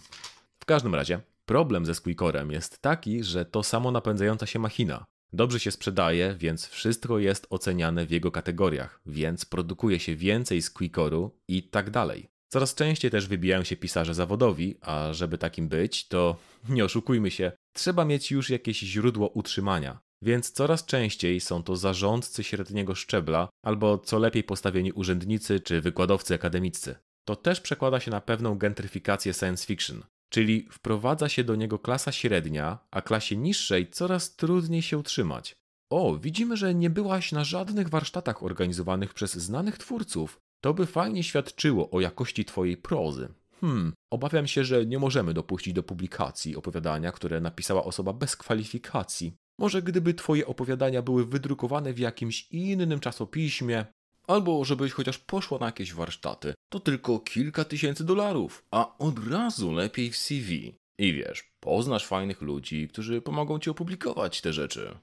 W 0.60 0.66
każdym 0.66 0.96
razie, 0.96 1.20
problem 1.46 1.86
ze 1.86 1.96
Squeakorem 1.96 2.52
jest 2.52 2.82
taki, 2.82 3.24
że 3.24 3.46
to 3.46 3.64
samo 3.64 3.92
napędzająca 3.92 4.46
się 4.46 4.60
machina. 4.60 5.06
Dobrze 5.34 5.60
się 5.60 5.72
sprzedaje, 5.72 6.36
więc 6.40 6.68
wszystko 6.68 7.20
jest 7.20 7.48
oceniane 7.50 8.06
w 8.06 8.12
jego 8.12 8.32
kategoriach, 8.32 9.02
więc 9.06 9.46
produkuje 9.46 10.00
się 10.00 10.16
więcej 10.16 10.62
Squeakoru 10.62 11.32
i 11.48 11.64
tak 11.64 11.90
dalej. 11.90 12.28
Coraz 12.50 12.76
częściej 12.76 13.12
też 13.12 13.28
wybijają 13.28 13.64
się 13.64 13.76
pisarze 13.76 14.14
zawodowi, 14.14 14.78
a 14.82 15.14
żeby 15.14 15.38
takim 15.38 15.70
być, 15.70 16.08
to 16.08 16.38
nie 16.70 16.86
oszukujmy 16.86 17.32
się, 17.32 17.52
trzeba 17.74 18.06
mieć 18.06 18.32
już 18.32 18.50
jakieś 18.50 18.80
źródło 18.80 19.28
utrzymania. 19.28 20.07
Więc 20.22 20.52
coraz 20.52 20.86
częściej 20.86 21.40
są 21.40 21.64
to 21.64 21.76
zarządcy 21.76 22.44
średniego 22.44 22.96
szczebla 22.96 23.50
albo 23.66 23.98
co 23.98 24.20
lepiej 24.20 24.44
postawieni 24.44 24.92
urzędnicy 24.92 25.60
czy 25.60 25.82
wykładowcy 25.82 26.36
akademiccy. 26.36 26.96
To 27.28 27.36
też 27.36 27.62
przekłada 27.62 28.00
się 28.00 28.12
na 28.12 28.22
pewną 28.22 28.58
gentryfikację 28.58 29.34
science 29.34 29.66
fiction, 29.66 30.04
czyli 30.30 30.68
wprowadza 30.72 31.30
się 31.30 31.44
do 31.44 31.56
niego 31.56 31.80
klasa 31.80 32.12
średnia, 32.12 32.80
a 32.92 33.02
klasie 33.02 33.38
niższej 33.38 33.90
coraz 33.90 34.36
trudniej 34.36 34.82
się 34.82 34.98
utrzymać. 34.98 35.56
O, 35.90 36.18
widzimy, 36.18 36.58
że 36.58 36.76
nie 36.76 36.90
byłaś 36.90 37.32
na 37.32 37.44
żadnych 37.44 37.90
warsztatach 37.90 38.44
organizowanych 38.44 39.14
przez 39.14 39.34
znanych 39.34 39.78
twórców. 39.78 40.40
To 40.62 40.74
by 40.74 40.86
fajnie 40.86 41.24
świadczyło 41.24 41.90
o 41.92 42.02
jakości 42.02 42.46
twojej 42.46 42.78
prozy. 42.78 43.30
Hmm, 43.62 43.94
obawiam 44.12 44.48
się, 44.48 44.64
że 44.64 44.86
nie 44.86 45.00
możemy 45.00 45.34
dopuścić 45.34 45.74
do 45.74 45.84
publikacji 45.84 46.56
opowiadania, 46.56 47.12
które 47.12 47.42
napisała 47.42 47.84
osoba 47.84 48.14
bez 48.14 48.36
kwalifikacji. 48.36 49.34
Może 49.60 49.82
gdyby 49.82 50.14
twoje 50.14 50.48
opowiadania 50.48 51.02
były 51.02 51.26
wydrukowane 51.26 51.94
w 51.94 52.00
jakimś 52.00 52.48
innym 52.52 53.00
czasopiśmie, 53.00 53.86
albo 54.28 54.66
żebyś 54.66 54.92
chociaż 54.92 55.18
poszła 55.18 55.60
na 55.60 55.66
jakieś 55.66 55.94
warsztaty, 55.94 56.54
to 56.70 56.80
tylko 56.80 57.20
kilka 57.20 57.66
tysięcy 57.66 58.04
dolarów, 58.04 58.64
a 58.72 58.98
od 58.98 59.28
razu 59.28 59.72
lepiej 59.72 60.12
w 60.12 60.18
CV. 60.18 60.74
I 61.00 61.14
wiesz, 61.14 61.52
poznasz 61.60 62.06
fajnych 62.06 62.42
ludzi, 62.42 62.88
którzy 62.88 63.22
pomogą 63.22 63.60
ci 63.60 63.70
opublikować 63.70 64.42
te 64.42 64.54
rzeczy. 64.54 64.98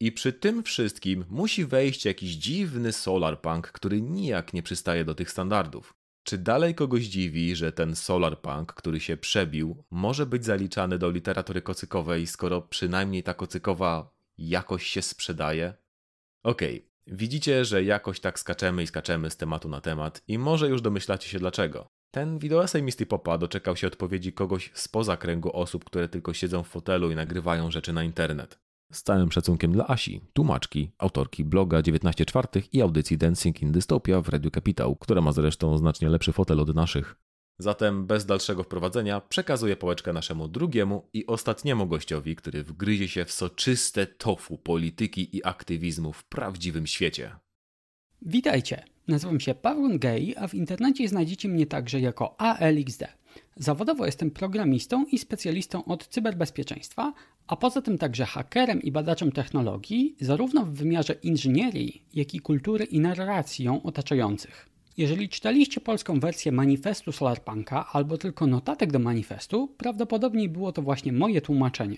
I 0.00 0.12
przy 0.12 0.32
tym 0.32 0.62
wszystkim 0.62 1.24
musi 1.28 1.64
wejść 1.64 2.04
jakiś 2.04 2.30
dziwny 2.30 2.92
solarpunk, 2.92 3.72
który 3.72 4.02
nijak 4.02 4.52
nie 4.52 4.62
przystaje 4.62 5.04
do 5.04 5.14
tych 5.14 5.30
standardów. 5.30 5.97
Czy 6.28 6.38
dalej 6.38 6.74
kogoś 6.74 7.04
dziwi, 7.04 7.56
że 7.56 7.72
ten 7.72 7.96
solarpunk, 7.96 8.72
który 8.72 9.00
się 9.00 9.16
przebił, 9.16 9.84
może 9.90 10.26
być 10.26 10.44
zaliczany 10.44 10.98
do 10.98 11.10
literatury 11.10 11.62
kocykowej, 11.62 12.26
skoro 12.26 12.62
przynajmniej 12.62 13.22
ta 13.22 13.34
kocykowa 13.34 14.10
jakoś 14.38 14.86
się 14.86 15.02
sprzedaje? 15.02 15.74
Okej, 16.42 16.76
okay. 16.78 17.16
widzicie, 17.16 17.64
że 17.64 17.84
jakoś 17.84 18.20
tak 18.20 18.38
skaczemy 18.38 18.82
i 18.82 18.86
skaczemy 18.86 19.30
z 19.30 19.36
tematu 19.36 19.68
na 19.68 19.80
temat 19.80 20.22
i 20.28 20.38
może 20.38 20.68
już 20.68 20.82
domyślacie 20.82 21.28
się 21.28 21.38
dlaczego. 21.38 21.86
Ten 22.10 22.38
wideoesej 22.38 22.82
Misty 22.82 23.06
Popa 23.06 23.38
doczekał 23.38 23.76
się 23.76 23.86
odpowiedzi 23.86 24.32
kogoś 24.32 24.70
spoza 24.74 25.16
kręgu 25.16 25.56
osób, 25.56 25.84
które 25.84 26.08
tylko 26.08 26.34
siedzą 26.34 26.62
w 26.62 26.68
fotelu 26.68 27.10
i 27.10 27.14
nagrywają 27.14 27.70
rzeczy 27.70 27.92
na 27.92 28.04
internet. 28.04 28.58
Z 28.92 29.02
całym 29.02 29.32
szacunkiem 29.32 29.72
dla 29.72 29.86
Asi, 29.86 30.20
tłumaczki, 30.32 30.90
autorki 30.98 31.44
bloga 31.44 31.82
19 31.82 32.24
czwartych 32.26 32.74
i 32.74 32.82
audycji 32.82 33.18
Dancing 33.18 33.62
in 33.62 33.72
Dystopia 33.72 34.20
w 34.20 34.28
Radio 34.28 34.50
Kapitał, 34.50 34.96
która 34.96 35.20
ma 35.20 35.32
zresztą 35.32 35.78
znacznie 35.78 36.08
lepszy 36.08 36.32
fotel 36.32 36.60
od 36.60 36.74
naszych. 36.74 37.16
Zatem 37.58 38.06
bez 38.06 38.26
dalszego 38.26 38.62
wprowadzenia 38.62 39.20
przekazuję 39.20 39.76
pałeczkę 39.76 40.12
naszemu 40.12 40.48
drugiemu 40.48 41.08
i 41.12 41.26
ostatniemu 41.26 41.86
gościowi, 41.86 42.36
który 42.36 42.64
wgryzie 42.64 43.08
się 43.08 43.24
w 43.24 43.32
soczyste 43.32 44.06
tofu 44.06 44.58
polityki 44.58 45.36
i 45.36 45.44
aktywizmu 45.44 46.12
w 46.12 46.24
prawdziwym 46.24 46.86
świecie. 46.86 47.36
Witajcie, 48.22 48.84
nazywam 49.08 49.40
się 49.40 49.54
Paweł 49.54 49.98
Gay, 49.98 50.34
a 50.36 50.48
w 50.48 50.54
internecie 50.54 51.08
znajdziecie 51.08 51.48
mnie 51.48 51.66
także 51.66 52.00
jako 52.00 52.40
ALXD. 52.40 53.04
Zawodowo 53.56 54.06
jestem 54.06 54.30
programistą 54.30 55.04
i 55.04 55.18
specjalistą 55.18 55.84
od 55.84 56.08
cyberbezpieczeństwa, 56.08 57.12
a 57.46 57.56
poza 57.56 57.82
tym 57.82 57.98
także 57.98 58.24
hakerem 58.24 58.82
i 58.82 58.92
badaczem 58.92 59.32
technologii, 59.32 60.16
zarówno 60.20 60.64
w 60.64 60.70
wymiarze 60.70 61.12
inżynierii, 61.12 62.02
jak 62.14 62.34
i 62.34 62.40
kultury 62.40 62.84
i 62.84 63.00
narracji 63.00 63.64
ją 63.64 63.82
otaczających. 63.82 64.68
Jeżeli 64.96 65.28
czytaliście 65.28 65.80
polską 65.80 66.20
wersję 66.20 66.52
manifestu 66.52 67.12
Solarpunka 67.12 67.86
albo 67.92 68.18
tylko 68.18 68.46
notatek 68.46 68.92
do 68.92 68.98
manifestu, 68.98 69.68
prawdopodobnie 69.76 70.48
było 70.48 70.72
to 70.72 70.82
właśnie 70.82 71.12
moje 71.12 71.40
tłumaczenie. 71.40 71.96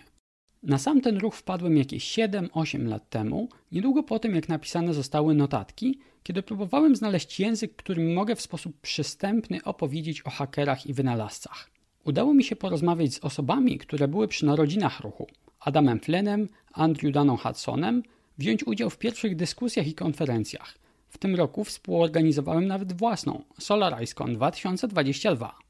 Na 0.63 0.79
sam 0.79 1.01
ten 1.01 1.17
ruch 1.17 1.35
wpadłem 1.35 1.77
jakieś 1.77 2.19
7-8 2.19 2.89
lat 2.89 3.11
temu, 3.11 3.49
niedługo 3.73 4.03
po 4.03 4.19
tym 4.19 4.35
jak 4.35 4.49
napisane 4.49 4.95
zostały 4.95 5.35
notatki, 5.35 5.99
kiedy 6.23 6.43
próbowałem 6.43 6.97
znaleźć 6.97 7.41
język, 7.41 7.77
którym 7.77 8.15
mogę 8.15 8.37
w 8.37 8.41
sposób 8.41 8.81
przystępny 8.81 9.65
opowiedzieć 9.65 10.23
o 10.23 10.31
hakerach 10.31 10.87
i 10.87 10.95
wynalazcach. 10.95 11.71
Udało 12.05 12.35
mi 12.35 12.45
się 12.45 12.57
porozmawiać 12.57 13.15
z 13.15 13.19
osobami, 13.19 13.79
które 13.79 14.09
były 14.09 14.29
przy 14.29 14.47
narodzinach 14.47 15.01
ruchu. 15.01 15.27
Adamem 15.61 16.01
Flynnem, 16.01 16.49
Andrew 16.73 17.13
Daną 17.13 17.37
Hudsonem, 17.37 18.03
wziąć 18.39 18.67
udział 18.67 18.91
w 18.91 18.99
pierwszych 18.99 19.37
dyskusjach 19.37 19.87
i 19.87 19.95
konferencjach. 19.95 20.79
W 21.09 21.19
tym 21.19 21.35
roku 21.35 21.65
współorganizowałem 21.65 22.67
nawet 22.67 22.93
własną, 22.93 23.43
SolarIceCon 23.59 24.35
2022. 24.35 25.70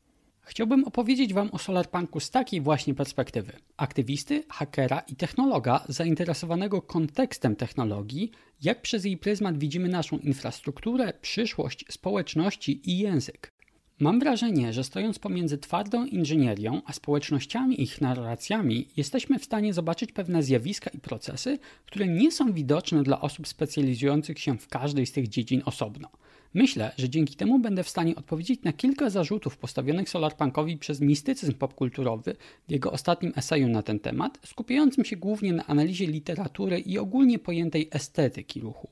Chciałbym 0.50 0.84
opowiedzieć 0.84 1.34
Wam 1.34 1.50
o 1.52 1.58
Solarpunku 1.58 2.20
z 2.20 2.30
takiej 2.30 2.60
właśnie 2.60 2.94
perspektywy. 2.94 3.52
Aktywisty, 3.76 4.44
hakera 4.48 5.00
i 5.00 5.16
technologa 5.16 5.84
zainteresowanego 5.88 6.82
kontekstem 6.82 7.56
technologii, 7.56 8.30
jak 8.62 8.82
przez 8.82 9.04
jej 9.04 9.16
pryzmat 9.16 9.58
widzimy 9.58 9.88
naszą 9.88 10.18
infrastrukturę, 10.18 11.12
przyszłość, 11.20 11.84
społeczności 11.90 12.90
i 12.90 12.98
język. 12.98 13.52
Mam 14.00 14.20
wrażenie, 14.20 14.72
że 14.72 14.84
stojąc 14.84 15.18
pomiędzy 15.18 15.58
twardą 15.58 16.04
inżynierią 16.04 16.82
a 16.86 16.92
społecznościami 16.92 17.80
i 17.80 17.82
ich 17.82 18.00
narracjami, 18.00 18.88
jesteśmy 18.96 19.38
w 19.38 19.44
stanie 19.44 19.74
zobaczyć 19.74 20.12
pewne 20.12 20.42
zjawiska 20.42 20.90
i 20.90 20.98
procesy, 20.98 21.58
które 21.86 22.08
nie 22.08 22.32
są 22.32 22.52
widoczne 22.52 23.02
dla 23.02 23.20
osób 23.20 23.48
specjalizujących 23.48 24.38
się 24.38 24.58
w 24.58 24.68
każdej 24.68 25.06
z 25.06 25.12
tych 25.12 25.28
dziedzin 25.28 25.62
osobno. 25.64 26.08
Myślę, 26.54 26.92
że 26.98 27.08
dzięki 27.08 27.36
temu 27.36 27.58
będę 27.58 27.84
w 27.84 27.88
stanie 27.88 28.16
odpowiedzieć 28.16 28.62
na 28.62 28.72
kilka 28.72 29.10
zarzutów 29.10 29.56
postawionych 29.56 30.10
Solarpunkowi 30.10 30.76
przez 30.76 31.00
mistycyzm 31.00 31.54
popkulturowy 31.54 32.36
w 32.68 32.70
jego 32.70 32.92
ostatnim 32.92 33.32
eseju 33.36 33.68
na 33.68 33.82
ten 33.82 34.00
temat, 34.00 34.38
skupiającym 34.46 35.04
się 35.04 35.16
głównie 35.16 35.52
na 35.52 35.66
analizie 35.66 36.06
literatury 36.06 36.80
i 36.80 36.98
ogólnie 36.98 37.38
pojętej 37.38 37.88
estetyki 37.92 38.60
ruchu. 38.60 38.88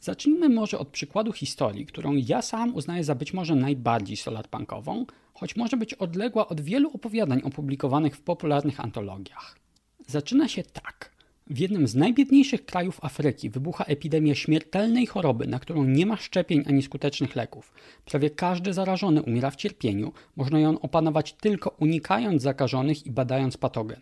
Zacznijmy 0.00 0.48
może 0.48 0.78
od 0.78 0.88
przykładu 0.88 1.32
historii, 1.32 1.86
którą 1.86 2.14
ja 2.14 2.42
sam 2.42 2.74
uznaję 2.74 3.04
za 3.04 3.14
być 3.14 3.34
może 3.34 3.54
najbardziej 3.54 4.16
solarpunkową, 4.16 5.06
choć 5.34 5.56
może 5.56 5.76
być 5.76 5.94
odległa 5.94 6.48
od 6.48 6.60
wielu 6.60 6.90
opowiadań 6.90 7.42
opublikowanych 7.44 8.16
w 8.16 8.22
popularnych 8.22 8.80
antologiach. 8.80 9.58
Zaczyna 10.06 10.48
się 10.48 10.62
tak. 10.62 11.13
W 11.50 11.58
jednym 11.58 11.88
z 11.88 11.94
najbiedniejszych 11.94 12.66
krajów 12.66 12.98
Afryki 13.02 13.50
wybucha 13.50 13.84
epidemia 13.84 14.34
śmiertelnej 14.34 15.06
choroby, 15.06 15.46
na 15.46 15.58
którą 15.58 15.84
nie 15.84 16.06
ma 16.06 16.16
szczepień 16.16 16.64
ani 16.66 16.82
skutecznych 16.82 17.36
leków. 17.36 17.72
Prawie 18.04 18.30
każdy 18.30 18.72
zarażony 18.72 19.22
umiera 19.22 19.50
w 19.50 19.56
cierpieniu, 19.56 20.12
można 20.36 20.60
ją 20.60 20.80
opanować 20.80 21.32
tylko 21.32 21.76
unikając 21.80 22.42
zakażonych 22.42 23.06
i 23.06 23.10
badając 23.10 23.56
patogen. 23.56 24.00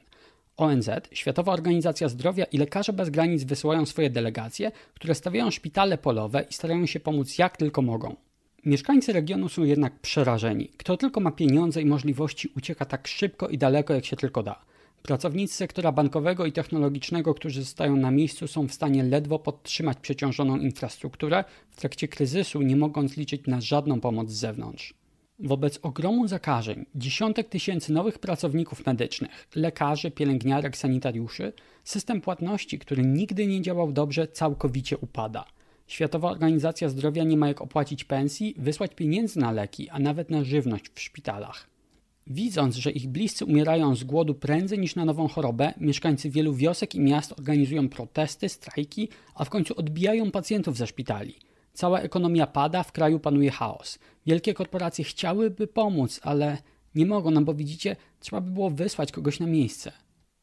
ONZ, 0.57 0.91
Światowa 1.13 1.53
Organizacja 1.53 2.09
Zdrowia 2.09 2.45
i 2.45 2.59
Lekarze 2.59 2.93
Bez 2.93 3.11
Granic 3.11 3.45
wysyłają 3.45 3.87
swoje 3.87 4.11
delegacje, 4.11 4.73
które 4.95 5.15
stawiają 5.15 5.51
szpitale 5.51 5.99
polowe 5.99 6.45
i 6.51 6.53
starają 6.53 6.87
się 6.87 7.01
pomóc 7.01 7.39
jak 7.39 7.57
tylko 7.57 7.83
mogą. 7.83 8.17
Mieszkańcy 8.65 9.13
regionu 9.13 9.49
są 9.49 9.65
jednak 9.65 10.01
przerażeni. 10.01 10.69
Kto 10.77 10.97
tylko 10.97 11.21
ma 11.21 11.31
pieniądze 11.31 11.83
i 11.83 11.87
możliwości, 11.87 12.53
ucieka 12.57 12.85
tak 12.85 13.09
szybko 13.09 13.49
i 13.49 13.59
daleko, 13.59 13.95
jak 13.95 14.05
się 14.05 14.17
tylko 14.17 14.43
da. 14.43 14.72
Pracownicy 15.03 15.55
sektora 15.55 15.93
bankowego 15.93 16.47
i 16.47 16.53
technologicznego, 16.53 17.35
którzy 17.35 17.63
zostają 17.63 17.97
na 17.97 18.11
miejscu, 18.11 18.47
są 18.47 18.69
w 18.69 18.73
stanie 18.73 19.03
ledwo 19.03 19.39
podtrzymać 19.39 19.99
przeciążoną 19.99 20.59
infrastrukturę 20.59 21.45
w 21.71 21.77
trakcie 21.77 22.09
kryzysu, 22.09 22.63
nie 22.63 22.77
mogąc 22.77 23.17
liczyć 23.17 23.47
na 23.47 23.61
żadną 23.61 24.01
pomoc 24.01 24.31
z 24.31 24.39
zewnątrz. 24.39 24.95
Wobec 25.39 25.79
ogromu 25.83 26.29
zakażeń, 26.29 26.87
dziesiątek 26.95 27.49
tysięcy 27.49 27.93
nowych 27.93 28.19
pracowników 28.19 28.87
medycznych, 28.87 29.49
lekarzy, 29.55 30.11
pielęgniarek, 30.11 30.77
sanitariuszy, 30.77 31.53
system 31.85 32.21
płatności, 32.21 32.79
który 32.79 33.03
nigdy 33.03 33.47
nie 33.47 33.63
działał 33.63 33.93
dobrze, 33.93 34.29
całkowicie 34.29 34.99
upada. 34.99 35.45
Światowa 35.87 36.31
Organizacja 36.31 36.89
Zdrowia 36.89 37.25
nie 37.25 37.37
ma 37.37 37.49
jak 37.49 37.61
opłacić 37.61 38.05
pensji, 38.05 38.55
wysłać 38.59 38.95
pieniędzy 38.95 39.39
na 39.39 39.53
leki, 39.53 39.91
a 39.91 39.99
nawet 39.99 40.31
na 40.31 40.45
żywność 40.45 40.85
w 40.95 41.01
szpitalach. 41.01 41.72
Widząc, 42.27 42.77
że 42.77 42.91
ich 42.91 43.09
bliscy 43.09 43.45
umierają 43.45 43.95
z 43.95 44.05
głodu 44.05 44.35
prędzej 44.35 44.79
niż 44.79 44.95
na 44.95 45.05
nową 45.05 45.29
chorobę, 45.29 45.75
mieszkańcy 45.77 46.31
wielu 46.31 46.55
wiosek 46.55 46.95
i 46.95 47.01
miast 47.01 47.33
organizują 47.33 47.89
protesty, 47.89 48.49
strajki, 48.49 49.09
a 49.35 49.45
w 49.45 49.51
końcu 49.51 49.75
odbijają 49.79 50.31
pacjentów 50.31 50.77
ze 50.77 50.87
szpitali. 50.87 51.35
Cała 51.73 52.01
ekonomia 52.01 52.47
pada, 52.47 52.83
w 52.83 52.93
kraju 52.93 53.21
panuje 53.21 53.51
chaos. 53.51 53.99
Wielkie 54.27 54.55
korporacje 54.55 55.05
chciałyby 55.05 55.67
pomóc, 55.67 56.21
ale 56.23 56.59
nie 56.95 57.07
mogą, 57.07 57.31
no 57.31 57.43
bo 57.43 57.55
widzicie, 57.55 57.97
trzeba 58.21 58.41
by 58.41 58.51
było 58.51 58.71
wysłać 58.71 59.13
kogoś 59.13 59.41
na 59.41 59.47
miejsce. 59.47 59.93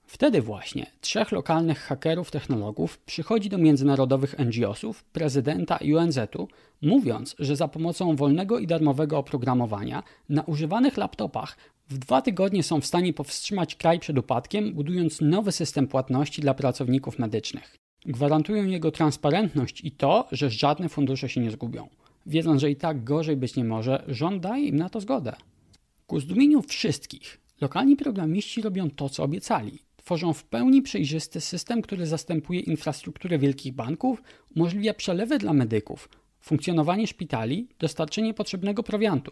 Wtedy 0.10 0.42
właśnie 0.42 0.86
trzech 1.02 1.32
lokalnych 1.32 1.80
hakerów 1.80 2.32
technologów 2.32 2.98
przychodzi 2.98 3.50
do 3.50 3.58
międzynarodowych 3.58 4.40
NGO-sów, 4.40 5.04
prezydenta 5.04 5.78
i 5.78 5.96
ONZ-u, 5.96 6.48
mówiąc, 6.82 7.36
że 7.40 7.56
za 7.56 7.68
pomocą 7.68 8.16
wolnego 8.16 8.60
i 8.60 8.68
darmowego 8.68 9.18
oprogramowania 9.18 10.04
na 10.30 10.44
używanych 10.44 10.98
laptopach 10.98 11.58
w 11.90 11.98
dwa 11.98 12.22
tygodnie 12.22 12.64
są 12.64 12.82
w 12.82 12.86
stanie 12.86 13.14
powstrzymać 13.14 13.76
kraj 13.76 14.00
przed 14.00 14.18
upadkiem, 14.18 14.74
budując 14.74 15.22
nowy 15.22 15.52
system 15.52 15.88
płatności 15.88 16.42
dla 16.42 16.54
pracowników 16.54 17.20
medycznych. 17.20 17.76
Gwarantują 18.06 18.66
jego 18.66 18.92
transparentność 18.92 19.82
i 19.86 19.92
to, 19.92 20.28
że 20.32 20.50
żadne 20.50 20.90
fundusze 20.90 21.30
się 21.30 21.42
nie 21.42 21.52
zgubią. 21.52 21.88
Wiedząc, 22.26 22.62
że 22.62 22.72
i 22.72 22.76
tak 22.76 23.04
gorzej 23.04 23.36
być 23.38 23.56
nie 23.56 23.64
może, 23.64 24.04
rząd 24.08 24.44
daje 24.44 24.68
im 24.68 24.76
na 24.76 24.90
to 24.90 25.02
zgodę. 25.02 25.36
Ku 26.08 26.20
zdumieniu 26.20 26.62
wszystkich, 26.62 27.40
Lokalni 27.62 27.96
programiści 27.96 28.62
robią 28.62 28.90
to, 28.90 29.10
co 29.10 29.24
obiecali. 29.24 29.80
Tworzą 30.10 30.34
w 30.34 30.44
pełni 30.44 30.82
przejrzysty 30.82 31.42
system, 31.42 31.82
który 31.82 32.06
zastępuje 32.06 32.60
infrastrukturę 32.60 33.40
wielkich 33.40 33.74
banków, 33.74 34.24
umożliwia 34.56 34.94
przelewy 34.94 35.38
dla 35.38 35.54
medyków, 35.54 36.10
funkcjonowanie 36.42 37.08
szpitali, 37.08 37.68
dostarczenie 37.80 38.34
potrzebnego 38.34 38.84
prowiantu. 38.84 39.32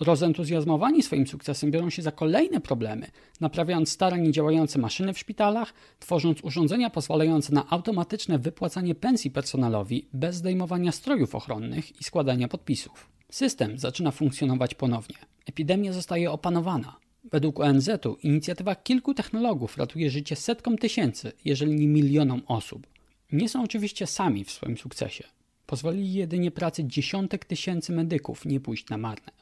Rozentuzjazmowani 0.00 1.02
swoim 1.02 1.26
sukcesem 1.26 1.70
biorą 1.70 1.90
się 1.90 2.02
za 2.02 2.12
kolejne 2.12 2.60
problemy, 2.60 3.06
naprawiając 3.40 3.88
stare 3.90 4.18
niedziałające 4.18 4.78
maszyny 4.78 5.12
w 5.12 5.18
szpitalach, 5.18 5.74
tworząc 5.98 6.44
urządzenia 6.44 6.90
pozwalające 6.90 7.54
na 7.54 7.70
automatyczne 7.70 8.38
wypłacanie 8.38 8.94
pensji 8.94 9.30
personalowi 9.30 10.06
bez 10.12 10.36
zdejmowania 10.36 10.92
strojów 10.92 11.34
ochronnych 11.34 12.00
i 12.00 12.04
składania 12.04 12.48
podpisów. 12.48 13.08
System 13.30 13.78
zaczyna 13.78 14.10
funkcjonować 14.10 14.74
ponownie. 14.74 15.16
Epidemia 15.46 15.92
zostaje 15.92 16.30
opanowana. 16.30 17.01
Według 17.24 17.60
ONZ-u 17.60 18.16
inicjatywa 18.22 18.74
kilku 18.74 19.14
technologów 19.14 19.76
ratuje 19.76 20.10
życie 20.10 20.36
setkom 20.36 20.78
tysięcy, 20.78 21.32
jeżeli 21.44 21.74
nie 21.74 21.88
milionom 21.88 22.42
osób. 22.46 22.86
Nie 23.32 23.48
są 23.48 23.62
oczywiście 23.62 24.06
sami 24.06 24.44
w 24.44 24.50
swoim 24.50 24.78
sukcesie. 24.78 25.24
Pozwolili 25.66 26.12
jedynie 26.12 26.50
pracy 26.50 26.84
dziesiątek 26.84 27.44
tysięcy 27.44 27.92
medyków 27.92 28.44
nie 28.44 28.60
pójść 28.60 28.88
na 28.88 28.98
marne. 28.98 29.32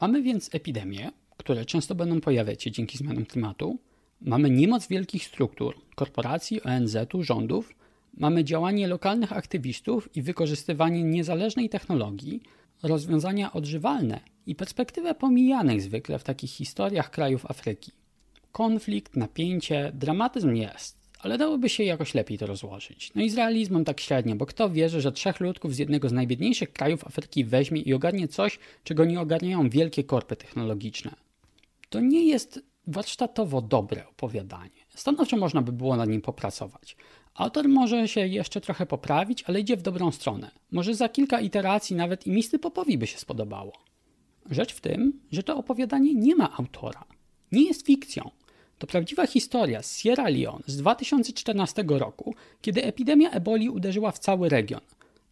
Mamy 0.00 0.22
więc 0.22 0.54
epidemie, 0.54 1.10
które 1.36 1.64
często 1.64 1.94
będą 1.94 2.20
pojawiać 2.20 2.62
się 2.62 2.70
dzięki 2.70 2.98
zmianom 2.98 3.26
klimatu. 3.26 3.78
Mamy 4.20 4.50
niemoc 4.50 4.86
wielkich 4.86 5.24
struktur, 5.24 5.74
korporacji, 5.94 6.62
ONZ-u, 6.62 7.22
rządów. 7.22 7.74
Mamy 8.14 8.44
działanie 8.44 8.86
lokalnych 8.86 9.32
aktywistów 9.32 10.16
i 10.16 10.22
wykorzystywanie 10.22 11.04
niezależnej 11.04 11.68
technologii, 11.68 12.42
rozwiązania 12.82 13.52
odżywalne 13.52 14.20
i 14.50 14.54
perspektywę 14.54 15.14
pomijanych 15.14 15.82
zwykle 15.82 16.18
w 16.18 16.24
takich 16.24 16.50
historiach 16.50 17.10
krajów 17.10 17.46
Afryki. 17.50 17.92
Konflikt, 18.52 19.16
napięcie, 19.16 19.92
dramatyzm 19.94 20.54
jest, 20.54 20.96
ale 21.20 21.38
dałoby 21.38 21.68
się 21.68 21.84
jakoś 21.84 22.14
lepiej 22.14 22.38
to 22.38 22.46
rozłożyć. 22.46 23.14
No 23.14 23.22
i 23.22 23.30
z 23.30 23.34
realizmem 23.34 23.84
tak 23.84 24.00
średnio, 24.00 24.36
bo 24.36 24.46
kto 24.46 24.70
wierzy, 24.70 25.00
że 25.00 25.12
trzech 25.12 25.40
ludków 25.40 25.74
z 25.74 25.78
jednego 25.78 26.08
z 26.08 26.12
najbiedniejszych 26.12 26.72
krajów 26.72 27.06
Afryki 27.06 27.44
weźmie 27.44 27.80
i 27.80 27.94
ogarnie 27.94 28.28
coś, 28.28 28.58
czego 28.84 29.04
nie 29.04 29.20
ogarniają 29.20 29.70
wielkie 29.70 30.04
korpy 30.04 30.36
technologiczne? 30.36 31.14
To 31.88 32.00
nie 32.00 32.24
jest 32.24 32.60
warsztatowo 32.86 33.62
dobre 33.62 34.08
opowiadanie. 34.08 34.80
Stanowczo 34.88 35.36
można 35.36 35.62
by 35.62 35.72
było 35.72 35.96
nad 35.96 36.08
nim 36.08 36.22
popracować. 36.22 36.96
Autor 37.34 37.68
może 37.68 38.08
się 38.08 38.26
jeszcze 38.26 38.60
trochę 38.60 38.86
poprawić, 38.86 39.44
ale 39.46 39.60
idzie 39.60 39.76
w 39.76 39.82
dobrą 39.82 40.12
stronę. 40.12 40.50
Może 40.70 40.94
za 40.94 41.08
kilka 41.08 41.40
iteracji 41.40 41.96
nawet 41.96 42.26
i 42.26 42.30
Misty 42.30 42.58
Popowi 42.58 42.98
by 42.98 43.06
się 43.06 43.18
spodobało. 43.18 43.89
Rzecz 44.50 44.74
w 44.74 44.80
tym, 44.80 45.20
że 45.32 45.42
to 45.42 45.56
opowiadanie 45.56 46.14
nie 46.14 46.36
ma 46.36 46.56
autora. 46.56 47.04
Nie 47.52 47.62
jest 47.62 47.86
fikcją. 47.86 48.30
To 48.78 48.86
prawdziwa 48.86 49.26
historia 49.26 49.82
z 49.82 49.98
Sierra 49.98 50.28
Leone 50.28 50.62
z 50.66 50.76
2014 50.76 51.84
roku, 51.88 52.34
kiedy 52.62 52.84
epidemia 52.84 53.30
eboli 53.30 53.68
uderzyła 53.68 54.12
w 54.12 54.18
cały 54.18 54.48
region. 54.48 54.80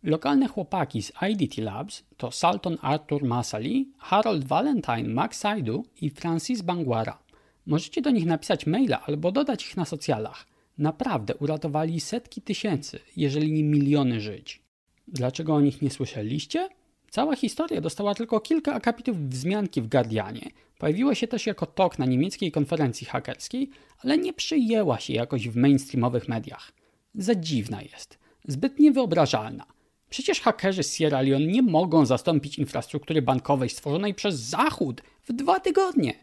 Lokalne 0.03 0.49
chłopaki 0.49 1.03
z 1.03 1.13
IDT 1.31 1.59
Labs 1.59 2.05
to 2.17 2.33
Salton 2.33 2.79
Arthur 2.83 3.25
Masali, 3.25 3.93
Harold 3.99 4.45
Valentine 4.45 5.09
Max 5.09 5.39
Saidu 5.39 5.85
i 6.01 6.11
Francis 6.11 6.63
Banguara. 6.63 7.19
Możecie 7.67 8.03
do 8.03 8.11
nich 8.11 8.27
napisać 8.27 8.67
maila 8.67 9.03
albo 9.07 9.33
dodać 9.33 9.67
ich 9.67 9.77
na 9.77 9.85
socjalach. 9.85 10.47
Naprawdę 10.79 11.37
uratowali 11.37 12.01
setki 12.01 12.43
tysięcy, 12.43 12.99
jeżeli 13.17 13.53
nie 13.53 13.65
miliony 13.65 14.21
żyć. 14.21 14.63
Dlaczego 15.09 15.55
o 15.55 15.61
nich 15.61 15.83
nie 15.83 15.91
słyszeliście? 15.91 16.69
Cała 17.11 17.37
historia 17.37 17.81
dostała 17.81 18.15
tylko 18.15 18.41
kilka 18.41 18.75
akapitów 18.75 19.29
wzmianki 19.29 19.83
w 19.83 19.89
Guardianie. 19.89 20.51
Pojawiła 20.79 21.15
się 21.15 21.29
też 21.29 21.47
jako 21.47 21.67
tok 21.67 21.99
na 21.99 22.07
niemieckiej 22.07 22.53
konferencji 22.53 23.07
hakerskiej, 23.07 23.71
ale 23.99 24.19
nie 24.19 24.33
przyjęła 24.33 25.01
się 25.01 25.13
jakoś 25.13 25.49
w 25.49 25.57
mainstreamowych 25.57 26.29
mediach. 26.29 26.73
Za 27.15 27.35
dziwna 27.35 27.83
jest. 27.83 28.19
Zbyt 28.49 28.79
niewyobrażalna. 28.79 29.67
Przecież 30.11 30.41
hakerzy 30.41 30.83
z 30.83 30.95
Sierra 30.95 31.21
Leone 31.21 31.47
nie 31.47 31.63
mogą 31.63 32.07
zastąpić 32.07 32.59
infrastruktury 32.59 33.23
bankowej 33.23 33.69
stworzonej 33.69 34.15
przez 34.15 34.35
Zachód 34.35 35.03
w 35.23 35.33
dwa 35.33 35.61
tygodnie. 35.61 36.15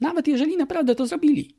Nawet 0.00 0.28
jeżeli 0.28 0.56
naprawdę 0.56 0.94
to 0.94 1.06
zrobili. 1.06 1.54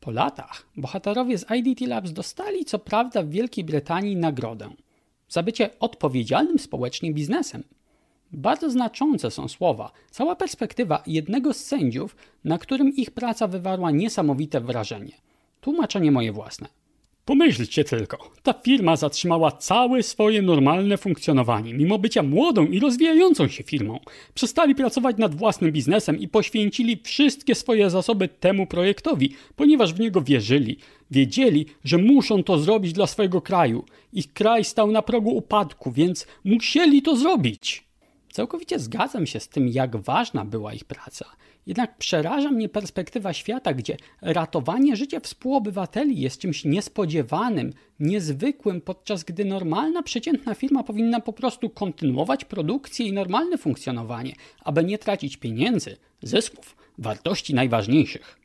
Po 0.00 0.10
latach 0.10 0.66
bohaterowie 0.76 1.38
z 1.38 1.46
IDT 1.50 1.80
Labs 1.86 2.12
dostali 2.12 2.64
co 2.64 2.78
prawda 2.78 3.22
w 3.22 3.30
Wielkiej 3.30 3.64
Brytanii 3.64 4.16
nagrodę 4.16 4.70
za 5.28 5.42
bycie 5.42 5.70
odpowiedzialnym 5.80 6.58
społecznie 6.58 7.12
biznesem. 7.12 7.62
Bardzo 8.32 8.70
znaczące 8.70 9.30
są 9.30 9.48
słowa, 9.48 9.92
cała 10.10 10.36
perspektywa 10.36 11.02
jednego 11.06 11.54
z 11.54 11.56
sędziów, 11.56 12.16
na 12.44 12.58
którym 12.58 12.96
ich 12.96 13.10
praca 13.10 13.46
wywarła 13.46 13.90
niesamowite 13.90 14.60
wrażenie. 14.60 15.12
Tłumaczenie 15.60 16.12
moje 16.12 16.32
własne. 16.32 16.68
Pomyślcie 17.24 17.84
tylko, 17.84 18.30
ta 18.42 18.52
firma 18.52 18.96
zatrzymała 18.96 19.52
całe 19.52 20.02
swoje 20.02 20.42
normalne 20.42 20.96
funkcjonowanie, 20.96 21.74
mimo 21.74 21.98
bycia 21.98 22.22
młodą 22.22 22.66
i 22.66 22.80
rozwijającą 22.80 23.48
się 23.48 23.62
firmą. 23.62 24.00
Przestali 24.34 24.74
pracować 24.74 25.16
nad 25.18 25.34
własnym 25.34 25.72
biznesem 25.72 26.18
i 26.18 26.28
poświęcili 26.28 27.00
wszystkie 27.04 27.54
swoje 27.54 27.90
zasoby 27.90 28.28
temu 28.28 28.66
projektowi, 28.66 29.34
ponieważ 29.56 29.94
w 29.94 30.00
niego 30.00 30.20
wierzyli. 30.20 30.76
Wiedzieli, 31.10 31.66
że 31.84 31.98
muszą 31.98 32.42
to 32.42 32.58
zrobić 32.58 32.92
dla 32.92 33.06
swojego 33.06 33.40
kraju. 33.40 33.84
Ich 34.12 34.32
kraj 34.32 34.64
stał 34.64 34.92
na 34.92 35.02
progu 35.02 35.30
upadku, 35.30 35.92
więc 35.92 36.26
musieli 36.44 37.02
to 37.02 37.16
zrobić. 37.16 37.89
Całkowicie 38.32 38.78
zgadzam 38.78 39.26
się 39.26 39.40
z 39.40 39.48
tym, 39.48 39.68
jak 39.68 39.96
ważna 39.96 40.44
była 40.44 40.74
ich 40.74 40.84
praca. 40.84 41.24
Jednak 41.66 41.98
przeraża 41.98 42.50
mnie 42.50 42.68
perspektywa 42.68 43.32
świata, 43.32 43.74
gdzie 43.74 43.96
ratowanie 44.22 44.96
życia 44.96 45.20
współobywateli 45.20 46.20
jest 46.20 46.40
czymś 46.40 46.64
niespodziewanym, 46.64 47.72
niezwykłym, 48.00 48.80
podczas 48.80 49.24
gdy 49.24 49.44
normalna, 49.44 50.02
przeciętna 50.02 50.54
firma 50.54 50.82
powinna 50.82 51.20
po 51.20 51.32
prostu 51.32 51.70
kontynuować 51.70 52.44
produkcję 52.44 53.06
i 53.06 53.12
normalne 53.12 53.58
funkcjonowanie, 53.58 54.34
aby 54.64 54.84
nie 54.84 54.98
tracić 54.98 55.36
pieniędzy, 55.36 55.96
zysków, 56.22 56.76
wartości 56.98 57.54
najważniejszych. 57.54 58.40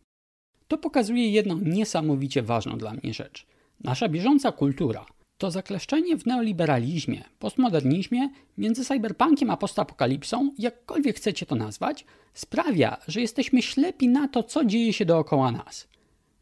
To 0.68 0.78
pokazuje 0.78 1.30
jedną 1.30 1.60
niesamowicie 1.60 2.42
ważną 2.42 2.78
dla 2.78 2.94
mnie 2.94 3.14
rzecz. 3.14 3.46
Nasza 3.84 4.10
bieżąca 4.10 4.52
kultura, 4.52 5.06
to 5.38 5.52
zakleszczenie 5.52 6.18
w 6.18 6.26
neoliberalizmie, 6.26 7.24
postmodernizmie, 7.40 8.30
między 8.58 8.86
cyberpunkiem 8.86 9.50
a 9.50 9.58
postapokalipsą, 9.58 10.52
jakkolwiek 10.58 11.16
chcecie 11.16 11.46
to 11.46 11.56
nazwać, 11.56 12.06
sprawia, 12.34 12.98
że 13.08 13.22
jesteśmy 13.22 13.62
ślepi 13.62 14.08
na 14.08 14.28
to, 14.28 14.44
co 14.44 14.66
dzieje 14.66 14.94
się 14.94 15.06
dookoła 15.06 15.52
nas. 15.52 15.88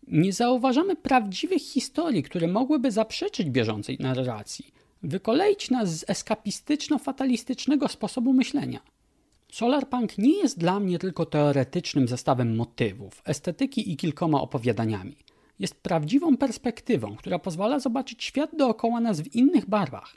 Nie 0.07 0.33
zauważamy 0.33 0.95
prawdziwych 0.95 1.61
historii, 1.61 2.23
które 2.23 2.47
mogłyby 2.47 2.91
zaprzeczyć 2.91 3.49
bieżącej 3.49 3.97
narracji, 3.99 4.65
wykoleić 5.03 5.69
nas 5.69 5.99
z 5.99 6.05
eskapistyczno-fatalistycznego 6.09 7.87
sposobu 7.87 8.33
myślenia. 8.33 8.79
Solarpunk 9.51 10.17
nie 10.17 10.37
jest 10.37 10.59
dla 10.59 10.79
mnie 10.79 10.99
tylko 10.99 11.25
teoretycznym 11.25 12.07
zestawem 12.07 12.55
motywów, 12.55 13.21
estetyki 13.25 13.91
i 13.91 13.97
kilkoma 13.97 14.41
opowiadaniami– 14.41 15.15
jest 15.63 15.75
prawdziwą 15.75 16.37
perspektywą, 16.37 17.15
która 17.15 17.39
pozwala 17.39 17.79
zobaczyć 17.79 18.23
świat 18.23 18.49
dookoła 18.55 18.99
nas 18.99 19.21
w 19.21 19.35
innych 19.35 19.69
barwach. 19.69 20.15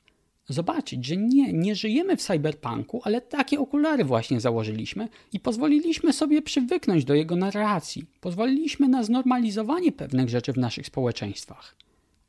Zobaczyć, 0.49 1.05
że 1.07 1.17
nie, 1.17 1.53
nie 1.53 1.75
żyjemy 1.75 2.17
w 2.17 2.23
cyberpunku, 2.23 3.01
ale 3.05 3.21
takie 3.21 3.61
okulary 3.61 4.05
właśnie 4.05 4.41
założyliśmy 4.41 5.09
i 5.33 5.41
pozwoliliśmy 5.41 6.13
sobie 6.13 6.43
przywyknąć 6.43 7.05
do 7.05 7.15
jego 7.15 7.37
narracji. 7.37 8.05
Pozwoliliśmy 8.21 8.89
na 8.89 9.03
znormalizowanie 9.03 9.93
pewnych 9.93 10.29
rzeczy 10.29 10.53
w 10.53 10.59
naszych 10.59 10.87
społeczeństwach. 10.87 11.77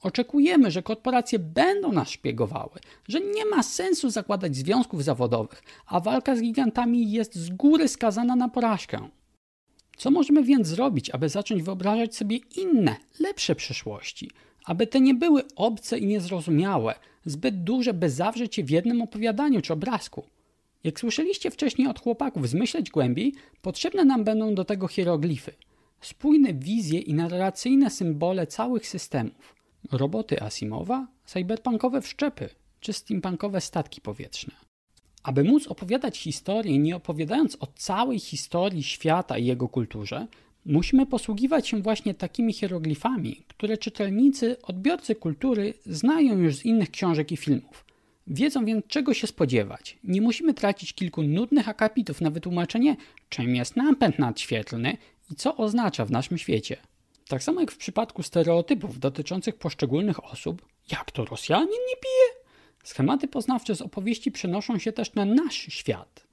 Oczekujemy, 0.01 0.71
że 0.71 0.83
korporacje 0.83 1.39
będą 1.39 1.91
nas 1.91 2.09
szpiegowały, 2.09 2.79
że 3.07 3.21
nie 3.21 3.45
ma 3.45 3.63
sensu 3.63 4.09
zakładać 4.09 4.55
związków 4.55 5.03
zawodowych, 5.03 5.63
a 5.85 5.99
walka 5.99 6.35
z 6.35 6.41
gigantami 6.41 7.11
jest 7.11 7.35
z 7.35 7.49
góry 7.49 7.87
skazana 7.87 8.35
na 8.35 8.49
porażkę. 8.49 9.09
Co 9.97 10.11
możemy 10.11 10.43
więc 10.43 10.67
zrobić, 10.67 11.09
aby 11.09 11.29
zacząć 11.29 11.63
wyobrażać 11.63 12.15
sobie 12.15 12.37
inne, 12.57 12.95
lepsze 13.19 13.55
przyszłości? 13.55 14.31
Aby 14.65 14.87
te 14.87 15.01
nie 15.01 15.13
były 15.13 15.43
obce 15.55 15.97
i 15.99 16.05
niezrozumiałe, 16.05 16.95
zbyt 17.25 17.63
duże, 17.63 17.93
by 17.93 18.09
zawrzeć 18.09 18.57
je 18.57 18.63
w 18.63 18.69
jednym 18.69 19.01
opowiadaniu 19.01 19.61
czy 19.61 19.73
obrazku. 19.73 20.23
Jak 20.83 20.99
słyszeliście 20.99 21.51
wcześniej 21.51 21.87
od 21.87 21.99
chłopaków 21.99 22.49
zmyśleć 22.49 22.89
głębiej, 22.89 23.33
potrzebne 23.61 24.05
nam 24.05 24.23
będą 24.23 24.55
do 24.55 24.65
tego 24.65 24.87
hieroglify. 24.87 25.51
Spójne 26.01 26.53
wizje 26.53 26.99
i 26.99 27.13
narracyjne 27.13 27.89
symbole 27.89 28.47
całych 28.47 28.87
systemów. 28.87 29.55
Roboty 29.91 30.41
Asimowa, 30.41 31.07
cyberpunkowe 31.25 32.01
wszczepy 32.01 32.49
czy 32.79 32.93
steampunkowe 32.93 33.61
statki 33.61 34.01
powietrzne. 34.01 34.66
Aby 35.27 35.43
móc 35.43 35.67
opowiadać 35.67 36.17
historię, 36.17 36.79
nie 36.79 36.95
opowiadając 36.95 37.57
o 37.59 37.67
całej 37.75 38.19
historii 38.19 38.83
świata 38.83 39.37
i 39.37 39.45
jego 39.45 39.67
kulturze, 39.67 40.27
musimy 40.65 41.05
posługiwać 41.05 41.67
się 41.67 41.81
właśnie 41.81 42.13
takimi 42.13 42.53
hieroglifami, 42.53 43.43
które 43.47 43.77
czytelnicy, 43.77 44.61
odbiorcy 44.61 45.15
kultury 45.15 45.73
znają 45.85 46.37
już 46.37 46.55
z 46.55 46.65
innych 46.65 46.91
książek 46.91 47.31
i 47.31 47.37
filmów. 47.37 47.85
Wiedzą 48.27 48.65
więc 48.65 48.87
czego 48.87 49.13
się 49.13 49.27
spodziewać. 49.27 49.97
Nie 50.03 50.21
musimy 50.21 50.53
tracić 50.53 50.93
kilku 50.93 51.23
nudnych 51.23 51.69
akapitów 51.69 52.21
na 52.21 52.29
wytłumaczenie, 52.29 52.95
czym 53.29 53.55
jest 53.55 53.75
napęd 53.75 54.19
nadświetlny 54.19 54.97
i 55.31 55.35
co 55.35 55.57
oznacza 55.57 56.05
w 56.05 56.11
naszym 56.11 56.37
świecie. 56.37 56.77
Tak 57.27 57.43
samo 57.43 57.59
jak 57.59 57.71
w 57.71 57.77
przypadku 57.77 58.23
stereotypów 58.23 58.99
dotyczących 58.99 59.55
poszczególnych 59.55 60.23
osób, 60.23 60.65
jak 60.91 61.11
to 61.11 61.25
Rosjanin 61.25 61.67
nie 61.67 61.95
pije? 61.95 62.36
Schematy 62.87 63.27
poznawcze 63.27 63.75
z 63.75 63.81
opowieści 63.81 64.31
przenoszą 64.31 64.79
się 64.79 64.91
też 64.91 65.13
na 65.13 65.25
nasz 65.25 65.55
świat. 65.55 66.27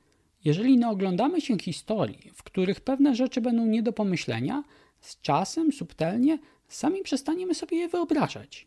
Jeżeli 0.44 0.78
nie 0.78 0.88
oglądamy 0.88 1.40
się 1.40 1.58
historii, 1.58 2.30
w 2.34 2.42
których 2.42 2.80
pewne 2.80 3.14
rzeczy 3.14 3.40
będą 3.40 3.66
nie 3.66 3.82
do 3.82 3.92
pomyślenia, 3.92 4.64
z 5.00 5.20
czasem, 5.20 5.72
subtelnie, 5.72 6.38
sami 6.68 7.02
przestaniemy 7.02 7.54
sobie 7.54 7.76
je 7.76 7.88
wyobrażać. 7.88 8.66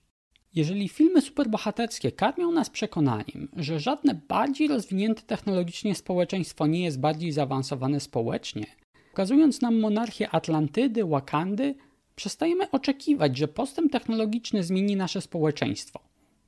Jeżeli 0.56 0.90
filmy 0.90 1.22
superbohaterskie 1.22 2.12
karmią 2.12 2.52
nas 2.52 2.70
przekonaniem, 2.70 3.48
że 3.56 3.80
żadne 3.80 4.16
bardziej 4.28 4.68
rozwinięte 4.68 5.22
technologicznie 5.22 5.96
społeczeństwo 5.96 6.68
nie 6.68 6.84
jest 6.84 7.00
bardziej 7.00 7.32
zaawansowane 7.32 8.00
społecznie, 8.00 8.66
pokazując 9.10 9.62
nam 9.62 9.80
monarchię 9.80 10.30
Atlantydy, 10.30 11.06
Wakandy, 11.06 11.76
przestajemy 12.16 12.72
oczekiwać, 12.72 13.38
że 13.38 13.48
postęp 13.48 13.92
technologiczny 13.92 14.64
zmieni 14.64 14.96
nasze 14.96 15.22
społeczeństwo. 15.22 16.07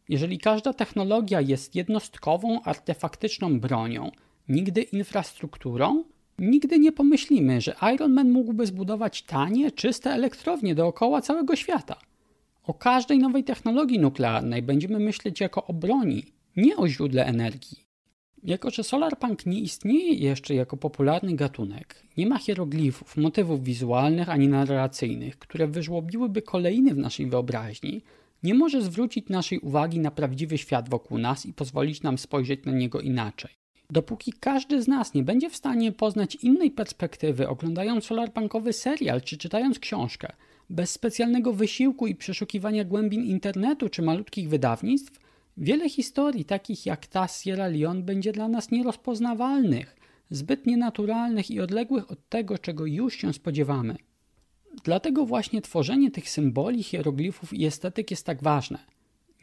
Jeżeli 0.10 0.38
każda 0.38 0.73
technologia 0.73 1.41
jest 1.41 1.76
jednostkową, 1.76 2.61
artefaktyczną 2.61 3.60
bronią, 3.60 4.11
nigdy 4.48 4.81
infrastrukturą, 4.81 6.03
nigdy 6.40 6.80
nie 6.80 6.91
pomyślimy, 6.91 7.61
że 7.61 7.76
Iron 7.95 8.14
Man 8.14 8.31
mógłby 8.31 8.65
zbudować 8.65 9.23
tanie, 9.23 9.72
czyste 9.72 10.11
elektrownie 10.11 10.76
dookoła 10.76 11.22
całego 11.22 11.56
świata. 11.56 11.95
O 12.64 12.73
każdej 12.73 13.19
nowej 13.19 13.44
technologii 13.44 13.99
nuklearnej 13.99 14.61
będziemy 14.61 14.99
myśleć 14.99 15.40
jako 15.40 15.65
o 15.65 15.73
broni, 15.73 16.23
nie 16.56 16.77
o 16.77 16.88
źródle 16.88 17.26
energii. 17.26 17.77
Jako, 18.44 18.69
że 18.69 18.84
solarpunk 18.84 19.45
nie 19.45 19.60
istnieje 19.60 20.14
jeszcze 20.14 20.56
jako 20.56 20.77
popularny 20.77 21.36
gatunek, 21.36 22.03
nie 22.18 22.27
ma 22.27 22.38
hieroglifów, 22.38 23.18
motywów 23.18 23.64
wizualnych 23.64 24.30
ani 24.30 24.48
narracyjnych, 24.48 25.40
które 25.40 25.68
wyżłobiłyby 25.68 26.41
kolejny 26.41 26.94
w 26.94 26.98
naszej 26.98 27.26
wyobraźni, 27.26 28.02
nie 28.44 28.53
może 28.53 28.82
zwrócić 28.82 29.30
naszej 29.30 29.60
uwagi 29.60 29.99
na 29.99 30.11
prawdziwy 30.11 30.57
świat 30.57 30.90
wokół 30.90 31.18
nas 31.18 31.45
i 31.45 31.53
pozwolić 31.53 32.02
nam 32.02 32.18
spojrzeć 32.18 32.66
na 32.66 32.72
niego 32.72 33.02
inaczej. 33.02 33.52
Dopóki 33.90 34.34
każdy 34.40 34.82
z 34.82 34.88
nas 34.88 35.14
nie 35.14 35.24
będzie 35.24 35.49
w 35.49 35.56
stanie 35.56 35.91
poznać 35.91 36.36
innej 36.36 36.72
perspektywy, 36.72 37.48
oglądając 37.48 38.06
solarpunkowy 38.06 38.74
serial 38.74 39.22
czy 39.22 39.38
czytając 39.38 39.80
książkę, 39.80 40.32
bez 40.70 40.91
specjalnego 40.91 41.53
wysiłku 41.53 42.07
i 42.07 42.16
przeszukiwania 42.16 42.84
głębin 42.84 43.24
internetu 43.24 43.90
czy 43.90 44.02
malutkich 44.02 44.49
wydawnictw, 44.49 45.20
wiele 45.57 45.90
historii 45.90 46.45
takich 46.45 46.86
jak 46.86 47.07
ta 47.07 47.28
Sierra 47.28 47.68
Leone 47.68 48.02
będzie 48.02 48.32
dla 48.32 48.48
nas 48.48 48.72
nierozpoznawalnych, 48.72 49.95
zbyt 50.30 50.66
nienaturalnych 50.66 51.52
i 51.52 51.60
odległych 51.60 52.11
od 52.11 52.30
tego, 52.30 52.57
czego 52.57 52.86
już 52.86 53.16
się 53.16 53.34
spodziewamy. 53.34 53.95
Dlatego 54.84 55.26
właśnie 55.26 55.61
tworzenie 55.61 56.11
tych 56.11 56.30
symboli, 56.30 56.84
hieroglifów 56.84 57.53
i 57.53 57.65
estetyk 57.65 58.11
jest 58.11 58.26
tak 58.26 58.43
ważne. 58.43 58.80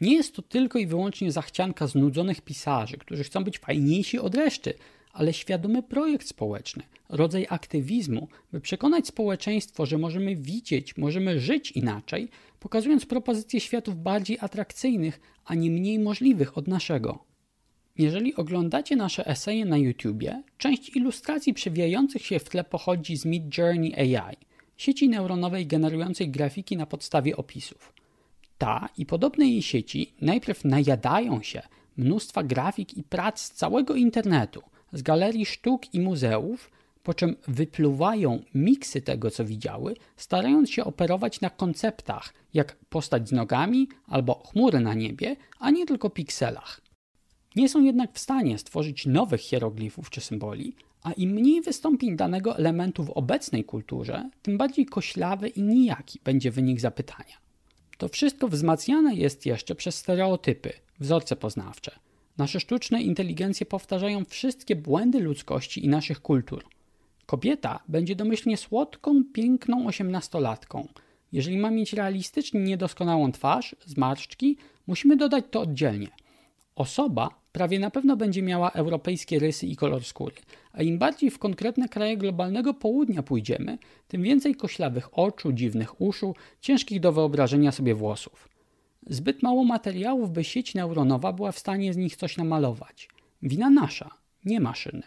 Nie 0.01 0.13
jest 0.13 0.35
to 0.35 0.41
tylko 0.41 0.79
i 0.79 0.87
wyłącznie 0.87 1.31
zachcianka 1.31 1.87
znudzonych 1.87 2.41
pisarzy, 2.41 2.97
którzy 2.97 3.23
chcą 3.23 3.43
być 3.43 3.59
fajniejsi 3.59 4.19
od 4.19 4.35
reszty, 4.35 4.73
ale 5.13 5.33
świadomy 5.33 5.83
projekt 5.83 6.27
społeczny, 6.27 6.83
rodzaj 7.09 7.47
aktywizmu, 7.49 8.27
by 8.51 8.61
przekonać 8.61 9.07
społeczeństwo, 9.07 9.85
że 9.85 9.97
możemy 9.97 10.35
widzieć, 10.35 10.97
możemy 10.97 11.39
żyć 11.39 11.71
inaczej, 11.71 12.29
pokazując 12.59 13.05
propozycje 13.05 13.59
światów 13.59 14.03
bardziej 14.03 14.37
atrakcyjnych, 14.41 15.19
a 15.45 15.55
nie 15.55 15.71
mniej 15.71 15.99
możliwych 15.99 16.57
od 16.57 16.67
naszego. 16.67 17.25
Jeżeli 17.97 18.35
oglądacie 18.35 18.95
nasze 18.95 19.27
eseje 19.27 19.65
na 19.65 19.77
YouTubie, 19.77 20.43
część 20.57 20.95
ilustracji 20.95 21.53
przewijających 21.53 22.25
się 22.25 22.39
w 22.39 22.49
tle 22.49 22.63
pochodzi 22.63 23.17
z 23.17 23.25
Mid 23.25 23.57
Journey 23.57 23.95
AI, 23.95 24.37
sieci 24.77 25.09
neuronowej 25.09 25.67
generującej 25.67 26.29
grafiki 26.29 26.77
na 26.77 26.85
podstawie 26.85 27.37
opisów. 27.37 27.93
Ta 28.57 28.89
i 28.97 29.05
podobne 29.05 29.47
jej 29.47 29.61
sieci 29.61 30.13
najpierw 30.21 30.65
najadają 30.65 31.41
się 31.41 31.61
mnóstwa 31.97 32.43
grafik 32.43 32.97
i 32.97 33.03
prac 33.03 33.41
z 33.41 33.51
całego 33.51 33.95
internetu, 33.95 34.61
z 34.93 35.01
galerii 35.01 35.45
sztuk 35.45 35.93
i 35.93 35.99
muzeów, 35.99 36.71
po 37.03 37.13
czym 37.13 37.35
wypluwają 37.47 38.43
miksy 38.53 39.01
tego, 39.01 39.31
co 39.31 39.45
widziały, 39.45 39.95
starając 40.17 40.69
się 40.69 40.83
operować 40.83 41.41
na 41.41 41.49
konceptach, 41.49 42.33
jak 42.53 42.75
postać 42.89 43.29
z 43.29 43.31
nogami 43.31 43.87
albo 44.07 44.33
chmury 44.33 44.79
na 44.79 44.93
niebie, 44.93 45.35
a 45.59 45.71
nie 45.71 45.85
tylko 45.85 46.09
pikselach. 46.09 46.81
Nie 47.55 47.69
są 47.69 47.83
jednak 47.83 48.13
w 48.13 48.19
stanie 48.19 48.57
stworzyć 48.57 49.05
nowych 49.05 49.41
hieroglifów 49.41 50.09
czy 50.09 50.21
symboli, 50.21 50.75
a 51.03 51.11
im 51.11 51.29
mniej 51.29 51.61
wystąpień 51.61 52.15
danego 52.15 52.57
elementu 52.57 53.03
w 53.03 53.09
obecnej 53.09 53.63
kulturze, 53.63 54.29
tym 54.41 54.57
bardziej 54.57 54.85
koślawy 54.85 55.47
i 55.47 55.61
nijaki 55.61 56.19
będzie 56.23 56.51
wynik 56.51 56.79
zapytania. 56.79 57.35
To 57.97 58.07
wszystko 58.07 58.47
wzmacniane 58.47 59.15
jest 59.15 59.45
jeszcze 59.45 59.75
przez 59.75 59.95
stereotypy, 59.95 60.73
wzorce 60.99 61.35
poznawcze. 61.35 61.91
Nasze 62.37 62.59
sztuczne 62.59 63.01
inteligencje 63.01 63.65
powtarzają 63.65 64.25
wszystkie 64.25 64.75
błędy 64.75 65.19
ludzkości 65.19 65.85
i 65.85 65.89
naszych 65.89 66.21
kultur. 66.21 66.63
Kobieta 67.25 67.79
będzie 67.87 68.15
domyślnie 68.15 68.57
słodką, 68.57 69.23
piękną 69.33 69.87
osiemnastolatką. 69.87 70.87
Jeżeli 71.31 71.57
ma 71.57 71.71
mieć 71.71 71.93
realistycznie 71.93 72.59
niedoskonałą 72.59 73.31
twarz, 73.31 73.75
zmarszczki, 73.85 74.57
musimy 74.87 75.15
dodać 75.15 75.45
to 75.51 75.61
oddzielnie. 75.61 76.09
Osoba 76.75 77.29
prawie 77.57 77.79
na 77.79 77.91
pewno 77.91 78.17
będzie 78.17 78.41
miała 78.41 78.71
europejskie 78.71 79.39
rysy 79.39 79.67
i 79.67 79.75
kolor 79.75 80.03
skóry, 80.03 80.35
a 80.73 80.83
im 80.83 80.97
bardziej 80.97 81.31
w 81.31 81.39
konkretne 81.39 81.89
kraje 81.89 82.17
globalnego 82.17 82.73
południa 82.73 83.23
pójdziemy, 83.23 83.77
tym 84.07 84.23
więcej 84.23 84.55
koślawych 84.55 85.19
oczu, 85.19 85.53
dziwnych 85.53 86.01
uszu, 86.01 86.35
ciężkich 86.61 86.99
do 86.99 87.11
wyobrażenia 87.11 87.71
sobie 87.71 87.95
włosów. 87.95 88.49
Zbyt 89.07 89.43
mało 89.43 89.63
materiałów, 89.63 90.31
by 90.31 90.43
sieć 90.43 90.75
neuronowa 90.75 91.33
była 91.33 91.51
w 91.51 91.59
stanie 91.59 91.93
z 91.93 91.97
nich 91.97 92.15
coś 92.15 92.37
namalować. 92.37 93.09
Wina 93.41 93.69
nasza, 93.69 94.09
nie 94.45 94.59
maszyny. 94.59 95.03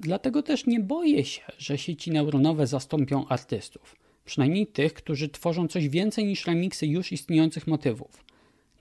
Dlatego 0.00 0.42
też 0.42 0.66
nie 0.66 0.80
boję 0.80 1.24
się, 1.24 1.42
że 1.58 1.78
sieci 1.78 2.10
neuronowe 2.10 2.66
zastąpią 2.66 3.28
artystów, 3.28 3.96
przynajmniej 4.24 4.66
tych, 4.66 4.94
którzy 4.94 5.28
tworzą 5.28 5.68
coś 5.68 5.88
więcej 5.88 6.24
niż 6.24 6.46
remiksy 6.46 6.86
już 6.86 7.12
istniejących 7.12 7.66
motywów. 7.66 8.24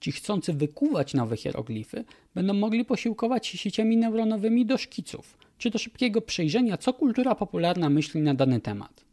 Ci 0.02 0.12
chcący 0.12 0.54
wykuwać 0.54 1.14
nowe 1.14 1.38
hieroglify 1.38 2.04
będą 2.36 2.54
mogli 2.54 2.86
posiłkować 2.86 3.48
się 3.48 3.58
sieciami 3.58 3.98
neuronowymi 3.98 4.66
do 4.66 4.78
szkiców, 4.78 5.38
czy 5.58 5.70
do 5.70 5.78
szybkiego 5.78 6.22
przejrzenia, 6.22 6.78
co 6.78 6.94
kultura 6.94 7.36
popularna 7.36 7.90
myśli 7.90 8.22
na 8.22 8.34
dany 8.34 8.62
temat. 8.62 9.06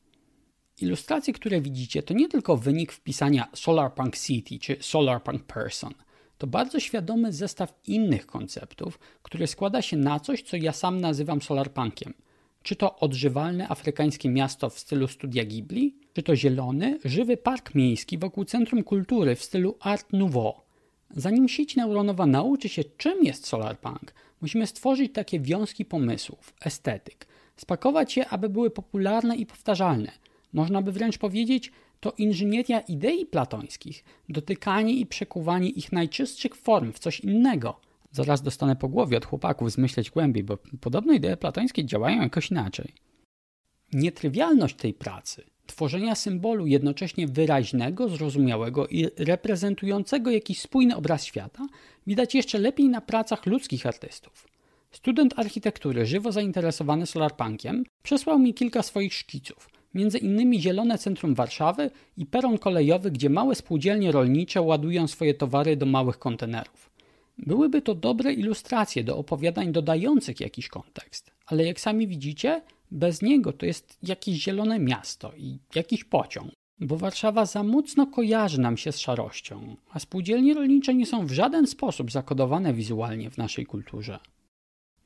Ilustracje, 0.81 1.33
które 1.33 1.61
widzicie, 1.61 2.03
to 2.03 2.15
nie 2.15 2.29
tylko 2.29 2.57
wynik 2.57 2.93
wpisania 2.93 3.49
Solarpunk 3.55 4.19
City 4.19 4.59
czy 4.59 4.77
Solarpunk 4.81 5.45
Person. 5.45 5.95
To 6.39 6.47
bardzo 6.47 6.81
świadomy 6.81 7.33
zestaw 7.33 7.75
innych 7.87 8.27
konceptów, 8.27 8.99
który 9.23 9.47
składa 9.47 9.83
się 9.83 9.97
na 9.97 10.21
coś, 10.21 10.43
co 10.43 10.57
ja 10.57 10.73
sam 10.73 11.01
nazywam 11.01 11.43
solarpunkiem. 11.43 12.15
Czy 12.63 12.77
to 12.77 12.97
odżywalne 12.97 13.69
afrykańskie 13.69 14.29
miasto 14.29 14.71
w 14.71 14.79
stylu 14.79 15.09
studia 15.09 15.45
Ghibli, 15.45 15.97
czy 16.13 16.23
to 16.23 16.37
zielony, 16.37 16.99
żywy 17.05 17.37
park 17.37 17.75
miejski 17.75 18.19
wokół 18.19 18.45
centrum 18.45 18.85
kultury 18.85 19.37
w 19.37 19.43
stylu 19.43 19.77
Art 19.81 20.13
Nouveau. 20.13 20.68
Zanim 21.17 21.49
sieć 21.49 21.77
neuronowa 21.77 22.27
nauczy 22.27 22.69
się, 22.69 22.85
czym 22.85 23.25
jest 23.25 23.47
solarpunk, 23.47 24.15
musimy 24.41 24.67
stworzyć 24.67 25.13
takie 25.13 25.41
wiązki 25.41 25.85
pomysłów, 25.85 26.55
estetyk, 26.65 27.27
spakować 27.57 28.17
je, 28.17 28.29
aby 28.29 28.49
były 28.49 28.71
popularne 28.71 29.37
i 29.37 29.47
powtarzalne. 29.47 30.13
Można 30.53 30.83
by 30.83 30.93
wręcz 30.93 31.19
powiedzieć, 31.19 31.73
to 32.01 32.13
inżynieria 32.19 32.81
idei 32.81 33.27
platońskich, 33.27 34.05
dotykanie 34.29 34.95
i 34.95 35.07
przekuwanie 35.07 35.69
ich 35.69 35.93
najczystszych 35.93 36.55
form 36.55 36.93
w 36.93 36.99
coś 36.99 37.21
innego. 37.21 37.81
Zaraz 38.13 38.43
dostanę 38.43 38.77
po 38.77 38.89
głowie 38.89 39.17
od 39.17 39.27
chłopaków 39.27 39.73
zmyśleć 39.73 40.11
głębiej, 40.11 40.45
bo 40.45 40.59
podobno 40.81 41.13
idee 41.13 41.37
platońskie 41.41 41.85
działają 41.85 42.23
jakoś 42.23 42.51
inaczej. 42.51 42.93
Nietrywialność 43.93 44.77
tej 44.77 44.95
pracy 44.95 45.45
tworzenia 45.69 46.15
symbolu 46.15 46.67
jednocześnie 46.67 47.27
wyraźnego, 47.27 48.09
zrozumiałego 48.09 48.89
i 48.89 49.07
reprezentującego 49.17 50.31
jakiś 50.31 50.61
spójny 50.61 50.97
obraz 50.97 51.25
świata 51.25 51.67
widać 52.07 52.35
jeszcze 52.35 52.59
lepiej 52.59 52.89
na 52.89 53.01
pracach 53.01 53.47
ludzkich 53.47 53.87
artystów. 53.87 54.49
Student 54.91 55.39
architektury, 55.39 56.07
żywo 56.07 56.33
zainteresowany 56.33 57.07
solarpunkiem, 57.07 57.85
przesłał 58.03 58.39
mi 58.39 58.55
kilka 58.55 58.83
swoich 58.83 59.15
szkiców, 59.15 59.71
między 59.95 60.19
innymi 60.19 60.61
zielone 60.61 60.99
centrum 60.99 61.35
Warszawy 61.35 61.91
i 62.17 62.27
peron 62.27 62.59
kolejowy, 62.59 63.11
gdzie 63.11 63.31
małe 63.31 63.55
spółdzielnie 63.55 64.13
rolnicze 64.13 64.63
ładują 64.63 65.07
swoje 65.07 65.35
towary 65.35 65.77
do 65.77 65.87
małych 65.87 66.19
kontenerów. 66.19 66.91
Byłyby 67.39 67.83
to 67.83 67.95
dobre 67.95 68.33
ilustracje 68.33 69.05
do 69.05 69.17
opowiadań 69.17 69.73
dodających 69.73 70.41
jakiś 70.41 70.69
kontekst, 70.69 71.31
ale 71.47 71.65
jak 71.65 71.81
sami 71.81 72.07
widzicie, 72.07 72.63
bez 72.91 73.23
niego 73.23 73.53
to 73.53 73.67
jest 73.67 73.99
jakieś 74.03 74.37
zielone 74.37 74.79
miasto 74.79 75.33
i 75.37 75.59
jakiś 75.75 76.05
pociąg. 76.05 76.53
Bo 76.81 76.97
Warszawa 76.97 77.47
za 77.47 77.63
mocno 77.63 78.07
kojarzy 78.07 78.61
nam 78.61 78.77
się 78.77 78.93
z 78.93 78.99
szarością, 78.99 79.77
a 79.91 79.99
spółdzielnie 79.99 80.55
rolnicze 80.55 80.95
nie 80.95 81.07
są 81.07 81.27
w 81.27 81.33
żaden 81.33 81.67
sposób 81.67 82.11
zakodowane 82.11 82.75
wizualnie 82.75 83.31
w 83.31 83.39
naszej 83.39 83.67
kulturze. 83.67 84.19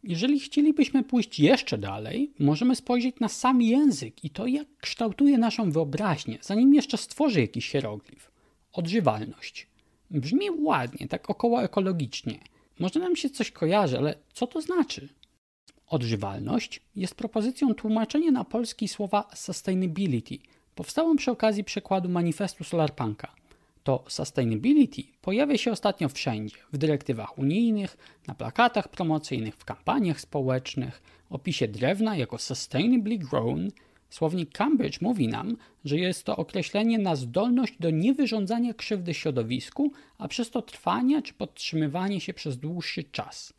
Jeżeli 0.05 0.41
chcielibyśmy 0.41 1.05
pójść 1.05 1.41
jeszcze 1.41 1.79
dalej, 1.79 2.33
możemy 2.39 2.77
spojrzeć 2.77 3.21
na 3.21 3.29
sam 3.29 3.63
język 3.63 4.25
i 4.25 4.31
to, 4.31 4.47
jak 4.47 4.67
kształtuje 4.81 5.39
naszą 5.39 5.71
wyobraźnię, 5.71 6.39
zanim 6.43 6.75
jeszcze 6.75 6.97
stworzy 6.97 7.41
jakiś 7.41 7.71
hieroglif. 7.71 8.31
Odżywalność. 8.73 9.67
Brzmi 10.11 10.51
ładnie, 10.51 11.09
tak 11.09 11.31
około 11.31 11.63
ekologicznie. 11.63 12.39
Może 12.79 13.01
nam 13.01 13.17
się 13.17 13.31
coś 13.31 13.51
kojarzy, 13.51 13.99
ale 13.99 14.15
co 14.33 14.47
to 14.47 14.61
znaczy? 14.61 15.09
Odżywalność 15.93 16.81
jest 16.97 17.15
propozycją 17.15 17.75
tłumaczenia 17.75 18.31
na 18.31 18.45
polski 18.45 18.89
słowa 18.89 19.29
sustainability, 19.35 20.39
powstałą 20.75 21.17
przy 21.17 21.31
okazji 21.31 21.65
przekładu 21.65 22.09
manifestu 22.09 22.65
Solarpunka. 22.65 23.35
To 23.85 24.05
sustainability 24.09 25.03
pojawia 25.23 25.59
się 25.59 25.73
ostatnio 25.73 26.09
wszędzie, 26.09 26.57
w 26.73 26.79
dyrektywach 26.79 27.39
unijnych, 27.39 27.97
na 28.27 28.35
plakatach 28.35 28.89
promocyjnych, 28.89 29.57
w 29.57 29.65
kampaniach 29.65 30.21
społecznych, 30.21 31.03
opisie 31.31 31.69
drewna 31.69 32.17
jako 32.17 32.39
sustainably 32.39 33.19
grown. 33.19 33.69
Słownik 34.11 34.53
Cambridge 34.53 35.01
mówi 35.01 35.29
nam, 35.29 35.57
że 35.85 35.99
jest 35.99 36.25
to 36.25 36.37
określenie 36.37 36.99
na 36.99 37.17
zdolność 37.17 37.75
do 37.81 37.91
niewyrządzania 37.91 38.75
krzywdy 38.75 39.15
środowisku, 39.15 39.93
a 40.19 40.29
przez 40.29 40.51
to 40.51 40.63
trwania 40.63 41.23
czy 41.23 41.35
podtrzymywanie 41.35 42.21
się 42.21 42.35
przez 42.35 42.59
dłuższy 42.59 43.05
czas. 43.05 43.53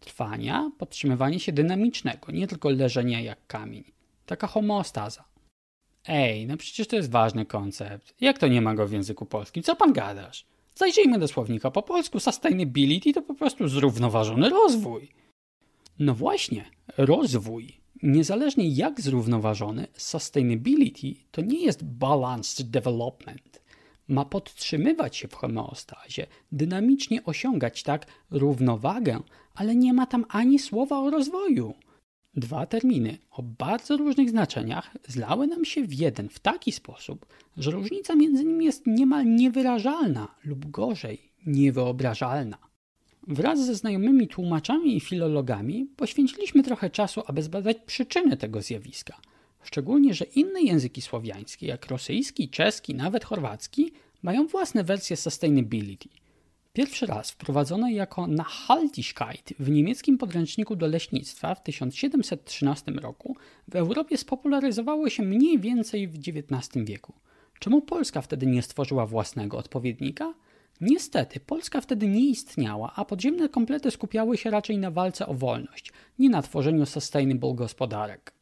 Trwania, 0.00 0.70
podtrzymywanie 0.78 1.40
się 1.40 1.52
dynamicznego, 1.52 2.32
nie 2.32 2.46
tylko 2.46 2.70
leżenia 2.70 3.20
jak 3.20 3.46
kamień. 3.46 3.84
Taka 4.26 4.46
homeostaza. 4.46 5.24
Ej, 6.06 6.46
no 6.46 6.56
przecież 6.56 6.88
to 6.88 6.96
jest 6.96 7.10
ważny 7.10 7.46
koncept. 7.46 8.14
Jak 8.20 8.38
to 8.38 8.48
nie 8.48 8.60
ma 8.60 8.74
go 8.74 8.86
w 8.86 8.92
języku 8.92 9.26
polskim? 9.26 9.62
Co 9.62 9.76
pan 9.76 9.92
gadasz? 9.92 10.46
Zajrzyjmy 10.74 11.18
do 11.18 11.28
słownika 11.28 11.70
po 11.70 11.82
polsku. 11.82 12.20
Sustainability 12.20 13.12
to 13.12 13.22
po 13.22 13.34
prostu 13.34 13.68
zrównoważony 13.68 14.48
rozwój. 14.48 15.08
No 15.98 16.14
właśnie, 16.14 16.64
rozwój. 16.96 17.78
Niezależnie 18.02 18.68
jak 18.68 19.00
zrównoważony, 19.00 19.86
sustainability 19.96 21.14
to 21.30 21.42
nie 21.42 21.64
jest 21.64 21.84
balanced 21.84 22.70
development. 22.70 23.62
Ma 24.08 24.24
podtrzymywać 24.24 25.16
się 25.16 25.28
w 25.28 25.34
homeostazie, 25.34 26.26
dynamicznie 26.52 27.24
osiągać 27.24 27.82
tak 27.82 28.06
równowagę, 28.30 29.20
ale 29.54 29.76
nie 29.76 29.92
ma 29.92 30.06
tam 30.06 30.24
ani 30.28 30.58
słowa 30.58 30.98
o 30.98 31.10
rozwoju. 31.10 31.74
Dwa 32.34 32.66
terminy 32.66 33.18
o 33.30 33.42
bardzo 33.42 33.96
różnych 33.96 34.30
znaczeniach 34.30 34.96
zlały 35.08 35.46
nam 35.46 35.64
się 35.64 35.82
w 35.84 35.94
jeden 35.94 36.28
w 36.28 36.38
taki 36.38 36.72
sposób, 36.72 37.26
że 37.56 37.70
różnica 37.70 38.14
między 38.14 38.44
nimi 38.44 38.64
jest 38.64 38.86
niemal 38.86 39.26
niewyrażalna 39.26 40.34
lub 40.44 40.70
gorzej, 40.70 41.32
niewyobrażalna. 41.46 42.58
Wraz 43.28 43.66
ze 43.66 43.74
znajomymi 43.74 44.28
tłumaczami 44.28 44.96
i 44.96 45.00
filologami 45.00 45.86
poświęciliśmy 45.96 46.62
trochę 46.62 46.90
czasu, 46.90 47.22
aby 47.26 47.42
zbadać 47.42 47.76
przyczyny 47.86 48.36
tego 48.36 48.62
zjawiska. 48.62 49.16
Szczególnie, 49.68 50.14
że 50.14 50.24
inne 50.24 50.62
języki 50.62 51.02
słowiańskie, 51.02 51.66
jak 51.66 51.86
rosyjski, 51.86 52.48
czeski, 52.48 52.94
nawet 52.94 53.24
chorwacki, 53.24 53.92
mają 54.22 54.46
własne 54.46 54.84
wersje 54.84 55.16
sustainability– 55.16 56.08
Pierwszy 56.78 57.06
raz 57.06 57.30
wprowadzono 57.30 57.88
jako 57.88 58.26
Nachhaltigkeit 58.26 59.52
w 59.58 59.70
niemieckim 59.70 60.18
podręczniku 60.18 60.76
do 60.76 60.86
leśnictwa 60.86 61.54
w 61.54 61.62
1713 61.62 62.92
roku 62.92 63.36
w 63.68 63.76
Europie 63.76 64.16
spopularyzowało 64.16 65.08
się 65.08 65.22
mniej 65.22 65.58
więcej 65.58 66.08
w 66.08 66.14
XIX 66.16 66.84
wieku. 66.84 67.12
Czemu 67.58 67.82
Polska 67.82 68.22
wtedy 68.22 68.46
nie 68.46 68.62
stworzyła 68.62 69.06
własnego 69.06 69.58
odpowiednika? 69.58 70.34
Niestety, 70.80 71.40
Polska 71.40 71.80
wtedy 71.80 72.08
nie 72.08 72.30
istniała, 72.30 72.92
a 72.96 73.04
podziemne 73.04 73.48
komplety 73.48 73.90
skupiały 73.90 74.36
się 74.36 74.50
raczej 74.50 74.78
na 74.78 74.90
walce 74.90 75.26
o 75.26 75.34
wolność, 75.34 75.92
nie 76.18 76.30
na 76.30 76.42
tworzeniu 76.42 76.86
sustainable 76.86 77.54
gospodarek. 77.54 78.37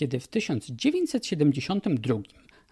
Kiedy 0.00 0.20
w 0.20 0.28
1972 0.28 2.14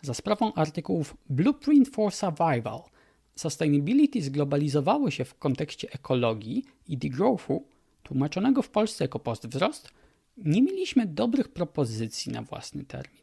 za 0.03 0.15
sprawą 0.15 0.55
artykułów 0.55 1.17
Blueprint 1.31 1.89
for 1.89 2.13
Survival– 2.13 2.83
Sustainability 3.43 4.23
zglobalizowało 4.23 5.11
się 5.11 5.25
w 5.25 5.35
kontekście 5.35 5.93
ekologii 5.93 6.65
i 6.89 6.99
degrowthu, 6.99 7.65
tłumaczonego 8.03 8.63
w 8.63 8.71
Polsce 8.71 9.05
jako 9.05 9.19
postwzrost, 9.19 9.91
nie 10.37 10.63
mieliśmy 10.63 11.07
dobrych 11.07 11.49
propozycji 11.49 12.33
na 12.33 12.43
własny 12.43 12.85
termin. 12.85 13.23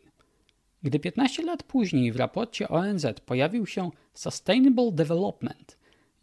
Gdy 0.84 1.00
15 1.00 1.44
lat 1.44 1.64
później 1.64 2.12
w 2.12 2.16
raporcie 2.16 2.68
ONZ 2.68 3.06
pojawił 3.26 3.66
się 3.66 3.92
Sustainable 4.14 4.92
Development, 4.92 5.78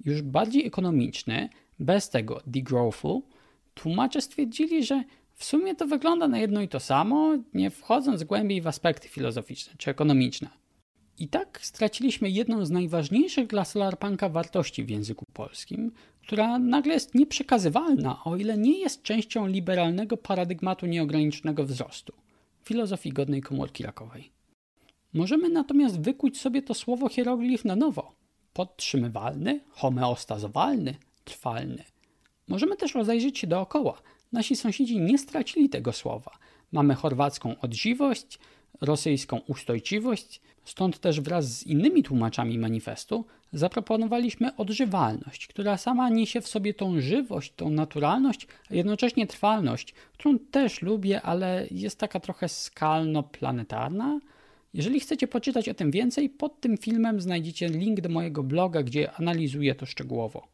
już 0.05 0.23
bardziej 0.23 0.67
ekonomiczny, 0.67 1.49
bez 1.79 2.11
tego 2.11 2.41
degrowthu, 2.47 3.23
tłumacze 3.75 4.21
stwierdzili, 4.21 4.85
że 4.85 5.05
w 5.35 5.45
sumie 5.45 5.75
to 5.75 5.87
wygląda 5.87 6.29
na 6.29 6.39
jedno 6.39 6.61
i 6.61 6.69
to 6.69 6.81
samo, 6.81 7.35
nie 7.55 7.71
wchodząc 7.71 8.25
głębiej 8.25 8.61
w 8.61 8.67
aspekty 8.67 9.09
filozoficzne 9.09 9.73
czy 9.79 9.91
ekonomiczne. 9.91 10.49
I 11.19 11.29
tak 11.29 11.59
straciliśmy 11.63 12.31
jedną 12.31 12.67
z 12.67 12.71
najważniejszych 12.71 13.47
dla 13.47 13.65
Solarpunka 13.65 14.29
wartości 14.29 14.85
w 14.85 14.91
języku 14.91 15.25
polskim, 15.33 15.93
która 16.23 16.59
nagle 16.59 16.95
jest 16.95 17.15
nieprzekazywalna, 17.15 18.25
o 18.25 18.37
ile 18.37 18.59
nie 18.59 18.79
jest 18.79 19.03
częścią 19.03 19.47
liberalnego 19.47 20.17
paradygmatu 20.17 20.87
nieograniczonego 20.87 21.65
wzrostu, 21.65 22.13
filozofii 22.65 23.13
godnej 23.13 23.43
komórki 23.43 23.83
rakowej. 23.83 24.31
Możemy 25.13 25.49
natomiast 25.49 26.01
wykuć 26.01 26.41
sobie 26.41 26.63
to 26.63 26.75
słowo 26.75 27.09
hieroglif 27.09 27.65
na 27.65 27.77
nowo. 27.77 28.13
Podtrzymywalny, 28.53 29.61
homeostazowalny, 29.71 30.95
trwalny. 31.25 31.85
Możemy 32.49 32.77
też 32.77 32.95
rozejrzeć 32.95 33.39
się 33.39 33.47
dookoła. 33.47 34.03
Nasi 34.33 34.57
sąsiedzi 34.57 35.01
nie 35.01 35.19
stracili 35.19 35.69
tego 35.69 35.93
słowa. 35.93 36.31
Mamy 36.73 36.95
chorwacką 36.95 37.61
odziwość, 37.61 38.39
rosyjską 38.81 39.41
ustojciwość, 39.47 40.41
stąd 40.65 40.99
też 40.99 41.21
wraz 41.21 41.59
z 41.59 41.67
innymi 41.67 42.03
tłumaczami 42.03 42.59
manifestu 42.59 43.25
zaproponowaliśmy 43.53 44.57
odżywalność, 44.57 45.47
która 45.47 45.77
sama 45.77 46.09
niesie 46.09 46.41
w 46.41 46.49
sobie 46.49 46.75
tą 46.75 47.01
żywość, 47.01 47.53
tą 47.57 47.71
naturalność, 47.71 48.47
a 48.71 48.75
jednocześnie 48.75 49.27
trwalność, 49.27 49.95
którą 50.13 50.39
też 50.39 50.83
lubię, 50.83 51.23
ale 51.23 51.67
jest 51.71 51.99
taka 51.99 52.21
trochę 52.21 52.47
skalno-planetarna. 52.49 54.21
Jeżeli 54.75 55.01
chcecie 55.01 55.29
poczytać 55.29 55.69
o 55.69 55.75
tym 55.75 55.91
więcej, 55.91 56.31
pod 56.31 56.61
tym 56.61 56.79
filmem 56.79 57.21
znajdziecie 57.21 57.69
link 57.69 58.01
do 58.01 58.09
mojego 58.09 58.43
bloga, 58.43 58.83
gdzie 58.83 59.13
analizuję 59.13 59.75
to 59.75 59.87
szczegółowo. 59.87 60.52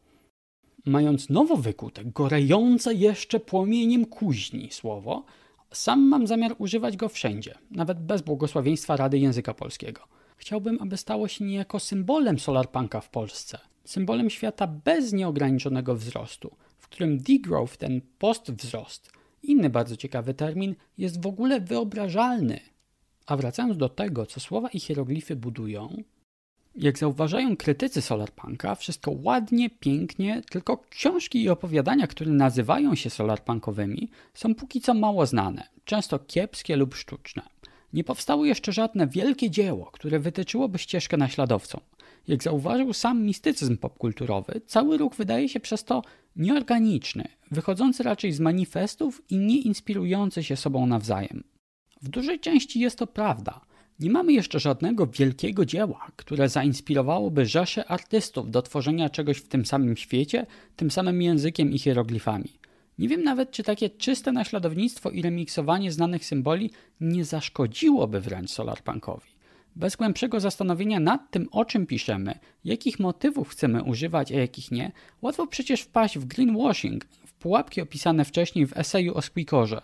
Mając 0.85 1.29
nowo 1.29 1.57
wykute, 1.57 2.05
gorejące 2.05 2.93
jeszcze 2.93 3.39
płomieniem 3.39 4.05
kuźni 4.05 4.71
słowo, 4.71 5.25
sam 5.71 6.07
mam 6.07 6.27
zamiar 6.27 6.55
używać 6.57 6.97
go 6.97 7.09
wszędzie, 7.09 7.55
nawet 7.71 7.99
bez 7.99 8.21
błogosławieństwa 8.21 8.95
Rady 8.95 9.19
Języka 9.19 9.53
Polskiego. 9.53 10.01
Chciałbym, 10.37 10.77
aby 10.81 10.97
stało 10.97 11.27
się 11.27 11.45
niejako 11.45 11.79
symbolem 11.79 12.39
solarpunka 12.39 13.01
w 13.01 13.09
Polsce, 13.09 13.59
symbolem 13.85 14.29
świata 14.29 14.67
bez 14.67 15.13
nieograniczonego 15.13 15.95
wzrostu, 15.95 16.55
w 16.77 16.87
którym 16.87 17.17
degrowth, 17.17 17.77
ten 17.77 18.01
postwzrost, 18.19 19.11
inny 19.43 19.69
bardzo 19.69 19.95
ciekawy 19.95 20.33
termin, 20.33 20.75
jest 20.97 21.23
w 21.23 21.27
ogóle 21.27 21.61
wyobrażalny. 21.61 22.59
A 23.25 23.37
wracając 23.37 23.77
do 23.77 23.89
tego, 23.89 24.25
co 24.25 24.39
słowa 24.39 24.69
i 24.69 24.79
hieroglify 24.79 25.35
budują, 25.35 26.03
jak 26.79 26.97
zauważają 26.97 27.57
krytycy 27.57 28.01
Solarpunka, 28.01 28.75
wszystko 28.75 29.11
ładnie, 29.23 29.69
pięknie, 29.69 30.41
tylko 30.49 30.77
książki 30.89 31.43
i 31.43 31.49
opowiadania, 31.49 32.07
które 32.07 32.31
nazywają 32.31 32.95
się 32.95 33.09
solarpunkowymi, 33.09 34.09
są 34.33 34.55
póki 34.55 34.81
co 34.81 34.93
mało 34.93 35.25
znane, 35.25 35.67
często 35.85 36.19
kiepskie 36.19 36.75
lub 36.75 36.95
sztuczne. 36.95 37.41
Nie 37.93 38.03
powstało 38.03 38.45
jeszcze 38.45 38.71
żadne 38.71 39.07
wielkie 39.07 39.49
dzieło, 39.49 39.85
które 39.85 40.19
wytyczyłoby 40.19 40.79
ścieżkę 40.79 41.17
naśladowcom. 41.17 41.81
Jak 42.27 42.43
zauważył 42.43 42.93
sam 42.93 43.23
mistycyzm 43.23 43.77
popkulturowy, 43.77 44.61
cały 44.67 44.97
ruch 44.97 45.15
wydaje 45.15 45.49
się 45.49 45.59
przez 45.59 45.83
to 45.83 46.01
nieorganiczny, 46.35 47.27
wychodzący 47.51 48.03
raczej 48.03 48.31
z 48.31 48.39
manifestów 48.39 49.21
i 49.29 49.37
nie 49.37 49.61
inspirujący 49.61 50.43
się 50.43 50.55
sobą 50.55 50.85
nawzajem. 50.85 51.43
W 52.01 52.09
dużej 52.09 52.39
części 52.39 52.79
jest 52.79 52.97
to 52.97 53.07
prawda– 53.07 53.61
nie 53.99 54.09
mamy 54.09 54.33
jeszcze 54.33 54.59
żadnego 54.59 55.07
wielkiego 55.07 55.65
dzieła, 55.65 56.11
które 56.15 56.49
zainspirowałoby 56.49 57.45
rzesze 57.45 57.85
artystów 57.85 58.51
do 58.51 58.61
tworzenia 58.61 59.09
czegoś 59.09 59.37
w 59.37 59.47
tym 59.47 59.65
samym 59.65 59.97
świecie, 59.97 60.45
tym 60.75 60.91
samym 60.91 61.21
językiem 61.21 61.71
i 61.71 61.79
hieroglifami. 61.79 62.49
Nie 62.99 63.07
wiem 63.07 63.23
nawet, 63.23 63.51
czy 63.51 63.63
takie 63.63 63.89
czyste 63.89 64.31
naśladownictwo 64.31 65.09
i 65.09 65.21
remiksowanie 65.21 65.91
znanych 65.91 66.25
symboli 66.25 66.71
nie 67.01 67.25
zaszkodziłoby 67.25 68.21
wręcz 68.21 68.49
solarpunkowi. 68.49 69.29
Bez 69.75 69.95
głębszego 69.95 70.39
zastanowienia 70.39 70.99
nad 70.99 71.31
tym, 71.31 71.47
o 71.51 71.65
czym 71.65 71.85
piszemy, 71.85 72.39
jakich 72.65 72.99
motywów 72.99 73.49
chcemy 73.49 73.83
używać, 73.83 74.31
a 74.31 74.35
jakich 74.35 74.71
nie, 74.71 74.91
łatwo 75.21 75.47
przecież 75.47 75.81
wpaść 75.81 76.19
w 76.19 76.25
greenwashing, 76.25 77.05
w 77.25 77.33
pułapki 77.33 77.81
opisane 77.81 78.25
wcześniej 78.25 78.67
w 78.67 78.77
eseju 78.77 79.15
o 79.15 79.21
Squeakorze. 79.21 79.81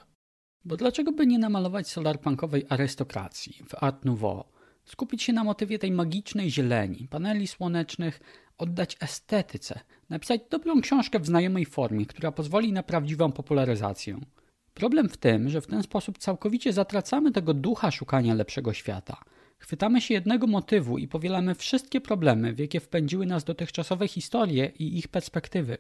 Bo 0.66 0.78
dlaczego 0.78 1.12
by 1.12 1.28
nie 1.28 1.40
namalować 1.40 1.88
solarpunkowej 1.88 2.66
arystokracji 2.70 3.64
w 3.70 3.84
Art 3.84 4.06
Nouveau? 4.06 4.44
Skupić 4.86 5.24
się 5.24 5.34
na 5.34 5.44
motywie 5.44 5.80
tej 5.80 5.92
magicznej 5.92 6.52
zieleni, 6.52 7.08
paneli 7.10 7.48
słonecznych, 7.48 8.20
oddać 8.58 8.98
estetyce, 9.00 9.80
napisać 10.10 10.42
dobrą 10.50 10.82
książkę 10.82 11.20
w 11.20 11.26
znajomej 11.26 11.66
formie, 11.66 12.06
która 12.06 12.32
pozwoli 12.32 12.74
na 12.74 12.84
prawdziwą 12.84 13.32
popularyzację. 13.32 14.20
Problem 14.74 15.10
w 15.10 15.18
tym, 15.18 15.50
że 15.50 15.62
w 15.62 15.68
ten 15.68 15.84
sposób 15.84 16.18
całkowicie 16.18 16.74
zatracamy 16.74 17.32
tego 17.32 17.54
ducha 17.54 17.92
szukania 17.92 18.34
lepszego 18.34 18.74
świata. 18.74 19.18
Chwytamy 19.58 20.02
się 20.02 20.14
jednego 20.14 20.48
motywu 20.48 20.98
i 20.98 21.08
powielamy 21.08 21.56
wszystkie 21.56 22.02
problemy, 22.02 22.54
w 22.54 22.60
jakie 22.60 22.80
wpędziły 22.80 23.26
nas 23.26 23.44
dotychczasowe 23.44 24.08
historie 24.08 24.72
i 24.80 24.98
ich 24.98 25.08
perspektywy. 25.08 25.78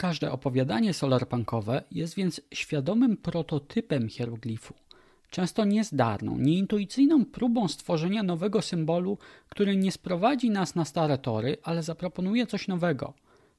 Każde 0.00 0.32
opowiadanie 0.32 0.94
solarpunkowe 0.94 1.82
jest 1.90 2.14
więc 2.14 2.40
świadomym 2.54 3.16
prototypem 3.16 4.08
hieroglifu. 4.08 4.74
Często 5.30 5.64
niezdarną, 5.64 6.38
nieintuicyjną 6.38 7.24
próbą 7.24 7.68
stworzenia 7.68 8.22
nowego 8.22 8.62
symbolu, 8.62 9.18
który 9.48 9.76
nie 9.76 9.92
sprowadzi 9.92 10.50
nas 10.50 10.74
na 10.74 10.84
stare 10.84 11.18
tory, 11.18 11.56
ale 11.62 11.82
zaproponuje 11.82 12.46
coś 12.46 12.68
nowego. 12.68 13.14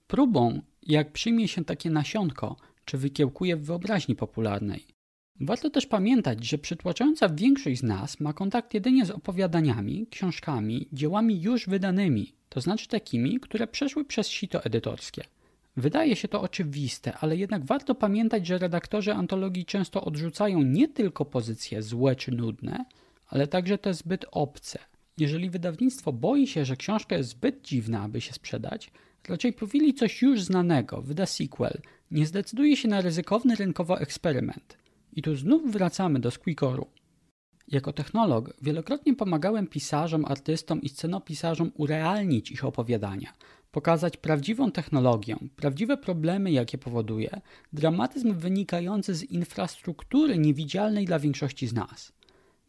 Próbą, 0.07 0.61
jak 0.83 1.11
przyjmie 1.11 1.47
się 1.47 1.65
takie 1.65 1.89
nasionko, 1.89 2.55
czy 2.85 2.97
wykiełkuje 2.97 3.55
w 3.55 3.65
wyobraźni 3.65 4.15
popularnej. 4.15 4.85
Warto 5.39 5.69
też 5.69 5.85
pamiętać, 5.85 6.45
że 6.45 6.57
przytłaczająca 6.57 7.29
większość 7.29 7.79
z 7.79 7.83
nas 7.83 8.19
ma 8.19 8.33
kontakt 8.33 8.73
jedynie 8.73 9.05
z 9.05 9.11
opowiadaniami, 9.11 10.07
książkami, 10.11 10.87
dziełami 10.93 11.41
już 11.41 11.67
wydanymi, 11.67 12.33
to 12.49 12.61
znaczy 12.61 12.87
takimi, 12.87 13.39
które 13.39 13.67
przeszły 13.67 14.05
przez 14.05 14.27
sito 14.27 14.63
edytorskie. 14.63 15.23
Wydaje 15.77 16.15
się 16.15 16.27
to 16.27 16.41
oczywiste, 16.41 17.13
ale 17.17 17.37
jednak 17.37 17.65
warto 17.65 17.95
pamiętać, 17.95 18.47
że 18.47 18.57
redaktorzy 18.57 19.13
antologii 19.13 19.65
często 19.65 20.03
odrzucają 20.03 20.61
nie 20.61 20.87
tylko 20.87 21.25
pozycje 21.25 21.81
złe 21.81 22.15
czy 22.15 22.31
nudne, 22.31 22.85
ale 23.27 23.47
także 23.47 23.77
te 23.77 23.93
zbyt 23.93 24.25
obce. 24.31 24.79
Jeżeli 25.17 25.49
wydawnictwo 25.49 26.13
boi 26.13 26.47
się, 26.47 26.65
że 26.65 26.75
książka 26.75 27.17
jest 27.17 27.29
zbyt 27.29 27.61
dziwna, 27.61 28.01
aby 28.01 28.21
się 28.21 28.33
sprzedać, 28.33 28.91
raczej 29.29 29.53
powieli 29.53 29.93
coś 29.93 30.21
już 30.21 30.41
znanego, 30.41 31.01
wyda 31.01 31.25
sequel, 31.25 31.81
nie 32.11 32.25
zdecyduje 32.25 32.77
się 32.77 32.87
na 32.87 33.01
ryzykowny 33.01 33.55
rynkowo 33.55 33.99
eksperyment. 33.99 34.77
I 35.13 35.21
tu 35.21 35.35
znów 35.35 35.71
wracamy 35.71 36.19
do 36.19 36.31
Squeakoru. 36.31 36.87
Jako 37.67 37.93
technolog 37.93 38.53
wielokrotnie 38.61 39.15
pomagałem 39.15 39.67
pisarzom, 39.67 40.25
artystom 40.25 40.81
i 40.81 40.89
scenopisarzom 40.89 41.71
urealnić 41.75 42.51
ich 42.51 42.65
opowiadania, 42.65 43.33
pokazać 43.71 44.17
prawdziwą 44.17 44.71
technologię, 44.71 45.37
prawdziwe 45.55 45.97
problemy, 45.97 46.51
jakie 46.51 46.77
powoduje, 46.77 47.41
dramatyzm 47.73 48.33
wynikający 48.33 49.15
z 49.15 49.23
infrastruktury 49.23 50.37
niewidzialnej 50.37 51.05
dla 51.05 51.19
większości 51.19 51.67
z 51.67 51.73
nas. 51.73 52.13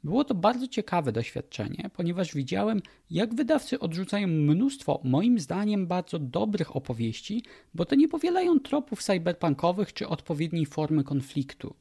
Było 0.04 0.24
to 0.24 0.34
bardzo 0.34 0.68
ciekawe 0.68 1.12
doświadczenie, 1.12 1.90
ponieważ 1.94 2.34
widziałem, 2.34 2.82
jak 3.10 3.34
wydawcy 3.34 3.78
odrzucają 3.78 4.28
mnóstwo, 4.28 5.00
moim 5.04 5.38
zdaniem, 5.38 5.86
bardzo 5.86 6.18
dobrych 6.18 6.76
opowieści, 6.76 7.44
bo 7.74 7.84
te 7.84 7.96
nie 7.96 8.08
powielają 8.08 8.60
tropów 8.60 9.02
cyberpunkowych 9.02 9.92
czy 9.92 10.08
odpowiedniej 10.08 10.66
formy 10.66 11.04
konfliktu. 11.04 11.74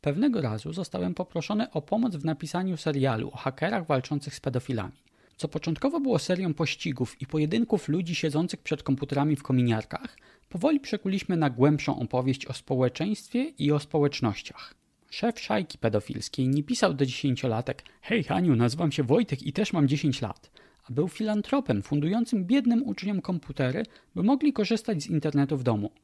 Pewnego 0.00 0.40
razu 0.40 0.72
zostałem 0.72 1.14
poproszony 1.14 1.70
o 1.70 1.82
pomoc 1.82 2.16
w 2.16 2.24
napisaniu 2.24 2.76
serialu 2.76 3.30
o 3.32 3.36
hakerach 3.36 3.86
walczących 3.86 4.34
z 4.34 4.40
pedofilami. 4.40 5.05
Co 5.36 5.48
początkowo 5.48 6.00
było 6.00 6.18
serią 6.18 6.54
pościgów 6.54 7.22
i 7.22 7.26
pojedynków 7.26 7.88
ludzi 7.88 8.14
siedzących 8.14 8.60
przed 8.60 8.82
komputerami 8.82 9.36
w 9.36 9.42
kominiarkach, 9.42 10.16
powoli 10.48 10.80
przekuliśmy 10.80 11.36
na 11.36 11.50
głębszą 11.50 11.98
opowieść 11.98 12.46
o 12.46 12.52
społeczeństwie 12.52 13.52
i 13.58 13.72
o 13.72 13.78
społecznościach. 13.78 14.74
Szef 15.10 15.40
szajki 15.40 15.78
pedofilskiej 15.78 16.48
nie 16.48 16.62
pisał 16.62 16.94
do 16.94 17.06
dziesięciolatek 17.06 17.82
Hej 18.02 18.24
Haniu, 18.24 18.56
nazywam 18.56 18.92
się 18.92 19.02
Wojtek 19.02 19.42
i 19.42 19.52
też 19.52 19.72
mam 19.72 19.88
10 19.88 20.22
lat, 20.22 20.50
a 20.88 20.92
był 20.92 21.08
filantropem 21.08 21.82
fundującym 21.82 22.44
biednym 22.44 22.82
uczniom 22.82 23.20
komputery, 23.20 23.82
by 24.14 24.22
mogli 24.22 24.52
korzystać 24.52 25.02
z 25.02 25.06
internetu 25.06 25.56
w 25.56 25.62
domu– 25.62 25.90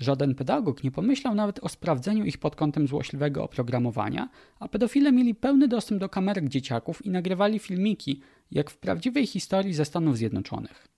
Żaden 0.00 0.34
pedagog 0.34 0.84
nie 0.84 0.90
pomyślał 0.90 1.34
nawet 1.34 1.64
o 1.64 1.68
sprawdzeniu 1.68 2.24
ich 2.24 2.38
pod 2.38 2.56
kątem 2.56 2.88
złośliwego 2.88 3.44
oprogramowania, 3.44 4.28
a 4.60 4.68
pedofile 4.68 5.12
mieli 5.12 5.34
pełny 5.34 5.68
dostęp 5.68 6.00
do 6.00 6.08
kamerek 6.08 6.48
dzieciaków 6.48 7.06
i 7.06 7.10
nagrywali 7.10 7.58
filmiki, 7.58 8.20
jak 8.50 8.70
w 8.70 8.78
prawdziwej 8.78 9.26
historii 9.26 9.74
ze 9.74 9.84
Stanów 9.84 10.16
Zjednoczonych. 10.16 10.88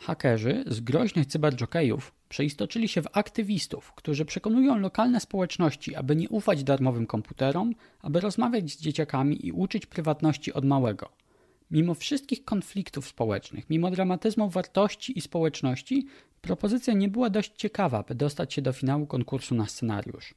Hakerzy 0.00 0.64
z 0.66 0.80
groźnych 0.80 1.26
cyberjokejów 1.26 2.12
przeistoczyli 2.28 2.88
się 2.88 3.02
w 3.02 3.08
aktywistów, 3.12 3.92
którzy 3.92 4.24
przekonują 4.24 4.78
lokalne 4.78 5.20
społeczności, 5.20 5.94
aby 5.94 6.16
nie 6.16 6.28
ufać 6.28 6.64
darmowym 6.64 7.06
komputerom, 7.06 7.74
aby 8.02 8.20
rozmawiać 8.20 8.70
z 8.70 8.80
dzieciakami 8.80 9.46
i 9.46 9.52
uczyć 9.52 9.86
prywatności 9.86 10.52
od 10.52 10.64
małego. 10.64 11.08
Mimo 11.70 11.94
wszystkich 11.94 12.44
konfliktów 12.44 13.08
społecznych, 13.08 13.70
mimo 13.70 13.90
dramatyzmu 13.90 14.50
wartości 14.50 15.18
i 15.18 15.20
społeczności, 15.20 16.06
Propozycja 16.44 16.94
nie 16.94 17.08
była 17.08 17.30
dość 17.30 17.52
ciekawa, 17.56 18.02
by 18.02 18.14
dostać 18.14 18.54
się 18.54 18.62
do 18.62 18.72
finału 18.72 19.06
konkursu 19.06 19.54
na 19.54 19.66
scenariusz. 19.66 20.34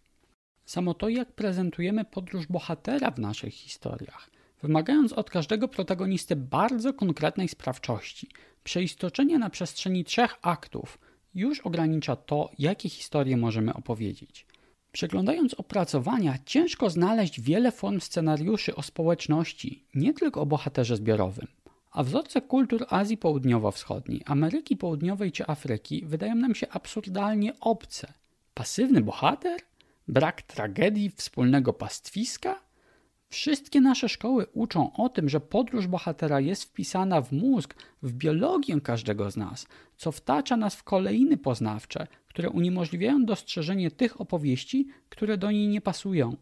Samo 0.65 0.94
to, 0.94 1.10
jak 1.10 1.31
prezentujemy 1.31 2.06
podróż 2.06 2.48
bohatera 2.48 3.11
w 3.11 3.19
naszych 3.19 3.53
historiach, 3.53 4.30
wymagając 4.64 5.14
od 5.14 5.30
każdego 5.30 5.68
protagonisty 5.68 6.36
bardzo 6.36 6.94
konkretnej 6.94 7.48
sprawczości, 7.48 8.30
przeistoczenia 8.64 9.38
na 9.38 9.50
przestrzeni 9.50 10.04
trzech 10.04 10.36
aktów, 10.42 11.00
już 11.36 11.60
ogranicza 11.60 12.16
to, 12.16 12.52
jakie 12.60 12.90
historie 12.90 13.38
możemy 13.38 13.74
opowiedzieć. 13.74 14.46
Przeglądając 14.92 15.54
opracowania, 15.54 16.38
ciężko 16.46 16.90
znaleźć 16.90 17.42
wiele 17.42 17.72
form 17.72 18.00
scenariuszy 18.00 18.76
o 18.76 18.82
społeczności, 18.84 19.84
nie 19.96 20.14
tylko 20.14 20.42
o 20.42 20.46
bohaterze 20.46 20.98
zbiorowym. 20.98 21.48
A 21.92 22.04
wzorce 22.04 22.42
kultur 22.42 22.86
Azji 22.90 23.18
Południowo-Wschodniej, 23.18 24.22
Ameryki 24.26 24.78
Południowej 24.78 25.32
czy 25.32 25.48
Afryki 25.48 26.06
wydają 26.06 26.36
nam 26.36 26.56
się 26.56 26.68
absurdalnie 26.70 27.54
obce. 27.60 28.14
Pasywny 28.54 29.02
bohater? 29.02 29.60
Brak 30.08 30.42
tragedii 30.42 31.10
wspólnego 31.10 31.74
pastwiska? 31.74 32.66
Wszystkie 33.30 33.82
nasze 33.82 34.10
szkoły 34.10 34.45
uczą 34.54 34.94
o 34.94 35.10
tym, 35.10 35.30
że 35.30 35.40
podróż 35.40 35.88
bohatera 35.88 36.40
jest 36.40 36.64
wpisana 36.64 37.22
w 37.22 37.32
mózg, 37.32 37.76
w 38.02 38.14
biologię 38.14 38.82
każdego 38.82 39.32
z 39.32 39.38
nas, 39.38 39.68
co 39.98 40.12
wtacza 40.12 40.58
nas 40.58 40.76
w 40.76 40.84
kolejny 40.84 41.38
poznawcze, 41.38 42.08
które 42.28 42.49
uniemożliwiają 42.49 43.26
dostrzeżenie 43.26 43.91
tych 43.91 44.22
opowieści, 44.22 44.88
które 45.10 45.38
do 45.38 45.52
niej 45.52 45.68
nie 45.68 45.82
pasują. 45.82 46.36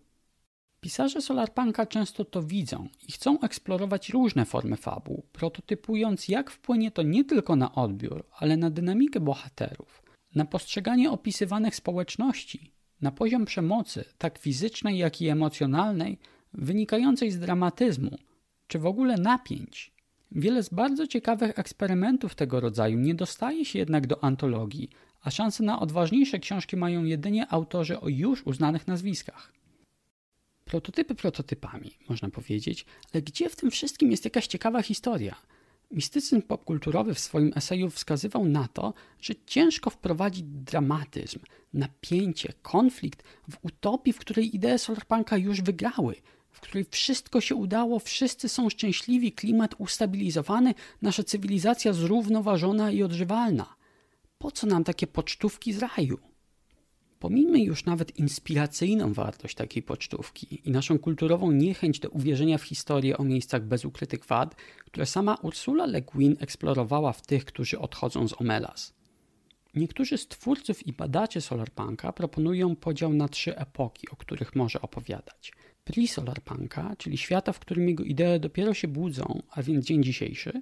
Pisarze 0.82 1.22
Solarpunka 1.22 1.86
często 1.86 2.26
to 2.26 2.44
widzą 2.44 2.88
i 3.07 3.12
chcą 3.12 3.40
eksplorować 3.40 4.10
różne 4.10 4.45
formy 4.45 4.78
fabuł, 4.78 5.24
prototypując 5.32 6.28
jak 6.28 6.52
wpłynie 6.52 6.91
to 6.91 7.02
nie 7.02 7.24
tylko 7.24 7.56
na 7.56 7.76
odbiór, 7.76 8.26
ale 8.32 8.57
na 8.57 8.70
dynamikę 8.70 9.20
bohaterów, 9.20 10.03
na 10.36 10.45
postrzeganie 10.45 11.12
opisywanych 11.12 11.76
społeczności, 11.76 12.72
na 13.02 13.12
poziom 13.12 13.45
przemocy, 13.45 14.06
tak 14.18 14.40
fizycznej 14.40 14.98
jak 14.98 15.22
i 15.22 15.28
emocjonalnej, 15.28 16.20
wynikającej 16.57 17.32
z 17.32 17.40
dramatyzmu, 17.40 18.18
czy 18.68 18.80
w 18.80 18.86
ogóle 18.86 19.18
napięć. 19.18 19.91
Wiele 20.32 20.64
z 20.64 20.69
bardzo 20.69 21.07
ciekawych 21.07 21.60
eksperymentów 21.60 22.36
tego 22.36 22.60
rodzaju 22.60 22.99
nie 22.99 23.15
dostaje 23.15 23.65
się 23.65 23.80
jednak 23.80 24.07
do 24.07 24.23
antologii, 24.23 24.90
a 25.22 25.32
szanse 25.32 25.64
na 25.64 25.80
odważniejsze 25.80 26.40
książki 26.40 26.77
mają 26.77 27.03
jedynie 27.03 27.48
autorzy 27.48 27.99
o 27.99 28.10
już 28.10 28.45
uznanych 28.45 28.88
nazwiskach. 28.88 29.53
Prototypy 30.65 31.15
prototypami, 31.15 31.91
można 32.10 32.30
powiedzieć, 32.30 32.86
ale 33.14 33.22
gdzie 33.22 33.49
w 33.49 33.56
tym 33.56 33.72
wszystkim 33.72 34.11
jest 34.11 34.26
jakaś 34.26 34.48
ciekawa 34.48 34.82
historia? 34.82 35.36
Mistycyzm 35.91 36.41
popkulturowy 36.41 37.14
w 37.14 37.19
swoim 37.19 37.52
eseju 37.56 37.90
wskazywał 37.90 38.45
na 38.45 38.68
to, 38.68 38.94
że 39.22 39.34
ciężko 39.45 39.90
wprowadzić 39.90 40.44
dramatyzm, 40.44 41.40
napięcie, 41.73 42.53
konflikt 42.61 43.23
w 43.49 43.57
utopii, 43.61 44.14
w 44.14 44.19
której 44.19 44.56
idee 44.56 44.80
solarpunka 44.80 45.38
już 45.38 45.61
wygrały, 45.61 46.15
w 46.56 46.61
której 46.61 46.86
wszystko 46.91 47.41
się 47.41 47.56
udało, 47.56 47.99
wszyscy 47.99 48.49
są 48.49 48.69
szczęśliwi, 48.69 49.32
klimat 49.32 49.76
ustabilizowany, 49.77 50.73
nasza 51.02 51.23
cywilizacja 51.23 51.94
zrównoważona 51.94 52.91
i 52.91 53.03
odżywalna. 53.03 53.76
Po 54.38 54.52
co 54.52 54.68
nam 54.68 54.84
takie 54.84 55.07
pocztówki 55.07 55.73
z 55.73 55.80
raju? 55.80 56.18
Pomijmy 57.19 57.60
już 57.60 57.86
nawet 57.86 58.19
inspiracyjną 58.19 59.14
wartość 59.14 59.56
takiej 59.56 59.84
pocztówki 59.84 60.61
i 60.68 60.72
naszą 60.72 60.99
kulturową 60.99 61.52
niechęć 61.52 61.99
do 61.99 62.10
uwierzenia 62.10 62.57
w 62.57 62.64
historię 62.64 63.18
o 63.18 63.23
miejscach 63.23 63.64
bez 63.64 63.86
ukrytych 63.86 64.26
wad, 64.26 64.56
które 64.86 65.06
sama 65.06 65.38
Ursula 65.41 65.86
Le 65.86 66.02
Guin 66.02 66.36
eksplorowała 66.40 67.14
w 67.14 67.22
tych, 67.22 67.45
którzy 67.45 67.80
odchodzą 67.80 68.27
z 68.27 68.41
Omelas. 68.41 68.94
Niektórzy 69.73 70.18
z 70.18 70.27
twórców 70.27 70.88
i 70.88 70.94
badaczy 70.94 71.41
solarpunka 71.41 72.14
proponują 72.14 72.76
podział 72.76 73.14
na 73.14 73.27
trzy 73.27 73.57
epoki, 73.57 74.10
o 74.10 74.15
których 74.15 74.56
może 74.56 74.82
opowiadać. 74.82 75.52
Pre-solarpunka, 75.86 76.95
czyli 76.98 77.18
świata, 77.18 77.53
w 77.53 77.60
którym 77.60 77.90
jego 77.90 78.03
idee 78.03 78.40
dopiero 78.40 78.74
się 78.74 78.88
budzą, 78.88 79.41
a 79.52 79.64
więc 79.64 79.86
dzień 79.86 80.03
dzisiejszy, 80.03 80.62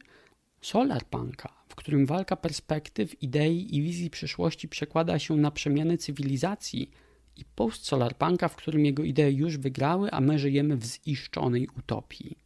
solarpunka, 0.62 1.54
w 1.68 1.76
którym 1.76 2.06
walka 2.06 2.36
perspektyw, 2.36 3.24
idei 3.24 3.76
i 3.76 3.82
wizji 3.82 4.10
przyszłości 4.10 4.68
przekłada 4.68 5.20
się 5.20 5.38
na 5.38 5.52
przemiany 5.52 5.98
cywilizacji 5.98 6.91
i 7.38 7.45
post-solarpunka, 7.56 8.48
w 8.48 8.56
którym 8.56 8.86
jego 8.86 9.04
idee 9.04 9.36
już 9.36 9.58
wygrały, 9.58 10.12
a 10.12 10.22
my 10.22 10.40
żyjemy 10.40 10.78
w 10.78 10.86
ziszczonej 10.86 11.68
utopii. 11.78 12.38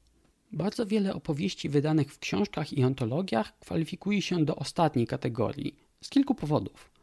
Bardzo 0.51 0.85
wiele 0.85 1.13
opowieści 1.13 1.69
wydanych 1.69 2.13
w 2.13 2.19
książkach 2.19 2.73
i 2.73 2.83
antologiach 2.83 3.59
kwalifikuje 3.59 4.21
się 4.21 4.45
do 4.45 4.55
ostatniej 4.55 5.07
kategorii 5.07 5.75
z 6.01 6.09
kilku 6.09 6.35
powodów. 6.35 6.96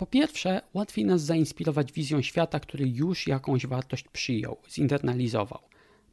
Po 0.00 0.06
pierwsze, 0.06 0.60
łatwiej 0.74 1.04
nas 1.04 1.22
zainspirować 1.22 1.92
wizją 1.92 2.22
świata, 2.22 2.60
który 2.60 2.88
już 2.88 3.26
jakąś 3.26 3.66
wartość 3.66 4.04
przyjął, 4.12 4.56
zinternalizował, 4.70 5.60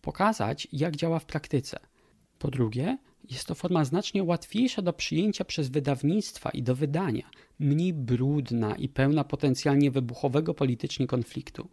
pokazać, 0.02 0.68
jak 0.74 0.96
działa 0.96 1.20
w 1.20 1.26
praktyce. 1.26 1.80
Po 2.40 2.52
drugie, 2.52 2.98
jest 3.30 3.48
to 3.48 3.56
forma 3.56 3.86
znacznie 3.86 4.24
łatwiejsza 4.24 4.82
do 4.82 4.94
przyjęcia 4.94 5.46
przez 5.46 5.70
wydawnictwa 5.70 6.50
i 6.50 6.64
do 6.64 6.76
wydania, 6.76 7.30
mniej 7.60 7.94
brudna 7.94 8.76
i 8.76 8.90
pełna 8.90 9.24
potencjalnie 9.24 9.92
wybuchowego 9.92 10.54
politycznie 10.54 11.08
konfliktu. 11.08 11.68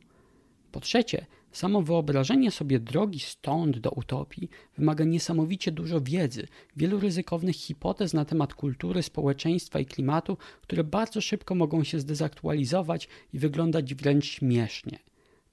Po 0.72 0.80
trzecie, 0.80 1.26
samo 1.54 1.82
wyobrażenie 1.82 2.50
sobie 2.50 2.80
drogi 2.80 3.20
stąd 3.20 3.78
do 3.78 3.90
utopii 3.90 4.48
wymaga 4.78 5.04
niesamowicie 5.04 5.72
dużo 5.72 6.00
wiedzy, 6.00 6.46
wielu 6.76 7.00
ryzykownych 7.00 7.56
hipotez 7.56 8.14
na 8.14 8.24
temat 8.24 8.54
kultury, 8.54 9.02
społeczeństwa 9.02 9.80
i 9.80 9.86
klimatu, 9.86 10.36
które 10.62 10.84
bardzo 10.84 11.20
szybko 11.20 11.54
mogą 11.54 11.84
się 11.84 12.00
zdezaktualizować 12.00 13.08
i 13.32 13.38
wyglądać 13.38 13.94
wręcz 13.94 14.26
śmiesznie. 14.26 14.98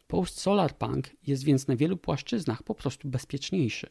Post-solarpunk 0.08 1.08
jest 1.28 1.44
więc 1.44 1.68
na 1.68 1.76
wielu 1.76 1.98
płaszczyznach 1.98 2.64
po 2.64 2.76
prostu 2.76 3.08
bezpieczniejszy. 3.08 3.90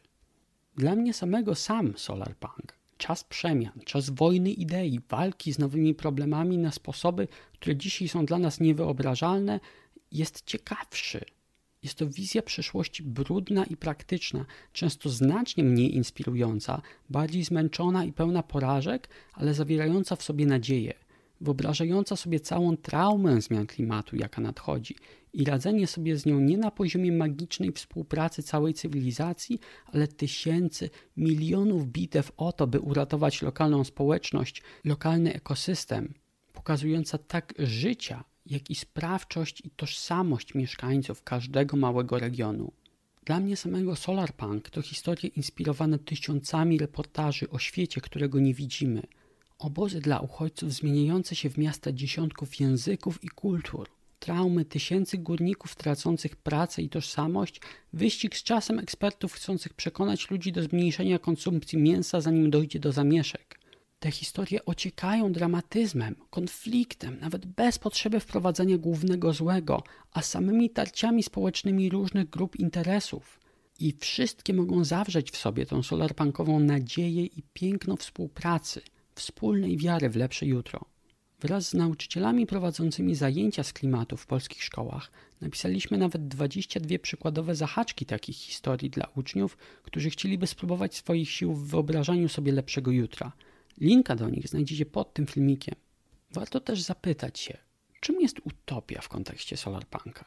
Dla 0.75 0.95
mnie 0.95 1.13
samego 1.13 1.55
sam 1.55 1.93
solarpunk 1.97 2.81
czas 3.01 3.23
przemian, 3.23 3.79
czas 3.85 4.09
wojny 4.09 4.51
idei, 4.51 4.99
walki 5.09 5.53
z 5.53 5.59
nowymi 5.59 5.95
problemami 5.95 6.57
na 6.57 6.71
sposoby, 6.71 7.27
które 7.53 7.75
dzisiaj 7.75 8.07
są 8.07 8.25
dla 8.25 8.37
nas 8.37 8.59
niewyobrażalne, 8.59 9.59
jest 10.11 10.45
ciekawszy. 10.45 11.25
Jest 11.83 11.95
to 11.97 12.07
wizja 12.07 12.41
przyszłości 12.41 13.03
brudna 13.03 13.63
i 13.63 13.77
praktyczna, 13.77 14.45
często 14.73 15.09
znacznie 15.09 15.63
mniej 15.63 15.95
inspirująca, 15.95 16.81
bardziej 17.09 17.43
zmęczona 17.43 18.05
i 18.05 18.13
pełna 18.13 18.43
porażek, 18.43 19.09
ale 19.33 19.53
zawierająca 19.53 20.15
w 20.15 20.23
sobie 20.23 20.45
nadzieję, 20.45 20.93
wyobrażająca 21.41 22.15
sobie 22.15 22.39
całą 22.39 22.77
traumę 22.77 23.41
zmian 23.41 23.67
klimatu, 23.67 24.15
jaka 24.15 24.41
nadchodzi, 24.41 24.95
i 25.33 25.45
radzenie 25.45 25.87
sobie 25.87 26.17
z 26.17 26.25
nią 26.25 26.39
nie 26.39 26.57
na 26.57 26.71
poziomie 26.71 27.11
magicznej 27.11 27.71
współpracy 27.71 28.43
całej 28.43 28.73
cywilizacji, 28.73 29.59
ale 29.85 30.07
tysięcy, 30.07 30.89
milionów 31.17 31.87
bitew 31.87 32.31
o 32.37 32.51
to, 32.51 32.67
by 32.67 32.79
uratować 32.79 33.41
lokalną 33.41 33.83
społeczność, 33.83 34.63
lokalny 34.85 35.33
ekosystem, 35.33 36.13
pokazująca 36.53 37.17
tak 37.17 37.53
życia, 37.59 38.23
jak 38.45 38.69
i 38.69 38.75
sprawczość 38.75 39.61
i 39.65 39.69
tożsamość 39.69 40.53
mieszkańców 40.53 41.23
każdego 41.23 41.77
małego 41.77 42.19
regionu. 42.19 42.71
Dla 43.25 43.39
mnie 43.39 43.57
samego 43.57 43.95
Solarpunk 43.95 44.69
to 44.69 44.81
historie 44.81 45.27
inspirowane 45.35 45.99
tysiącami 45.99 46.77
reportaży 46.77 47.49
o 47.49 47.59
świecie, 47.59 48.01
którego 48.01 48.39
nie 48.39 48.53
widzimy. 48.53 49.01
Obozy 49.59 49.99
dla 49.99 50.19
uchodźców 50.19 50.73
zmieniające 50.73 51.35
się 51.35 51.49
w 51.49 51.57
miasta 51.57 51.91
dziesiątków 51.91 52.59
języków 52.59 53.23
i 53.23 53.29
kultur. 53.29 53.89
Traumy 54.19 54.65
tysięcy 54.65 55.17
górników 55.17 55.75
tracących 55.75 56.35
pracę 56.35 56.81
i 56.81 56.89
tożsamość, 56.89 57.61
wyścig 57.93 58.35
z 58.35 58.43
czasem 58.43 58.79
ekspertów 58.79 59.33
chcących 59.33 59.73
przekonać 59.73 60.31
ludzi 60.31 60.51
do 60.51 60.63
zmniejszenia 60.63 61.19
konsumpcji 61.19 61.77
mięsa, 61.77 62.21
zanim 62.21 62.49
dojdzie 62.49 62.79
do 62.79 62.91
zamieszek. 62.91 63.60
Te 64.01 64.11
historie 64.11 64.65
ociekają 64.65 65.31
dramatyzmem, 65.31 66.15
konfliktem, 66.29 67.19
nawet 67.19 67.45
bez 67.45 67.79
potrzeby 67.79 68.19
wprowadzenia 68.19 68.77
głównego 68.77 69.33
złego, 69.33 69.83
a 70.11 70.21
samymi 70.21 70.69
tarciami 70.69 71.23
społecznymi 71.23 71.89
różnych 71.89 72.29
grup 72.29 72.55
interesów. 72.55 73.39
I 73.79 73.93
wszystkie 73.99 74.53
mogą 74.53 74.83
zawrzeć 74.83 75.31
w 75.31 75.37
sobie 75.37 75.65
tą 75.65 75.83
solarpunkową 75.83 76.59
nadzieję 76.59 77.25
i 77.25 77.43
piękno 77.53 77.95
współpracy, 77.95 78.81
wspólnej 79.15 79.77
wiary 79.77 80.09
w 80.09 80.15
lepsze 80.15 80.45
jutro. 80.45 80.85
Wraz 81.39 81.69
z 81.69 81.73
nauczycielami 81.73 82.45
prowadzącymi 82.45 83.15
zajęcia 83.15 83.63
z 83.63 83.73
klimatu 83.73 84.17
w 84.17 84.27
polskich 84.27 84.63
szkołach 84.63 85.11
napisaliśmy 85.41 85.97
nawet 85.97 86.27
22 86.27 86.99
przykładowe 86.99 87.55
zahaczki 87.55 88.05
takich 88.05 88.35
historii 88.35 88.89
dla 88.89 89.07
uczniów, 89.15 89.57
którzy 89.83 90.09
chcieliby 90.09 90.47
spróbować 90.47 90.95
swoich 90.95 91.29
sił 91.29 91.53
w 91.53 91.67
wyobrażaniu 91.67 92.29
sobie 92.29 92.51
lepszego 92.51 92.91
jutra– 92.91 93.31
Linka 93.81 94.15
do 94.15 94.29
nich 94.29 94.47
znajdziecie 94.47 94.85
pod 94.85 95.13
tym 95.13 95.27
filmikiem. 95.27 95.75
Warto 96.31 96.59
też 96.59 96.81
zapytać 96.81 97.39
się, 97.39 97.57
czym 97.99 98.21
jest 98.21 98.39
utopia 98.43 99.01
w 99.01 99.09
kontekście 99.09 99.57
solarpunka? 99.57 100.25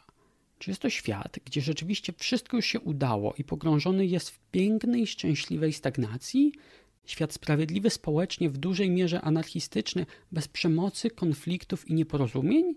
Czy 0.59 0.71
jest 0.71 0.83
to 0.83 0.91
świat, 0.91 1.39
gdzie 1.45 1.61
rzeczywiście 1.61 2.13
wszystko 2.19 2.57
już 2.57 2.67
się 2.67 2.81
udało 2.81 3.35
i 3.39 3.45
pogrążony 3.45 4.07
jest 4.07 4.31
w 4.31 4.39
pięknej, 4.51 5.07
szczęśliwej 5.07 5.73
stagnacji? 5.73 6.53
Świat 7.05 7.33
sprawiedliwy 7.33 7.91
społecznie, 7.91 8.51
w 8.51 8.59
dużej 8.59 8.91
mierze 8.91 9.21
anarchistyczny, 9.21 10.07
bez 10.33 10.49
przemocy, 10.49 11.11
konfliktów 11.11 11.89
i 11.91 11.95
nieporozumień? 11.95 12.75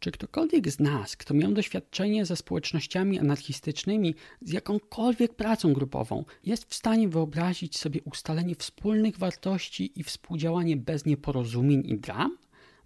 Czy 0.00 0.10
ktokolwiek 0.10 0.70
z 0.70 0.80
nas, 0.80 1.16
kto 1.16 1.34
miał 1.34 1.52
doświadczenie 1.52 2.26
ze 2.26 2.36
społecznościami 2.36 3.18
anarchistycznymi, 3.18 4.14
z 4.42 4.52
jakąkolwiek 4.52 5.34
pracą 5.34 5.72
grupową, 5.72 6.24
jest 6.44 6.64
w 6.64 6.74
stanie 6.74 7.08
wyobrazić 7.08 7.78
sobie 7.78 8.00
ustalenie 8.02 8.54
wspólnych 8.54 9.18
wartości 9.18 10.00
i 10.00 10.04
współdziałanie 10.04 10.76
bez 10.76 11.06
nieporozumień 11.06 11.82
i 11.86 11.98
dram? 11.98 12.38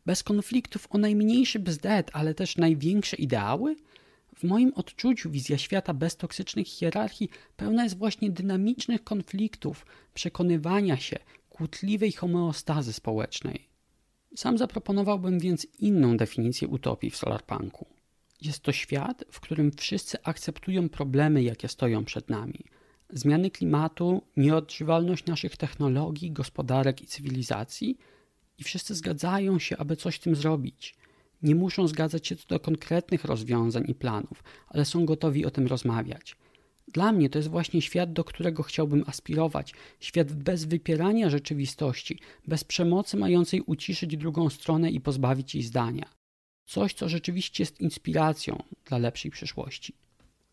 Bez 0.06 0.22
konfliktów 0.22 0.86
o 0.90 0.98
najmniejszy 0.98 1.58
bzdet, 1.58 2.10
ale 2.12 2.34
też 2.34 2.56
największe 2.56 3.16
ideały? 3.16 3.76
W 4.36 4.44
moim 4.44 4.72
odczuciu 4.74 5.30
wizja 5.30 5.58
świata 5.58 5.94
bez 5.94 6.16
toksycznych 6.16 6.66
hierarchii 6.66 7.28
pełna 7.56 7.84
jest 7.84 7.98
właśnie 7.98 8.30
dynamicznych 8.30 9.04
konfliktów, 9.04 9.86
przekonywania 10.14 10.96
się, 10.96 11.18
kłótliwej 11.50 12.12
homeostazy 12.12 12.92
społecznej. 12.92 13.73
Sam 14.36 14.58
zaproponowałbym 14.58 15.38
więc 15.38 15.66
inną 15.78 16.16
definicję 16.16 16.68
utopii 16.68 17.10
w 17.10 17.16
solarpunku. 17.16 17.86
Jest 18.42 18.60
to 18.60 18.72
świat, 18.72 19.24
w 19.30 19.40
którym 19.40 19.72
wszyscy 19.72 20.22
akceptują 20.22 20.88
problemy, 20.88 21.42
jakie 21.42 21.68
stoją 21.68 22.04
przed 22.04 22.28
nami. 22.28 22.64
Zmiany 23.10 23.50
klimatu, 23.50 24.22
nieodżywalność 24.36 25.26
naszych 25.26 25.56
technologii, 25.56 26.32
gospodarek 26.32 27.02
i 27.02 27.06
cywilizacji 27.06 27.98
i 28.58 28.64
wszyscy 28.64 28.94
zgadzają 28.94 29.58
się, 29.58 29.76
aby 29.76 29.96
coś 29.96 30.16
z 30.16 30.20
tym 30.20 30.36
zrobić. 30.36 30.94
Nie 31.42 31.54
muszą 31.54 31.88
zgadzać 31.88 32.26
się 32.26 32.36
co 32.36 32.48
do 32.48 32.60
konkretnych 32.60 33.24
rozwiązań 33.24 33.84
i 33.88 33.94
planów, 33.94 34.44
ale 34.68 34.84
są 34.84 35.06
gotowi 35.06 35.46
o 35.46 35.50
tym 35.50 35.66
rozmawiać. 35.66 36.36
Dla 36.88 37.12
mnie 37.12 37.30
to 37.30 37.38
jest 37.38 37.48
właśnie 37.48 37.82
świat, 37.82 38.12
do 38.12 38.24
którego 38.24 38.62
chciałbym 38.62 39.04
aspirować. 39.06 39.72
Świat 40.00 40.32
bez 40.32 40.64
wypierania 40.64 41.30
rzeczywistości, 41.30 42.18
bez 42.46 42.64
przemocy 42.64 43.16
mającej 43.16 43.60
uciszyć 43.60 44.16
drugą 44.16 44.50
stronę 44.50 44.90
i 44.90 45.00
pozbawić 45.00 45.54
jej 45.54 45.64
zdania. 45.64 46.08
Coś, 46.66 46.94
co 46.94 47.08
rzeczywiście 47.08 47.62
jest 47.62 47.80
inspiracją 47.80 48.62
dla 48.84 48.98
lepszej 48.98 49.30
przyszłości. 49.30 49.94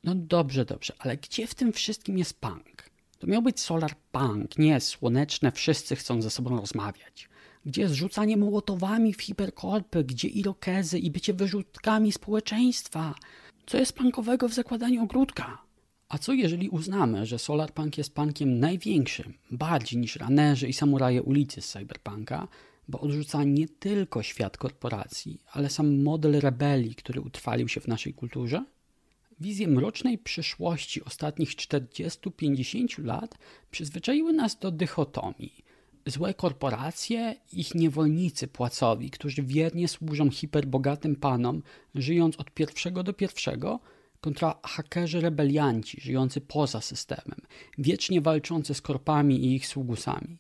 No 0.03 0.16
dobrze, 0.16 0.66
dobrze, 0.66 0.94
ale 0.99 1.18
gdzie 1.18 1.48
w 1.48 1.56
tym 1.56 1.74
wszystkim 1.74 2.18
jest 2.18 2.40
punk? 2.40 2.90
To 3.20 3.28
miał 3.28 3.41
być 3.41 3.60
solar 3.60 3.95
punk, 4.12 4.58
nie 4.58 4.80
słoneczne, 4.80 5.52
wszyscy 5.52 5.95
chcą 5.95 6.22
ze 6.22 6.30
sobą 6.30 6.58
rozmawiać. 6.62 7.30
Gdzie 7.66 7.82
jest 7.82 7.94
rzucanie 7.94 8.38
mołotowami 8.38 9.14
w 9.14 9.22
hiperkorpy, 9.22 10.03
gdzie 10.03 10.28
irokezy 10.28 10.99
i 10.99 11.12
bycie 11.12 11.34
wyrzutkami 11.34 12.12
społeczeństwa? 12.12 13.16
Co 13.66 13.78
jest 13.78 13.94
punkowego 13.94 14.49
w 14.49 14.53
zakładaniu 14.53 15.03
ogródka? 15.03 15.70
A 16.12 16.18
co 16.18 16.34
jeżeli 16.34 16.70
uznamy, 16.70 17.26
że 17.26 17.40
Solarpunk 17.40 17.98
jest 17.98 18.14
punkiem 18.14 18.60
największym, 18.60 19.34
bardziej 19.52 20.00
niż 20.00 20.16
ranerzy 20.16 20.68
i 20.68 20.74
samuraje 20.74 21.24
ulicy 21.24 21.62
z 21.62 21.70
cyberpunka, 21.70 22.48
bo 22.88 23.00
odrzuca 23.00 23.44
nie 23.44 23.68
tylko 23.68 24.24
świat 24.24 24.58
korporacji, 24.58 25.40
ale 25.52 25.70
sam 25.70 26.04
model 26.04 26.40
rebelii, 26.40 26.96
który 26.96 27.22
utrwalił 27.22 27.68
się 27.68 27.82
w 27.82 27.88
naszej 27.88 28.14
kulturze? 28.14 28.66
Wizje 29.40 29.68
mrocznej 29.68 30.18
przyszłości 30.18 31.04
ostatnich 31.04 31.50
40-50 31.50 33.04
lat 33.06 33.38
przyzwyczaiły 33.72 34.34
nas 34.34 34.60
do 34.60 34.72
dychotomii. 34.72 35.64
Złe 36.06 36.34
korporacje, 36.34 37.36
ich 37.54 37.76
niewolnicy 37.76 38.48
płacowi, 38.48 39.10
którzy 39.10 39.44
wiernie 39.44 39.88
służą 39.88 40.32
hiperbogatym 40.32 41.16
panom, 41.16 41.62
żyjąc 41.96 42.36
od 42.36 42.52
pierwszego 42.52 43.04
do 43.04 43.14
pierwszego– 43.14 43.80
kontra 44.22 44.60
hakerzy 44.64 45.22
rebelianci 45.22 46.02
żyjący 46.02 46.41
poza 46.41 46.81
systemem, 46.81 47.41
wiecznie 47.77 48.22
walczący 48.22 48.73
z 48.73 48.81
korpami 48.81 49.45
i 49.45 49.56
ich 49.56 49.68
sługusami. 49.68 50.38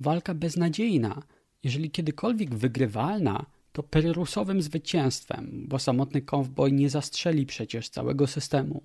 Walka 0.00 0.34
beznadziejna, 0.34 1.22
jeżeli 1.62 1.90
kiedykolwiek 1.90 2.54
wygrywalna, 2.54 3.46
to 3.72 3.82
pyrrusowym 3.82 4.62
zwycięstwem, 4.62 5.64
bo 5.68 5.78
samotny 5.78 6.22
kowboj 6.22 6.72
nie 6.72 6.90
zastrzeli 6.90 7.46
przecież 7.46 7.88
całego 7.88 8.26
systemu. 8.26 8.82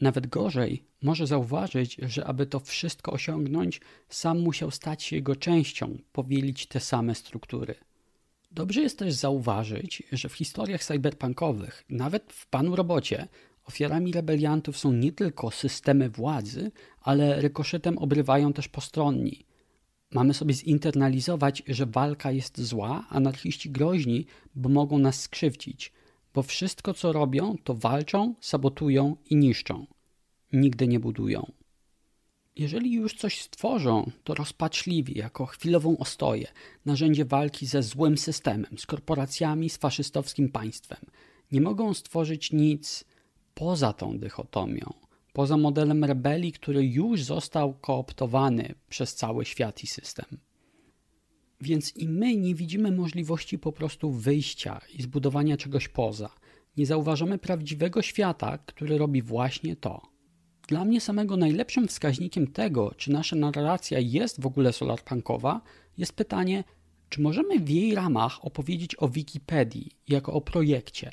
Nawet 0.00 0.26
gorzej, 0.26 0.84
może 1.02 1.26
zauważyć, 1.26 1.96
że 2.02 2.24
aby 2.24 2.46
to 2.46 2.60
wszystko 2.60 3.12
osiągnąć, 3.12 3.80
sam 4.08 4.40
musiał 4.40 4.70
stać 4.70 5.02
się 5.02 5.16
jego 5.16 5.36
częścią, 5.36 5.98
powielić 6.12 6.66
te 6.66 6.80
same 6.80 7.14
struktury. 7.14 7.74
Dobrze 8.50 8.80
jest 8.80 8.98
też 8.98 9.14
zauważyć, 9.14 10.02
że 10.12 10.28
w 10.28 10.34
historiach 10.34 10.84
cyberpunkowych, 10.84 11.84
nawet 11.88 12.32
w 12.32 12.46
Panu 12.46 12.76
Robocie, 12.76 13.28
Ofiarami 13.68 14.12
rebeliantów 14.12 14.78
są 14.78 14.92
nie 14.92 15.12
tylko 15.12 15.50
systemy 15.50 16.10
władzy, 16.10 16.70
ale 17.00 17.40
rykoszetem 17.40 17.98
obrywają 17.98 18.52
też 18.52 18.68
postronni. 18.68 19.44
Mamy 20.10 20.34
sobie 20.34 20.54
zinternalizować, 20.54 21.62
że 21.66 21.86
walka 21.86 22.30
jest 22.30 22.60
zła, 22.60 23.06
anarchiści 23.08 23.70
groźni, 23.70 24.26
bo 24.54 24.68
mogą 24.68 24.98
nas 24.98 25.20
skrzywdzić, 25.20 25.92
bo 26.34 26.42
wszystko 26.42 26.94
co 26.94 27.12
robią, 27.12 27.56
to 27.64 27.74
walczą, 27.74 28.34
sabotują 28.40 29.16
i 29.30 29.36
niszczą. 29.36 29.86
Nigdy 30.52 30.88
nie 30.88 31.00
budują. 31.00 31.52
Jeżeli 32.56 32.92
już 32.92 33.14
coś 33.14 33.40
stworzą, 33.40 34.10
to 34.24 34.34
rozpaczliwie, 34.34 35.14
jako 35.14 35.46
chwilową 35.46 35.98
ostoję, 35.98 36.46
narzędzie 36.84 37.24
walki 37.24 37.66
ze 37.66 37.82
złym 37.82 38.18
systemem, 38.18 38.78
z 38.78 38.86
korporacjami, 38.86 39.70
z 39.70 39.76
faszystowskim 39.76 40.48
państwem. 40.48 41.00
Nie 41.52 41.60
mogą 41.60 41.94
stworzyć 41.94 42.52
nic 42.52 43.04
poza 43.58 43.92
tą 43.92 44.18
dychotomią, 44.18 44.92
poza 45.32 45.56
modelem 45.56 46.04
rebelii, 46.04 46.52
który 46.52 46.86
już 46.86 47.22
został 47.22 47.74
kooptowany 47.74 48.74
przez 48.88 49.14
cały 49.14 49.44
świat 49.44 49.84
i 49.84 49.86
system. 49.86 50.26
Więc 51.60 51.96
i 51.96 52.08
my 52.08 52.36
nie 52.36 52.54
widzimy 52.54 52.92
możliwości 52.92 53.58
po 53.58 53.72
prostu 53.72 54.10
wyjścia 54.10 54.80
i 54.94 55.02
zbudowania 55.02 55.56
czegoś 55.56 55.88
poza. 55.88 56.30
Nie 56.76 56.86
zauważamy 56.86 57.38
prawdziwego 57.38 58.02
świata, 58.02 58.58
który 58.58 58.98
robi 58.98 59.22
właśnie 59.22 59.76
to. 59.76 60.02
Dla 60.68 60.84
mnie 60.84 61.00
samego 61.00 61.36
najlepszym 61.36 61.88
wskaźnikiem 61.88 62.46
tego, 62.46 62.94
czy 62.96 63.12
nasza 63.12 63.36
narracja 63.36 63.98
jest 63.98 64.40
w 64.40 64.46
ogóle 64.46 64.72
solarpunkowa, 64.72 65.60
jest 65.96 66.12
pytanie, 66.12 66.64
czy 67.08 67.20
możemy 67.20 67.60
w 67.60 67.68
jej 67.68 67.94
ramach 67.94 68.44
opowiedzieć 68.44 68.96
o 68.98 69.08
Wikipedii 69.08 69.90
jako 70.08 70.32
o 70.32 70.40
projekcie. 70.40 71.12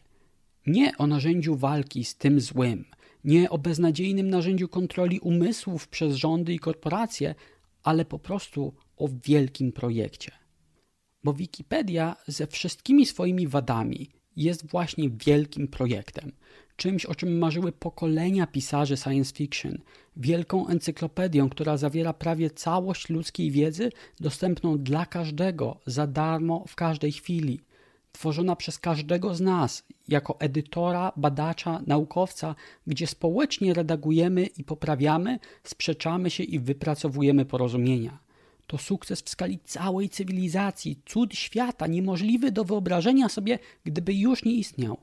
Nie 0.66 0.98
o 0.98 1.08
narzędziu 1.08 1.56
walki 1.56 2.06
z 2.06 2.16
tym 2.16 2.40
złym, 2.40 2.86
nie 3.24 3.50
o 3.50 3.58
beznadziejnym 3.58 4.30
narzędziu 4.30 4.68
kontroli 4.68 5.20
umysłów 5.20 5.88
przez 5.88 6.16
rządy 6.16 6.54
i 6.54 6.60
korporacje, 6.60 7.36
ale 7.84 8.06
po 8.06 8.20
prostu 8.20 8.74
o 8.98 9.10
wielkim 9.24 9.72
projekcie. 9.72 10.32
Bo 11.24 11.34
Wikipedia 11.34 12.16
ze 12.28 12.48
wszystkimi 12.48 13.06
swoimi 13.06 13.48
wadami 13.48 14.10
jest 14.36 14.68
właśnie 14.68 15.10
wielkim 15.10 15.68
projektem, 15.68 16.32
czymś, 16.76 17.06
o 17.06 17.16
czym 17.16 17.38
marzyły 17.38 17.72
pokolenia 17.72 18.48
pisarzy 18.48 18.98
science 18.98 19.36
fiction, 19.36 19.78
wielką 20.18 20.68
encyklopedią, 20.68 21.50
która 21.50 21.78
zawiera 21.78 22.14
prawie 22.14 22.50
całość 22.50 23.10
ludzkiej 23.10 23.52
wiedzy, 23.52 23.90
dostępną 24.20 24.78
dla 24.78 25.06
każdego 25.06 25.80
za 25.86 26.08
darmo 26.08 26.66
w 26.68 26.76
każdej 26.76 27.12
chwili, 27.12 27.60
tworzona 28.16 28.56
przez 28.56 28.80
każdego 28.80 29.36
z 29.36 29.42
nas 29.42 29.84
jako 30.08 30.40
edytora, 30.40 31.12
badacza, 31.16 31.82
naukowca, 31.88 32.56
gdzie 32.88 33.08
społecznie 33.08 33.74
redagujemy 33.74 34.46
i 34.46 34.64
poprawiamy, 34.64 35.40
sprzeczamy 35.64 36.30
się 36.30 36.44
i 36.44 36.60
wypracowujemy 36.60 37.46
porozumienia. 37.46 38.20
To 38.68 38.78
sukces 38.78 39.22
w 39.22 39.30
skali 39.30 39.60
całej 39.66 40.10
cywilizacji, 40.10 41.00
cud 41.06 41.36
świata, 41.36 41.88
niemożliwy 41.88 42.52
do 42.52 42.64
wyobrażenia 42.64 43.30
sobie, 43.30 43.60
gdyby 43.84 44.14
już 44.14 44.46
nie 44.46 44.54
istniał. 44.54 44.98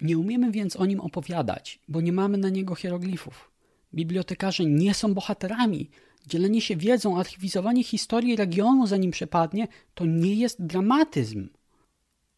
Nie 0.00 0.18
umiemy 0.18 0.50
więc 0.50 0.76
o 0.76 0.86
nim 0.86 1.00
opowiadać, 1.00 1.78
bo 1.88 2.00
nie 2.00 2.12
mamy 2.12 2.38
na 2.38 2.48
niego 2.48 2.74
hieroglifów. 2.74 3.50
Bibliotekarze 3.94 4.64
nie 4.64 4.94
są 4.94 5.14
bohaterami. 5.14 5.90
Dzielenie 6.26 6.60
się 6.60 6.76
wiedzą, 6.76 7.18
archiwizowanie 7.18 7.84
historii 7.84 8.36
regionu, 8.36 8.86
zanim 8.86 9.10
przepadnie, 9.10 9.68
to 9.94 10.06
nie 10.06 10.34
jest 10.34 10.62
dramatyzm. 10.62 11.48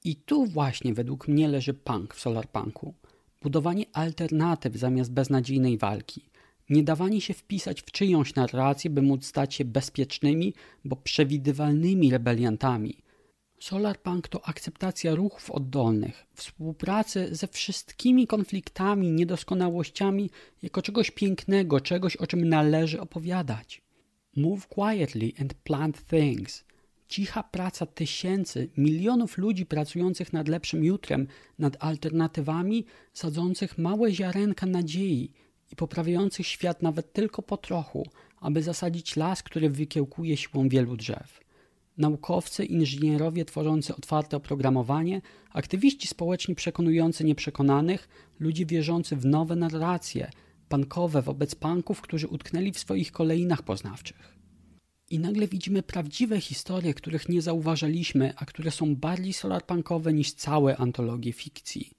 I 0.07 0.17
tu 0.17 0.47
właśnie 0.47 0.95
według 0.95 1.29
mnie 1.29 1.49
leży 1.49 1.75
punk 1.75 2.15
w 2.15 2.21
solarpunku. 2.21 2.95
Budowanie 3.43 3.85
alternatyw 3.93 4.77
zamiast 4.77 5.13
beznadziejnej 5.13 5.79
walki. 5.79 6.23
Nie 6.71 6.83
dawanie 6.83 7.21
się 7.21 7.35
wpisać 7.35 7.83
w 7.83 7.91
czyjąś 7.91 8.35
narrację, 8.35 8.91
by 8.91 9.03
móc 9.03 9.27
stać 9.27 9.55
się 9.55 9.65
bezpiecznymi, 9.65 10.55
bo 10.85 10.97
przewidywalnymi 10.97 12.11
rebeliantami– 12.11 12.97
Solarpunk 13.61 14.29
to 14.29 14.49
akceptacja 14.49 15.15
ruchów 15.15 15.51
oddolnych, 15.51 16.27
współpracy 16.35 17.29
ze 17.35 17.49
wszystkimi 17.49 18.27
konfliktami, 18.27 19.13
niedoskonałościami 19.13 20.31
jako 20.63 20.83
czegoś 20.83 21.11
pięknego, 21.11 21.81
czegoś 21.81 22.17
o 22.17 22.27
czym 22.27 22.49
należy 22.49 23.01
opowiadać. 23.01 23.83
Move 24.37 24.69
quietly 24.69 25.33
and 25.41 25.55
plant 25.55 26.07
things. 26.07 26.65
Cicha 27.09 27.43
praca 27.43 27.87
tysięcy, 27.87 28.69
milionów 28.77 29.39
ludzi 29.39 29.67
pracujących 29.67 30.33
nad 30.33 30.49
lepszym 30.49 30.85
jutrem, 30.85 31.27
nad 31.59 31.77
alternatywami, 31.85 32.85
sadzących 33.13 33.79
małe 33.79 34.13
ziarenka 34.13 34.67
nadziei 34.67 35.33
i 35.73 35.77
poprawiających 35.77 36.47
świat 36.47 36.83
nawet 36.83 37.13
tylko 37.13 37.43
po 37.43 37.57
trochu, 37.57 38.07
aby 38.41 38.63
zasadzić 38.63 39.17
las, 39.17 39.43
który 39.43 39.71
wykiełkuje 39.71 40.37
siłą 40.37 40.69
wielu 40.69 40.97
drzew 40.97 41.47
naukowcy, 41.99 42.65
inżynierowie 42.65 43.45
tworzący 43.45 43.97
otwarte 43.97 44.37
oprogramowanie, 44.37 45.23
aktywiści 45.53 46.09
społeczni 46.09 46.55
przekonujący 46.55 47.25
nieprzekonanych, 47.25 48.09
ludzie 48.41 48.67
wierzący 48.67 49.17
w 49.17 49.25
nowe 49.25 49.57
narracje, 49.57 50.31
punkowe 50.69 51.23
wobec 51.23 51.55
punków, 51.55 52.01
którzy 52.01 52.29
utknęli 52.29 52.73
w 52.73 52.79
swoich 52.79 53.13
kolejnach 53.13 53.63
poznawczych. 53.63 54.36
I 55.11 55.19
nagle 55.19 55.49
widzimy 55.49 55.83
prawdziwe 55.83 56.41
historie, 56.41 56.95
których 56.95 57.29
nie 57.29 57.43
zauważaliśmy, 57.43 58.33
a 58.37 58.45
które 58.45 58.71
są 58.71 58.97
bardziej 58.97 59.33
solarpunkowe 59.33 60.13
niż 60.13 60.33
całe 60.33 60.77
antologie 60.77 61.33
fikcji. 61.33 61.91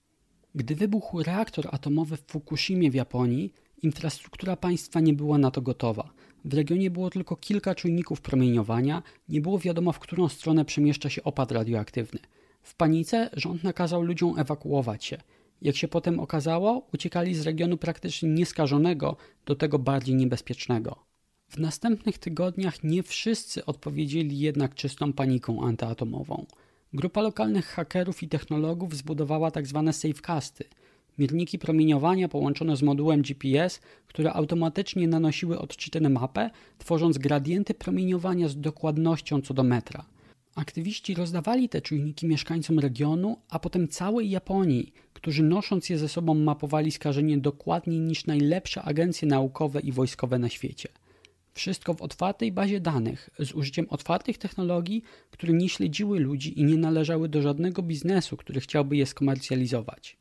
Gdy 0.56 0.76
wybuchł 0.76 1.24
reaktor 1.24 1.68
atomowy 1.72 2.18
w 2.18 2.24
Fukushimie 2.28 2.92
w 2.92 2.96
Japonii, 2.96 3.54
infrastruktura 3.84 4.56
państwa 4.56 5.00
nie 5.00 5.14
była 5.14 5.38
na 5.38 5.52
to 5.52 5.62
gotowa– 5.62 6.10
w 6.48 6.54
regionie 6.54 6.92
było 6.92 7.10
tylko 7.10 7.36
kilka 7.36 7.76
czujników 7.76 8.22
promieniowania, 8.22 9.04
nie 9.30 9.42
było 9.42 9.60
wiadomo, 9.60 9.92
w 9.92 10.00
którą 10.00 10.30
stronę 10.30 10.66
przemieszcza 10.66 11.10
się 11.10 11.24
opad 11.24 11.52
radioaktywny. 11.52 12.20
W 12.62 12.76
panice 12.76 13.30
rząd 13.34 13.64
nakazał 13.64 14.02
ludziom 14.02 14.40
ewakuować 14.40 15.06
się. 15.06 15.18
Jak 15.62 15.76
się 15.76 15.88
potem 15.88 16.20
okazało, 16.20 16.88
uciekali 16.94 17.36
z 17.36 17.42
regionu 17.42 17.78
praktycznie 17.78 18.30
nieskażonego 18.30 19.18
do 19.46 19.56
tego 19.56 19.80
bardziej 19.80 20.16
niebezpiecznego. 20.16 21.07
W 21.48 21.58
następnych 21.58 22.18
tygodniach 22.18 22.84
nie 22.84 23.04
wszyscy 23.04 23.66
odpowiedzieli 23.66 24.40
jednak 24.40 24.76
czystą 24.76 25.14
paniką 25.14 25.64
antyatomową. 25.64 26.46
Grupa 26.94 27.22
lokalnych 27.22 27.66
hakerów 27.66 28.24
i 28.24 28.28
technologów 28.28 28.96
zbudowała 28.96 29.52
tzw. 29.52 29.84
Tak 29.86 29.96
safecasty– 29.96 30.64
Mierniki 31.18 31.60
promieniowania 31.60 32.28
połączone 32.28 32.78
z 32.78 32.82
modułem 32.82 33.22
GPS, 33.22 33.82
które 34.08 34.34
automatycznie 34.34 35.08
nanosiły 35.08 35.60
odczyty 35.60 36.10
mapę, 36.10 36.50
tworząc 36.78 37.18
gradienty 37.18 37.74
promieniowania 37.74 38.48
z 38.48 38.60
dokładnością 38.60 39.42
co 39.42 39.54
do 39.54 39.64
metra. 39.64 40.06
Aktywiści 40.56 41.16
rozdawali 41.16 41.70
te 41.70 41.82
czujniki 41.82 42.28
mieszkańcom 42.28 42.80
regionu, 42.80 43.38
a 43.50 43.60
potem 43.60 43.88
całej 43.88 44.30
Japonii, 44.30 44.94
którzy 45.14 45.44
nosząc 45.44 45.90
je 45.90 45.98
ze 45.98 46.10
sobą 46.10 46.34
mapowali 46.34 46.92
skażenie 46.92 47.38
dokładniej 47.38 48.00
niż 48.00 48.26
najlepsze 48.26 48.82
agencje 48.82 49.28
naukowe 49.28 49.80
i 49.80 49.92
wojskowe 49.92 50.40
na 50.40 50.50
świecie. 50.50 50.90
Wszystko 51.58 51.94
w 51.94 52.02
otwartej 52.02 52.52
bazie 52.52 52.80
danych, 52.80 53.30
z 53.40 53.52
użyciem 53.52 53.86
otwartych 53.90 54.38
technologii, 54.38 55.04
które 55.32 55.54
nie 55.54 55.70
śledziły 55.70 56.20
ludzi 56.20 56.60
i 56.60 56.64
nie 56.64 56.78
należały 56.78 57.30
do 57.30 57.42
żadnego 57.42 57.82
biznesu, 57.82 58.38
który 58.38 58.62
chciałby 58.62 58.98
je 58.98 59.06
skomercjalizować. 59.06 60.18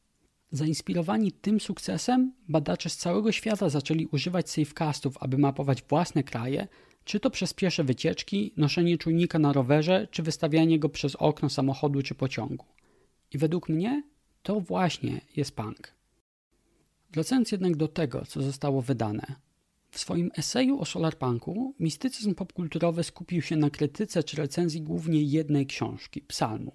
Zainspirowani 0.50 1.32
tym 1.32 1.60
sukcesem, 1.60 2.32
badacze 2.48 2.90
z 2.90 2.96
całego 2.96 3.32
świata 3.32 3.68
zaczęli 3.68 4.06
używać 4.06 4.50
safecastów, 4.50 5.16
aby 5.20 5.38
mapować 5.38 5.82
własne 5.82 6.24
kraje, 6.24 6.68
czy 7.04 7.20
to 7.20 7.30
przez 7.30 7.54
piesze 7.54 7.84
wycieczki, 7.84 8.52
noszenie 8.56 8.98
czujnika 8.98 9.38
na 9.38 9.52
rowerze, 9.52 10.08
czy 10.10 10.22
wystawianie 10.22 10.78
go 10.78 10.88
przez 10.88 11.16
okno 11.16 11.50
samochodu 11.50 12.02
czy 12.02 12.14
pociągu. 12.14 12.64
I 13.32 13.38
według 13.38 13.68
mnie 13.68 14.02
to 14.42 14.60
właśnie 14.60 15.20
jest 15.36 15.56
punk. 15.56 15.92
Wracając 17.12 17.52
jednak 17.52 17.76
do 17.76 17.88
tego, 17.88 18.26
co 18.26 18.42
zostało 18.42 18.82
wydane. 18.82 19.45
W 19.96 20.00
swoim 20.00 20.30
eseju 20.36 20.80
o 20.80 20.84
solarpunku 20.84 21.74
mistycyzm 21.80 22.34
popkulturowy 22.34 23.04
skupił 23.04 23.42
się 23.42 23.56
na 23.56 23.70
krytyce 23.70 24.22
czy 24.22 24.36
recenzji 24.36 24.82
głównie 24.82 25.22
jednej 25.22 25.66
książki, 25.66 26.20
psalmu. 26.20 26.72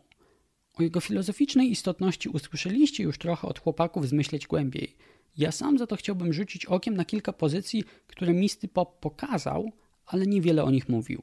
O 0.73 0.83
jego 0.83 0.99
filozoficznej 0.99 1.71
istotności 1.71 2.29
usłyszeliście 2.29 3.03
już 3.03 3.17
trochę 3.17 3.47
od 3.47 3.59
chłopaków 3.59 4.07
zmyśleć 4.07 4.47
głębiej. 4.47 4.95
Ja 5.37 5.51
sam 5.51 5.77
za 5.77 5.87
to 5.87 5.95
chciałbym 5.95 6.33
rzucić 6.33 6.65
okiem 6.65 6.97
na 6.97 7.05
kilka 7.05 7.33
pozycji, 7.33 7.83
które 8.07 8.33
Misty 8.33 8.67
Pop 8.67 8.99
pokazał, 8.99 9.71
ale 10.05 10.25
niewiele 10.25 10.63
o 10.63 10.71
nich 10.71 10.89
mówił. 10.89 11.21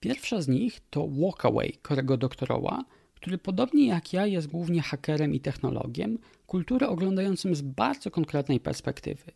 Pierwsza 0.00 0.42
z 0.42 0.48
nich 0.48 0.80
to 0.90 1.08
Walkaway 1.08 1.72
Korego 1.82 2.16
Doktoroła, 2.16 2.84
który 3.14 3.38
podobnie 3.38 3.86
jak 3.86 4.12
ja 4.12 4.26
jest 4.26 4.46
głównie 4.46 4.82
hakerem 4.82 5.34
i 5.34 5.40
technologiem, 5.40 6.18
kulturę 6.46 6.88
oglądającym 6.88 7.54
z 7.54 7.62
bardzo 7.62 8.10
konkretnej 8.10 8.60
perspektywy. 8.60 9.32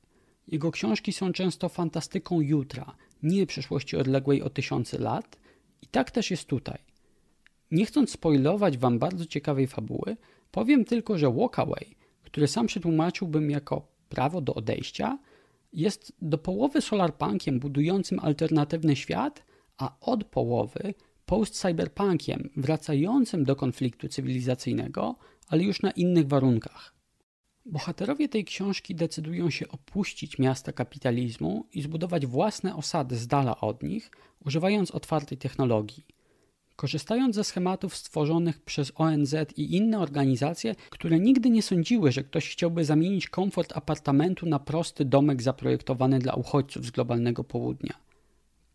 Jego 0.48 0.70
książki 0.70 1.12
są 1.12 1.32
często 1.32 1.68
fantastyką 1.68 2.40
jutra, 2.40 2.96
nie 3.22 3.46
przyszłości 3.46 3.96
odległej 3.96 4.42
o 4.42 4.50
tysiące 4.50 4.98
lat, 4.98 5.38
i 5.82 5.86
tak 5.86 6.10
też 6.10 6.30
jest 6.30 6.44
tutaj– 6.44 6.78
nie 7.74 7.86
chcąc 7.86 8.10
spoilować 8.10 8.78
wam 8.78 8.98
bardzo 8.98 9.26
ciekawej 9.26 9.66
fabuły, 9.66 10.16
powiem 10.50 10.84
tylko, 10.84 11.18
że 11.18 11.32
Walkaway, 11.32 11.96
który 12.22 12.48
sam 12.48 12.66
przetłumaczyłbym 12.66 13.50
jako 13.50 13.86
prawo 14.08 14.40
do 14.40 14.54
odejścia, 14.54 15.18
jest 15.72 16.12
do 16.22 16.38
połowy 16.38 16.80
solarpunkiem 16.80 17.60
budującym 17.60 18.18
alternatywny 18.18 18.96
świat, 18.96 19.44
a 19.78 19.96
od 20.00 20.24
połowy 20.24 20.94
post-cyberpunkiem 21.26 22.50
wracającym 22.56 23.44
do 23.44 23.56
konfliktu 23.56 24.08
cywilizacyjnego, 24.08 25.14
ale 25.48 25.62
już 25.62 25.82
na 25.82 25.90
innych 25.90 26.28
warunkach. 26.28 26.94
Bohaterowie 27.66 28.28
tej 28.28 28.44
książki 28.44 28.94
decydują 28.94 29.50
się 29.50 29.68
opuścić 29.68 30.38
miasta 30.38 30.72
kapitalizmu 30.72 31.66
i 31.72 31.82
zbudować 31.82 32.26
własne 32.26 32.76
osady 32.76 33.16
z 33.16 33.26
dala 33.26 33.60
od 33.60 33.82
nich, 33.82 34.10
używając 34.46 34.90
otwartej 34.90 35.38
technologii. 35.38 36.04
Korzystając 36.76 37.34
ze 37.34 37.44
schematów 37.44 37.96
stworzonych 37.96 38.60
przez 38.60 38.92
ONZ 38.94 39.34
i 39.56 39.76
inne 39.76 39.98
organizacje, 39.98 40.74
które 40.90 41.20
nigdy 41.20 41.50
nie 41.50 41.62
sądziły, 41.62 42.12
że 42.12 42.24
ktoś 42.24 42.50
chciałby 42.50 42.84
zamienić 42.84 43.28
komfort 43.28 43.72
apartamentu 43.76 44.46
na 44.46 44.58
prosty 44.58 45.04
domek 45.04 45.42
zaprojektowany 45.42 46.18
dla 46.18 46.34
uchodźców 46.34 46.86
z 46.86 46.90
globalnego 46.90 47.44
południa. 47.44 47.94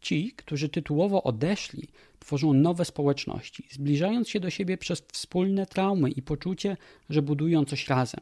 Ci, 0.02 0.32
którzy 0.36 0.70
tytułowo 0.70 1.24
odeszli, 1.24 1.88
tworzą 2.20 2.54
nowe 2.54 2.86
społeczności, 2.86 3.68
zbliżając 3.72 4.30
się 4.30 4.40
do 4.40 4.50
siebie 4.50 4.78
przez 4.78 5.04
wspólne 5.12 5.66
traumy 5.66 6.10
i 6.10 6.22
poczucie, 6.22 6.78
że 7.10 7.22
budują 7.22 7.66
coś 7.66 7.88
razem. 7.88 8.22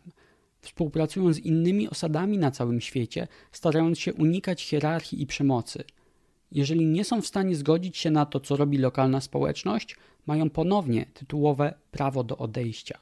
Współpracują 0.67 1.33
z 1.33 1.39
innymi 1.39 1.89
osadami 1.89 2.37
na 2.37 2.51
całym 2.51 2.81
świecie, 2.81 3.27
starając 3.51 3.99
się 3.99 4.13
unikać 4.13 4.63
hierarchii 4.63 5.21
i 5.21 5.27
przemocy– 5.27 5.83
jeżeli 6.51 6.85
nie 6.85 7.05
są 7.05 7.21
w 7.21 7.27
stanie 7.27 7.55
zgodzić 7.55 7.97
się 7.97 8.11
na 8.11 8.25
to, 8.25 8.39
co 8.39 8.55
robi 8.55 8.77
lokalna 8.77 9.21
społeczność, 9.21 9.95
mają 10.25 10.49
ponownie 10.49 11.05
tytułowe 11.13 11.73
prawo 11.91 12.23
do 12.23 12.37
odejścia. 12.37 12.99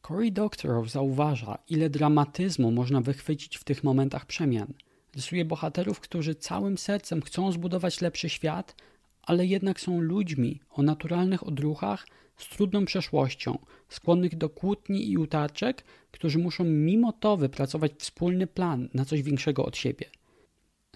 Cory 0.00 0.30
Doctorow 0.30 0.90
zauważa, 0.90 1.58
ile 1.68 1.90
dramatyzmu 1.90 2.70
można 2.70 3.00
wychwycić 3.00 3.56
w 3.56 3.64
tych 3.64 3.84
momentach 3.84 4.26
przemian. 4.26 4.72
Rysuje 5.14 5.44
bohaterów, 5.44 6.00
którzy 6.00 6.34
całym 6.34 6.78
sercem 6.78 7.22
chcą 7.22 7.52
zbudować 7.52 8.00
lepszy 8.00 8.28
świat, 8.28 8.76
ale 9.22 9.46
jednak 9.46 9.80
są 9.80 10.00
ludźmi 10.00 10.60
o 10.70 10.82
naturalnych 10.82 11.46
odruchach, 11.46 12.06
z 12.36 12.48
trudną 12.48 12.84
przeszłością, 12.84 13.58
skłonnych 13.88 14.36
do 14.36 14.48
kłótni 14.48 15.10
i 15.10 15.18
utarczek, 15.18 15.84
którzy 16.10 16.38
muszą 16.38 16.64
mimo 16.64 17.12
to 17.12 17.36
wypracować 17.36 17.92
wspólny 17.98 18.46
plan 18.46 18.88
na 18.94 19.04
coś 19.04 19.22
większego 19.22 19.64
od 19.64 19.76
siebie– 19.76 20.10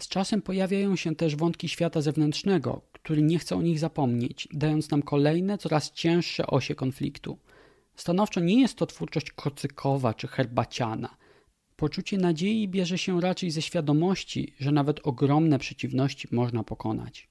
z 0.00 0.08
czasem 0.08 0.42
pojawiają 0.42 0.96
się 0.96 1.16
też 1.16 1.36
wątki 1.36 1.68
świata 1.68 2.00
zewnętrznego, 2.00 2.82
który 2.92 3.22
nie 3.22 3.38
chce 3.38 3.56
o 3.56 3.62
nich 3.62 3.78
zapomnieć, 3.78 4.48
dając 4.52 4.90
nam 4.90 5.02
kolejne, 5.02 5.58
coraz 5.58 5.92
cięższe 5.92 6.46
osie 6.46 6.74
konfliktu. 6.74 7.38
Stanowczo 7.96 8.40
nie 8.40 8.60
jest 8.60 8.74
to 8.74 8.86
twórczość 8.86 9.30
kocykowa 9.30 10.14
czy 10.14 10.28
herbaciana. 10.28 11.16
Poczucie 11.76 12.18
nadziei 12.18 12.68
bierze 12.68 12.98
się 12.98 13.20
raczej 13.20 13.50
ze 13.50 13.62
świadomości, 13.62 14.54
że 14.60 14.72
nawet 14.72 15.00
ogromne 15.02 15.58
przeciwności 15.58 16.28
można 16.30 16.64
pokonać. 16.64 17.28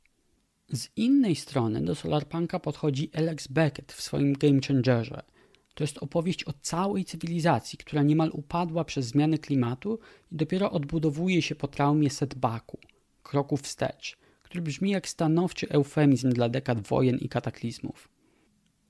Z 0.71 0.89
innej 0.95 1.35
strony 1.35 1.81
do 1.81 1.95
Solarpunka 1.95 2.59
podchodzi 2.59 3.11
Alex 3.13 3.47
Beckett 3.47 3.93
w 3.93 4.01
swoim 4.01 4.33
Game 4.33 4.59
Changerze– 4.67 5.23
to 5.77 5.83
jest 5.83 5.97
opowieść 5.97 6.43
o 6.43 6.53
całej 6.61 7.05
cywilizacji, 7.05 7.77
która 7.77 8.03
niemal 8.03 8.29
upadła 8.33 8.83
przez 8.83 9.05
zmiany 9.05 9.37
klimatu 9.37 9.99
i 10.31 10.35
dopiero 10.35 10.71
odbudowuje 10.71 11.41
się 11.41 11.55
po 11.55 11.67
traumie 11.67 12.09
setbacku, 12.09 12.79
kroku 13.23 13.57
wstecz, 13.57 14.17
który 14.43 14.61
brzmi 14.61 14.89
jak 14.89 15.07
stanowczy 15.07 15.69
eufemizm 15.69 16.29
dla 16.29 16.49
dekad 16.49 16.87
wojen 16.87 17.17
i 17.17 17.29
kataklizmów. 17.29 18.09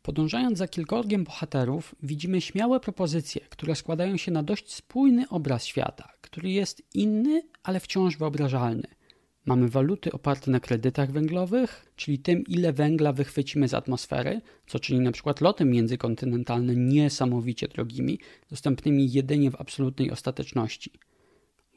Podążając 0.02 0.58
za 0.58 0.68
kilkorgiem 0.68 1.24
bohaterów, 1.24 1.96
widzimy 2.04 2.42
śmiałe 2.42 2.80
propozycje, 2.80 3.42
które 3.50 3.76
składają 3.76 4.18
się 4.18 4.32
na 4.32 4.44
dość 4.44 4.74
spójny 4.74 5.30
obraz 5.30 5.66
świata, 5.66 6.10
który 6.22 6.50
jest 6.50 6.82
inny, 6.94 7.42
ale 7.64 7.80
wciąż 7.80 8.18
wyobrażalny. 8.18 8.88
Mamy 9.48 9.70
waluty 9.70 10.12
oparte 10.12 10.52
na 10.52 10.60
kredytach 10.60 11.12
węglowych, 11.12 11.92
czyli 11.96 12.20
tym, 12.20 12.44
ile 12.48 12.74
węgla 12.74 13.14
wychwycimy 13.14 13.68
z 13.68 13.74
atmosfery, 13.74 14.42
co 14.68 14.80
czyni 14.80 15.00
na 15.00 15.12
przykład 15.12 15.42
loty 15.42 15.66
międzykontynentalne 15.66 16.76
niesamowicie 16.76 17.68
drogimi, 17.68 18.20
dostępnymi 18.50 19.12
jedynie 19.12 19.52
w 19.52 19.62
absolutnej 19.62 20.12
ostateczności. 20.12 20.92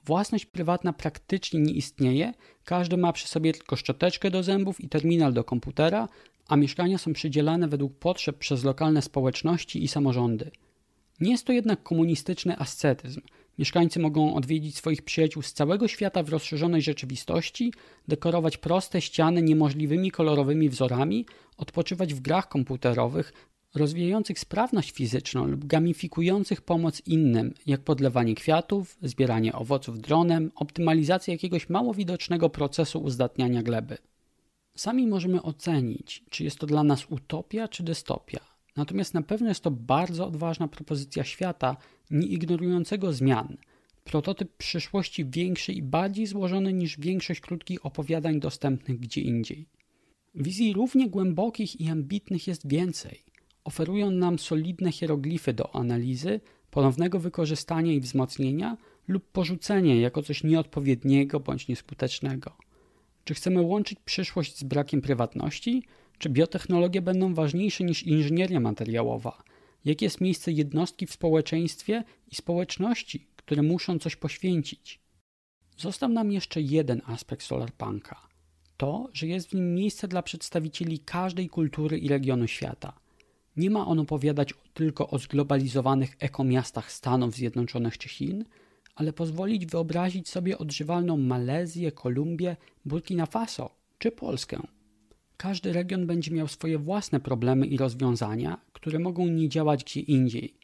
Własność 0.04 0.46
prywatna 0.46 0.92
praktycznie 0.92 1.60
nie 1.60 1.72
istnieje, 1.72 2.34
każdy 2.64 2.96
ma 2.96 3.12
przy 3.12 3.28
sobie 3.28 3.52
tylko 3.52 3.76
szczoteczkę 3.76 4.30
do 4.30 4.42
zębów 4.42 4.80
i 4.80 4.88
terminal 4.88 5.32
do 5.32 5.44
komputera, 5.44 6.08
a 6.48 6.56
mieszkania 6.56 6.98
są 6.98 7.12
przydzielane 7.12 7.68
według 7.68 7.98
potrzeb 7.98 8.38
przez 8.38 8.64
lokalne 8.64 9.02
społeczności 9.02 9.84
i 9.84 9.88
samorządy. 9.88 10.50
Nie 11.20 11.30
jest 11.30 11.46
to 11.46 11.52
jednak 11.52 11.82
komunistyczny 11.82 12.58
ascetyzm– 12.58 13.20
Mieszkańcy 13.58 14.00
mogą 14.00 14.34
odwiedzić 14.34 14.76
swoich 14.76 15.02
przyjaciół 15.02 15.42
z 15.42 15.52
całego 15.52 15.88
świata 15.88 16.22
w 16.22 16.28
rozszerzonej 16.28 16.82
rzeczywistości, 16.82 17.72
dekorować 18.08 18.56
proste 18.56 19.00
ściany 19.00 19.42
niemożliwymi 19.42 20.10
kolorowymi 20.10 20.68
wzorami, 20.68 21.26
odpoczywać 21.56 22.14
w 22.14 22.20
grach 22.20 22.48
komputerowych, 22.48 23.32
rozwijających 23.74 24.38
sprawność 24.38 24.92
fizyczną 24.92 25.46
lub 25.46 25.64
gamifikujących 25.64 26.60
pomoc 26.60 27.02
innym, 27.06 27.54
jak 27.66 27.80
podlewanie 27.80 28.34
kwiatów, 28.34 28.98
zbieranie 29.02 29.52
owoców 29.52 30.00
dronem, 30.00 30.52
optymalizacja 30.54 31.34
jakiegoś 31.34 31.68
mało 31.68 31.94
widocznego 31.94 32.50
procesu 32.50 33.02
uzdatniania 33.02 33.62
gleby. 33.62 33.98
Sami 34.76 35.06
możemy 35.06 35.42
ocenić, 35.42 36.24
czy 36.30 36.44
jest 36.44 36.58
to 36.58 36.66
dla 36.66 36.82
nas 36.82 37.06
utopia 37.08 37.68
czy 37.68 37.82
dystopia. 37.82 38.49
Natomiast 38.76 39.14
na 39.14 39.22
pewno 39.22 39.48
jest 39.48 39.60
to 39.60 39.70
bardzo 39.70 40.26
odważna 40.26 40.68
propozycja 40.68 41.24
świata, 41.24 41.76
nie 42.10 42.26
ignorującego 42.26 43.12
zmian. 43.12 43.56
Prototyp 44.04 44.56
przyszłości 44.56 45.24
większy 45.24 45.72
i 45.72 45.82
bardziej 45.82 46.26
złożony 46.26 46.72
niż 46.72 46.98
większość 46.98 47.40
krótkich 47.40 47.86
opowiadań 47.86 48.40
dostępnych 48.40 49.00
gdzie 49.00 49.20
indziej. 49.20 49.66
Wizji 50.34 50.72
równie 50.72 51.08
głębokich 51.08 51.80
i 51.80 51.88
ambitnych 51.88 52.46
jest 52.46 52.68
więcej. 52.68 53.24
Oferują 53.64 54.10
nam 54.10 54.38
solidne 54.38 54.92
hieroglify 54.92 55.52
do 55.52 55.74
analizy, 55.74 56.40
ponownego 56.70 57.18
wykorzystania 57.18 57.92
i 57.92 58.00
wzmocnienia 58.00 58.76
lub 59.08 59.30
porzucenia 59.32 59.94
jako 59.94 60.22
coś 60.22 60.44
nieodpowiedniego 60.44 61.40
bądź 61.40 61.68
nieskutecznego. 61.68 62.56
Czy 63.24 63.34
chcemy 63.34 63.60
łączyć 63.60 63.98
przyszłość 64.04 64.58
z 64.58 64.62
brakiem 64.62 65.00
prywatności? 65.00 65.82
Czy 66.20 66.28
biotechnologie 66.28 67.02
będą 67.02 67.34
ważniejsze 67.34 67.84
niż 67.84 68.02
inżynieria 68.02 68.60
materiałowa? 68.60 69.42
jakie 69.84 70.06
jest 70.06 70.20
miejsce 70.20 70.52
jednostki 70.52 71.06
w 71.06 71.12
społeczeństwie 71.12 72.04
i 72.28 72.34
społeczności, 72.34 73.26
które 73.36 73.62
muszą 73.62 73.98
coś 73.98 74.16
poświęcić. 74.16 75.00
Został 75.76 76.08
nam 76.08 76.32
jeszcze 76.32 76.60
jeden 76.60 77.02
aspekt 77.06 77.42
solarpunka. 77.42 78.28
To, 78.76 79.08
że 79.12 79.26
jest 79.26 79.50
w 79.50 79.54
nim 79.54 79.74
miejsce 79.74 80.08
dla 80.08 80.22
przedstawicieli 80.22 80.98
każdej 80.98 81.48
kultury 81.48 81.98
i 81.98 82.08
regionu 82.08 82.46
świata. 82.46 82.92
Nie 83.56 83.70
ma 83.70 83.86
on 83.86 83.98
opowiadać 83.98 84.54
tylko 84.74 85.10
o 85.10 85.18
zglobalizowanych 85.18 86.16
ekomiastach 86.18 86.92
Stanów 86.92 87.34
Zjednoczonych 87.34 87.98
czy 87.98 88.08
Chin, 88.08 88.44
ale 88.94 89.12
pozwolić 89.12 89.66
wyobrazić 89.66 90.28
sobie 90.28 90.58
odżywalną 90.58 91.16
Malezję, 91.16 91.92
Kolumbię, 91.92 92.56
Burkina 92.84 93.26
Faso 93.26 93.70
czy 93.98 94.10
Polskę. 94.10 94.62
Każdy 95.40 95.72
region 95.72 96.06
będzie 96.06 96.30
miał 96.30 96.48
swoje 96.48 96.78
własne 96.78 97.20
problemy 97.20 97.66
i 97.66 97.76
rozwiązania, 97.76 98.60
które 98.72 98.98
mogą 98.98 99.26
nie 99.26 99.48
działać 99.48 99.84
gdzie 99.84 100.00
indziej. 100.00 100.54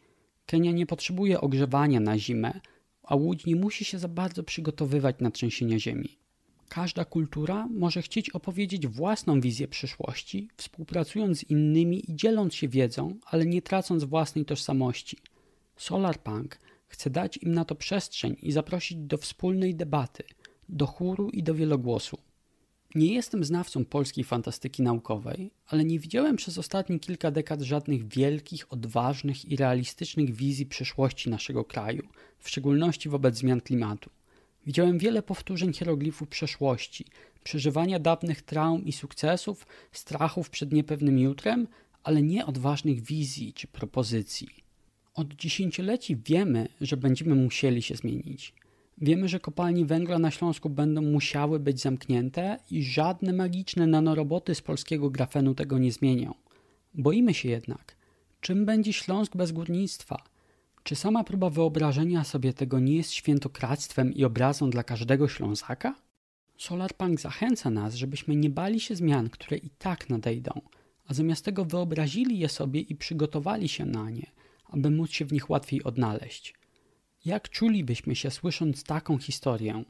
Kenia 0.45 0.71
nie 0.71 0.85
potrzebuje 0.85 1.41
ogrzewania 1.41 1.99
na 1.99 2.17
zimę, 2.17 2.61
a 3.03 3.15
łódź 3.15 3.45
nie 3.45 3.55
musi 3.55 3.85
się 3.85 3.99
za 3.99 4.07
bardzo 4.07 4.43
przygotowywać 4.43 5.15
na 5.19 5.31
trzęsienia 5.31 5.79
ziemi. 5.79 6.17
Każda 6.69 7.05
kultura 7.05 7.67
może 7.67 8.01
chcieć 8.01 8.29
opowiedzieć 8.29 8.87
własną 8.87 9.41
wizję 9.41 9.67
przyszłości, 9.67 10.49
współpracując 10.57 11.39
z 11.39 11.43
innymi 11.43 12.11
i 12.11 12.15
dzieląc 12.15 12.55
się 12.55 12.67
wiedzą, 12.67 13.15
ale 13.25 13.45
nie 13.45 13.61
tracąc 13.61 14.03
własnej 14.03 14.45
tożsamości. 14.45 15.17
Solarpunk 15.77 16.59
chce 16.87 17.09
dać 17.09 17.37
im 17.37 17.53
na 17.53 17.65
to 17.65 17.75
przestrzeń 17.75 18.35
i 18.41 18.51
zaprosić 18.51 18.97
do 18.97 19.17
wspólnej 19.17 19.75
debaty, 19.75 20.23
do 20.69 20.85
chóru 20.85 21.29
i 21.29 21.43
do 21.43 21.55
wielogłosu. 21.55 22.26
Nie 22.95 23.13
jestem 23.13 23.43
znawcą 23.43 23.85
polskiej 23.85 24.23
fantastyki 24.23 24.83
naukowej, 24.83 25.51
ale 25.67 25.85
nie 25.85 25.99
widziałem 25.99 26.35
przez 26.35 26.57
ostatnie 26.57 26.99
kilka 26.99 27.31
dekad 27.31 27.61
żadnych 27.61 28.07
wielkich, 28.07 28.73
odważnych 28.73 29.45
i 29.45 29.55
realistycznych 29.55 30.35
wizji 30.35 30.65
przyszłości 30.65 31.29
naszego 31.29 31.63
kraju, 31.63 32.07
w 32.39 32.49
szczególności 32.49 33.09
wobec 33.09 33.37
zmian 33.37 33.61
klimatu. 33.61 34.09
Widziałem 34.65 34.97
wiele 34.97 35.21
powtórzeń 35.21 35.73
hieroglifów 35.73 36.27
przeszłości, 36.27 37.05
przeżywania 37.43 37.99
dawnych 37.99 38.41
traum 38.41 38.85
i 38.85 38.91
sukcesów, 38.91 39.67
strachów 39.91 40.49
przed 40.49 40.73
niepewnym 40.73 41.19
jutrem, 41.19 41.67
ale 42.03 42.21
nie 42.21 42.45
odważnych 42.45 43.01
wizji 43.01 43.53
czy 43.53 43.67
propozycji. 43.67 44.47
Od 45.13 45.33
dziesięcioleci 45.33 46.17
wiemy, 46.25 46.67
że 46.81 46.97
będziemy 46.97 47.35
musieli 47.35 47.81
się 47.81 47.95
zmienić. 47.95 48.53
Wiemy, 49.01 49.27
że 49.27 49.39
kopalnie 49.39 49.85
węgla 49.85 50.19
na 50.19 50.31
Śląsku 50.31 50.69
będą 50.69 51.01
musiały 51.01 51.59
być 51.59 51.81
zamknięte 51.81 52.57
i 52.71 52.83
żadne 52.83 53.33
magiczne 53.33 53.87
nanoroboty 53.87 54.55
z 54.55 54.61
polskiego 54.61 55.09
grafenu 55.09 55.55
tego 55.55 55.77
nie 55.77 55.91
zmienią. 55.91 56.33
Boimy 56.93 57.33
się 57.33 57.49
jednak, 57.49 57.95
czym 58.41 58.65
będzie 58.65 58.93
Śląsk 58.93 59.37
bez 59.37 59.51
górnictwa? 59.51 60.23
Czy 60.83 60.95
sama 60.95 61.23
próba 61.23 61.49
wyobrażenia 61.49 62.23
sobie 62.23 62.53
tego 62.53 62.79
nie 62.79 62.95
jest 62.95 63.11
świętokradztwem 63.11 64.13
i 64.13 64.23
obrazą 64.23 64.69
dla 64.69 64.83
każdego 64.83 65.27
Ślązaka? 65.27 65.95
Solarpunk 66.57 67.19
zachęca 67.19 67.69
nas, 67.69 67.95
żebyśmy 67.95 68.35
nie 68.35 68.49
bali 68.49 68.79
się 68.79 68.95
zmian, 68.95 69.29
które 69.29 69.57
i 69.57 69.69
tak 69.69 70.09
nadejdą, 70.09 70.61
a 71.07 71.13
zamiast 71.13 71.45
tego 71.45 71.65
wyobrazili 71.65 72.39
je 72.39 72.49
sobie 72.49 72.81
i 72.81 72.95
przygotowali 72.95 73.69
się 73.69 73.85
na 73.85 74.09
nie, 74.09 74.31
aby 74.65 74.91
móc 74.91 75.11
się 75.11 75.25
w 75.25 75.33
nich 75.33 75.49
łatwiej 75.49 75.83
odnaleźć. 75.83 76.53
Jak 77.27 77.49
czulibyśmy 77.49 78.15
się 78.15 78.31
słysząc 78.31 78.83
taką 78.83 79.17
historię? 79.17 79.83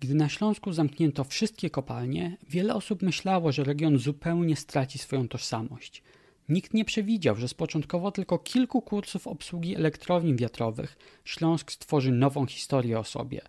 Gdy 0.00 0.14
na 0.14 0.28
Śląsku 0.28 0.72
zamknięto 0.72 1.24
wszystkie 1.24 1.70
kopalnie, 1.70 2.36
wiele 2.48 2.74
osób 2.74 3.02
myślało, 3.02 3.52
że 3.52 3.64
region 3.64 3.98
zupełnie 3.98 4.56
straci 4.56 4.98
swoją 4.98 5.28
tożsamość. 5.28 6.02
Nikt 6.48 6.74
nie 6.74 6.84
przewidział, 6.84 7.36
że 7.36 7.48
z 7.48 7.54
początkowo 7.54 8.12
tylko 8.12 8.38
kilku 8.38 8.82
kursów 8.82 9.26
obsługi 9.26 9.76
elektrowni 9.76 10.36
wiatrowych 10.36 10.96
Śląsk 11.24 11.72
stworzy 11.72 12.12
nową 12.12 12.46
historię 12.46 12.98
o 12.98 13.04
sobie. 13.04 13.40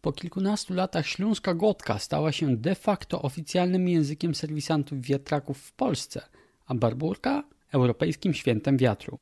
Po 0.00 0.12
kilkunastu 0.12 0.74
latach 0.74 1.06
śląska 1.06 1.54
gotka 1.54 1.98
stała 1.98 2.32
się 2.32 2.56
de 2.56 2.74
facto 2.74 3.22
oficjalnym 3.22 3.88
językiem 3.88 4.34
serwisantów 4.34 5.00
wiatraków 5.00 5.58
w 5.58 5.72
Polsce, 5.72 6.22
a 6.66 6.74
barburka 6.74 7.44
europejskim 7.72 8.34
świętem 8.34 8.76
wiatru. 8.76 9.18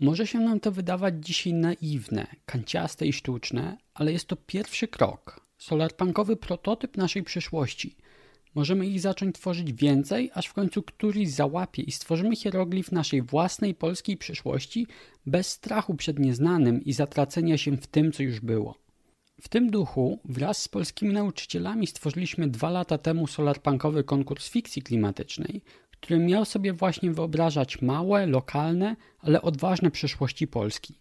Może 0.00 0.26
się 0.26 0.40
nam 0.40 0.60
to 0.60 0.72
wydawać 0.72 1.14
dzisiaj 1.20 1.54
naiwne, 1.54 2.26
kanciaste 2.46 3.06
i 3.06 3.12
sztuczne, 3.12 3.78
ale 3.94 4.12
jest 4.12 4.26
to 4.26 4.36
pierwszy 4.36 4.88
krok, 4.88 5.46
solarpunkowy 5.58 6.36
prototyp 6.36 6.96
naszej 6.96 7.22
przyszłości. 7.22 7.96
Możemy 8.54 8.86
ich 8.86 9.00
zacząć 9.00 9.34
tworzyć 9.34 9.72
więcej, 9.72 10.30
aż 10.34 10.46
w 10.46 10.52
końcu 10.52 10.82
któryś 10.82 11.30
załapie 11.30 11.82
i 11.82 11.92
stworzymy 11.92 12.36
hieroglif 12.36 12.92
naszej 12.92 13.22
własnej 13.22 13.74
polskiej 13.74 14.16
przyszłości 14.16 14.86
bez 15.26 15.48
strachu 15.48 15.94
przed 15.94 16.18
nieznanym 16.18 16.84
i 16.84 16.92
zatracenia 16.92 17.58
się 17.58 17.76
w 17.76 17.86
tym, 17.86 18.12
co 18.12 18.22
już 18.22 18.40
było. 18.40 18.74
W 19.40 19.48
tym 19.48 19.70
duchu 19.70 20.20
wraz 20.24 20.62
z 20.62 20.68
polskimi 20.68 21.12
nauczycielami 21.12 21.86
stworzyliśmy 21.86 22.48
dwa 22.48 22.70
lata 22.70 22.98
temu 22.98 23.26
solarpunkowy 23.26 24.04
konkurs 24.04 24.48
fikcji 24.48 24.82
klimatycznej, 24.82 25.62
który 26.00 26.20
miał 26.20 26.44
sobie 26.44 26.72
właśnie 26.72 27.10
wyobrażać 27.10 27.82
małe, 27.82 28.26
lokalne, 28.26 28.96
ale 29.18 29.42
odważne 29.42 29.90
przyszłości 29.90 30.46
Polski. 30.46 30.94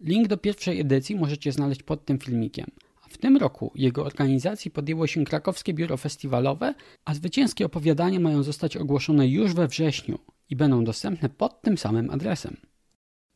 Link 0.00 0.28
do 0.28 0.36
pierwszej 0.36 0.80
edycji 0.80 1.16
możecie 1.16 1.52
znaleźć 1.52 1.82
pod 1.82 2.04
tym 2.04 2.18
filmikiem. 2.18 2.66
A 3.04 3.08
w 3.08 3.18
tym 3.18 3.36
roku 3.36 3.72
jego 3.74 4.04
organizacji 4.04 4.70
podjęło 4.70 5.06
się 5.06 5.24
krakowskie 5.24 5.74
biuro 5.74 5.96
festiwalowe, 5.96 6.74
a 7.04 7.14
zwycięskie 7.14 7.66
opowiadania 7.66 8.20
mają 8.20 8.42
zostać 8.42 8.76
ogłoszone 8.76 9.28
już 9.28 9.54
we 9.54 9.68
wrześniu 9.68 10.18
i 10.50 10.56
będą 10.56 10.84
dostępne 10.84 11.28
pod 11.28 11.62
tym 11.62 11.78
samym 11.78 12.10
adresem. 12.10 12.56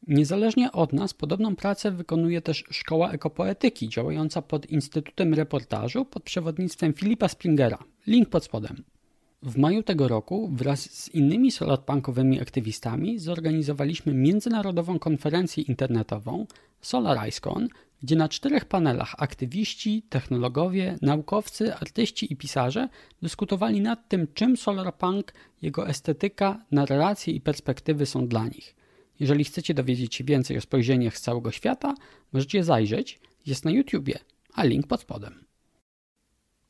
Niezależnie 0.06 0.72
od 0.72 0.92
nas 0.92 1.14
podobną 1.14 1.56
pracę 1.56 1.90
wykonuje 1.90 2.42
też 2.42 2.64
Szkoła 2.70 3.10
Ekopoetyki 3.10 3.88
działająca 3.88 4.42
pod 4.42 4.70
Instytutem 4.70 5.34
Reportażu 5.34 6.04
pod 6.04 6.22
przewodnictwem 6.22 6.92
Filipa 6.92 7.28
Springera. 7.28 7.78
Link 8.06 8.28
pod 8.28 8.44
spodem. 8.44 8.95
W 9.42 9.58
maju 9.58 9.82
tego 9.82 10.08
roku 10.08 10.50
wraz 10.52 10.80
z 10.80 11.08
innymi 11.08 11.50
solarpunkowymi 11.50 12.40
aktywistami 12.40 13.18
zorganizowaliśmy 13.18 14.14
międzynarodową 14.14 14.98
konferencję 14.98 15.62
internetową 15.62 16.46
SolarIceCon, 16.80 17.68
gdzie 18.02 18.16
na 18.16 18.28
czterech 18.28 18.64
panelach 18.64 19.14
aktywiści, 19.18 20.02
technologowie, 20.08 20.98
naukowcy, 21.02 21.74
artyści 21.74 22.32
i 22.32 22.36
pisarze 22.36 22.88
dyskutowali 23.22 23.80
nad 23.80 24.08
tym, 24.08 24.26
czym 24.34 24.56
solarpunk, 24.56 25.32
jego 25.62 25.88
estetyka, 25.88 26.64
narracje 26.70 27.34
i 27.34 27.40
perspektywy 27.40 28.06
są 28.06 28.28
dla 28.28 28.44
nich. 28.44 28.76
Jeżeli 29.20 29.44
chcecie 29.44 29.74
dowiedzieć 29.74 30.14
się 30.14 30.24
więcej 30.24 30.58
o 30.58 30.60
spojrzeniach 30.60 31.18
z 31.18 31.20
całego 31.20 31.50
świata, 31.50 31.94
możecie 32.32 32.64
zajrzeć, 32.64 33.20
jest 33.46 33.64
na 33.64 33.70
YouTubie, 33.70 34.18
a 34.54 34.64
link 34.64 34.86
pod 34.86 35.00
spodem. 35.00 35.44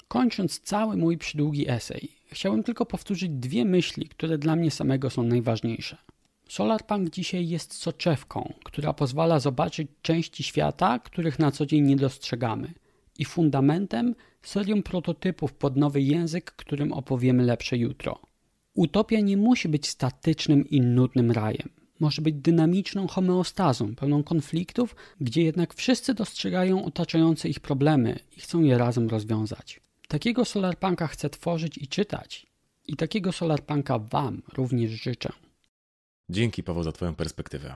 Kończąc 0.09 0.61
cały 0.61 0.97
mój 0.97 1.19
przydługi 1.19 1.71
esej, 1.71 2.16
chciałem 2.27 2.63
tylko 2.63 2.87
powtórzyć 2.87 3.31
dwie 3.31 3.65
myśli, 3.65 4.09
które 4.09 4.39
dla 4.39 4.57
mnie 4.57 4.71
samego 4.71 5.11
są 5.11 5.23
najważniejsze. 5.23 5.97
Solarpunk 6.49 7.11
dzisiaj 7.11 7.49
jest 7.49 7.75
soczewką, 7.75 8.53
która 8.65 8.93
pozwala 8.93 9.41
zobaczyć 9.41 9.89
części 10.03 10.43
świata, 10.43 10.99
których 10.99 11.39
na 11.39 11.51
co 11.51 11.67
dzień 11.67 11.85
nie 11.85 11.97
dostrzegamy, 11.97 12.73
i 13.19 13.25
fundamentem 13.25 14.15
serią 14.43 14.83
prototypów 14.83 15.53
pod 15.53 15.77
nowy 15.77 16.01
język, 16.01 16.53
którym 16.53 16.93
opowiemy 16.93 17.45
lepsze 17.45 17.77
jutro. 17.77 18.19
Utopia 18.75 19.21
nie 19.21 19.37
musi 19.37 19.69
być 19.69 19.89
statycznym 19.89 20.69
i 20.69 20.81
nudnym 20.81 21.31
rajem. 21.31 21.69
Może 22.01 22.23
być 22.23 22.35
dynamiczną 22.35 23.07
homeostazą, 23.07 23.95
pełną 23.95 24.23
konfliktów, 24.23 24.97
gdzie 25.21 25.43
jednak 25.43 25.75
wszyscy 25.75 26.15
dostrzegają 26.15 26.85
otaczające 26.85 27.49
ich 27.49 27.61
problemy 27.61 28.19
i 28.37 28.41
chcą 28.41 28.63
je 28.63 28.79
razem 28.79 29.09
rozwiązać. 29.09 29.81
Takiego 30.09 30.45
solarpunka 30.45 31.07
chcę 31.07 31.31
tworzyć 31.31 31.79
i 31.79 31.89
czytać. 31.89 32.47
I 32.87 32.97
takiego 32.97 33.33
solarpunka 33.33 33.99
Wam 33.99 34.43
również 34.53 34.91
życzę. 34.91 35.33
Dzięki 36.31 36.63
Paweł 36.63 36.83
za 36.83 36.93
Twoją 36.93 37.15
perspektywę. 37.15 37.75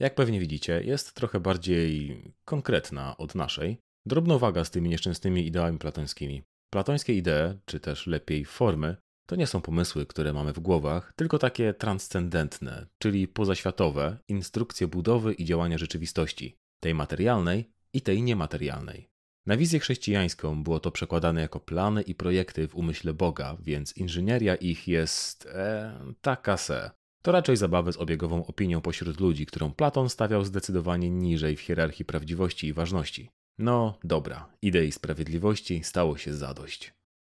Jak 0.00 0.14
pewnie 0.14 0.40
widzicie, 0.40 0.82
jest 0.84 1.14
trochę 1.14 1.40
bardziej 1.40 2.22
konkretna 2.44 3.16
od 3.16 3.34
naszej. 3.34 3.78
Drobna 4.06 4.34
uwaga 4.34 4.64
z 4.64 4.70
tymi 4.70 4.88
nieszczęsnymi 4.88 5.46
ideami 5.46 5.78
platońskimi. 5.78 6.42
Platońskie 6.70 7.14
idee, 7.14 7.58
czy 7.64 7.80
też 7.80 8.06
lepiej 8.06 8.44
formy, 8.44 8.96
to 9.26 9.36
nie 9.36 9.46
są 9.46 9.60
pomysły, 9.60 10.06
które 10.06 10.32
mamy 10.32 10.52
w 10.52 10.60
głowach, 10.60 11.12
tylko 11.16 11.38
takie 11.38 11.74
transcendentne, 11.74 12.86
czyli 12.98 13.28
pozaświatowe 13.28 14.18
instrukcje 14.28 14.86
budowy 14.86 15.32
i 15.32 15.44
działania 15.44 15.78
rzeczywistości, 15.78 16.56
tej 16.80 16.94
materialnej 16.94 17.70
i 17.92 18.00
tej 18.00 18.22
niematerialnej. 18.22 19.11
Na 19.46 19.56
wizję 19.56 19.80
chrześcijańską 19.80 20.62
było 20.62 20.80
to 20.80 20.90
przekładane 20.90 21.40
jako 21.40 21.60
plany 21.60 22.02
i 22.02 22.14
projekty 22.14 22.68
w 22.68 22.76
umyśle 22.76 23.14
Boga, 23.14 23.56
więc 23.60 23.96
inżynieria 23.96 24.54
ich 24.54 24.88
jest 24.88 25.46
e, 25.46 26.14
taka 26.20 26.56
se. 26.56 26.90
To 27.22 27.32
raczej 27.32 27.56
zabawy 27.56 27.92
z 27.92 27.96
obiegową 27.96 28.46
opinią 28.46 28.80
pośród 28.80 29.20
ludzi, 29.20 29.46
którą 29.46 29.72
Platon 29.72 30.08
stawiał 30.08 30.44
zdecydowanie 30.44 31.10
niżej 31.10 31.56
w 31.56 31.60
hierarchii 31.60 32.04
prawdziwości 32.04 32.66
i 32.66 32.72
ważności. 32.72 33.30
No 33.58 33.98
dobra, 34.04 34.48
idei 34.62 34.92
sprawiedliwości 34.92 35.84
stało 35.84 36.16
się 36.18 36.34
zadość. 36.34 36.92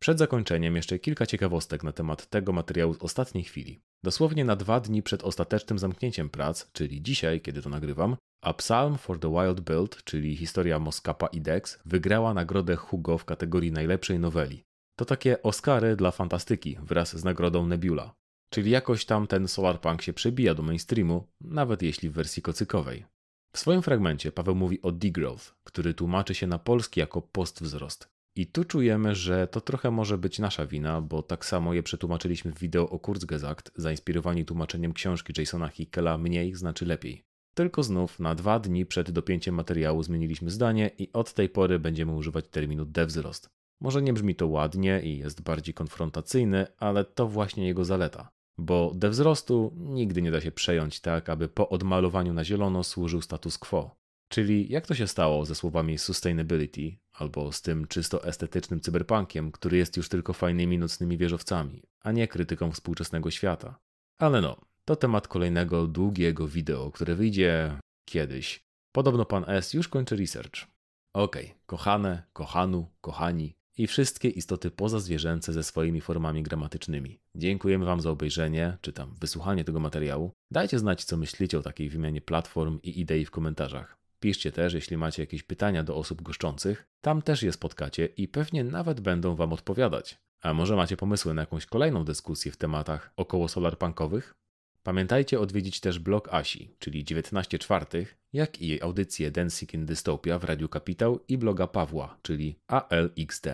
Przed 0.02 0.18
zakończeniem 0.18 0.76
jeszcze 0.76 0.98
kilka 0.98 1.26
ciekawostek 1.26 1.84
na 1.84 1.92
temat 1.92 2.26
tego 2.26 2.52
materiału 2.52 2.94
z 2.94 2.98
ostatniej 3.02 3.44
chwili. 3.44 3.80
Dosłownie 4.04 4.44
na 4.44 4.56
dwa 4.56 4.80
dni 4.80 5.02
przed 5.02 5.22
ostatecznym 5.22 5.78
zamknięciem 5.78 6.30
prac, 6.30 6.72
czyli 6.72 7.02
dzisiaj, 7.02 7.40
kiedy 7.40 7.62
to 7.62 7.70
nagrywam, 7.70 8.16
a 8.44 8.54
Psalm 8.54 8.98
for 8.98 9.18
the 9.18 9.30
Wild 9.30 9.60
Build, 9.60 10.04
czyli 10.04 10.36
historia 10.36 10.78
Moskapa 10.78 11.26
i 11.26 11.40
Dex, 11.40 11.78
wygrała 11.84 12.34
nagrodę 12.34 12.76
Hugo 12.76 13.18
w 13.18 13.24
kategorii 13.24 13.72
najlepszej 13.72 14.18
noweli. 14.18 14.64
To 14.98 15.04
takie 15.04 15.42
Oscary 15.42 15.96
dla 15.96 16.10
fantastyki 16.10 16.78
wraz 16.82 17.16
z 17.16 17.24
nagrodą 17.24 17.66
Nebula. 17.66 18.14
Czyli 18.50 18.70
jakoś 18.70 19.04
tam 19.04 19.26
ten 19.26 19.48
solarpunk 19.48 20.02
się 20.02 20.12
przebija 20.12 20.54
do 20.54 20.62
mainstreamu, 20.62 21.26
nawet 21.40 21.82
jeśli 21.82 22.10
w 22.10 22.12
wersji 22.12 22.42
kocykowej. 22.42 23.04
W 23.52 23.58
swoim 23.58 23.82
fragmencie 23.82 24.32
Paweł 24.32 24.54
mówi 24.54 24.82
o 24.82 24.92
degrowth, 24.92 25.54
który 25.64 25.94
tłumaczy 25.94 26.34
się 26.34 26.46
na 26.46 26.58
polski 26.58 27.00
jako 27.00 27.22
postwzrost. 27.22 28.11
I 28.36 28.46
tu 28.46 28.64
czujemy, 28.64 29.14
że 29.14 29.46
to 29.46 29.60
trochę 29.60 29.90
może 29.90 30.18
być 30.18 30.38
nasza 30.38 30.66
wina, 30.66 31.00
bo 31.00 31.22
tak 31.22 31.44
samo 31.44 31.74
je 31.74 31.82
przetłumaczyliśmy 31.82 32.52
w 32.52 32.58
wideo 32.58 32.90
o 32.90 32.98
Kurzgesagt, 32.98 33.72
zainspirowani 33.76 34.44
tłumaczeniem 34.44 34.92
książki 34.92 35.32
Jasona 35.38 35.68
Hickela 35.68 36.18
Mniej 36.18 36.54
znaczy 36.54 36.86
lepiej. 36.86 37.24
Tylko 37.54 37.82
znów 37.82 38.20
na 38.20 38.34
dwa 38.34 38.58
dni 38.58 38.86
przed 38.86 39.10
dopięciem 39.10 39.54
materiału 39.54 40.02
zmieniliśmy 40.02 40.50
zdanie 40.50 40.90
i 40.98 41.12
od 41.12 41.32
tej 41.32 41.48
pory 41.48 41.78
będziemy 41.78 42.12
używać 42.12 42.48
terminu 42.48 42.84
devzrost. 42.84 43.48
Może 43.80 44.02
nie 44.02 44.12
brzmi 44.12 44.34
to 44.34 44.46
ładnie 44.46 45.00
i 45.02 45.18
jest 45.18 45.42
bardziej 45.42 45.74
konfrontacyjny, 45.74 46.66
ale 46.78 47.04
to 47.04 47.28
właśnie 47.28 47.66
jego 47.66 47.84
zaleta. 47.84 48.30
Bo 48.58 48.92
devzrostu 48.94 49.72
nigdy 49.76 50.22
nie 50.22 50.30
da 50.30 50.40
się 50.40 50.52
przejąć 50.52 51.00
tak, 51.00 51.28
aby 51.28 51.48
po 51.48 51.68
odmalowaniu 51.68 52.32
na 52.32 52.44
zielono 52.44 52.84
służył 52.84 53.22
status 53.22 53.58
quo. 53.58 53.96
Czyli 54.28 54.72
jak 54.72 54.86
to 54.86 54.94
się 54.94 55.06
stało 55.06 55.44
ze 55.44 55.54
słowami 55.54 55.98
sustainability, 55.98 57.01
albo 57.12 57.52
z 57.52 57.62
tym 57.62 57.86
czysto 57.86 58.24
estetycznym 58.24 58.80
cyberpunkiem, 58.80 59.52
który 59.52 59.76
jest 59.76 59.96
już 59.96 60.08
tylko 60.08 60.32
fajnymi 60.32 60.78
nocnymi 60.78 61.18
wieżowcami, 61.18 61.82
a 62.00 62.12
nie 62.12 62.28
krytyką 62.28 62.72
współczesnego 62.72 63.30
świata. 63.30 63.78
Ale 64.18 64.40
no, 64.40 64.60
to 64.84 64.96
temat 64.96 65.28
kolejnego 65.28 65.86
długiego 65.86 66.48
wideo, 66.48 66.90
które 66.90 67.14
wyjdzie 67.14 67.78
kiedyś. 68.08 68.64
Podobno 68.92 69.24
pan 69.24 69.44
S 69.46 69.74
już 69.74 69.88
kończy 69.88 70.16
research. 70.16 70.66
Okej, 71.14 71.44
okay. 71.44 71.58
kochane, 71.66 72.22
kochanu, 72.32 72.86
kochani 73.00 73.54
i 73.78 73.86
wszystkie 73.86 74.28
istoty 74.28 74.70
pozazwierzęce 74.70 75.52
ze 75.52 75.62
swoimi 75.62 76.00
formami 76.00 76.42
gramatycznymi. 76.42 77.20
Dziękujemy 77.34 77.84
Wam 77.84 78.00
za 78.00 78.10
obejrzenie, 78.10 78.78
czy 78.80 78.92
tam 78.92 79.14
wysłuchanie 79.20 79.64
tego 79.64 79.80
materiału. 79.80 80.32
Dajcie 80.50 80.78
znać, 80.78 81.04
co 81.04 81.16
myślicie 81.16 81.58
o 81.58 81.62
takiej 81.62 81.90
wymianie 81.90 82.20
platform 82.20 82.78
i 82.82 83.00
idei 83.00 83.24
w 83.24 83.30
komentarzach. 83.30 84.01
Piszcie 84.22 84.52
też, 84.52 84.74
jeśli 84.74 84.96
macie 84.96 85.22
jakieś 85.22 85.42
pytania 85.42 85.82
do 85.82 85.96
osób 85.96 86.22
goszczących. 86.22 86.88
Tam 87.00 87.22
też 87.22 87.42
je 87.42 87.52
spotkacie 87.52 88.06
i 88.06 88.28
pewnie 88.28 88.64
nawet 88.64 89.00
będą 89.00 89.34
Wam 89.34 89.52
odpowiadać. 89.52 90.18
A 90.42 90.54
może 90.54 90.76
macie 90.76 90.96
pomysły 90.96 91.34
na 91.34 91.42
jakąś 91.42 91.66
kolejną 91.66 92.04
dyskusję 92.04 92.52
w 92.52 92.56
tematach 92.56 93.12
około 93.16 93.48
solarpunkowych? 93.48 94.34
Pamiętajcie 94.82 95.40
odwiedzić 95.40 95.80
też 95.80 95.98
blog 95.98 96.28
Asi, 96.34 96.76
czyli 96.78 97.04
19 97.04 97.58
czwartych, 97.58 98.18
jak 98.32 98.60
i 98.60 98.66
jej 98.66 98.82
audycję 98.82 99.30
Dancing 99.30 99.74
in 99.74 99.86
Dystopia 99.86 100.38
w 100.38 100.44
Radiu 100.44 100.68
Kapitał 100.68 101.20
i 101.28 101.38
bloga 101.38 101.66
Pawła, 101.66 102.18
czyli 102.22 102.58
ALXD. 102.66 103.46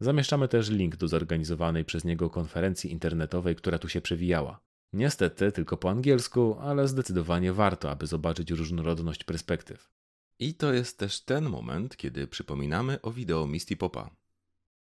Zamieszczamy 0.00 0.48
też 0.48 0.70
link 0.70 0.96
do 0.96 1.08
zorganizowanej 1.08 1.84
przez 1.84 2.04
niego 2.04 2.30
konferencji 2.30 2.92
internetowej, 2.92 3.56
która 3.56 3.78
tu 3.78 3.88
się 3.88 4.00
przewijała. 4.00 4.60
Niestety 4.92 5.52
tylko 5.52 5.76
po 5.76 5.90
angielsku, 5.90 6.56
ale 6.60 6.88
zdecydowanie 6.88 7.52
warto, 7.52 7.90
aby 7.90 8.06
zobaczyć 8.06 8.50
różnorodność 8.50 9.24
perspektyw. 9.24 9.99
I 10.40 10.54
to 10.54 10.72
jest 10.72 10.98
też 10.98 11.20
ten 11.20 11.48
moment, 11.48 11.96
kiedy 11.96 12.26
przypominamy 12.26 13.02
o 13.02 13.12
wideo 13.12 13.46
Misty 13.46 13.76
Popa. 13.76 14.10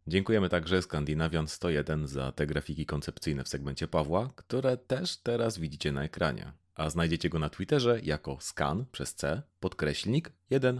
Dziękujemy 0.06 0.48
także 0.48 0.82
Skandinawian 0.82 1.48
101 1.48 2.06
za 2.06 2.32
te 2.32 2.47
grafiki 2.47 2.86
koncepcyjne 2.86 3.44
w 3.44 3.48
segmencie 3.48 3.89
Pawła, 3.89 4.32
które 4.36 4.77
też 4.77 5.16
teraz 5.16 5.59
widzicie 5.59 5.93
na 5.93 6.05
ekranie. 6.05 6.52
A 6.74 6.90
znajdziecie 6.90 7.28
go 7.28 7.39
na 7.39 7.48
Twitterze 7.51 8.01
jako 8.02 8.39
scan 8.40 8.85
przez 8.93 9.14
C 9.14 9.43
podkreślnik 9.60 10.32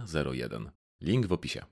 101. 0.05 0.71
Link 1.01 1.25
w 1.25 1.31
opisie. 1.31 1.65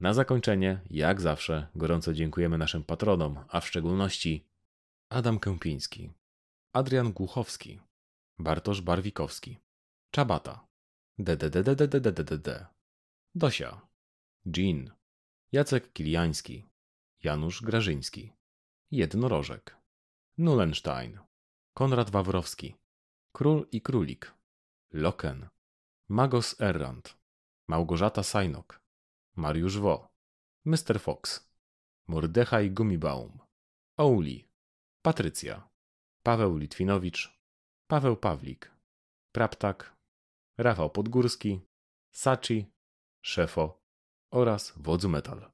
Na 0.00 0.14
zakończenie, 0.14 0.80
jak 0.90 1.20
zawsze, 1.20 1.66
gorąco 1.74 2.14
dziękujemy 2.14 2.58
naszym 2.58 2.84
patronom, 2.84 3.38
a 3.48 3.60
w 3.60 3.66
szczególności 3.66 4.46
Adam 5.08 5.38
Kępiński, 5.38 6.10
Adrian 6.72 7.12
Głuchowski, 7.12 7.80
Bartosz 8.38 8.80
Barwikowski, 8.80 9.58
Czabata, 10.10 10.71
DDDDDDDDD, 11.18 12.66
Dosia, 13.34 13.80
Jean, 14.46 14.90
Jacek 15.52 15.92
Kiliański, 15.92 16.64
Janusz 17.22 17.62
Grażyński, 17.62 18.32
Jednorożek, 18.90 19.76
Nulenstein, 20.38 21.18
Konrad 21.74 22.10
Wawrowski, 22.10 22.76
Król 23.32 23.66
i 23.72 23.80
Królik, 23.80 24.32
Loken, 24.92 25.48
Magos 26.08 26.60
Errant, 26.60 27.16
Małgorzata 27.68 28.22
Sajnok, 28.22 28.80
Mariusz 29.36 29.78
Wo, 29.78 30.08
Mr. 30.64 31.00
Fox, 31.00 31.50
Mordechaj 32.06 32.70
Gumibaum, 32.70 33.38
Ouli, 33.96 34.48
Patrycja, 35.02 35.68
Paweł 36.22 36.56
Litwinowicz, 36.56 37.38
Paweł 37.86 38.16
Pawlik, 38.16 38.70
Praptak, 39.32 39.96
Rafał 40.58 40.90
Podgórski, 40.90 41.60
Sachi, 42.10 42.66
Szefo 43.22 43.82
oraz 44.30 44.72
Wodzu 44.76 45.08
Metal. 45.08 45.52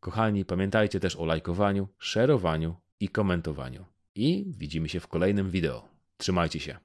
Kochani, 0.00 0.44
pamiętajcie 0.44 1.00
też 1.00 1.16
o 1.16 1.24
lajkowaniu, 1.24 1.88
szerowaniu 1.98 2.76
i 3.00 3.08
komentowaniu. 3.08 3.84
I 4.14 4.44
widzimy 4.48 4.88
się 4.88 5.00
w 5.00 5.08
kolejnym 5.08 5.50
wideo. 5.50 5.88
Trzymajcie 6.16 6.60
się. 6.60 6.78